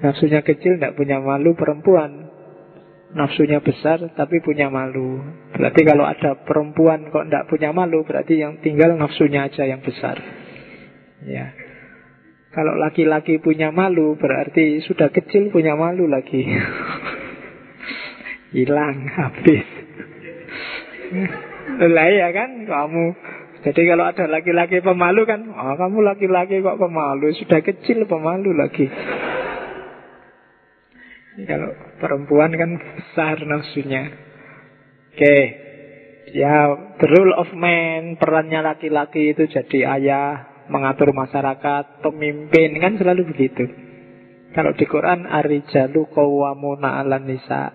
Nafsunya 0.03 0.41
kecil 0.43 0.79
tidak 0.79 0.97
punya 0.97 1.19
malu 1.19 1.53
perempuan. 1.53 2.31
Nafsunya 3.13 3.61
besar 3.61 4.01
tapi 4.17 4.41
punya 4.41 4.73
malu. 4.73 5.21
Berarti 5.53 5.85
kalau 5.85 6.09
ada 6.09 6.33
perempuan 6.49 7.13
kok 7.13 7.29
tidak 7.29 7.45
punya 7.53 7.69
malu, 7.77 8.09
berarti 8.09 8.41
yang 8.41 8.57
tinggal 8.65 8.97
nafsunya 8.97 9.53
aja 9.53 9.69
yang 9.69 9.85
besar. 9.85 10.17
Ya. 11.29 11.53
Kalau 12.53 12.77
laki-laki 12.77 13.41
punya 13.41 13.73
malu, 13.73 14.17
berarti 14.17 14.81
sudah 14.85 15.09
kecil 15.09 15.53
punya 15.53 15.77
malu 15.77 16.09
lagi. 16.09 16.41
Hilang, 18.57 19.09
habis. 19.09 19.65
Lah 21.95 22.09
ya 22.11 22.29
kan 22.35 22.51
kamu. 22.67 23.07
Jadi 23.63 23.81
kalau 23.87 24.05
ada 24.11 24.27
laki-laki 24.27 24.83
pemalu 24.83 25.23
kan, 25.23 25.47
oh 25.47 25.75
kamu 25.79 26.03
laki-laki 26.03 26.59
kok 26.59 26.83
pemalu, 26.83 27.31
sudah 27.39 27.63
kecil 27.63 28.11
pemalu 28.11 28.51
lagi. 28.59 28.91
Kalau 31.47 31.71
perempuan 32.03 32.53
kan 32.59 32.71
besar 32.77 33.39
nafsunya. 33.47 34.11
Oke. 35.15 35.37
Ya, 36.33 36.75
the 36.97 37.07
rule 37.13 37.37
of 37.37 37.53
man, 37.53 38.17
perannya 38.17 38.65
laki-laki 38.65 39.37
itu 39.37 39.47
jadi 39.47 40.01
ayah, 40.01 40.65
mengatur 40.73 41.13
masyarakat, 41.13 42.01
pemimpin, 42.01 42.81
kan 42.81 42.97
selalu 42.97 43.31
begitu. 43.37 43.69
Kalau 44.57 44.73
di 44.73 44.85
Quran, 44.89 45.29
Arijalu 45.29 46.09
kawamuna 46.09 47.05
ala 47.05 47.21
nisa. 47.21 47.73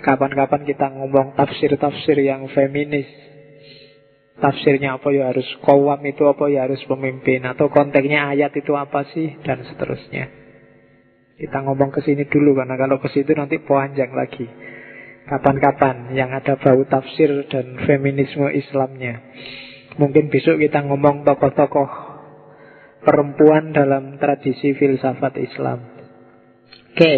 Kapan-kapan 0.00 0.64
kita 0.64 0.88
ngomong 0.96 1.36
tafsir-tafsir 1.36 2.16
yang 2.24 2.48
feminis. 2.52 3.08
Tafsirnya 4.40 4.96
apa 4.96 5.12
ya 5.12 5.28
harus 5.28 5.44
kawam 5.60 6.00
itu 6.08 6.24
apa 6.24 6.48
ya 6.48 6.64
harus 6.64 6.80
pemimpin? 6.88 7.44
Atau 7.44 7.68
konteksnya 7.68 8.32
ayat 8.32 8.56
itu 8.56 8.72
apa 8.72 9.04
sih? 9.12 9.36
Dan 9.44 9.68
seterusnya. 9.68 10.32
Kita 11.40 11.64
ngomong 11.64 11.88
ke 11.88 12.04
sini 12.04 12.28
dulu 12.28 12.52
Karena 12.52 12.76
kalau 12.76 13.00
ke 13.00 13.08
situ 13.12 13.32
nanti 13.36 13.60
panjang 13.60 14.12
lagi. 14.16 14.48
Kapan-kapan 15.28 16.16
yang 16.16 16.32
ada 16.32 16.56
bau 16.56 16.80
tafsir 16.88 17.44
dan 17.52 17.76
feminisme 17.84 18.48
Islamnya. 18.48 19.20
Mungkin 20.00 20.32
besok 20.32 20.56
kita 20.56 20.80
ngomong 20.88 21.28
tokoh-tokoh 21.28 22.10
perempuan 23.04 23.72
dalam 23.72 24.16
tradisi 24.16 24.72
filsafat 24.76 25.36
Islam. 25.40 25.78
Oke, 26.90 27.12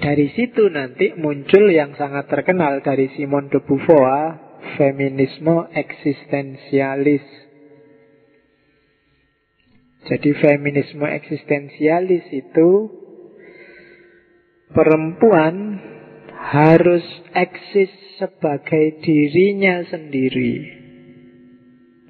dari 0.00 0.32
situ 0.32 0.72
nanti 0.72 1.12
muncul 1.20 1.68
yang 1.68 1.92
sangat 1.92 2.32
terkenal 2.32 2.80
dari 2.80 3.12
Simon 3.14 3.52
de 3.52 3.60
Beauvoir, 3.60 4.40
feminisme 4.80 5.68
eksistensialis. 5.76 7.24
Jadi 10.08 10.30
feminisme 10.40 11.04
eksistensialis 11.04 12.24
itu 12.32 12.70
perempuan 14.72 15.76
harus 16.32 17.04
eksis 17.36 17.92
sebagai 18.16 19.04
dirinya 19.04 19.84
sendiri. 19.84 20.80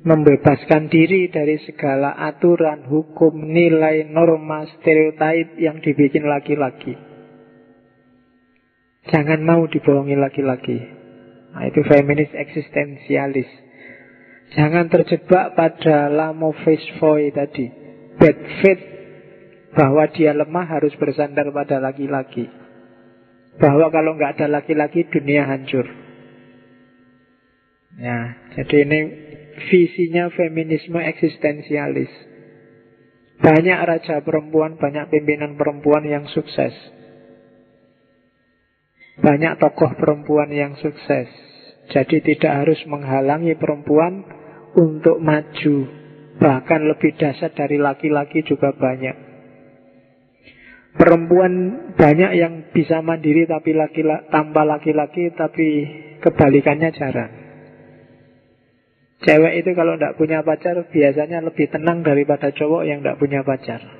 Membebaskan 0.00 0.88
diri 0.88 1.28
dari 1.28 1.60
segala 1.66 2.16
aturan, 2.16 2.88
hukum, 2.88 3.36
nilai, 3.36 4.08
norma, 4.08 4.64
stereotip 4.78 5.60
yang 5.60 5.82
dibikin 5.84 6.24
laki-laki. 6.24 7.09
Jangan 9.08 9.40
mau 9.40 9.64
dibohongi 9.64 10.12
laki-laki. 10.20 10.76
Nah, 11.56 11.64
itu 11.66 11.80
feminis 11.88 12.28
eksistensialis. 12.36 13.48
Jangan 14.52 14.92
terjebak 14.92 15.56
pada 15.56 16.12
lamo 16.12 16.52
face 16.52 17.00
boy 17.00 17.32
tadi. 17.32 17.70
Bad 18.20 18.38
fit 18.60 18.80
bahwa 19.72 20.04
dia 20.10 20.36
lemah 20.36 20.66
harus 20.66 20.92
bersandar 21.00 21.48
pada 21.54 21.80
laki-laki. 21.80 22.50
Bahwa 23.56 23.88
kalau 23.88 24.18
nggak 24.18 24.36
ada 24.36 24.46
laki-laki 24.60 25.08
dunia 25.08 25.48
hancur. 25.48 25.86
Ya, 27.98 28.36
jadi 28.56 28.76
ini 28.86 29.00
visinya 29.70 30.30
feminisme 30.32 30.98
eksistensialis. 30.98 32.10
Banyak 33.40 33.78
raja 33.88 34.20
perempuan, 34.20 34.76
banyak 34.76 35.08
pimpinan 35.08 35.56
perempuan 35.56 36.04
yang 36.04 36.28
sukses. 36.28 36.72
Banyak 39.20 39.60
tokoh 39.60 39.92
perempuan 40.00 40.48
yang 40.48 40.76
sukses. 40.80 41.28
Jadi 41.92 42.24
tidak 42.24 42.64
harus 42.64 42.80
menghalangi 42.88 43.52
perempuan 43.60 44.24
untuk 44.72 45.20
maju. 45.20 45.76
Bahkan 46.40 46.80
lebih 46.88 47.20
dasar 47.20 47.52
dari 47.52 47.76
laki-laki 47.76 48.40
juga 48.48 48.72
banyak. 48.72 49.28
Perempuan 50.96 51.52
banyak 51.94 52.32
yang 52.34 52.72
bisa 52.72 52.98
mandiri 53.04 53.46
tapi 53.46 53.76
laki 53.76 54.02
-laki, 54.02 54.26
tanpa 54.32 54.66
laki-laki 54.66 55.30
tapi 55.36 55.68
kebalikannya 56.24 56.90
jarang. 56.96 57.32
Cewek 59.20 59.60
itu 59.60 59.70
kalau 59.76 60.00
tidak 60.00 60.16
punya 60.16 60.40
pacar 60.40 60.80
biasanya 60.88 61.44
lebih 61.44 61.68
tenang 61.68 62.00
daripada 62.00 62.56
cowok 62.56 62.88
yang 62.88 63.04
tidak 63.04 63.20
punya 63.20 63.44
pacar. 63.44 63.99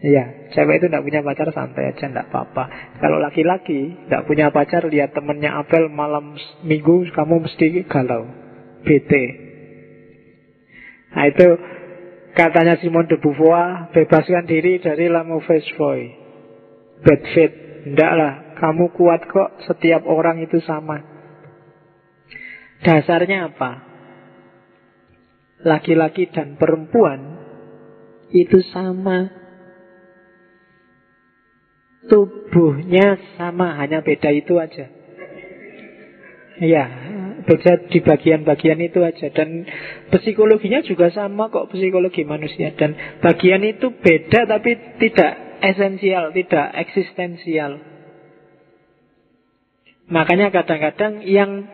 Iya, 0.00 0.48
cewek 0.56 0.80
itu 0.80 0.86
tidak 0.88 1.04
punya 1.04 1.20
pacar 1.20 1.52
santai 1.52 1.92
aja, 1.92 2.08
tidak 2.08 2.32
apa-apa. 2.32 2.96
Kalau 3.04 3.20
laki-laki 3.20 4.08
tidak 4.08 4.24
punya 4.24 4.48
pacar, 4.48 4.88
lihat 4.88 5.12
temennya 5.12 5.60
apel 5.60 5.92
malam 5.92 6.40
minggu, 6.64 7.12
kamu 7.12 7.44
mesti 7.44 7.84
galau, 7.84 8.24
bete. 8.80 9.24
Nah 11.12 11.24
itu 11.28 11.48
katanya 12.32 12.80
Simon 12.80 13.12
de 13.12 13.20
Beauvoir, 13.20 13.92
bebaskan 13.92 14.48
diri 14.48 14.80
dari 14.80 15.12
lamu 15.12 15.44
face 15.44 15.68
boy, 15.76 16.00
bad 17.04 17.22
fit. 17.36 17.52
Tidak 17.80 18.12
lah, 18.16 18.56
kamu 18.56 18.96
kuat 18.96 19.28
kok, 19.28 19.68
setiap 19.68 20.04
orang 20.08 20.40
itu 20.40 20.64
sama. 20.64 21.00
Dasarnya 22.80 23.52
apa? 23.52 23.84
Laki-laki 25.60 26.32
dan 26.32 26.56
perempuan 26.56 27.36
itu 28.32 28.64
sama 28.72 29.39
tubuhnya 32.10 33.38
sama, 33.38 33.78
hanya 33.78 34.02
beda 34.02 34.34
itu 34.34 34.58
aja. 34.58 34.90
Iya, 36.60 36.84
beda 37.46 37.88
di 37.88 38.04
bagian-bagian 38.04 38.76
itu 38.84 39.00
aja 39.00 39.32
dan 39.32 39.64
psikologinya 40.12 40.84
juga 40.84 41.08
sama 41.08 41.48
kok 41.48 41.72
psikologi 41.72 42.28
manusia 42.28 42.76
dan 42.76 42.92
bagian 43.24 43.64
itu 43.64 43.96
beda 43.96 44.44
tapi 44.44 44.76
tidak 45.00 45.62
esensial, 45.64 46.36
tidak 46.36 46.66
eksistensial. 46.76 47.80
Makanya 50.10 50.50
kadang-kadang 50.50 51.22
yang 51.24 51.70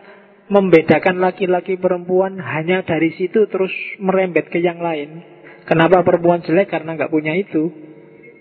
membedakan 0.47 1.19
laki-laki 1.19 1.75
perempuan 1.75 2.39
hanya 2.39 2.85
dari 2.85 3.11
situ 3.17 3.49
terus 3.51 3.73
merembet 3.99 4.47
ke 4.47 4.63
yang 4.63 4.79
lain. 4.79 5.25
Kenapa 5.67 5.99
perempuan 6.05 6.45
jelek? 6.47 6.71
Karena 6.71 6.95
nggak 6.95 7.11
punya 7.11 7.35
itu. 7.35 7.86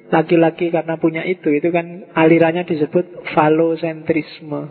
Laki-laki 0.07 0.71
karena 0.71 0.95
punya 1.03 1.27
itu 1.27 1.51
Itu 1.51 1.75
kan 1.75 2.07
alirannya 2.15 2.63
disebut 2.63 3.27
falosentrisme 3.35 4.71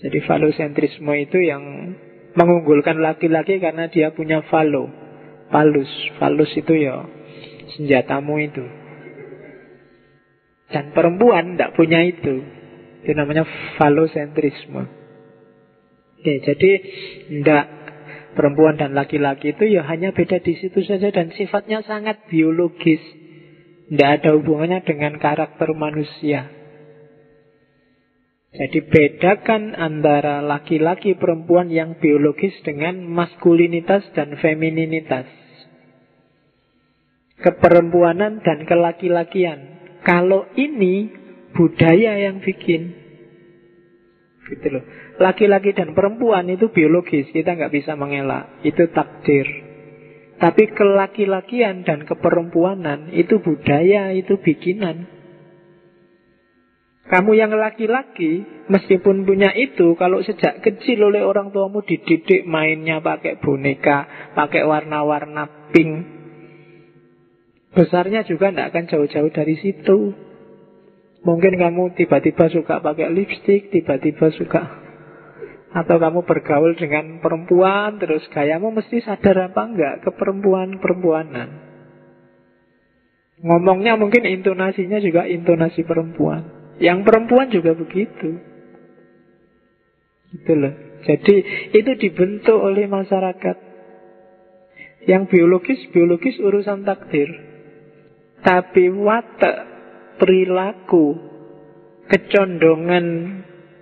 Jadi 0.00 0.18
falosentrisme 0.24 1.12
itu 1.12 1.38
yang 1.44 1.62
mengunggulkan 2.34 3.02
laki-laki 3.02 3.58
karena 3.58 3.90
dia 3.90 4.14
punya 4.14 4.40
falo. 4.46 4.88
Falus, 5.50 5.90
falus 6.22 6.50
itu 6.54 6.72
ya 6.78 7.02
senjatamu 7.74 8.38
itu. 8.38 8.64
Dan 10.70 10.94
perempuan 10.94 11.58
tidak 11.58 11.74
punya 11.74 12.06
itu. 12.06 12.42
Itu 13.02 13.12
namanya 13.18 13.42
falosentrisme. 13.76 14.86
Oke, 16.20 16.34
jadi 16.44 16.70
tidak 17.32 17.64
perempuan 18.38 18.78
dan 18.78 18.94
laki-laki 18.94 19.56
itu 19.56 19.66
ya 19.66 19.82
hanya 19.88 20.14
beda 20.14 20.38
di 20.44 20.54
situ 20.54 20.84
saja 20.86 21.10
dan 21.10 21.34
sifatnya 21.34 21.82
sangat 21.82 22.28
biologis. 22.30 23.02
Tidak 23.90 24.10
ada 24.22 24.38
hubungannya 24.38 24.86
dengan 24.86 25.18
karakter 25.18 25.74
manusia. 25.74 26.46
Jadi 28.50 28.86
bedakan 28.86 29.74
antara 29.74 30.42
laki-laki 30.42 31.18
perempuan 31.18 31.70
yang 31.74 31.98
biologis 31.98 32.54
dengan 32.62 33.02
maskulinitas 33.02 34.06
dan 34.14 34.38
femininitas. 34.38 35.26
Keperempuanan 37.42 38.42
dan 38.46 38.62
kelaki-lakian. 38.66 39.58
Kalau 40.06 40.46
ini 40.54 41.10
budaya 41.54 42.14
yang 42.14 42.38
bikin. 42.42 42.94
Gitu 44.50 44.66
loh. 44.70 44.82
Laki-laki 45.18 45.74
dan 45.74 45.94
perempuan 45.94 46.46
itu 46.50 46.70
biologis, 46.70 47.30
kita 47.30 47.54
nggak 47.54 47.74
bisa 47.74 47.98
mengelak. 47.98 48.62
Itu 48.66 48.86
takdir. 48.90 49.69
Tapi 50.40 50.72
kelaki-lakian 50.72 51.84
dan 51.84 52.08
keperempuanan 52.08 53.12
itu 53.12 53.44
budaya, 53.44 54.08
itu 54.16 54.40
bikinan. 54.40 55.04
Kamu 57.12 57.36
yang 57.36 57.52
laki-laki, 57.52 58.64
meskipun 58.72 59.28
punya 59.28 59.52
itu, 59.52 59.92
kalau 60.00 60.24
sejak 60.24 60.64
kecil 60.64 61.12
oleh 61.12 61.20
orang 61.20 61.52
tuamu 61.52 61.84
dididik 61.84 62.48
mainnya 62.48 63.04
pakai 63.04 63.36
boneka, 63.36 64.32
pakai 64.32 64.64
warna-warna 64.64 65.68
pink, 65.76 65.92
besarnya 67.76 68.24
juga 68.24 68.48
tidak 68.48 68.72
akan 68.72 68.84
jauh-jauh 68.88 69.30
dari 69.36 69.60
situ. 69.60 69.98
Mungkin 71.20 71.60
kamu 71.60 72.00
tiba-tiba 72.00 72.48
suka 72.48 72.80
pakai 72.80 73.12
lipstick, 73.12 73.68
tiba-tiba 73.68 74.32
suka 74.32 74.89
atau 75.70 75.96
kamu 76.02 76.26
bergaul 76.26 76.74
dengan 76.74 77.22
perempuan 77.22 78.02
terus 78.02 78.26
gayamu 78.34 78.74
mesti 78.74 79.06
sadar 79.06 79.50
apa 79.50 79.62
enggak 79.70 79.94
ke 80.02 80.10
perempuan-perempuanan. 80.18 81.70
Ngomongnya 83.40 83.96
mungkin 83.96 84.28
intonasinya 84.28 85.00
juga 85.00 85.24
intonasi 85.24 85.86
perempuan. 85.86 86.74
Yang 86.76 86.98
perempuan 87.08 87.48
juga 87.48 87.72
begitu. 87.72 88.36
Gitu 90.34 90.52
loh. 90.52 90.74
Jadi 91.08 91.34
itu 91.72 91.92
dibentuk 91.96 92.58
oleh 92.60 92.84
masyarakat. 92.84 93.56
Yang 95.08 95.22
biologis, 95.32 95.80
biologis 95.96 96.36
urusan 96.36 96.84
takdir. 96.84 97.32
Tapi 98.44 98.92
watak, 98.92 99.56
perilaku, 100.20 101.16
kecondongan 102.12 103.06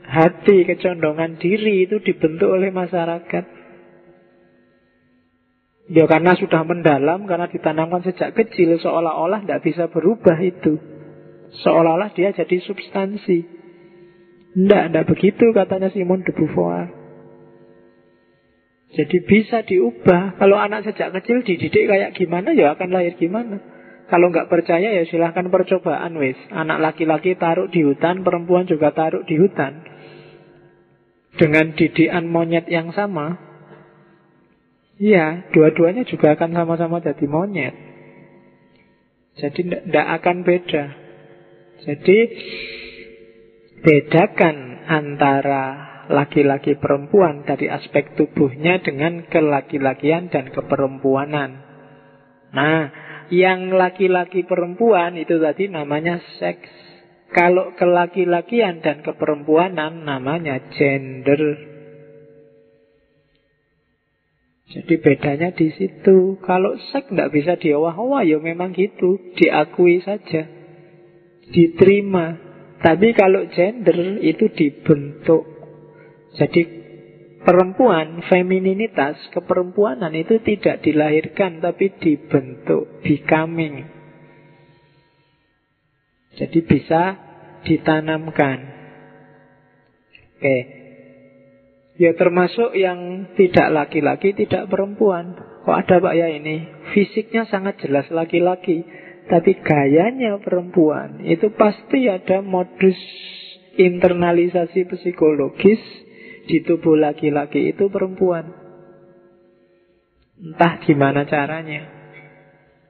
hati, 0.08 0.64
kecondongan 0.64 1.36
diri 1.36 1.84
itu 1.84 2.00
dibentuk 2.00 2.48
oleh 2.48 2.72
masyarakat. 2.72 3.44
Ya 5.88 6.04
karena 6.04 6.36
sudah 6.36 6.64
mendalam, 6.64 7.24
karena 7.24 7.48
ditanamkan 7.48 8.04
sejak 8.04 8.36
kecil, 8.36 8.76
seolah-olah 8.80 9.44
tidak 9.44 9.64
bisa 9.64 9.84
berubah 9.88 10.36
itu. 10.40 10.76
Seolah-olah 11.64 12.12
dia 12.12 12.32
jadi 12.32 12.56
substansi. 12.60 13.38
Tidak, 14.52 14.82
tidak 14.92 15.04
begitu 15.08 15.52
katanya 15.56 15.88
Simon 15.92 16.24
de 16.24 16.32
Beauvoir. 16.32 16.92
Jadi 18.88 19.16
bisa 19.24 19.64
diubah. 19.64 20.40
Kalau 20.40 20.56
anak 20.56 20.88
sejak 20.88 21.12
kecil 21.20 21.44
dididik 21.44 21.88
kayak 21.88 22.16
gimana, 22.16 22.56
ya 22.56 22.72
akan 22.72 22.88
lahir 22.88 23.16
gimana. 23.20 23.60
Kalau 24.08 24.32
nggak 24.32 24.48
percaya 24.48 24.92
ya 24.96 25.04
silahkan 25.04 25.52
percobaan 25.52 26.16
wis. 26.16 26.36
Anak 26.48 26.80
laki-laki 26.80 27.36
taruh 27.36 27.68
di 27.68 27.84
hutan, 27.84 28.24
perempuan 28.24 28.64
juga 28.64 28.92
taruh 28.96 29.20
di 29.28 29.36
hutan. 29.36 29.87
Dengan 31.38 31.70
didikan 31.78 32.26
monyet 32.26 32.66
yang 32.66 32.90
sama, 32.90 33.38
ya 34.98 35.46
dua-duanya 35.54 36.02
juga 36.02 36.34
akan 36.34 36.50
sama-sama 36.50 36.98
jadi 36.98 37.24
monyet. 37.30 37.74
Jadi 39.38 39.70
tidak 39.70 40.06
akan 40.18 40.36
beda. 40.42 40.84
Jadi 41.86 42.18
bedakan 43.86 44.56
antara 44.90 45.64
laki-laki 46.10 46.74
perempuan 46.74 47.46
dari 47.46 47.70
aspek 47.70 48.18
tubuhnya 48.18 48.82
dengan 48.82 49.28
kelaki-lakian 49.30 50.32
dan 50.32 50.50
keperempuanan. 50.50 51.50
Nah, 52.50 52.80
yang 53.28 53.76
laki-laki 53.76 54.48
perempuan 54.48 55.20
itu 55.20 55.36
tadi 55.36 55.68
namanya 55.68 56.18
seks. 56.40 56.87
Kalau 57.28 57.76
kelaki-lakian 57.76 58.80
dan 58.80 59.04
keperempuanan 59.04 60.08
namanya 60.08 60.72
gender. 60.72 61.60
Jadi 64.68 64.94
bedanya 65.00 65.52
di 65.52 65.68
situ. 65.72 66.40
Kalau 66.40 66.76
seks 66.92 67.12
tidak 67.12 67.32
bisa 67.32 67.56
diawah-awah, 67.60 68.24
ya 68.24 68.40
memang 68.40 68.72
gitu. 68.72 69.20
Diakui 69.36 70.00
saja 70.00 70.48
diterima. 71.52 72.36
Tapi 72.78 73.12
kalau 73.12 73.44
gender 73.52 74.22
itu 74.22 74.48
dibentuk. 74.54 75.44
Jadi 76.36 76.62
perempuan, 77.42 78.22
femininitas, 78.28 79.18
keperempuanan 79.34 80.14
itu 80.14 80.38
tidak 80.44 80.84
dilahirkan 80.84 81.58
tapi 81.58 81.90
dibentuk, 81.98 83.02
becoming. 83.02 83.97
Jadi 86.38 86.58
bisa 86.62 87.18
ditanamkan. 87.66 88.58
Oke. 90.38 90.58
Ya 91.98 92.14
termasuk 92.14 92.78
yang 92.78 93.26
tidak 93.34 93.74
laki-laki, 93.74 94.30
tidak 94.30 94.70
perempuan. 94.70 95.34
Kok 95.66 95.74
ada 95.74 95.98
Pak 95.98 96.14
ya 96.14 96.30
ini? 96.30 96.62
Fisiknya 96.94 97.42
sangat 97.50 97.82
jelas 97.82 98.06
laki-laki. 98.14 98.86
Tapi 99.28 99.60
gayanya 99.60 100.40
perempuan 100.40 101.20
itu 101.20 101.52
pasti 101.52 102.08
ada 102.08 102.40
modus 102.40 102.96
internalisasi 103.76 104.88
psikologis 104.88 105.82
di 106.48 106.64
tubuh 106.64 106.96
laki-laki 106.96 107.76
itu 107.76 107.92
perempuan. 107.92 108.48
Entah 110.38 110.80
gimana 110.86 111.28
caranya. 111.28 111.97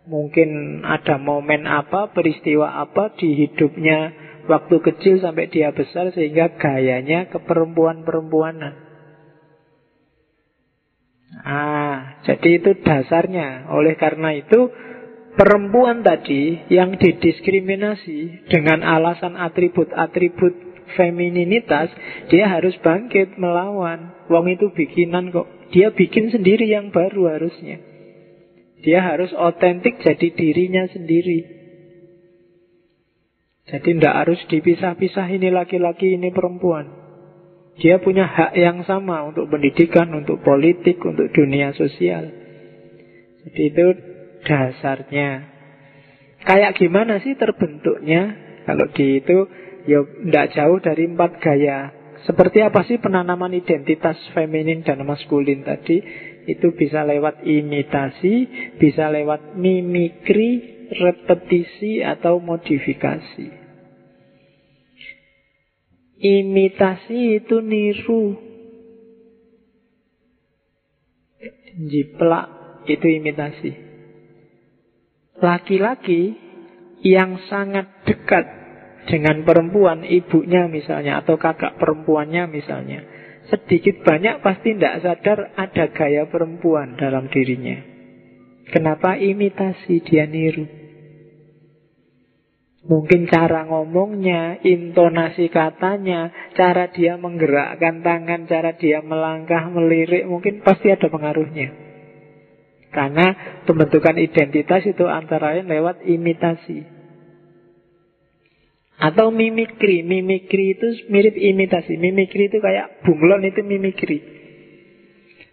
Mungkin 0.08 0.80
ada 0.88 1.20
momen 1.20 1.68
apa, 1.68 2.16
peristiwa 2.16 2.80
apa 2.80 3.12
di 3.20 3.36
hidupnya 3.44 4.16
waktu 4.48 4.80
kecil 4.80 5.20
sampai 5.20 5.52
dia 5.52 5.68
besar 5.76 6.08
sehingga 6.16 6.56
gayanya 6.56 7.28
ke 7.28 7.36
perempuan-perempuanan. 7.44 8.88
Ah, 11.44 12.24
jadi 12.24 12.56
itu 12.56 12.72
dasarnya. 12.80 13.68
Oleh 13.68 14.00
karena 14.00 14.32
itu 14.32 14.72
perempuan 15.36 16.00
tadi 16.00 16.66
yang 16.72 16.96
didiskriminasi 16.96 18.48
dengan 18.48 18.80
alasan 18.80 19.36
atribut-atribut 19.36 20.56
femininitas, 20.96 21.92
dia 22.32 22.48
harus 22.48 22.72
bangkit 22.80 23.36
melawan. 23.36 24.16
Wong 24.32 24.48
itu 24.48 24.72
bikinan 24.72 25.28
kok. 25.28 25.46
Dia 25.68 25.92
bikin 25.92 26.32
sendiri 26.32 26.64
yang 26.64 26.88
baru 26.88 27.28
harusnya. 27.28 27.87
Dia 28.82 29.02
harus 29.02 29.34
otentik 29.34 29.98
jadi 29.98 30.30
dirinya 30.34 30.86
sendiri. 30.86 31.58
Jadi 33.68 34.00
tidak 34.00 34.14
harus 34.24 34.40
dipisah-pisah 34.48 35.28
ini 35.28 35.52
laki-laki, 35.52 36.16
ini 36.16 36.32
perempuan. 36.32 36.88
Dia 37.78 38.00
punya 38.02 38.26
hak 38.26 38.58
yang 38.58 38.82
sama 38.88 39.28
untuk 39.28 39.46
pendidikan, 39.52 40.10
untuk 40.10 40.40
politik, 40.42 40.98
untuk 41.04 41.30
dunia 41.30 41.76
sosial. 41.76 42.26
Jadi 43.44 43.62
itu 43.70 43.86
dasarnya. 44.42 45.30
Kayak 46.42 46.74
gimana 46.80 47.20
sih 47.22 47.36
terbentuknya? 47.38 48.34
Kalau 48.66 48.86
di 48.92 49.20
itu 49.22 49.36
ya 49.86 50.00
tidak 50.04 50.46
jauh 50.56 50.78
dari 50.82 51.04
empat 51.06 51.32
gaya. 51.38 51.78
Seperti 52.26 52.60
apa 52.66 52.82
sih 52.82 52.98
penanaman 52.98 53.54
identitas 53.54 54.18
feminin 54.34 54.82
dan 54.82 55.00
maskulin 55.06 55.62
tadi? 55.62 56.02
Itu 56.48 56.72
bisa 56.72 57.04
lewat 57.04 57.44
imitasi, 57.44 58.34
bisa 58.80 59.12
lewat 59.12 59.54
mimikri, 59.60 60.88
repetisi, 60.88 62.00
atau 62.00 62.40
modifikasi. 62.40 63.68
Imitasi 66.18 67.18
itu 67.44 67.60
niru. 67.60 68.24
Jiplak 71.78 72.46
itu 72.90 73.06
imitasi 73.06 73.88
laki-laki 75.38 76.34
yang 77.02 77.38
sangat 77.46 78.02
dekat 78.02 78.44
dengan 79.06 79.46
perempuan, 79.46 80.02
ibunya 80.04 80.66
misalnya, 80.66 81.22
atau 81.22 81.38
kakak 81.38 81.78
perempuannya 81.78 82.50
misalnya, 82.50 83.00
sedikit 83.48 84.04
banyak 84.04 84.44
pasti 84.44 84.76
tidak 84.76 85.00
sadar 85.00 85.38
ada 85.56 85.84
gaya 85.92 86.28
perempuan 86.28 87.00
dalam 87.00 87.32
dirinya. 87.32 87.80
Kenapa 88.68 89.16
imitasi 89.16 90.04
dia 90.04 90.28
niru? 90.28 90.68
Mungkin 92.88 93.28
cara 93.28 93.68
ngomongnya, 93.68 94.64
intonasi 94.64 95.52
katanya, 95.52 96.32
cara 96.56 96.88
dia 96.88 97.20
menggerakkan 97.20 98.00
tangan, 98.00 98.48
cara 98.48 98.76
dia 98.80 99.04
melangkah, 99.04 99.68
melirik, 99.68 100.24
mungkin 100.24 100.64
pasti 100.64 100.88
ada 100.88 101.10
pengaruhnya. 101.12 101.68
Karena 102.88 103.60
pembentukan 103.68 104.16
identitas 104.16 104.88
itu 104.88 105.04
antara 105.04 105.52
lain 105.52 105.68
lewat 105.68 106.00
imitasi. 106.08 106.97
Atau 108.98 109.30
mimikri. 109.30 110.02
Mimikri 110.02 110.74
itu 110.74 111.06
mirip 111.06 111.38
imitasi. 111.38 111.94
Mimikri 111.94 112.50
itu 112.50 112.58
kayak 112.58 113.06
bunglon 113.06 113.46
itu 113.46 113.62
mimikri. 113.62 114.18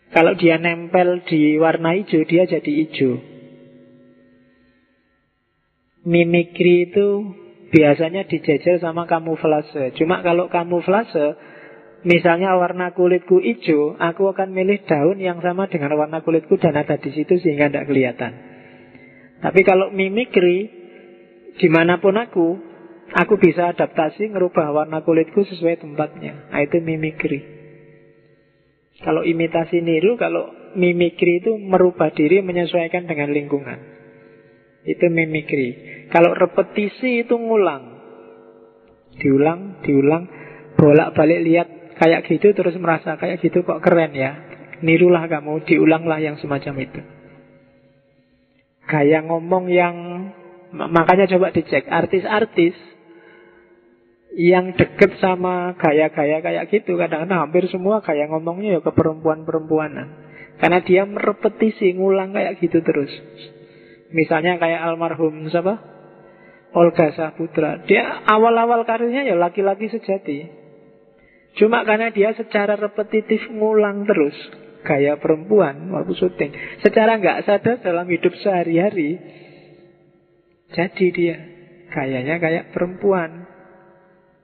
Kalau 0.09 0.33
dia 0.33 0.57
nempel 0.57 1.21
di 1.29 1.59
warna 1.61 1.93
hijau, 1.93 2.25
dia 2.25 2.49
jadi 2.49 2.71
hijau. 2.85 3.21
Mimikri 6.05 6.89
itu 6.89 7.07
biasanya 7.69 8.25
dijajal 8.29 8.81
sama 8.81 9.09
kamuflase. 9.09 9.93
Cuma 9.97 10.23
kalau 10.23 10.47
kamuflase, 10.47 11.35
misalnya 12.07 12.55
warna 12.55 12.93
kulitku 12.93 13.41
hijau, 13.41 13.97
aku 13.97 14.29
akan 14.31 14.53
milih 14.53 14.85
daun 14.85 15.17
yang 15.19 15.43
sama 15.43 15.67
dengan 15.67 15.97
warna 15.97 16.21
kulitku 16.23 16.55
dan 16.61 16.77
ada 16.77 16.95
di 16.95 17.11
situ 17.11 17.35
sehingga 17.41 17.67
tidak 17.67 17.89
kelihatan. 17.89 18.31
Tapi 19.41 19.61
kalau 19.67 19.91
mimikri, 19.91 20.71
di 21.59 21.67
mana 21.67 21.99
pun 21.99 22.15
aku, 22.15 22.74
Aku 23.13 23.37
bisa 23.37 23.69
adaptasi 23.69 24.33
ngerubah 24.33 24.73
warna 24.73 25.05
kulitku 25.05 25.45
sesuai 25.45 25.77
tempatnya. 25.77 26.49
Nah, 26.49 26.61
itu 26.65 26.81
mimikri. 26.81 27.39
Kalau 29.05 29.21
imitasi 29.21 29.85
niru, 29.85 30.17
kalau 30.17 30.49
mimikri 30.73 31.43
itu 31.43 31.53
merubah 31.53 32.09
diri 32.15 32.41
menyesuaikan 32.41 33.05
dengan 33.05 33.29
lingkungan. 33.29 33.77
Itu 34.81 35.05
mimikri. 35.13 35.69
Kalau 36.09 36.33
repetisi 36.33 37.21
itu 37.21 37.37
ngulang. 37.37 37.93
Diulang, 39.21 39.85
diulang, 39.85 40.23
bolak-balik 40.75 41.39
lihat 41.45 41.67
kayak 41.95 42.27
gitu 42.27 42.51
terus 42.51 42.75
merasa 42.81 43.15
kayak 43.15 43.39
gitu 43.39 43.61
kok 43.61 43.79
keren 43.85 44.11
ya. 44.17 44.33
Nirulah 44.83 45.29
kamu, 45.31 45.63
diulanglah 45.63 46.19
yang 46.19 46.35
semacam 46.41 46.73
itu. 46.83 47.01
Kayak 48.85 49.25
ngomong 49.25 49.71
yang 49.71 49.95
makanya 50.75 51.25
coba 51.31 51.55
dicek 51.55 51.87
artis-artis 51.87 52.75
yang 54.35 54.75
deket 54.75 55.15
sama 55.23 55.79
gaya-gaya 55.79 56.43
kayak 56.43 56.67
gitu. 56.67 56.99
Kadang-kadang 56.99 57.47
hampir 57.47 57.71
semua 57.71 58.03
gaya 58.03 58.27
ngomongnya 58.27 58.77
ya 58.77 58.81
ke 58.83 58.91
perempuan-perempuanan. 58.91 60.07
Karena 60.59 60.79
dia 60.83 61.07
merepetisi 61.07 61.95
ngulang 61.95 62.35
kayak 62.35 62.59
gitu 62.59 62.83
terus. 62.83 63.11
Misalnya 64.11 64.59
kayak 64.59 64.83
almarhum 64.83 65.47
siapa? 65.47 65.79
Olga 66.75 67.15
Saputra. 67.15 67.87
Dia 67.87 68.27
awal-awal 68.27 68.83
karirnya 68.83 69.23
ya 69.23 69.39
laki-laki 69.39 69.87
sejati. 69.87 70.51
Cuma 71.55 71.87
karena 71.87 72.11
dia 72.11 72.35
secara 72.35 72.75
repetitif 72.75 73.39
ngulang 73.47 74.03
terus 74.03 74.35
gaya 74.83 75.15
perempuan 75.15 75.87
waktu 75.95 76.11
syuting. 76.19 76.51
Secara 76.83 77.15
nggak 77.15 77.47
sadar 77.47 77.79
dalam 77.79 78.07
hidup 78.11 78.35
sehari-hari 78.43 79.15
jadi 80.75 81.05
dia 81.15 81.37
kayaknya 81.95 82.35
kayak 82.43 82.75
perempuan 82.75 83.47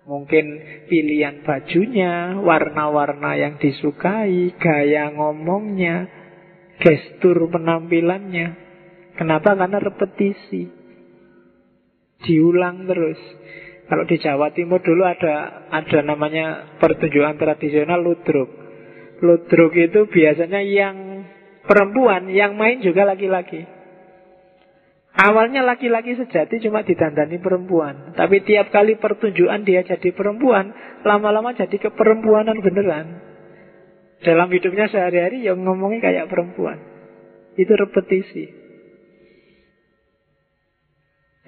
Mungkin 0.02 0.46
pilihan 0.90 1.46
bajunya, 1.46 2.42
warna-warna 2.42 3.38
yang 3.38 3.62
disukai, 3.62 4.50
gaya 4.58 5.14
ngomongnya, 5.14 6.10
gestur 6.82 7.46
penampilannya. 7.54 8.48
Kenapa? 9.14 9.54
Karena 9.54 9.78
repetisi. 9.78 10.66
Diulang 12.26 12.90
terus. 12.90 13.22
Kalau 13.86 14.08
di 14.08 14.18
Jawa 14.18 14.50
Timur 14.56 14.80
dulu 14.82 15.04
ada 15.04 15.68
ada 15.70 16.00
namanya 16.02 16.78
pertunjukan 16.80 17.38
tradisional 17.38 18.02
ludruk. 18.02 18.50
Ludruk 19.22 19.74
itu 19.78 20.10
biasanya 20.10 20.64
yang 20.64 20.96
perempuan, 21.68 22.32
yang 22.32 22.58
main 22.58 22.82
juga 22.82 23.06
laki-laki. 23.06 23.81
Awalnya 25.12 25.62
laki-laki 25.68 26.16
sejati 26.16 26.64
cuma 26.64 26.88
ditandani 26.88 27.38
perempuan. 27.38 28.16
Tapi 28.16 28.42
tiap 28.48 28.72
kali 28.72 28.96
pertunjukan 28.96 29.68
dia 29.68 29.84
jadi 29.84 30.10
perempuan 30.16 30.72
Lama-lama 31.02 31.58
jadi 31.58 31.78
keperempuanan 31.82 32.62
beneran. 32.62 33.08
Dalam 34.22 34.54
hidupnya 34.54 34.86
sehari-hari 34.86 35.42
yang 35.42 35.66
ngomongnya 35.66 36.14
kayak 36.14 36.30
perempuan. 36.30 36.78
Itu 37.58 37.74
repetisi. 37.74 38.46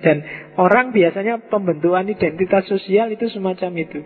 Dan 0.02 0.26
orang 0.58 0.90
biasanya 0.90 1.48
pembentukan 1.54 2.10
identitas 2.10 2.66
sosial 2.66 3.14
itu 3.14 3.30
semacam 3.30 3.72
itu 3.78 4.02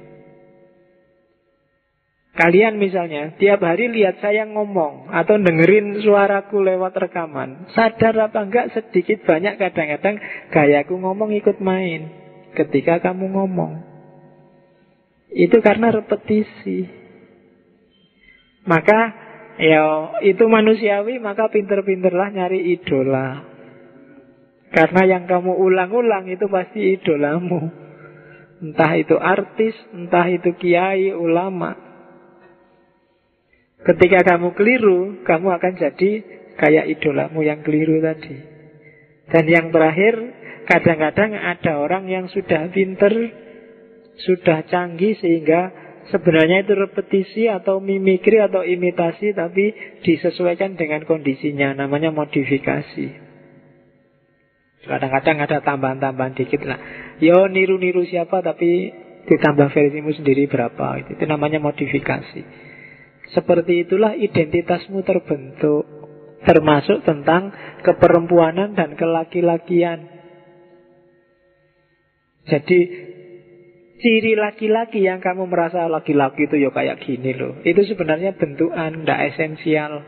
Kalian 2.38 2.77
misalnya 2.77 3.34
tiap 3.41 3.65
hari 3.65 3.89
lihat 3.89 4.22
saya 4.22 4.45
ngomong 4.45 5.09
atau 5.09 5.41
dengerin 5.41 6.05
suaraku 6.05 6.61
lewat 6.61 6.93
rekaman, 6.93 7.65
sadar 7.73 8.14
apa 8.30 8.45
enggak 8.45 8.77
sedikit 8.77 9.26
banyak 9.26 9.57
kadang-kadang 9.57 10.22
gayaku 10.53 11.01
ngomong 11.01 11.34
ikut 11.34 11.57
main 11.65 12.14
ketika 12.53 13.01
kamu 13.01 13.34
ngomong. 13.34 13.81
Itu 15.34 15.65
karena 15.65 15.89
repetisi. 15.89 16.85
Maka 18.69 18.99
ya 19.57 20.22
itu 20.22 20.45
manusiawi, 20.45 21.18
maka 21.18 21.49
pinter-pinterlah 21.49 22.30
nyari 22.38 22.77
idola. 22.77 23.49
Karena 24.69 25.01
yang 25.09 25.26
kamu 25.26 25.57
ulang-ulang 25.57 26.30
itu 26.30 26.45
pasti 26.53 27.01
idolamu. 27.01 27.65
Entah 28.61 28.93
itu 28.93 29.18
artis, 29.18 29.73
entah 29.89 30.30
itu 30.30 30.53
kiai, 30.53 31.09
ulama. 31.18 31.86
Ketika 33.77 34.25
kamu 34.25 34.57
keliru, 34.57 35.21
kamu 35.21 35.47
akan 35.53 35.73
jadi 35.77 36.11
kayak 36.57 36.89
idolamu 36.97 37.45
yang 37.45 37.61
keliru 37.61 38.01
tadi. 38.01 38.37
Dan 39.29 39.45
yang 39.45 39.69
terakhir, 39.69 40.17
kadang-kadang 40.65 41.37
ada 41.37 41.77
orang 41.77 42.09
yang 42.09 42.25
sudah 42.31 42.71
pinter, 42.73 43.13
sudah 44.17 44.65
canggih 44.65 45.13
sehingga 45.21 45.69
sebenarnya 46.09 46.65
itu 46.65 46.73
repetisi 46.73 47.45
atau 47.45 47.77
mimikri 47.77 48.41
atau 48.41 48.65
imitasi 48.65 49.35
tapi 49.37 49.75
disesuaikan 50.01 50.73
dengan 50.73 51.05
kondisinya, 51.05 51.77
namanya 51.77 52.09
modifikasi. 52.09 53.27
Kadang-kadang 54.87 55.37
ada 55.43 55.57
tambahan-tambahan 55.59 56.33
dikit 56.39 56.63
lah. 56.63 56.79
Yo 57.19 57.51
niru-niru 57.51 58.07
siapa 58.07 58.39
tapi 58.39 58.87
ditambah 59.27 59.67
versimu 59.75 60.15
sendiri 60.15 60.47
berapa. 60.47 61.03
Itu, 61.03 61.19
itu 61.19 61.25
namanya 61.27 61.59
modifikasi. 61.59 62.66
Seperti 63.35 63.83
itulah 63.83 64.15
identitasmu 64.15 65.03
terbentuk 65.03 65.97
Termasuk 66.37 67.03
tentang 67.03 67.51
keperempuanan 67.83 68.77
dan 68.77 68.95
kelaki-lakian. 68.95 69.99
Jadi 72.47 72.79
Ciri 73.97 74.37
laki-laki 74.37 75.01
yang 75.01 75.17
kamu 75.17 75.49
merasa 75.49 75.89
laki-laki 75.89 76.45
itu 76.45 76.61
ya 76.61 76.69
kayak 76.69 77.01
gini 77.01 77.33
loh. 77.33 77.57
Itu 77.65 77.81
sebenarnya 77.81 78.37
bentukan, 78.37 79.01
tidak 79.01 79.19
esensial. 79.33 80.05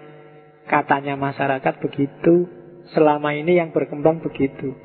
Katanya 0.69 1.17
masyarakat 1.17 1.81
begitu. 1.81 2.45
Selama 2.93 3.33
ini 3.33 3.57
yang 3.57 3.73
berkembang 3.73 4.21
begitu. 4.21 4.77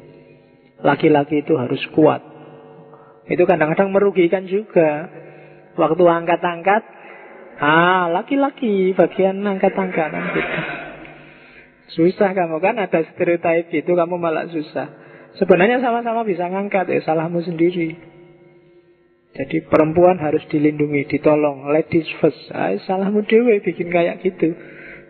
Laki-laki 0.80 1.44
itu 1.44 1.52
harus 1.60 1.84
kuat. 1.92 2.24
Itu 3.28 3.44
kadang-kadang 3.44 3.92
merugikan 3.92 4.48
juga. 4.48 5.12
Waktu 5.76 6.00
angkat-angkat 6.00 6.82
Ah, 7.58 8.10
laki-laki 8.10 8.94
bagian 8.98 9.38
angkat-angkatan 9.46 10.24
gitu. 10.34 10.58
Susah 11.94 12.34
kamu 12.34 12.58
kan 12.58 12.74
ada 12.80 13.06
stereotip 13.14 13.70
itu 13.70 13.92
kamu 13.94 14.18
malah 14.18 14.50
susah. 14.50 14.90
Sebenarnya 15.38 15.78
sama-sama 15.78 16.26
bisa 16.26 16.50
ngangkat 16.50 16.90
ya 16.90 17.00
salahmu 17.06 17.42
sendiri. 17.42 17.94
Jadi 19.34 19.66
perempuan 19.66 20.14
harus 20.22 20.46
dilindungi, 20.46 21.10
ditolong, 21.10 21.66
ladies 21.74 22.06
first. 22.22 22.50
Ah, 22.54 22.74
salahmu 22.86 23.26
dewe 23.26 23.62
bikin 23.62 23.90
kayak 23.90 24.22
gitu. 24.22 24.54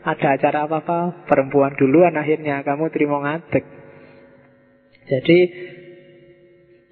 Ada 0.05 0.37
acara 0.37 0.69
apa-apa, 0.69 1.25
perempuan 1.25 1.77
duluan 1.81 2.13
akhirnya 2.17 2.61
kamu 2.61 2.93
terima 2.93 3.25
ngadek. 3.25 3.65
Jadi 5.09 5.39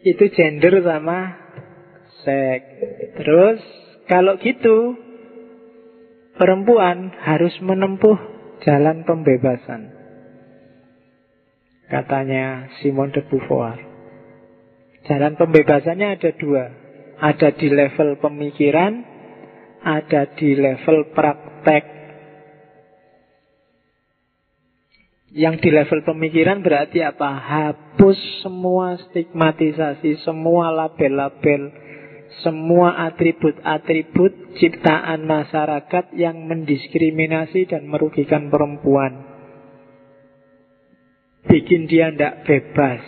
itu 0.04 0.24
gender 0.32 0.80
sama 0.80 1.18
seks. 2.24 2.68
Terus 3.20 3.60
kalau 4.08 4.36
gitu 4.40 4.96
perempuan 6.36 7.12
harus 7.22 7.52
menempuh 7.60 8.18
jalan 8.64 9.04
pembebasan. 9.04 9.92
Katanya 11.90 12.72
Simon 12.80 13.12
de 13.12 13.20
Beauvoir. 13.28 13.76
Jalan 15.04 15.36
pembebasannya 15.36 16.16
ada 16.16 16.30
dua. 16.38 16.64
Ada 17.22 17.54
di 17.54 17.68
level 17.70 18.18
pemikiran, 18.18 18.92
ada 19.82 20.30
di 20.34 20.56
level 20.56 21.12
praktek. 21.12 21.84
Yang 25.32 25.54
di 25.64 25.70
level 25.72 26.00
pemikiran 26.04 26.64
berarti 26.64 27.04
apa? 27.04 27.28
Hapus 27.28 28.18
semua 28.44 29.00
stigmatisasi, 29.08 30.22
semua 30.24 30.72
label-label, 30.72 31.81
semua 32.40 32.96
atribut-atribut 33.12 34.56
ciptaan 34.56 35.28
masyarakat 35.28 36.16
yang 36.16 36.48
mendiskriminasi 36.48 37.68
dan 37.68 37.84
merugikan 37.84 38.48
perempuan. 38.48 39.28
Bikin 41.44 41.84
dia 41.84 42.08
tidak 42.08 42.48
bebas. 42.48 43.02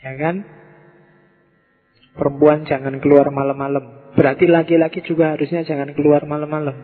Ya 0.00 0.12
kan? 0.16 0.46
Perempuan 2.16 2.64
jangan 2.64 2.96
keluar 3.04 3.28
malam-malam. 3.28 4.16
Berarti 4.16 4.48
laki-laki 4.48 5.04
juga 5.04 5.36
harusnya 5.36 5.62
jangan 5.68 5.92
keluar 5.92 6.24
malam-malam. 6.24 6.74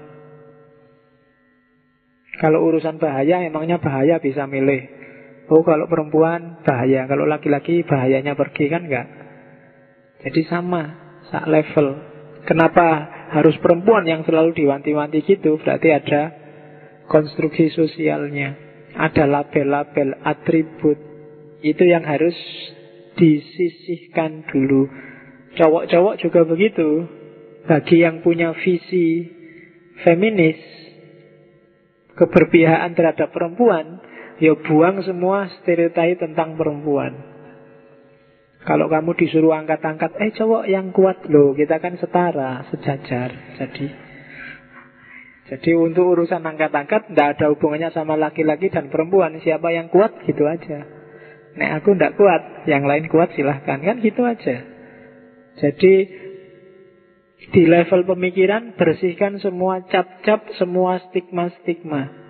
Kalau 2.39 2.67
urusan 2.67 2.99
bahaya, 2.99 3.47
emangnya 3.47 3.79
bahaya 3.79 4.19
bisa 4.19 4.45
milih. 4.45 5.04
Oh 5.53 5.61
kalau 5.61 5.85
perempuan 5.85 6.65
bahaya, 6.65 7.05
kalau 7.05 7.29
laki-laki 7.29 7.85
bahayanya 7.85 8.33
pergi 8.33 8.73
kan 8.73 8.89
enggak? 8.89 9.07
Jadi 10.25 10.41
sama, 10.49 10.83
sak 11.29 11.45
level. 11.45 12.01
Kenapa 12.49 13.09
harus 13.33 13.57
perempuan 13.61 14.09
yang 14.09 14.25
selalu 14.25 14.57
diwanti-wanti 14.57 15.21
gitu? 15.25 15.61
Berarti 15.61 15.89
ada 15.93 16.33
konstruksi 17.13 17.69
sosialnya, 17.73 18.57
ada 18.97 19.29
label-label, 19.29 20.17
atribut. 20.25 20.97
Itu 21.61 21.85
yang 21.85 22.05
harus 22.09 22.37
disisihkan 23.21 24.49
dulu. 24.49 24.89
Cowok-cowok 25.57 26.15
juga 26.25 26.41
begitu. 26.49 27.09
Bagi 27.65 28.05
yang 28.05 28.21
punya 28.21 28.53
visi 28.61 29.25
feminis, 30.05 30.61
keberpihakan 32.13 32.93
terhadap 32.93 33.33
perempuan, 33.33 34.05
ya 34.43 34.55
buang 34.59 35.03
semua 35.07 35.51
stereotip 35.61 36.23
tentang 36.23 36.59
perempuan. 36.59 37.35
Kalau 38.65 38.89
kamu 38.89 39.13
disuruh 39.21 39.53
angkat-angkat, 39.53 40.17
eh 40.25 40.33
cowok 40.33 40.65
yang 40.65 40.89
kuat 40.89 41.29
loh, 41.29 41.53
kita 41.53 41.77
kan 41.85 42.01
setara, 42.01 42.65
sejajar. 42.73 43.61
Jadi, 43.61 43.87
jadi 45.53 45.71
untuk 45.77 46.17
urusan 46.17 46.41
angkat-angkat 46.41 47.13
tidak 47.13 47.37
ada 47.37 47.53
hubungannya 47.53 47.93
sama 47.93 48.17
laki-laki 48.17 48.73
dan 48.73 48.89
perempuan. 48.89 49.37
Siapa 49.37 49.69
yang 49.69 49.93
kuat 49.93 50.17
gitu 50.25 50.49
aja. 50.49 50.81
Nek 51.61 51.71
aku 51.77 51.93
tidak 51.93 52.17
kuat, 52.17 52.65
yang 52.65 52.89
lain 52.89 53.05
kuat 53.13 53.37
silahkan 53.37 53.85
kan 53.85 54.01
gitu 54.01 54.25
aja. 54.25 54.65
Jadi 55.61 55.95
di 57.53 57.63
level 57.69 58.09
pemikiran 58.09 58.73
bersihkan 58.81 59.37
semua 59.45 59.85
cap-cap, 59.93 60.49
semua 60.57 61.05
stigma-stigma. 61.13 62.24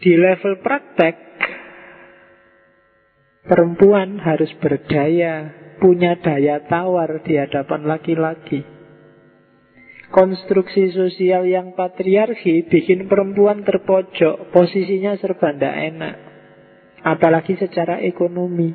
Di 0.00 0.16
level 0.16 0.64
praktek 0.64 1.16
perempuan 3.44 4.16
harus 4.16 4.48
berdaya, 4.56 5.52
punya 5.76 6.16
daya 6.16 6.64
tawar 6.64 7.20
di 7.20 7.36
hadapan 7.36 7.84
laki-laki. 7.84 8.64
Konstruksi 10.08 10.88
sosial 10.96 11.44
yang 11.44 11.76
patriarki 11.76 12.64
bikin 12.64 13.12
perempuan 13.12 13.60
terpojok, 13.60 14.48
posisinya 14.56 15.20
serba 15.20 15.52
tidak 15.52 15.76
enak. 15.92 16.16
Apalagi 17.04 17.60
secara 17.60 18.00
ekonomi. 18.00 18.72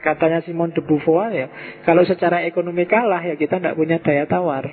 Katanya 0.00 0.40
Simon 0.42 0.72
de 0.72 0.82
Beauvoir 0.82 1.30
ya, 1.30 1.46
kalau 1.84 2.02
secara 2.02 2.48
ekonomi 2.48 2.88
kalah 2.88 3.22
ya 3.22 3.36
kita 3.36 3.60
tidak 3.60 3.76
punya 3.76 4.00
daya 4.00 4.24
tawar. 4.24 4.66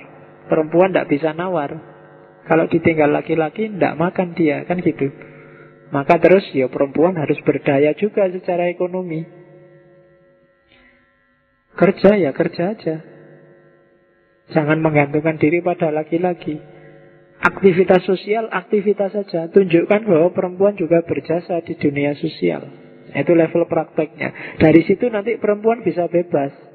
Perempuan 0.48 0.96
tidak 0.96 1.12
bisa 1.12 1.30
nawar. 1.36 1.99
Kalau 2.50 2.66
ditinggal 2.66 3.14
laki-laki 3.14 3.70
tidak 3.70 3.94
makan 3.94 4.34
dia, 4.34 4.66
kan 4.66 4.82
gitu. 4.82 5.06
Maka 5.94 6.18
terus 6.18 6.42
ya 6.50 6.66
perempuan 6.66 7.14
harus 7.14 7.38
berdaya 7.46 7.94
juga 7.94 8.26
secara 8.26 8.66
ekonomi. 8.66 9.22
Kerja 11.78 12.18
ya 12.18 12.34
kerja 12.34 12.74
aja. 12.74 12.96
Jangan 14.50 14.82
menggantungkan 14.82 15.38
diri 15.38 15.62
pada 15.62 15.94
laki-laki. 15.94 16.58
Aktivitas 17.38 18.02
sosial, 18.02 18.50
aktivitas 18.50 19.14
saja. 19.14 19.46
Tunjukkan 19.54 20.10
bahwa 20.10 20.34
perempuan 20.34 20.74
juga 20.74 21.06
berjasa 21.06 21.62
di 21.62 21.78
dunia 21.78 22.18
sosial. 22.18 22.66
Itu 23.14 23.38
level 23.38 23.70
prakteknya. 23.70 24.58
Dari 24.58 24.82
situ 24.90 25.06
nanti 25.06 25.38
perempuan 25.38 25.86
bisa 25.86 26.10
bebas. 26.10 26.69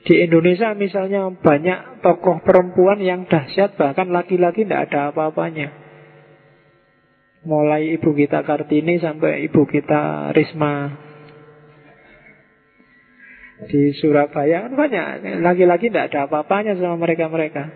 Di 0.00 0.24
Indonesia 0.24 0.72
misalnya 0.72 1.28
banyak 1.28 2.00
tokoh 2.00 2.40
perempuan 2.40 2.98
yang 3.04 3.28
dahsyat 3.28 3.76
bahkan 3.76 4.08
laki-laki 4.08 4.64
tidak 4.64 4.90
ada 4.90 5.12
apa-apanya. 5.12 5.68
Mulai 7.44 7.96
ibu 7.96 8.12
kita 8.16 8.44
Kartini 8.44 9.00
sampai 9.00 9.44
ibu 9.48 9.64
kita 9.64 10.32
Risma 10.32 11.08
di 13.68 13.92
Surabaya 13.92 14.64
kan 14.64 14.72
banyak 14.72 15.04
laki-laki 15.44 15.92
tidak 15.92 16.12
ada 16.12 16.24
apa-apanya 16.24 16.80
sama 16.80 16.96
mereka-mereka. 16.96 17.68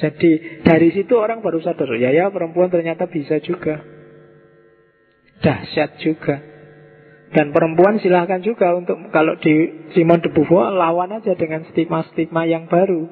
Jadi 0.00 0.64
dari 0.64 0.88
situ 0.96 1.12
orang 1.18 1.44
baru 1.44 1.60
sadar 1.60 1.92
ya 2.00 2.08
ya 2.08 2.32
perempuan 2.32 2.72
ternyata 2.72 3.04
bisa 3.04 3.36
juga 3.42 3.84
dahsyat 5.44 6.00
juga. 6.00 6.49
Dan 7.30 7.54
perempuan 7.54 8.02
silahkan 8.02 8.42
juga 8.42 8.74
untuk 8.74 8.98
kalau 9.14 9.38
di 9.38 9.86
Simon 9.94 10.18
de 10.18 10.34
Beauvoir 10.34 10.74
lawan 10.74 11.14
aja 11.14 11.38
dengan 11.38 11.62
stigma-stigma 11.70 12.42
yang 12.42 12.66
baru. 12.66 13.06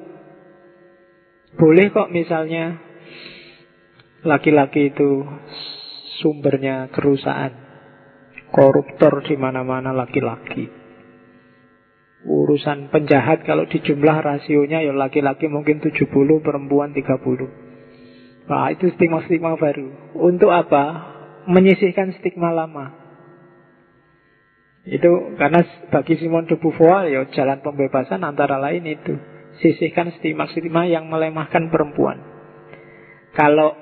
Boleh 1.55 1.87
kok 1.95 2.11
misalnya 2.11 2.83
laki-laki 4.27 4.91
itu 4.91 5.23
sumbernya 6.19 6.91
kerusakan, 6.91 7.55
koruptor 8.51 9.23
di 9.23 9.39
mana-mana 9.39 9.95
laki-laki. 9.95 10.67
Urusan 12.27 12.91
penjahat 12.91 13.47
kalau 13.47 13.63
di 13.71 13.79
jumlah 13.79 14.19
rasionya 14.19 14.83
ya 14.83 14.91
laki-laki 14.91 15.47
mungkin 15.47 15.79
70, 15.79 16.11
perempuan 16.43 16.91
30. 16.91 18.51
Nah, 18.51 18.67
itu 18.75 18.91
stigma-stigma 18.99 19.55
baru. 19.55 20.17
Untuk 20.19 20.51
apa? 20.51 21.15
menyisihkan 21.49 22.13
stigma 22.19 22.53
lama. 22.53 22.98
Itu 24.87 25.35
karena 25.35 25.59
bagi 25.91 26.15
Simon 26.19 26.47
de 26.47 26.55
Beauvoir 26.55 27.11
ya 27.11 27.27
jalan 27.35 27.59
pembebasan 27.59 28.23
antara 28.23 28.55
lain 28.61 28.87
itu 28.87 29.15
sisihkan 29.59 30.15
stigma-stigma 30.17 30.87
yang 30.87 31.11
melemahkan 31.11 31.67
perempuan. 31.67 32.23
Kalau 33.35 33.75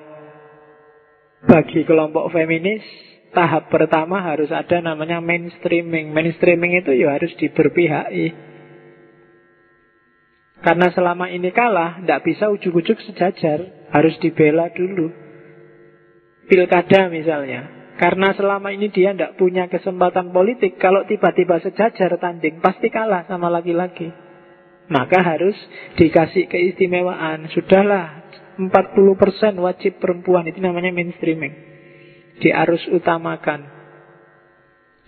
bagi 1.46 1.86
kelompok 1.86 2.34
feminis 2.34 2.82
tahap 3.30 3.70
pertama 3.70 4.24
harus 4.26 4.50
ada 4.50 4.82
namanya 4.82 5.22
mainstreaming. 5.22 6.10
Mainstreaming 6.10 6.82
itu 6.82 6.92
ya 6.98 7.14
harus 7.14 7.30
diberpihaki. 7.38 8.34
Karena 10.58 10.90
selama 10.90 11.30
ini 11.30 11.54
kalah, 11.54 12.02
tidak 12.02 12.26
bisa 12.26 12.50
ujuk-ujuk 12.50 12.98
sejajar, 13.06 13.62
harus 13.94 14.18
dibela 14.18 14.66
dulu 14.74 15.14
pilkada 16.50 17.06
misalnya. 17.12 17.77
Karena 17.98 18.30
selama 18.30 18.70
ini 18.70 18.94
dia 18.94 19.10
tidak 19.10 19.34
punya 19.34 19.66
kesempatan 19.66 20.30
politik, 20.30 20.78
kalau 20.78 21.02
tiba-tiba 21.02 21.58
sejajar 21.58 22.14
tanding, 22.22 22.62
pasti 22.62 22.94
kalah 22.94 23.26
sama 23.26 23.50
laki-laki. 23.50 24.06
Maka 24.86 25.18
harus 25.20 25.58
dikasih 25.98 26.46
keistimewaan. 26.46 27.50
Sudahlah, 27.50 28.22
40% 28.62 29.58
wajib 29.58 29.98
perempuan, 29.98 30.46
itu 30.46 30.62
namanya 30.62 30.94
mainstreaming. 30.94 31.52
Diarus 32.38 32.86
utamakan. 32.94 33.66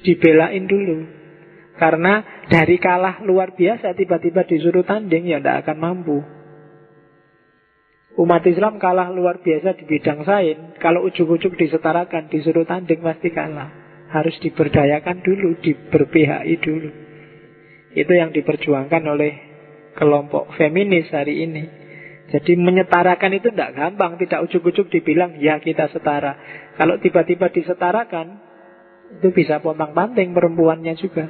Dibelain 0.03 0.67
dulu. 0.67 1.07
Karena 1.79 2.43
dari 2.51 2.75
kalah 2.83 3.23
luar 3.23 3.55
biasa, 3.55 3.95
tiba-tiba 3.95 4.43
disuruh 4.51 4.83
tanding, 4.83 5.31
ya 5.31 5.39
tidak 5.39 5.62
akan 5.62 5.79
mampu. 5.79 6.19
Umat 8.21 8.45
Islam 8.45 8.77
kalah 8.77 9.09
luar 9.09 9.41
biasa 9.41 9.81
di 9.81 9.89
bidang 9.89 10.29
sains. 10.29 10.77
Kalau 10.77 11.09
ujuk-ujuk 11.09 11.57
disetarakan, 11.57 12.29
disuruh 12.29 12.69
tanding 12.69 13.01
pasti 13.01 13.33
kalah. 13.33 13.73
Harus 14.13 14.37
diberdayakan 14.45 15.25
dulu, 15.25 15.57
diberpihaki 15.65 16.61
dulu. 16.61 16.91
Itu 17.97 18.13
yang 18.13 18.37
diperjuangkan 18.37 19.03
oleh 19.09 19.33
kelompok 19.97 20.53
feminis 20.61 21.09
hari 21.09 21.49
ini. 21.49 21.65
Jadi 22.29 22.61
menyetarakan 22.61 23.41
itu 23.41 23.49
tidak 23.51 23.75
gampang, 23.75 24.21
tidak 24.21 24.45
ujuk-ujuk 24.47 24.93
dibilang 24.93 25.41
ya 25.41 25.57
kita 25.57 25.89
setara. 25.89 26.37
Kalau 26.77 27.01
tiba-tiba 27.01 27.49
disetarakan, 27.49 28.37
itu 29.17 29.29
bisa 29.33 29.65
pontang-panting 29.65 30.37
perempuannya 30.37 30.95
juga. 31.01 31.27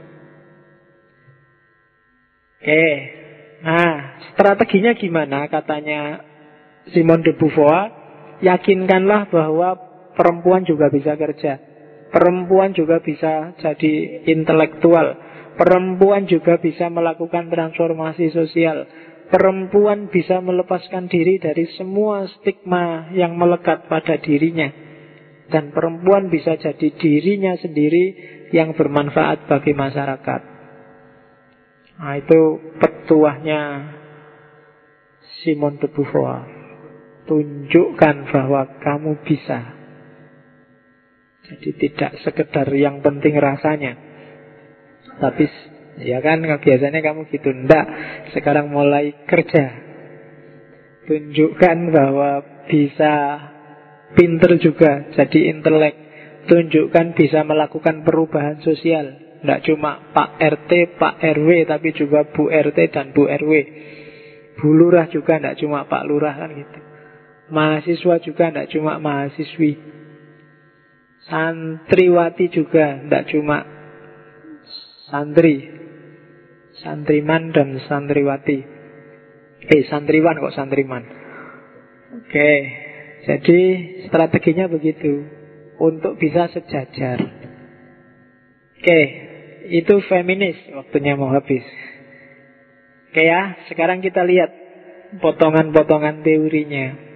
Oke, 2.60 2.86
nah 3.64 4.20
strateginya 4.36 4.92
gimana 4.92 5.48
katanya 5.48 6.29
Simon 6.88 7.20
de 7.20 7.36
Beauvoir, 7.36 7.92
yakinkanlah 8.40 9.28
bahwa 9.28 9.76
perempuan 10.16 10.64
juga 10.64 10.88
bisa 10.88 11.14
kerja. 11.14 11.60
Perempuan 12.10 12.74
juga 12.74 12.98
bisa 12.98 13.54
jadi 13.60 14.24
intelektual. 14.26 15.14
Perempuan 15.54 16.26
juga 16.26 16.58
bisa 16.58 16.90
melakukan 16.90 17.52
transformasi 17.52 18.34
sosial. 18.34 18.88
Perempuan 19.30 20.10
bisa 20.10 20.42
melepaskan 20.42 21.06
diri 21.06 21.38
dari 21.38 21.70
semua 21.78 22.26
stigma 22.26 23.14
yang 23.14 23.38
melekat 23.38 23.86
pada 23.86 24.18
dirinya. 24.18 24.66
Dan 25.46 25.70
perempuan 25.70 26.30
bisa 26.30 26.58
jadi 26.58 26.90
dirinya 26.98 27.54
sendiri 27.54 28.04
yang 28.50 28.74
bermanfaat 28.74 29.46
bagi 29.46 29.70
masyarakat. 29.70 30.40
Nah, 32.00 32.14
itu 32.18 32.40
petuahnya 32.80 33.60
Simon 35.42 35.78
de 35.78 35.86
Beauvoir. 35.94 36.59
Tunjukkan 37.30 38.26
bahwa 38.34 38.82
kamu 38.82 39.22
bisa. 39.22 39.78
Jadi 41.46 41.70
tidak 41.78 42.18
sekedar 42.26 42.66
yang 42.74 43.06
penting 43.06 43.38
rasanya. 43.38 43.94
Tapi 45.22 45.46
ya 46.02 46.18
kan 46.26 46.42
biasanya 46.42 46.98
kamu 46.98 47.30
gitu. 47.30 47.54
Ndak, 47.54 47.86
sekarang 48.34 48.74
mulai 48.74 49.14
kerja. 49.30 49.78
Tunjukkan 51.06 51.78
bahwa 51.94 52.42
bisa 52.66 53.14
pinter 54.18 54.58
juga 54.58 55.14
Jadi 55.14 55.54
intelek. 55.54 55.94
Tunjukkan 56.50 57.14
bisa 57.14 57.46
melakukan 57.46 58.02
perubahan 58.02 58.58
sosial. 58.66 59.38
Tidak 59.38 59.70
cuma 59.70 60.10
Pak 60.10 60.36
RT, 60.36 60.98
Pak 60.98 61.22
RW 61.22 61.64
Tapi 61.64 61.94
juga 61.94 62.26
Bu 62.26 62.50
RT 62.50 62.90
dan 62.90 63.14
Bu 63.14 63.30
RW 63.30 63.52
Bu 64.60 64.76
Lurah 64.76 65.08
juga 65.08 65.40
tidak 65.40 65.56
cuma 65.56 65.88
Pak 65.88 66.04
Lurah 66.04 66.36
kan 66.36 66.52
gitu 66.52 66.79
Mahasiswa 67.50 68.22
juga 68.22 68.44
tidak 68.50 68.70
cuma 68.70 69.02
mahasiswi 69.02 69.90
Santriwati 71.30 72.48
juga 72.48 73.06
tidak 73.06 73.28
cuma 73.28 73.62
santri, 75.12 75.68
santriman 76.80 77.52
dan 77.52 77.76
santriwati. 77.84 78.58
Eh, 79.60 79.82
santriwan 79.92 80.40
kok 80.40 80.56
santriman. 80.56 81.04
Oke, 82.18 82.50
jadi 83.28 83.60
strateginya 84.08 84.66
begitu 84.66 85.28
untuk 85.76 86.16
bisa 86.16 86.48
sejajar. 86.50 87.20
Oke, 88.80 89.00
itu 89.70 89.94
feminis 90.08 90.56
waktunya 90.72 91.20
mau 91.20 91.30
habis. 91.36 91.62
Oke 93.12 93.22
ya, 93.22 93.60
sekarang 93.68 94.00
kita 94.00 94.24
lihat 94.24 94.50
potongan-potongan 95.20 96.24
teorinya. 96.24 97.09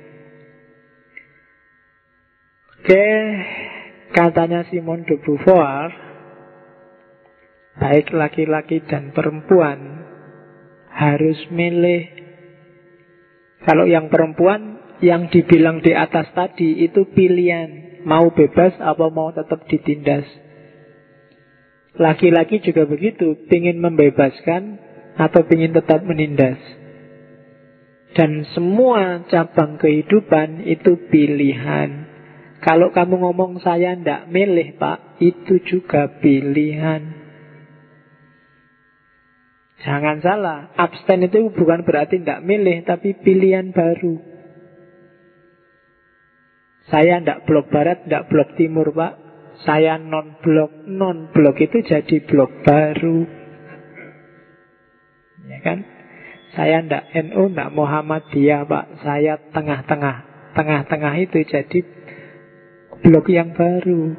Oke, 2.85 3.09
katanya 4.13 4.69
Simon 4.69 5.09
de 5.09 5.17
Beauvoir, 5.17 5.89
baik 7.81 8.13
laki-laki 8.13 8.85
dan 8.85 9.09
perempuan 9.17 10.05
harus 10.93 11.41
milih. 11.49 12.13
Kalau 13.65 13.89
yang 13.89 14.13
perempuan 14.13 14.85
yang 15.01 15.33
dibilang 15.33 15.81
di 15.81 15.97
atas 15.97 16.29
tadi 16.37 16.85
itu 16.85 17.09
pilihan 17.09 18.05
mau 18.05 18.29
bebas 18.29 18.77
apa 18.77 19.09
mau 19.09 19.33
tetap 19.33 19.65
ditindas. 19.65 20.29
Laki-laki 21.97 22.61
juga 22.61 22.85
begitu, 22.85 23.49
ingin 23.49 23.81
membebaskan 23.81 24.77
atau 25.17 25.41
ingin 25.49 25.73
tetap 25.73 26.05
menindas. 26.05 26.61
Dan 28.13 28.45
semua 28.53 29.25
cabang 29.33 29.81
kehidupan 29.81 30.69
itu 30.69 31.01
pilihan. 31.09 32.04
Kalau 32.65 32.89
kamu 32.97 33.21
ngomong 33.21 33.61
saya 33.61 33.93
ndak 33.93 34.33
milih 34.33 34.81
pak, 34.81 35.21
itu 35.21 35.61
juga 35.69 36.09
pilihan. 36.17 37.25
Jangan 39.85 40.25
salah, 40.25 40.73
abstain 40.81 41.29
itu 41.29 41.53
bukan 41.53 41.85
berarti 41.85 42.17
tidak 42.17 42.41
milih, 42.41 42.89
tapi 42.89 43.13
pilihan 43.21 43.69
baru. 43.69 44.17
Saya 46.89 47.21
tidak 47.21 47.49
blok 47.49 47.73
barat, 47.73 48.05
tidak 48.05 48.29
blok 48.29 48.57
timur, 48.61 48.93
Pak. 48.93 49.13
Saya 49.65 49.97
non-blok. 49.97 50.85
Non-blok 50.89 51.57
itu 51.65 51.81
jadi 51.81 52.17
blok 52.29 52.61
baru. 52.61 53.25
Ya 55.49 55.59
kan? 55.65 55.79
Saya 56.53 56.85
tidak 56.85 57.05
NU, 57.25 57.49
tidak 57.49 57.73
Muhammadiyah, 57.73 58.69
Pak. 58.69 58.85
Saya 59.01 59.41
tengah-tengah. 59.53 60.17
Tengah-tengah 60.55 61.15
itu 61.19 61.41
jadi 61.45 61.79
blok 63.05 63.29
yang 63.29 63.53
baru. 63.53 64.17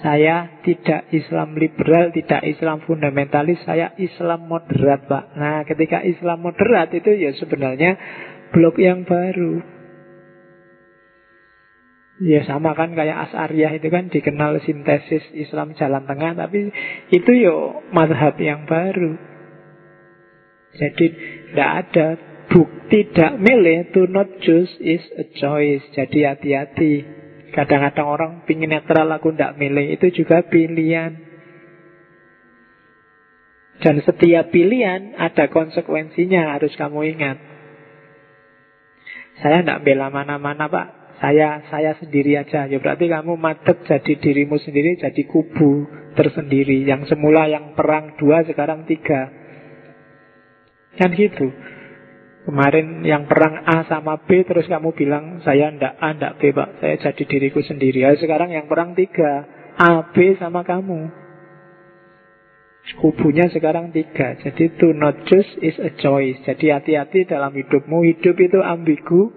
Saya 0.00 0.60
tidak 0.64 1.12
Islam 1.12 1.56
liberal, 1.60 2.08
tidak 2.12 2.40
Islam 2.44 2.80
fundamentalis, 2.84 3.60
saya 3.68 3.92
Islam 4.00 4.48
moderat, 4.48 5.04
Pak. 5.04 5.24
Nah, 5.36 5.60
ketika 5.68 6.00
Islam 6.00 6.40
moderat 6.40 6.88
itu 6.96 7.12
ya 7.12 7.36
sebenarnya 7.36 8.00
blok 8.52 8.80
yang 8.80 9.04
baru. 9.04 9.60
Ya 12.20 12.44
sama 12.44 12.76
kan 12.76 12.92
kayak 12.92 13.32
As'ariyah 13.32 13.80
itu 13.80 13.88
kan 13.88 14.12
dikenal 14.12 14.60
sintesis 14.64 15.24
Islam 15.32 15.72
jalan 15.76 16.04
tengah, 16.04 16.36
tapi 16.36 16.68
itu 17.12 17.30
yo 17.36 17.80
madhab 17.92 18.36
yang 18.36 18.68
baru. 18.68 19.16
Jadi 20.76 21.06
tidak 21.52 21.70
ada 21.88 22.06
bukti 22.48 22.80
tidak 22.90 23.38
milih 23.38 23.94
to 23.94 24.04
not 24.08 24.28
choose 24.44 24.70
is 24.80 25.00
a 25.16 25.24
choice. 25.36 25.84
Jadi 25.92 26.24
hati-hati. 26.24 27.19
Kadang-kadang 27.50 28.06
orang 28.06 28.32
pingin 28.46 28.70
netral 28.70 29.10
aku 29.10 29.34
tidak 29.34 29.58
milih 29.58 29.98
Itu 29.98 30.10
juga 30.14 30.46
pilihan. 30.46 31.18
Dan 33.80 33.96
setiap 34.04 34.52
pilihan 34.54 35.18
Ada 35.18 35.50
konsekuensinya 35.50 36.54
harus 36.54 36.72
kamu 36.78 37.00
ingat. 37.16 37.38
Saya 39.40 39.64
tidak 39.64 39.82
bela 39.88 40.12
mana-mana 40.12 40.68
pak. 40.68 40.86
Saya 41.20 41.64
saya 41.72 41.96
sendiri 41.96 42.36
aja. 42.36 42.68
Ya 42.68 42.76
berarti 42.80 43.08
kamu 43.08 43.40
madep 43.40 43.88
jadi 43.88 44.12
dirimu 44.20 44.60
sendiri 44.60 45.00
jadi 45.00 45.22
kubu 45.24 45.88
tersendiri. 46.12 46.84
Yang 46.84 47.12
semula 47.12 47.48
yang 47.48 47.72
perang 47.72 48.20
dua 48.20 48.44
sekarang 48.44 48.84
tiga. 48.84 49.32
Kan 51.00 51.16
gitu 51.16 51.48
Kemarin 52.50 53.06
yang 53.06 53.30
perang 53.30 53.62
A 53.62 53.86
sama 53.86 54.26
B 54.26 54.42
Terus 54.42 54.66
kamu 54.66 54.90
bilang 54.98 55.38
saya 55.46 55.70
ndak 55.70 55.94
A 56.02 56.18
ndak 56.18 56.42
B 56.42 56.50
pak. 56.50 56.82
Saya 56.82 56.98
jadi 56.98 57.22
diriku 57.30 57.62
sendiri. 57.62 58.02
Ya, 58.02 58.10
Sekarang 58.18 58.50
yang 58.50 58.66
perang 58.66 58.98
tiga 58.98 59.46
A 59.78 60.10
B 60.10 60.34
sama 60.34 60.66
kamu. 60.66 61.14
Kubunya 62.98 63.46
sekarang 63.54 63.94
tiga. 63.94 64.34
Jadi 64.42 64.66
to 64.82 64.90
not 64.90 65.30
choose 65.30 65.46
is 65.62 65.78
a 65.78 65.94
choice. 65.94 66.42
Jadi 66.42 66.74
hati-hati 66.74 67.22
dalam 67.30 67.54
hidupmu. 67.54 68.02
Hidup 68.02 68.34
itu 68.34 68.58
ambigu. 68.58 69.30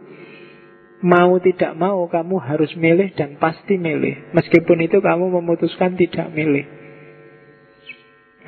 Mau 1.05 1.37
tidak 1.37 1.77
mau 1.77 2.09
kamu 2.09 2.41
harus 2.41 2.73
milih 2.73 3.13
dan 3.13 3.37
pasti 3.37 3.77
milih. 3.77 4.33
Meskipun 4.33 4.89
itu 4.89 4.97
kamu 5.05 5.37
memutuskan 5.37 5.93
tidak 6.01 6.33
milih. 6.33 6.65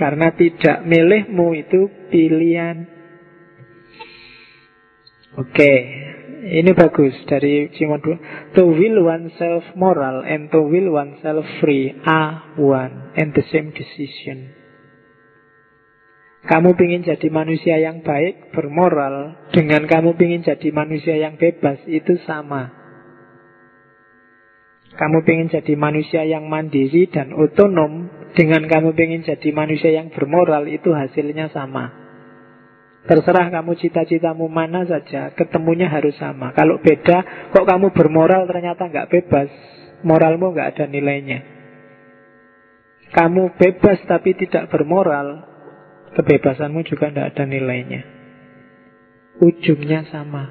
Karena 0.01 0.33
tidak 0.33 0.81
milihmu 0.89 1.53
itu 1.53 2.09
pilihan 2.09 2.94
Oke, 5.35 5.73
ini 6.47 6.71
bagus 6.71 7.11
dari 7.27 7.67
Simon 7.75 7.99
II. 7.99 8.15
To 8.55 8.71
will 8.71 9.03
oneself 9.03 9.67
moral 9.75 10.23
and 10.23 10.47
to 10.47 10.63
will 10.63 10.95
oneself 10.95 11.43
free 11.59 11.91
are 12.07 12.55
one 12.55 13.11
and 13.19 13.35
the 13.35 13.43
same 13.51 13.75
decision. 13.75 14.55
Kamu 16.45 16.77
ingin 16.77 17.01
jadi 17.03 17.27
manusia 17.33 17.81
yang 17.81 18.05
baik, 18.05 18.53
bermoral, 18.53 19.49
dengan 19.49 19.89
kamu 19.89 20.13
ingin 20.13 20.45
jadi 20.45 20.69
manusia 20.69 21.17
yang 21.17 21.41
bebas, 21.41 21.81
itu 21.89 22.21
sama. 22.23 22.69
Kamu 24.93 25.25
ingin 25.25 25.49
jadi 25.49 25.73
manusia 25.73 26.21
yang 26.23 26.45
mandiri 26.45 27.09
dan 27.09 27.33
otonom, 27.33 28.07
dengan 28.37 28.69
kamu 28.69 28.93
ingin 28.93 29.25
jadi 29.25 29.49
manusia 29.51 29.89
yang 29.89 30.13
bermoral, 30.13 30.69
itu 30.69 30.93
hasilnya 30.93 31.49
sama. 31.49 32.04
Terserah 33.05 33.53
kamu 33.53 33.77
cita-citamu 33.77 34.49
mana 34.49 34.81
saja, 34.89 35.29
ketemunya 35.37 35.85
harus 35.85 36.17
sama. 36.17 36.49
Kalau 36.57 36.81
beda, 36.81 37.49
kok 37.53 37.65
kamu 37.69 37.93
bermoral 37.93 38.49
ternyata 38.49 38.89
nggak 38.89 39.13
bebas, 39.13 39.49
moralmu 40.01 40.49
nggak 40.57 40.73
ada 40.73 40.85
nilainya. 40.89 41.39
Kamu 43.13 43.61
bebas 43.61 44.01
tapi 44.09 44.33
tidak 44.33 44.73
bermoral, 44.73 45.45
kebebasanmu 46.17 46.81
juga 46.89 47.13
nggak 47.13 47.37
ada 47.37 47.45
nilainya. 47.45 48.01
Ujungnya 49.37 50.09
sama. 50.09 50.49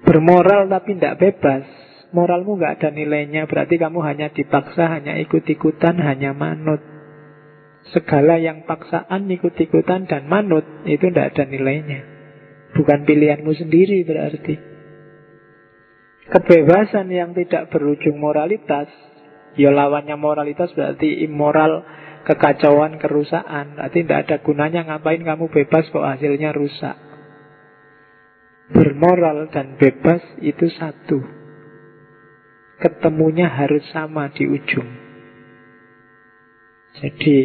Bermoral 0.00 0.64
tapi 0.72 0.96
tidak 0.96 1.20
bebas, 1.20 1.68
moralmu 2.16 2.56
nggak 2.56 2.80
ada 2.80 2.88
nilainya. 2.88 3.44
Berarti 3.44 3.76
kamu 3.76 4.00
hanya 4.00 4.32
dipaksa, 4.32 4.96
hanya 4.96 5.20
ikut-ikutan, 5.20 6.00
hanya 6.00 6.32
manut. 6.32 6.95
Segala 7.94 8.38
yang 8.40 8.66
paksaan 8.66 9.30
ikut-ikutan 9.30 10.10
dan 10.10 10.26
manut 10.26 10.66
Itu 10.86 11.10
tidak 11.10 11.34
ada 11.34 11.44
nilainya 11.46 12.00
Bukan 12.74 13.06
pilihanmu 13.06 13.52
sendiri 13.54 14.02
berarti 14.02 14.54
Kebebasan 16.26 17.06
yang 17.14 17.34
tidak 17.34 17.70
berujung 17.70 18.18
moralitas 18.18 18.90
Ya 19.56 19.72
lawannya 19.72 20.20
moralitas 20.20 20.68
berarti 20.76 21.24
immoral 21.24 21.80
kekacauan, 22.26 22.98
kerusakan. 22.98 23.78
Berarti 23.78 23.98
tidak 24.02 24.18
ada 24.26 24.36
gunanya 24.42 24.80
ngapain 24.84 25.22
kamu 25.22 25.46
bebas 25.48 25.86
kok 25.88 26.02
hasilnya 26.02 26.50
rusak. 26.50 26.98
Bermoral 28.66 29.46
dan 29.54 29.78
bebas 29.78 30.20
itu 30.42 30.66
satu. 30.74 31.22
Ketemunya 32.82 33.46
harus 33.48 33.86
sama 33.94 34.28
di 34.34 34.44
ujung. 34.44 34.90
Jadi 36.98 37.36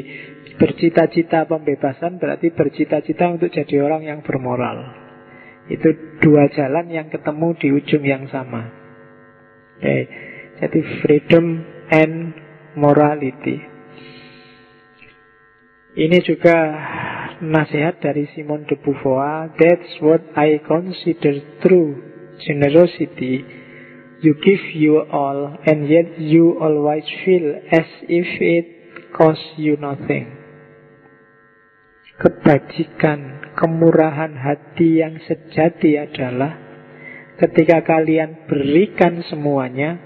bercita-cita 0.58 1.46
pembebasan 1.46 2.18
berarti 2.18 2.52
bercita-cita 2.52 3.30
untuk 3.30 3.52
jadi 3.52 3.84
orang 3.84 4.04
yang 4.08 4.20
bermoral. 4.26 4.92
Itu 5.70 6.18
dua 6.20 6.50
jalan 6.52 6.90
yang 6.90 7.08
ketemu 7.14 7.56
di 7.60 7.68
ujung 7.72 8.04
yang 8.04 8.26
sama. 8.28 8.68
Oke, 9.78 9.98
jadi 10.60 10.80
freedom 11.06 11.46
and 11.94 12.34
morality. 12.76 13.62
Ini 15.92 16.18
juga 16.24 16.56
nasihat 17.44 18.00
dari 18.00 18.24
Simon 18.32 18.64
de 18.64 18.80
Beauvoir. 18.80 19.52
That's 19.60 19.92
what 20.00 20.24
I 20.40 20.64
consider 20.64 21.60
true 21.60 22.00
generosity. 22.48 23.44
You 24.22 24.38
give 24.38 24.72
you 24.72 25.02
all, 25.10 25.58
and 25.66 25.90
yet 25.90 26.16
you 26.22 26.56
always 26.62 27.04
feel 27.26 27.58
as 27.74 27.90
if 28.08 28.30
it 28.40 28.66
costs 29.18 29.58
you 29.58 29.76
nothing. 29.82 30.41
Kebajikan, 32.22 33.50
kemurahan 33.58 34.38
hati 34.38 35.02
yang 35.02 35.18
sejati 35.26 35.98
adalah 35.98 36.54
ketika 37.42 37.82
kalian 37.82 38.46
berikan 38.46 39.26
semuanya, 39.26 39.98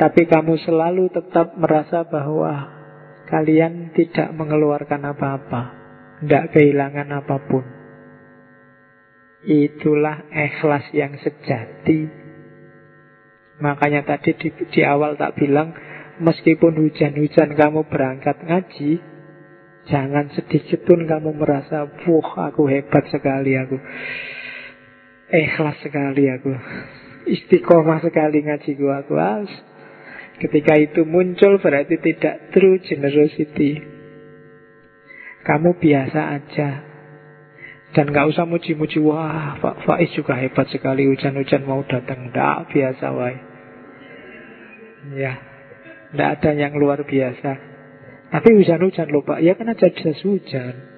tapi 0.00 0.24
kamu 0.24 0.56
selalu 0.64 1.12
tetap 1.12 1.52
merasa 1.60 2.08
bahwa 2.08 2.72
kalian 3.28 3.92
tidak 3.92 4.32
mengeluarkan 4.32 5.12
apa-apa, 5.12 5.62
tidak 6.24 6.56
kehilangan 6.56 7.20
apa 7.20 7.36
pun. 7.44 7.64
Itulah 9.44 10.32
ikhlas 10.32 10.88
yang 10.96 11.20
sejati. 11.20 12.08
Makanya 13.60 14.08
tadi 14.08 14.40
di, 14.40 14.48
di 14.72 14.80
awal 14.88 15.20
tak 15.20 15.36
bilang, 15.36 15.76
meskipun 16.16 16.80
hujan-hujan 16.80 17.52
kamu 17.52 17.84
berangkat 17.92 18.40
ngaji, 18.40 19.11
Jangan 19.82 20.30
sedikit 20.38 20.86
pun 20.86 21.10
kamu 21.10 21.34
merasa, 21.34 21.90
wah 22.06 22.30
aku 22.46 22.70
hebat 22.70 23.02
sekali 23.10 23.58
aku. 23.58 23.76
Ikhlas 25.32 25.82
sekali 25.82 26.30
aku. 26.30 26.54
Istiqomah 27.26 27.98
sekali 28.02 28.46
ngaji 28.46 28.70
gua 28.78 29.02
aku. 29.02 29.18
Ketika 30.38 30.78
itu 30.78 31.02
muncul 31.02 31.58
berarti 31.58 31.98
tidak 31.98 32.50
true 32.54 32.78
generosity. 32.82 33.78
Kamu 35.42 35.74
biasa 35.78 36.20
aja. 36.38 36.70
Dan 37.92 38.08
gak 38.08 38.32
usah 38.32 38.48
muji-muji, 38.48 39.02
wah 39.04 39.60
Pak 39.60 39.84
Faiz 39.84 40.08
juga 40.16 40.32
hebat 40.38 40.64
sekali 40.72 41.04
hujan-hujan 41.12 41.68
mau 41.68 41.84
datang. 41.84 42.32
Tidak, 42.32 42.72
biasa 42.72 43.06
wae. 43.12 43.36
Ya, 45.12 45.34
tidak 46.14 46.28
ada 46.40 46.50
yang 46.56 46.72
luar 46.78 47.04
biasa. 47.04 47.71
Tapi 48.32 48.48
hujan-hujan 48.56 49.12
loh 49.12 49.20
Pak, 49.20 49.44
ya 49.44 49.52
kan 49.52 49.68
aja 49.68 49.92
jas 49.92 50.24
hujan. 50.24 50.92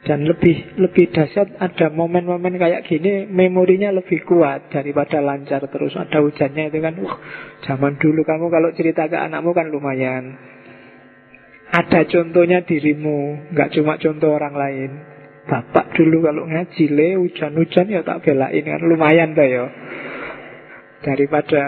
Dan 0.00 0.24
lebih 0.24 0.80
lebih 0.80 1.12
dahsyat 1.12 1.60
ada 1.60 1.92
momen-momen 1.92 2.56
kayak 2.56 2.88
gini 2.88 3.28
memorinya 3.28 3.92
lebih 3.92 4.24
kuat 4.24 4.72
daripada 4.72 5.20
lancar 5.20 5.60
terus. 5.68 5.92
Ada 5.92 6.24
hujannya 6.24 6.72
itu 6.72 6.78
kan 6.80 6.94
uh, 7.04 7.16
zaman 7.68 8.00
dulu 8.00 8.24
kamu 8.24 8.48
kalau 8.48 8.72
cerita 8.72 9.12
ke 9.12 9.18
anakmu 9.18 9.52
kan 9.52 9.68
lumayan. 9.68 10.40
Ada 11.68 12.08
contohnya 12.08 12.64
dirimu 12.64 13.52
nggak 13.52 13.76
cuma 13.76 14.00
contoh 14.00 14.32
orang 14.32 14.56
lain. 14.56 14.90
Bapak 15.44 15.92
dulu 15.92 16.24
kalau 16.24 16.48
ngaji 16.48 16.84
le 16.88 17.08
hujan-hujan 17.20 17.92
ya 17.92 18.00
tak 18.00 18.24
belain 18.24 18.64
kan. 18.64 18.80
Lumayan 18.80 19.36
dah 19.36 19.48
ya. 19.50 19.66
Daripada 21.04 21.62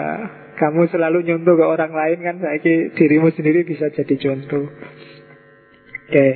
kamu 0.63 0.87
selalu 0.87 1.27
nyontoh 1.27 1.59
ke 1.59 1.65
orang 1.67 1.91
lain 1.91 2.23
kan 2.23 2.35
saya 2.39 2.55
dirimu 2.95 3.35
sendiri 3.35 3.67
bisa 3.67 3.91
jadi 3.91 4.15
contoh. 4.15 4.71
Oke, 6.07 6.27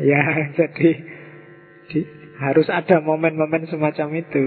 ya 0.00 0.22
jadi 0.56 0.90
di, 1.92 2.00
harus 2.40 2.72
ada 2.72 3.04
momen-momen 3.04 3.68
semacam 3.68 4.16
itu. 4.16 4.44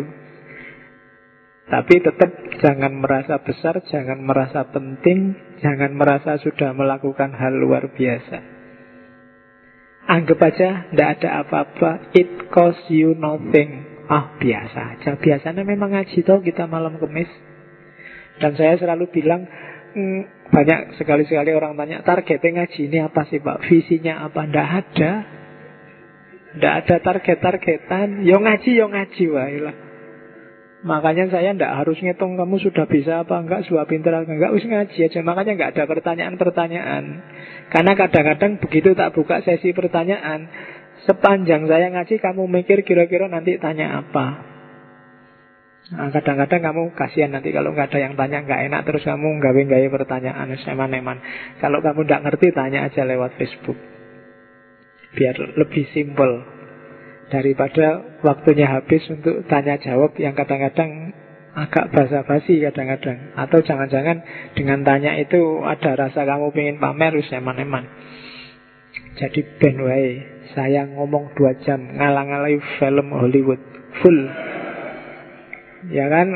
Tapi 1.64 1.96
tetap 2.02 2.32
jangan 2.60 2.98
merasa 2.98 3.38
besar, 3.40 3.86
jangan 3.86 4.20
merasa 4.26 4.66
penting, 4.74 5.38
jangan 5.62 5.94
merasa 5.94 6.42
sudah 6.42 6.74
melakukan 6.74 7.38
hal 7.38 7.54
luar 7.54 7.94
biasa. 7.94 8.42
Anggap 10.10 10.40
aja 10.42 10.90
tidak 10.92 11.10
ada 11.22 11.30
apa-apa, 11.46 12.12
it 12.18 12.50
costs 12.50 12.90
you 12.90 13.14
nothing. 13.16 13.88
Ah, 14.10 14.36
biasa 14.36 15.00
aja. 15.00 15.16
Biasanya 15.16 15.64
memang 15.64 15.96
ngaji 15.96 16.20
tau 16.28 16.44
kita 16.44 16.68
malam 16.68 17.00
kemis. 17.00 17.32
Dan 18.42 18.58
saya 18.58 18.78
selalu 18.78 19.10
bilang 19.14 19.46
mm, 19.94 20.50
banyak 20.50 21.02
sekali-sekali 21.02 21.54
orang 21.54 21.74
tanya 21.78 22.06
targetnya 22.06 22.64
ngaji 22.64 22.82
ini 22.90 22.98
apa 23.02 23.22
sih 23.30 23.42
Pak? 23.42 23.66
Visinya 23.70 24.26
apa? 24.26 24.46
Tidak 24.46 24.70
ada. 24.70 25.12
Tidak 26.54 26.74
ada 26.86 26.96
target-targetan. 27.02 28.22
Yo 28.22 28.38
ngaji, 28.38 28.70
yo 28.78 28.86
ngaji 28.86 29.26
lah. 29.58 29.76
Makanya 30.84 31.32
saya 31.32 31.56
tidak 31.56 31.74
harus 31.80 31.96
ngitung 31.96 32.36
kamu 32.36 32.60
sudah 32.60 32.84
bisa 32.92 33.24
apa 33.24 33.40
enggak, 33.40 33.64
sudah 33.66 33.88
pintar 33.88 34.20
apa 34.20 34.28
enggak, 34.28 34.52
usah 34.52 34.68
ngaji 34.68 34.98
aja. 35.08 35.20
Makanya 35.24 35.52
enggak 35.56 35.72
ada 35.80 35.84
pertanyaan-pertanyaan. 35.88 37.04
Karena 37.72 37.92
kadang-kadang 37.96 38.60
begitu 38.60 38.92
tak 38.92 39.16
buka 39.16 39.40
sesi 39.42 39.72
pertanyaan, 39.72 40.52
sepanjang 41.08 41.72
saya 41.72 41.88
ngaji 41.88 42.20
kamu 42.20 42.44
mikir 42.52 42.84
kira-kira 42.84 43.32
nanti 43.32 43.56
tanya 43.64 44.04
apa. 44.04 44.53
Nah, 45.92 46.08
kadang-kadang 46.16 46.64
kamu 46.64 46.96
kasihan 46.96 47.36
nanti 47.36 47.52
kalau 47.52 47.76
nggak 47.76 47.92
ada 47.92 48.00
yang 48.00 48.16
tanya 48.16 48.40
nggak 48.40 48.62
enak 48.72 48.82
terus 48.88 49.04
kamu 49.04 49.44
gawe-gawe 49.44 49.88
pertanyaan 49.92 50.56
eman-eman. 50.56 51.20
Kalau 51.60 51.84
kamu 51.84 52.08
nggak 52.08 52.24
ngerti 52.24 52.48
tanya 52.56 52.88
aja 52.88 53.04
lewat 53.04 53.36
Facebook. 53.36 53.76
Biar 55.14 55.36
lebih 55.36 55.84
simpel 55.92 56.40
daripada 57.28 58.00
waktunya 58.24 58.72
habis 58.72 59.04
untuk 59.12 59.44
tanya 59.52 59.76
jawab 59.76 60.16
yang 60.16 60.32
kadang-kadang 60.40 61.12
agak 61.52 61.92
basa-basi 61.92 62.64
kadang-kadang. 62.64 63.36
Atau 63.36 63.60
jangan-jangan 63.60 64.24
dengan 64.56 64.88
tanya 64.88 65.20
itu 65.20 65.68
ada 65.68 66.00
rasa 66.00 66.24
kamu 66.24 66.56
pengen 66.56 66.78
pamer 66.80 67.12
terus 67.12 67.36
eman-eman. 67.36 67.86
Jadi 69.20 69.46
ben 69.60 69.78
saya 70.56 70.86
ngomong 70.90 71.36
dua 71.38 71.54
jam 71.62 71.82
ngalang-alai 71.82 72.58
film 72.80 73.14
Hollywood 73.14 73.62
full 74.02 74.20
Ya 75.92 76.08
kan? 76.08 76.28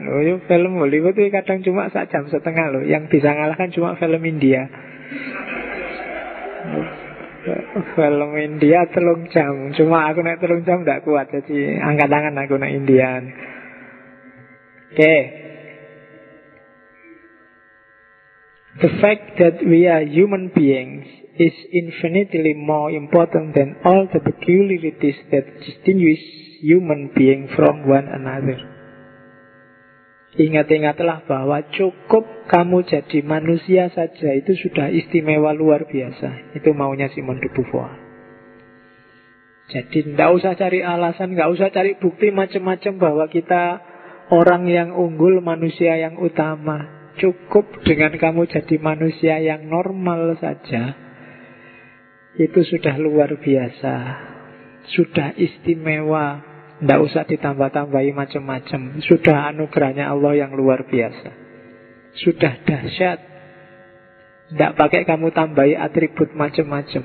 Oh, 0.00 0.40
film 0.48 0.72
Hollywood 0.80 1.14
itu 1.14 1.30
kadang 1.30 1.62
cuma 1.62 1.92
sak 1.92 2.08
jam 2.08 2.24
setengah 2.24 2.72
loh 2.72 2.82
Yang 2.82 3.12
bisa 3.12 3.30
ngalahkan 3.36 3.70
cuma 3.70 3.94
film 4.00 4.22
India. 4.24 4.66
Film 7.94 8.30
India 8.34 8.88
telung 8.90 9.28
jam. 9.30 9.70
Cuma 9.76 10.10
aku 10.10 10.24
naik 10.24 10.40
telung 10.42 10.64
jam 10.66 10.82
tidak 10.82 11.04
kuat 11.06 11.30
Jadi 11.30 11.78
angkat 11.78 12.08
tangan 12.08 12.34
aku 12.34 12.56
naik 12.58 12.74
Indian 12.82 13.22
Oke. 14.90 14.98
Okay. 14.98 15.20
The 18.80 18.88
fact 19.02 19.36
that 19.38 19.60
we 19.66 19.86
are 19.86 20.00
human 20.00 20.50
beings 20.54 21.04
is 21.38 21.52
infinitely 21.72 22.54
more 22.54 22.90
important 22.90 23.54
than 23.54 23.76
all 23.84 24.08
the 24.12 24.20
peculiarities 24.20 25.16
that 25.30 25.44
distinguish 25.60 26.18
human 26.62 27.10
being 27.14 27.48
from 27.54 27.86
one 27.86 28.08
another. 28.08 28.79
Ingat-ingatlah 30.30 31.26
bahwa 31.26 31.58
cukup 31.74 32.46
kamu 32.46 32.86
jadi 32.86 33.18
manusia 33.26 33.90
saja 33.90 34.30
itu 34.38 34.54
sudah 34.62 34.86
istimewa 34.86 35.50
luar 35.50 35.90
biasa. 35.90 36.54
Itu 36.54 36.70
maunya 36.70 37.10
Simon 37.10 37.42
de 37.42 37.50
Beauvoir. 37.50 38.10
Jadi 39.70 40.14
tidak 40.14 40.30
usah 40.34 40.54
cari 40.54 40.82
alasan, 40.82 41.34
nggak 41.34 41.50
usah 41.50 41.70
cari 41.70 41.98
bukti 41.98 42.34
macam-macam 42.34 42.94
bahwa 42.98 43.24
kita 43.30 43.78
orang 44.34 44.66
yang 44.66 44.90
unggul, 44.94 45.38
manusia 45.42 45.98
yang 45.98 46.18
utama. 46.18 47.10
Cukup 47.18 47.82
dengan 47.82 48.14
kamu 48.14 48.46
jadi 48.50 48.76
manusia 48.78 49.38
yang 49.42 49.66
normal 49.66 50.38
saja. 50.38 50.94
Itu 52.38 52.62
sudah 52.62 52.98
luar 53.02 53.34
biasa. 53.34 53.94
Sudah 54.94 55.34
istimewa 55.38 56.49
tidak 56.80 57.00
usah 57.04 57.28
ditambah-tambahi 57.28 58.10
macam-macam. 58.16 59.04
Sudah 59.04 59.52
anugerahnya 59.52 60.08
Allah 60.08 60.32
yang 60.46 60.56
luar 60.56 60.88
biasa. 60.88 61.28
Sudah 62.16 62.56
dahsyat. 62.64 63.18
Tidak 64.50 64.72
pakai 64.74 65.04
kamu 65.04 65.30
tambahi 65.30 65.76
atribut 65.76 66.32
macam-macam. 66.32 67.04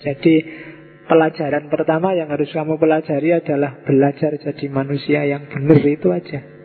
Jadi 0.00 0.34
pelajaran 1.04 1.68
pertama 1.68 2.16
yang 2.16 2.32
harus 2.32 2.48
kamu 2.50 2.80
pelajari 2.80 3.36
adalah 3.36 3.84
belajar 3.84 4.34
jadi 4.40 4.66
manusia 4.72 5.22
yang 5.28 5.44
benar 5.52 5.84
itu 5.84 6.08
aja. 6.08 6.59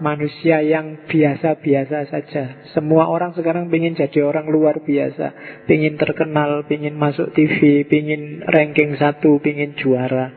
Manusia 0.00 0.64
yang 0.64 1.04
biasa-biasa 1.04 2.08
saja. 2.08 2.64
Semua 2.72 3.12
orang 3.12 3.36
sekarang 3.36 3.68
ingin 3.68 3.92
jadi 3.92 4.24
orang 4.24 4.48
luar 4.48 4.80
biasa. 4.80 5.36
Ingin 5.68 6.00
terkenal, 6.00 6.64
ingin 6.72 6.96
masuk 6.96 7.36
TV 7.36 7.84
Ingin 7.84 8.40
ranking 8.48 8.96
satu, 8.96 9.36
ingin 9.44 9.76
juara. 9.76 10.32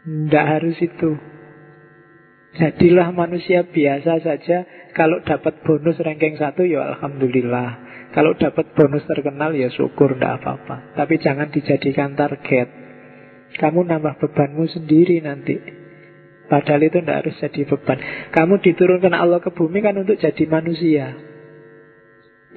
Tidak 0.00 0.46
harus 0.48 0.80
itu. 0.80 1.12
Jadilah 2.56 3.12
manusia 3.12 3.68
biasa 3.68 4.24
saja. 4.24 4.64
Kalau 4.96 5.20
dapat 5.22 5.60
bonus 5.62 6.00
ranking 6.00 6.40
satu 6.40 6.64
ya 6.64 6.96
Alhamdulillah. 6.96 7.70
Kalau 8.10 8.34
dapat 8.34 8.74
bonus 8.74 9.06
terkenal 9.06 9.54
ya 9.54 9.70
syukur 9.70 10.18
Tidak 10.18 10.40
apa-apa. 10.40 10.96
Tapi 10.98 11.14
jangan 11.20 11.52
dijadikan 11.52 12.18
target. 12.18 12.68
Kamu 13.60 13.86
nambah 13.86 14.18
bebanmu 14.18 14.66
sendiri 14.66 15.22
nanti 15.22 15.79
Padahal 16.50 16.82
itu 16.82 16.98
tidak 16.98 17.22
harus 17.22 17.38
jadi 17.38 17.62
beban. 17.62 17.98
Kamu 18.34 18.58
diturunkan 18.58 19.14
Allah 19.14 19.38
ke 19.38 19.54
bumi 19.54 19.78
kan 19.86 19.94
untuk 19.94 20.18
jadi 20.18 20.44
manusia. 20.50 21.14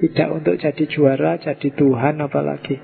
Tidak 0.02 0.28
untuk 0.34 0.58
jadi 0.58 0.84
juara, 0.90 1.38
jadi 1.38 1.68
Tuhan 1.70 2.18
apalagi. 2.18 2.74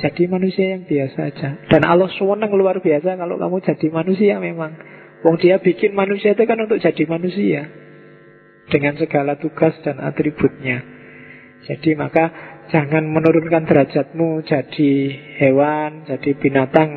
Jadi 0.00 0.22
manusia 0.32 0.72
yang 0.72 0.88
biasa 0.88 1.18
aja. 1.28 1.48
Dan 1.68 1.84
Allah 1.84 2.08
senang 2.16 2.48
luar 2.56 2.80
biasa 2.80 3.20
kalau 3.20 3.36
kamu 3.36 3.60
jadi 3.60 3.86
manusia 3.92 4.40
memang. 4.40 4.72
Wong 5.20 5.36
dia 5.36 5.60
bikin 5.60 5.92
manusia 5.92 6.32
itu 6.32 6.48
kan 6.48 6.56
untuk 6.64 6.80
jadi 6.80 7.04
manusia. 7.04 7.68
Dengan 8.72 8.96
segala 8.96 9.36
tugas 9.36 9.76
dan 9.84 10.00
atributnya. 10.00 10.80
Jadi 11.68 11.92
maka 11.94 12.32
jangan 12.72 13.04
menurunkan 13.06 13.68
derajatmu 13.68 14.42
jadi 14.48 14.92
hewan, 15.44 16.08
jadi 16.08 16.30
binatang, 16.40 16.90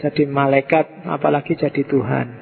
jadi 0.00 0.24
malaikat, 0.24 1.04
apalagi 1.04 1.58
jadi 1.58 1.82
Tuhan. 1.84 2.39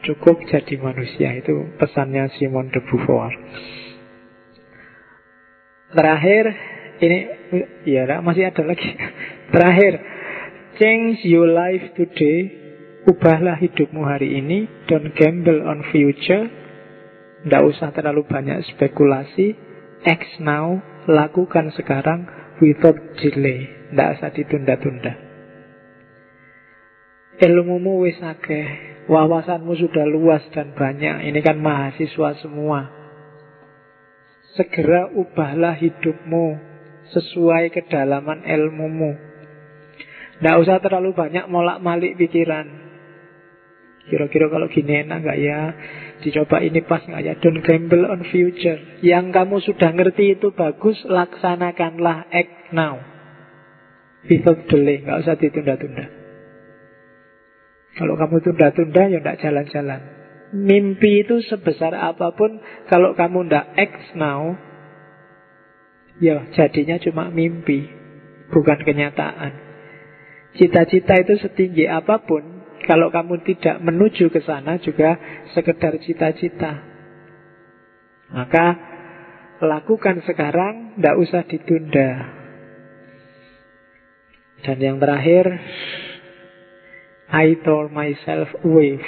Cukup 0.00 0.40
jadi 0.48 0.74
manusia. 0.80 1.36
Itu 1.36 1.76
pesannya 1.76 2.32
Simon 2.40 2.72
de 2.72 2.80
Beauvoir. 2.80 3.32
Terakhir 5.90 6.44
Ini 7.00 7.18
ya 7.88 8.20
masih 8.20 8.52
ada 8.52 8.60
lagi. 8.60 8.92
Terakhir 9.52 9.92
Change 10.76 11.24
your 11.28 11.48
life 11.48 11.92
today. 11.96 12.48
Ubahlah 13.08 13.56
hidupmu 13.56 14.04
hari 14.04 14.36
ini. 14.36 14.68
Don't 14.88 15.12
gamble 15.16 15.64
on 15.64 15.84
future. 15.92 16.48
Tidak 17.44 17.62
usah 17.64 17.92
terlalu 17.92 18.24
banyak 18.28 18.64
spekulasi. 18.76 19.56
Act 20.04 20.40
now 20.40 20.80
Lakukan 21.08 21.72
sekarang 21.72 22.28
Without 22.60 22.96
delay. 23.16 23.68
Tidak 23.92 24.08
usah 24.20 24.28
ditunda-tunda. 24.32 25.12
Ilmumu 27.40 28.04
wis 28.04 28.20
akeh 28.20 28.89
Wawasanmu 29.10 29.74
sudah 29.74 30.06
luas 30.06 30.46
dan 30.54 30.70
banyak. 30.78 31.26
Ini 31.26 31.40
kan 31.42 31.58
mahasiswa 31.58 32.38
semua. 32.38 32.86
Segera 34.54 35.10
ubahlah 35.10 35.74
hidupmu 35.74 36.70
Sesuai 37.10 37.74
kedalaman 37.74 38.46
ilmumu. 38.46 39.18
Tidak 40.38 40.56
usah 40.62 40.78
terlalu 40.78 41.10
banyak 41.10 41.50
molak-malik 41.50 42.14
pikiran. 42.14 42.70
Kira-kira 44.06 44.46
kalau 44.46 44.70
gini 44.70 45.02
enak 45.02 45.18
gak 45.26 45.38
ya? 45.42 45.60
Dicoba 46.22 46.62
ini 46.62 46.78
pas 46.86 47.02
gak 47.02 47.18
ya? 47.18 47.34
Don't 47.42 47.66
gamble 47.66 48.06
on 48.06 48.22
future. 48.30 48.78
Yang 49.02 49.34
kamu 49.34 49.58
sudah 49.58 49.90
ngerti 49.90 50.38
itu 50.38 50.54
bagus 50.54 51.02
Laksanakanlah 51.02 52.30
act 52.30 52.70
now. 52.70 53.02
Without 54.30 54.70
delay 54.70 55.02
Gak 55.02 55.26
usah 55.26 55.34
ditunda-tunda 55.34 56.19
kalau 57.98 58.14
kamu 58.14 58.36
tunda-tunda 58.42 59.02
ya 59.10 59.18
tidak 59.18 59.38
jalan-jalan. 59.42 60.00
Mimpi 60.50 61.22
itu 61.22 61.42
sebesar 61.46 61.94
apa 61.94 62.34
pun 62.34 62.58
kalau 62.90 63.14
kamu 63.14 63.46
tidak 63.46 63.66
act 63.78 64.18
now, 64.18 64.58
ya 66.18 66.50
jadinya 66.54 66.98
cuma 66.98 67.30
mimpi, 67.30 67.86
bukan 68.50 68.78
kenyataan. 68.82 69.70
Cita-cita 70.58 71.14
itu 71.22 71.38
setinggi 71.38 71.86
apa 71.86 72.26
pun, 72.26 72.42
kalau 72.90 73.14
kamu 73.14 73.46
tidak 73.46 73.78
menuju 73.78 74.34
ke 74.34 74.42
sana 74.42 74.82
juga 74.82 75.14
sekedar 75.54 75.94
cita-cita. 76.02 76.82
Maka 78.34 78.66
lakukan 79.62 80.26
sekarang, 80.26 80.98
tidak 80.98 81.16
usah 81.22 81.42
ditunda. 81.46 82.10
Dan 84.66 84.76
yang 84.82 84.96
terakhir, 84.98 85.46
I 87.30 87.54
tore 87.62 87.86
myself 87.94 88.50
away 88.66 88.98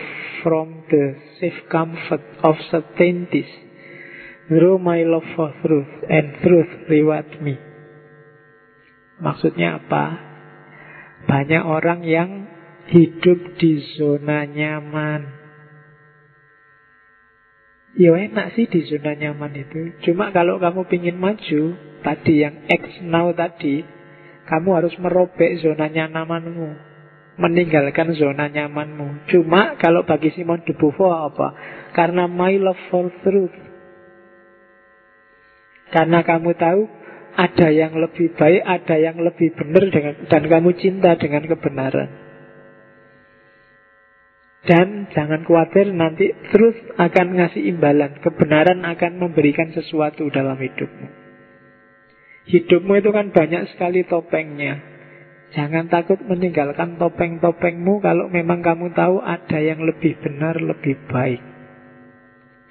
from 0.46 0.86
the 0.86 1.18
safe 1.42 1.66
comfort 1.66 2.22
of 2.46 2.54
certainties 2.70 3.50
through 4.46 4.78
my 4.78 5.02
love 5.02 5.26
for 5.34 5.50
truth 5.58 5.90
and 6.06 6.38
truth 6.38 6.70
reward 6.86 7.26
me. 7.42 7.58
Maksudnya 9.18 9.82
apa? 9.82 10.04
Banyak 11.26 11.62
orang 11.66 12.06
yang 12.06 12.30
hidup 12.94 13.58
di 13.58 13.82
zona 13.98 14.46
nyaman. 14.46 15.42
Ya 17.98 18.14
enak 18.14 18.54
sih 18.54 18.70
di 18.70 18.86
zona 18.86 19.18
nyaman 19.18 19.50
itu. 19.58 19.98
Cuma 20.06 20.30
kalau 20.30 20.62
kamu 20.62 20.86
ingin 20.94 21.18
maju, 21.18 21.62
tadi 22.06 22.46
yang 22.46 22.70
X 22.70 23.02
now 23.02 23.34
tadi, 23.34 23.82
kamu 24.46 24.68
harus 24.78 24.94
merobek 25.02 25.58
zona 25.58 25.90
nyamanmu 25.90 26.91
meninggalkan 27.40 28.12
zona 28.12 28.48
nyamanmu. 28.52 29.28
Cuma 29.32 29.76
kalau 29.80 30.04
bagi 30.04 30.32
Simon 30.36 30.60
de 30.68 30.76
Beauvoir 30.76 31.32
apa? 31.32 31.48
Karena 31.96 32.28
my 32.28 32.56
love 32.60 32.80
for 32.92 33.08
truth. 33.24 33.54
Karena 35.92 36.24
kamu 36.24 36.56
tahu 36.56 36.82
ada 37.36 37.68
yang 37.72 37.96
lebih 37.96 38.36
baik, 38.36 38.60
ada 38.64 38.96
yang 38.96 39.16
lebih 39.20 39.56
benar 39.56 39.84
dengan 39.88 40.14
dan 40.28 40.42
kamu 40.48 40.70
cinta 40.76 41.16
dengan 41.16 41.44
kebenaran. 41.48 42.10
Dan 44.62 45.10
jangan 45.10 45.42
khawatir 45.42 45.90
nanti 45.90 46.30
terus 46.54 46.76
akan 46.94 47.34
ngasih 47.34 47.66
imbalan. 47.66 48.22
Kebenaran 48.22 48.86
akan 48.86 49.12
memberikan 49.18 49.74
sesuatu 49.74 50.30
dalam 50.30 50.54
hidupmu. 50.54 51.08
Hidupmu 52.46 52.92
itu 52.94 53.10
kan 53.10 53.34
banyak 53.34 53.74
sekali 53.74 54.06
topengnya. 54.06 54.91
Jangan 55.52 55.92
takut 55.92 56.16
meninggalkan 56.24 56.96
topeng-topengmu 56.96 58.00
kalau 58.00 58.32
memang 58.32 58.64
kamu 58.64 58.96
tahu 58.96 59.20
ada 59.20 59.58
yang 59.60 59.84
lebih 59.84 60.16
benar, 60.24 60.56
lebih 60.56 60.96
baik. 61.12 61.44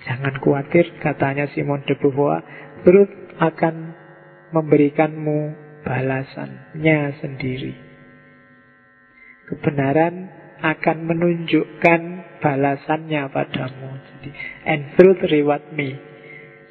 Jangan 0.02 0.42
khawatir, 0.42 0.98
katanya 0.98 1.46
Simon 1.54 1.86
de 1.86 1.94
Beauvoir, 1.94 2.42
terus 2.82 3.06
akan 3.38 3.94
memberikanmu 4.50 5.40
balasannya 5.86 7.22
sendiri. 7.22 7.74
Kebenaran 9.46 10.34
akan 10.66 10.98
menunjukkan 11.06 12.02
balasannya 12.42 13.30
padamu. 13.30 13.90
Jadi, 13.94 14.30
and 14.66 14.82
truth 14.98 15.22
reward 15.30 15.70
me. 15.78 16.02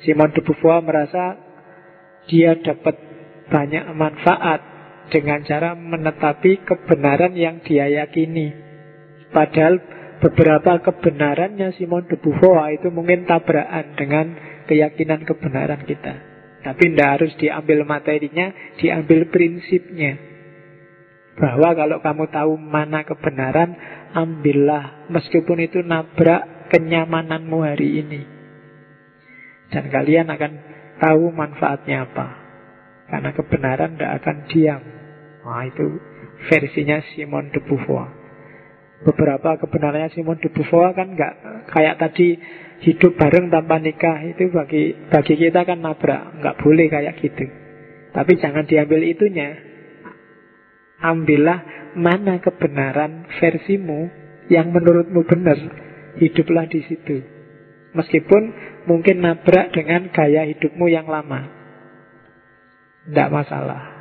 Simon 0.02 0.34
de 0.34 0.42
Beauvoir 0.42 0.82
merasa 0.82 1.38
dia 2.26 2.58
dapat 2.58 2.98
banyak 3.46 3.94
manfaat 3.94 4.69
dengan 5.10 5.42
cara 5.42 5.74
menetapi 5.74 6.64
kebenaran 6.64 7.34
yang 7.34 7.60
dia 7.66 7.90
yakini. 7.90 8.54
Padahal 9.34 9.82
beberapa 10.22 10.78
kebenarannya 10.80 11.74
Simon 11.74 12.06
de 12.06 12.16
Beauvoir 12.18 12.74
itu 12.74 12.88
mungkin 12.94 13.26
tabrakan 13.26 13.98
dengan 13.98 14.26
keyakinan 14.70 15.26
kebenaran 15.26 15.82
kita. 15.82 16.30
Tapi 16.60 16.92
tidak 16.92 17.08
harus 17.18 17.32
diambil 17.40 17.88
materinya, 17.88 18.52
diambil 18.76 19.32
prinsipnya. 19.32 20.20
Bahwa 21.40 21.72
kalau 21.72 22.04
kamu 22.04 22.24
tahu 22.28 22.52
mana 22.60 23.00
kebenaran, 23.02 23.72
ambillah. 24.12 25.08
Meskipun 25.08 25.64
itu 25.64 25.80
nabrak 25.80 26.68
kenyamananmu 26.68 27.58
hari 27.64 28.04
ini. 28.04 28.20
Dan 29.72 29.88
kalian 29.88 30.28
akan 30.28 30.52
tahu 31.00 31.32
manfaatnya 31.32 32.04
apa. 32.04 32.26
Karena 33.08 33.30
kebenaran 33.32 33.96
tidak 33.96 34.12
akan 34.20 34.36
diam. 34.52 34.82
Nah 35.50 35.66
itu 35.66 35.98
versinya 36.46 37.02
Simon 37.10 37.50
de 37.50 37.58
Beauvoir. 37.66 38.06
Beberapa 39.02 39.58
kebenarannya 39.58 40.14
Simon 40.14 40.38
de 40.38 40.46
Beauvoir 40.46 40.94
kan 40.94 41.18
nggak 41.18 41.66
kayak 41.74 41.98
tadi 41.98 42.38
hidup 42.86 43.18
bareng 43.18 43.50
tanpa 43.50 43.82
nikah 43.82 44.22
itu 44.30 44.46
bagi 44.54 44.94
bagi 45.10 45.34
kita 45.34 45.66
kan 45.66 45.82
nabrak, 45.82 46.38
nggak 46.38 46.58
boleh 46.62 46.86
kayak 46.86 47.18
gitu. 47.18 47.50
Tapi 48.14 48.32
jangan 48.38 48.62
diambil 48.62 49.02
itunya. 49.02 49.58
Ambillah 51.02 51.90
mana 51.98 52.38
kebenaran 52.38 53.26
versimu 53.42 54.06
yang 54.52 54.70
menurutmu 54.70 55.26
benar, 55.26 55.58
hiduplah 56.22 56.70
di 56.70 56.86
situ. 56.86 57.26
Meskipun 57.90 58.42
mungkin 58.86 59.18
nabrak 59.18 59.74
dengan 59.74 60.14
gaya 60.14 60.46
hidupmu 60.46 60.86
yang 60.86 61.10
lama. 61.10 61.58
Tidak 63.08 63.28
masalah 63.32 63.99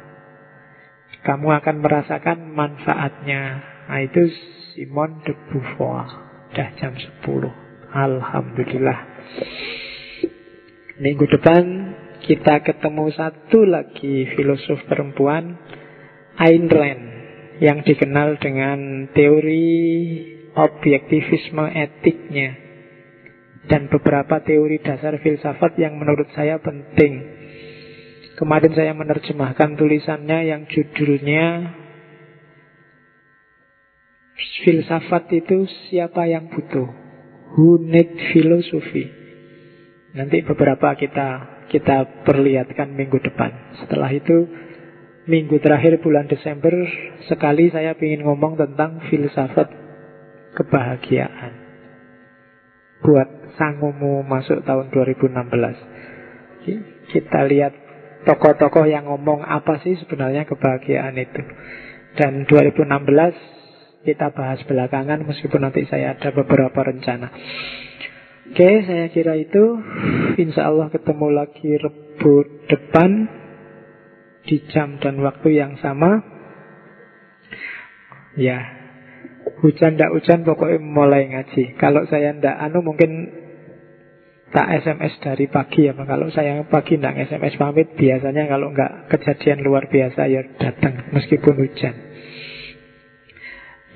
kamu 1.24 1.48
akan 1.60 1.76
merasakan 1.84 2.56
manfaatnya. 2.56 3.42
Nah, 3.90 4.00
itu 4.06 4.30
Simon 4.76 5.20
de 5.28 5.34
Beauvoir. 5.50 6.08
Dah 6.56 6.70
jam 6.80 6.96
10. 6.96 7.20
Alhamdulillah. 7.90 9.00
Minggu 11.00 11.26
depan 11.32 11.64
kita 12.24 12.62
ketemu 12.62 13.10
satu 13.16 13.64
lagi 13.64 14.28
filosof 14.36 14.84
perempuan, 14.86 15.56
Ayn 16.36 16.68
Rand, 16.68 17.04
yang 17.64 17.82
dikenal 17.84 18.40
dengan 18.40 19.10
teori 19.16 19.68
objektivisme 20.56 21.72
etiknya 21.72 22.56
dan 23.70 23.88
beberapa 23.88 24.42
teori 24.42 24.82
dasar 24.82 25.22
filsafat 25.22 25.78
yang 25.78 25.96
menurut 25.96 26.28
saya 26.34 26.58
penting. 26.60 27.39
Kemarin 28.40 28.72
saya 28.72 28.96
menerjemahkan 28.96 29.76
tulisannya 29.76 30.48
yang 30.48 30.64
judulnya 30.72 31.76
Filsafat 34.60 35.32
itu 35.36 35.68
siapa 35.88 36.28
yang 36.28 36.52
butuh? 36.52 36.88
Who 37.56 37.80
need 37.84 38.12
philosophy? 38.32 39.08
Nanti 40.16 40.42
beberapa 40.44 40.96
kita 40.96 41.28
kita 41.72 42.26
perlihatkan 42.28 42.92
minggu 42.92 43.20
depan. 43.24 43.52
Setelah 43.84 44.12
itu 44.12 44.48
minggu 45.32 45.64
terakhir 45.64 46.04
bulan 46.04 46.28
Desember 46.28 46.76
sekali 47.32 47.72
saya 47.72 47.96
ingin 47.96 48.28
ngomong 48.28 48.60
tentang 48.60 49.00
filsafat 49.08 49.72
kebahagiaan. 50.60 51.54
Buat 53.00 53.56
sangumu 53.56 54.28
masuk 54.28 54.60
tahun 54.68 54.92
2016. 54.92 57.16
Kita 57.16 57.48
lihat 57.48 57.79
tokoh-tokoh 58.28 58.88
yang 58.90 59.08
ngomong 59.08 59.46
apa 59.46 59.80
sih 59.84 59.96
sebenarnya 60.00 60.44
kebahagiaan 60.50 61.16
itu. 61.16 61.44
Dan 62.18 62.44
2016 62.50 64.04
kita 64.04 64.32
bahas 64.34 64.60
belakangan 64.66 65.24
meskipun 65.28 65.62
nanti 65.64 65.86
saya 65.86 66.16
ada 66.18 66.32
beberapa 66.32 66.82
rencana. 66.82 67.30
Oke, 68.50 68.82
saya 68.82 69.06
kira 69.14 69.38
itu. 69.38 69.78
Insya 70.42 70.74
Allah 70.74 70.90
ketemu 70.90 71.28
lagi 71.30 71.70
Rebu 71.78 72.66
depan 72.66 73.30
di 74.50 74.58
jam 74.74 74.98
dan 74.98 75.22
waktu 75.22 75.54
yang 75.54 75.78
sama. 75.78 76.26
Ya, 78.34 78.58
hujan 79.62 80.00
ndak 80.00 80.18
hujan 80.18 80.42
pokoknya 80.48 80.82
mulai 80.82 81.30
ngaji. 81.30 81.78
Kalau 81.78 82.10
saya 82.10 82.34
ndak 82.34 82.58
anu 82.58 82.82
mungkin 82.82 83.30
tak 84.50 84.68
SMS 84.82 85.14
dari 85.22 85.46
pagi 85.46 85.86
ya. 85.86 85.94
Kalau 85.94 86.28
saya 86.34 86.66
pagi 86.66 86.98
ndak 86.98 87.30
SMS 87.30 87.54
pamit 87.62 87.94
biasanya 87.94 88.50
kalau 88.50 88.74
nggak 88.74 89.14
kejadian 89.14 89.62
luar 89.62 89.86
biasa 89.90 90.22
ya 90.26 90.42
datang 90.58 91.14
meskipun 91.14 91.54
hujan 91.58 91.96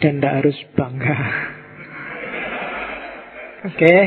dan 0.03 0.19
tidak 0.19 0.33
harus 0.43 0.57
bangga. 0.75 1.15
Oke, 3.63 3.79
okay. 3.79 4.01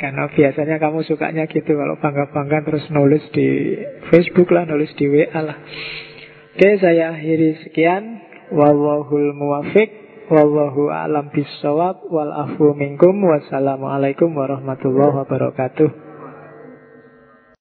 karena 0.00 0.24
biasanya 0.32 0.80
kamu 0.80 1.04
sukanya 1.04 1.44
gitu 1.44 1.76
kalau 1.76 2.00
bangga-bangga 2.00 2.64
terus 2.64 2.88
nulis 2.88 3.20
di 3.36 3.76
Facebook 4.08 4.48
lah, 4.48 4.64
nulis 4.64 4.88
di 4.96 5.04
WA 5.04 5.40
lah. 5.44 5.60
Oke, 6.56 6.64
okay, 6.64 6.80
saya 6.80 7.12
akhiri 7.12 7.60
sekian. 7.68 8.32
Wallahul 8.50 9.30
muwafiq, 9.30 9.99
wallahu 10.30 10.88
a'lam 10.94 11.34
bisawab, 11.34 12.06
wal 12.08 12.30
afu 12.30 12.72
minkum, 12.78 13.18
wassalamualaikum 13.26 14.30
warahmatullahi 14.32 15.26
wabarakatuh. 15.26 16.09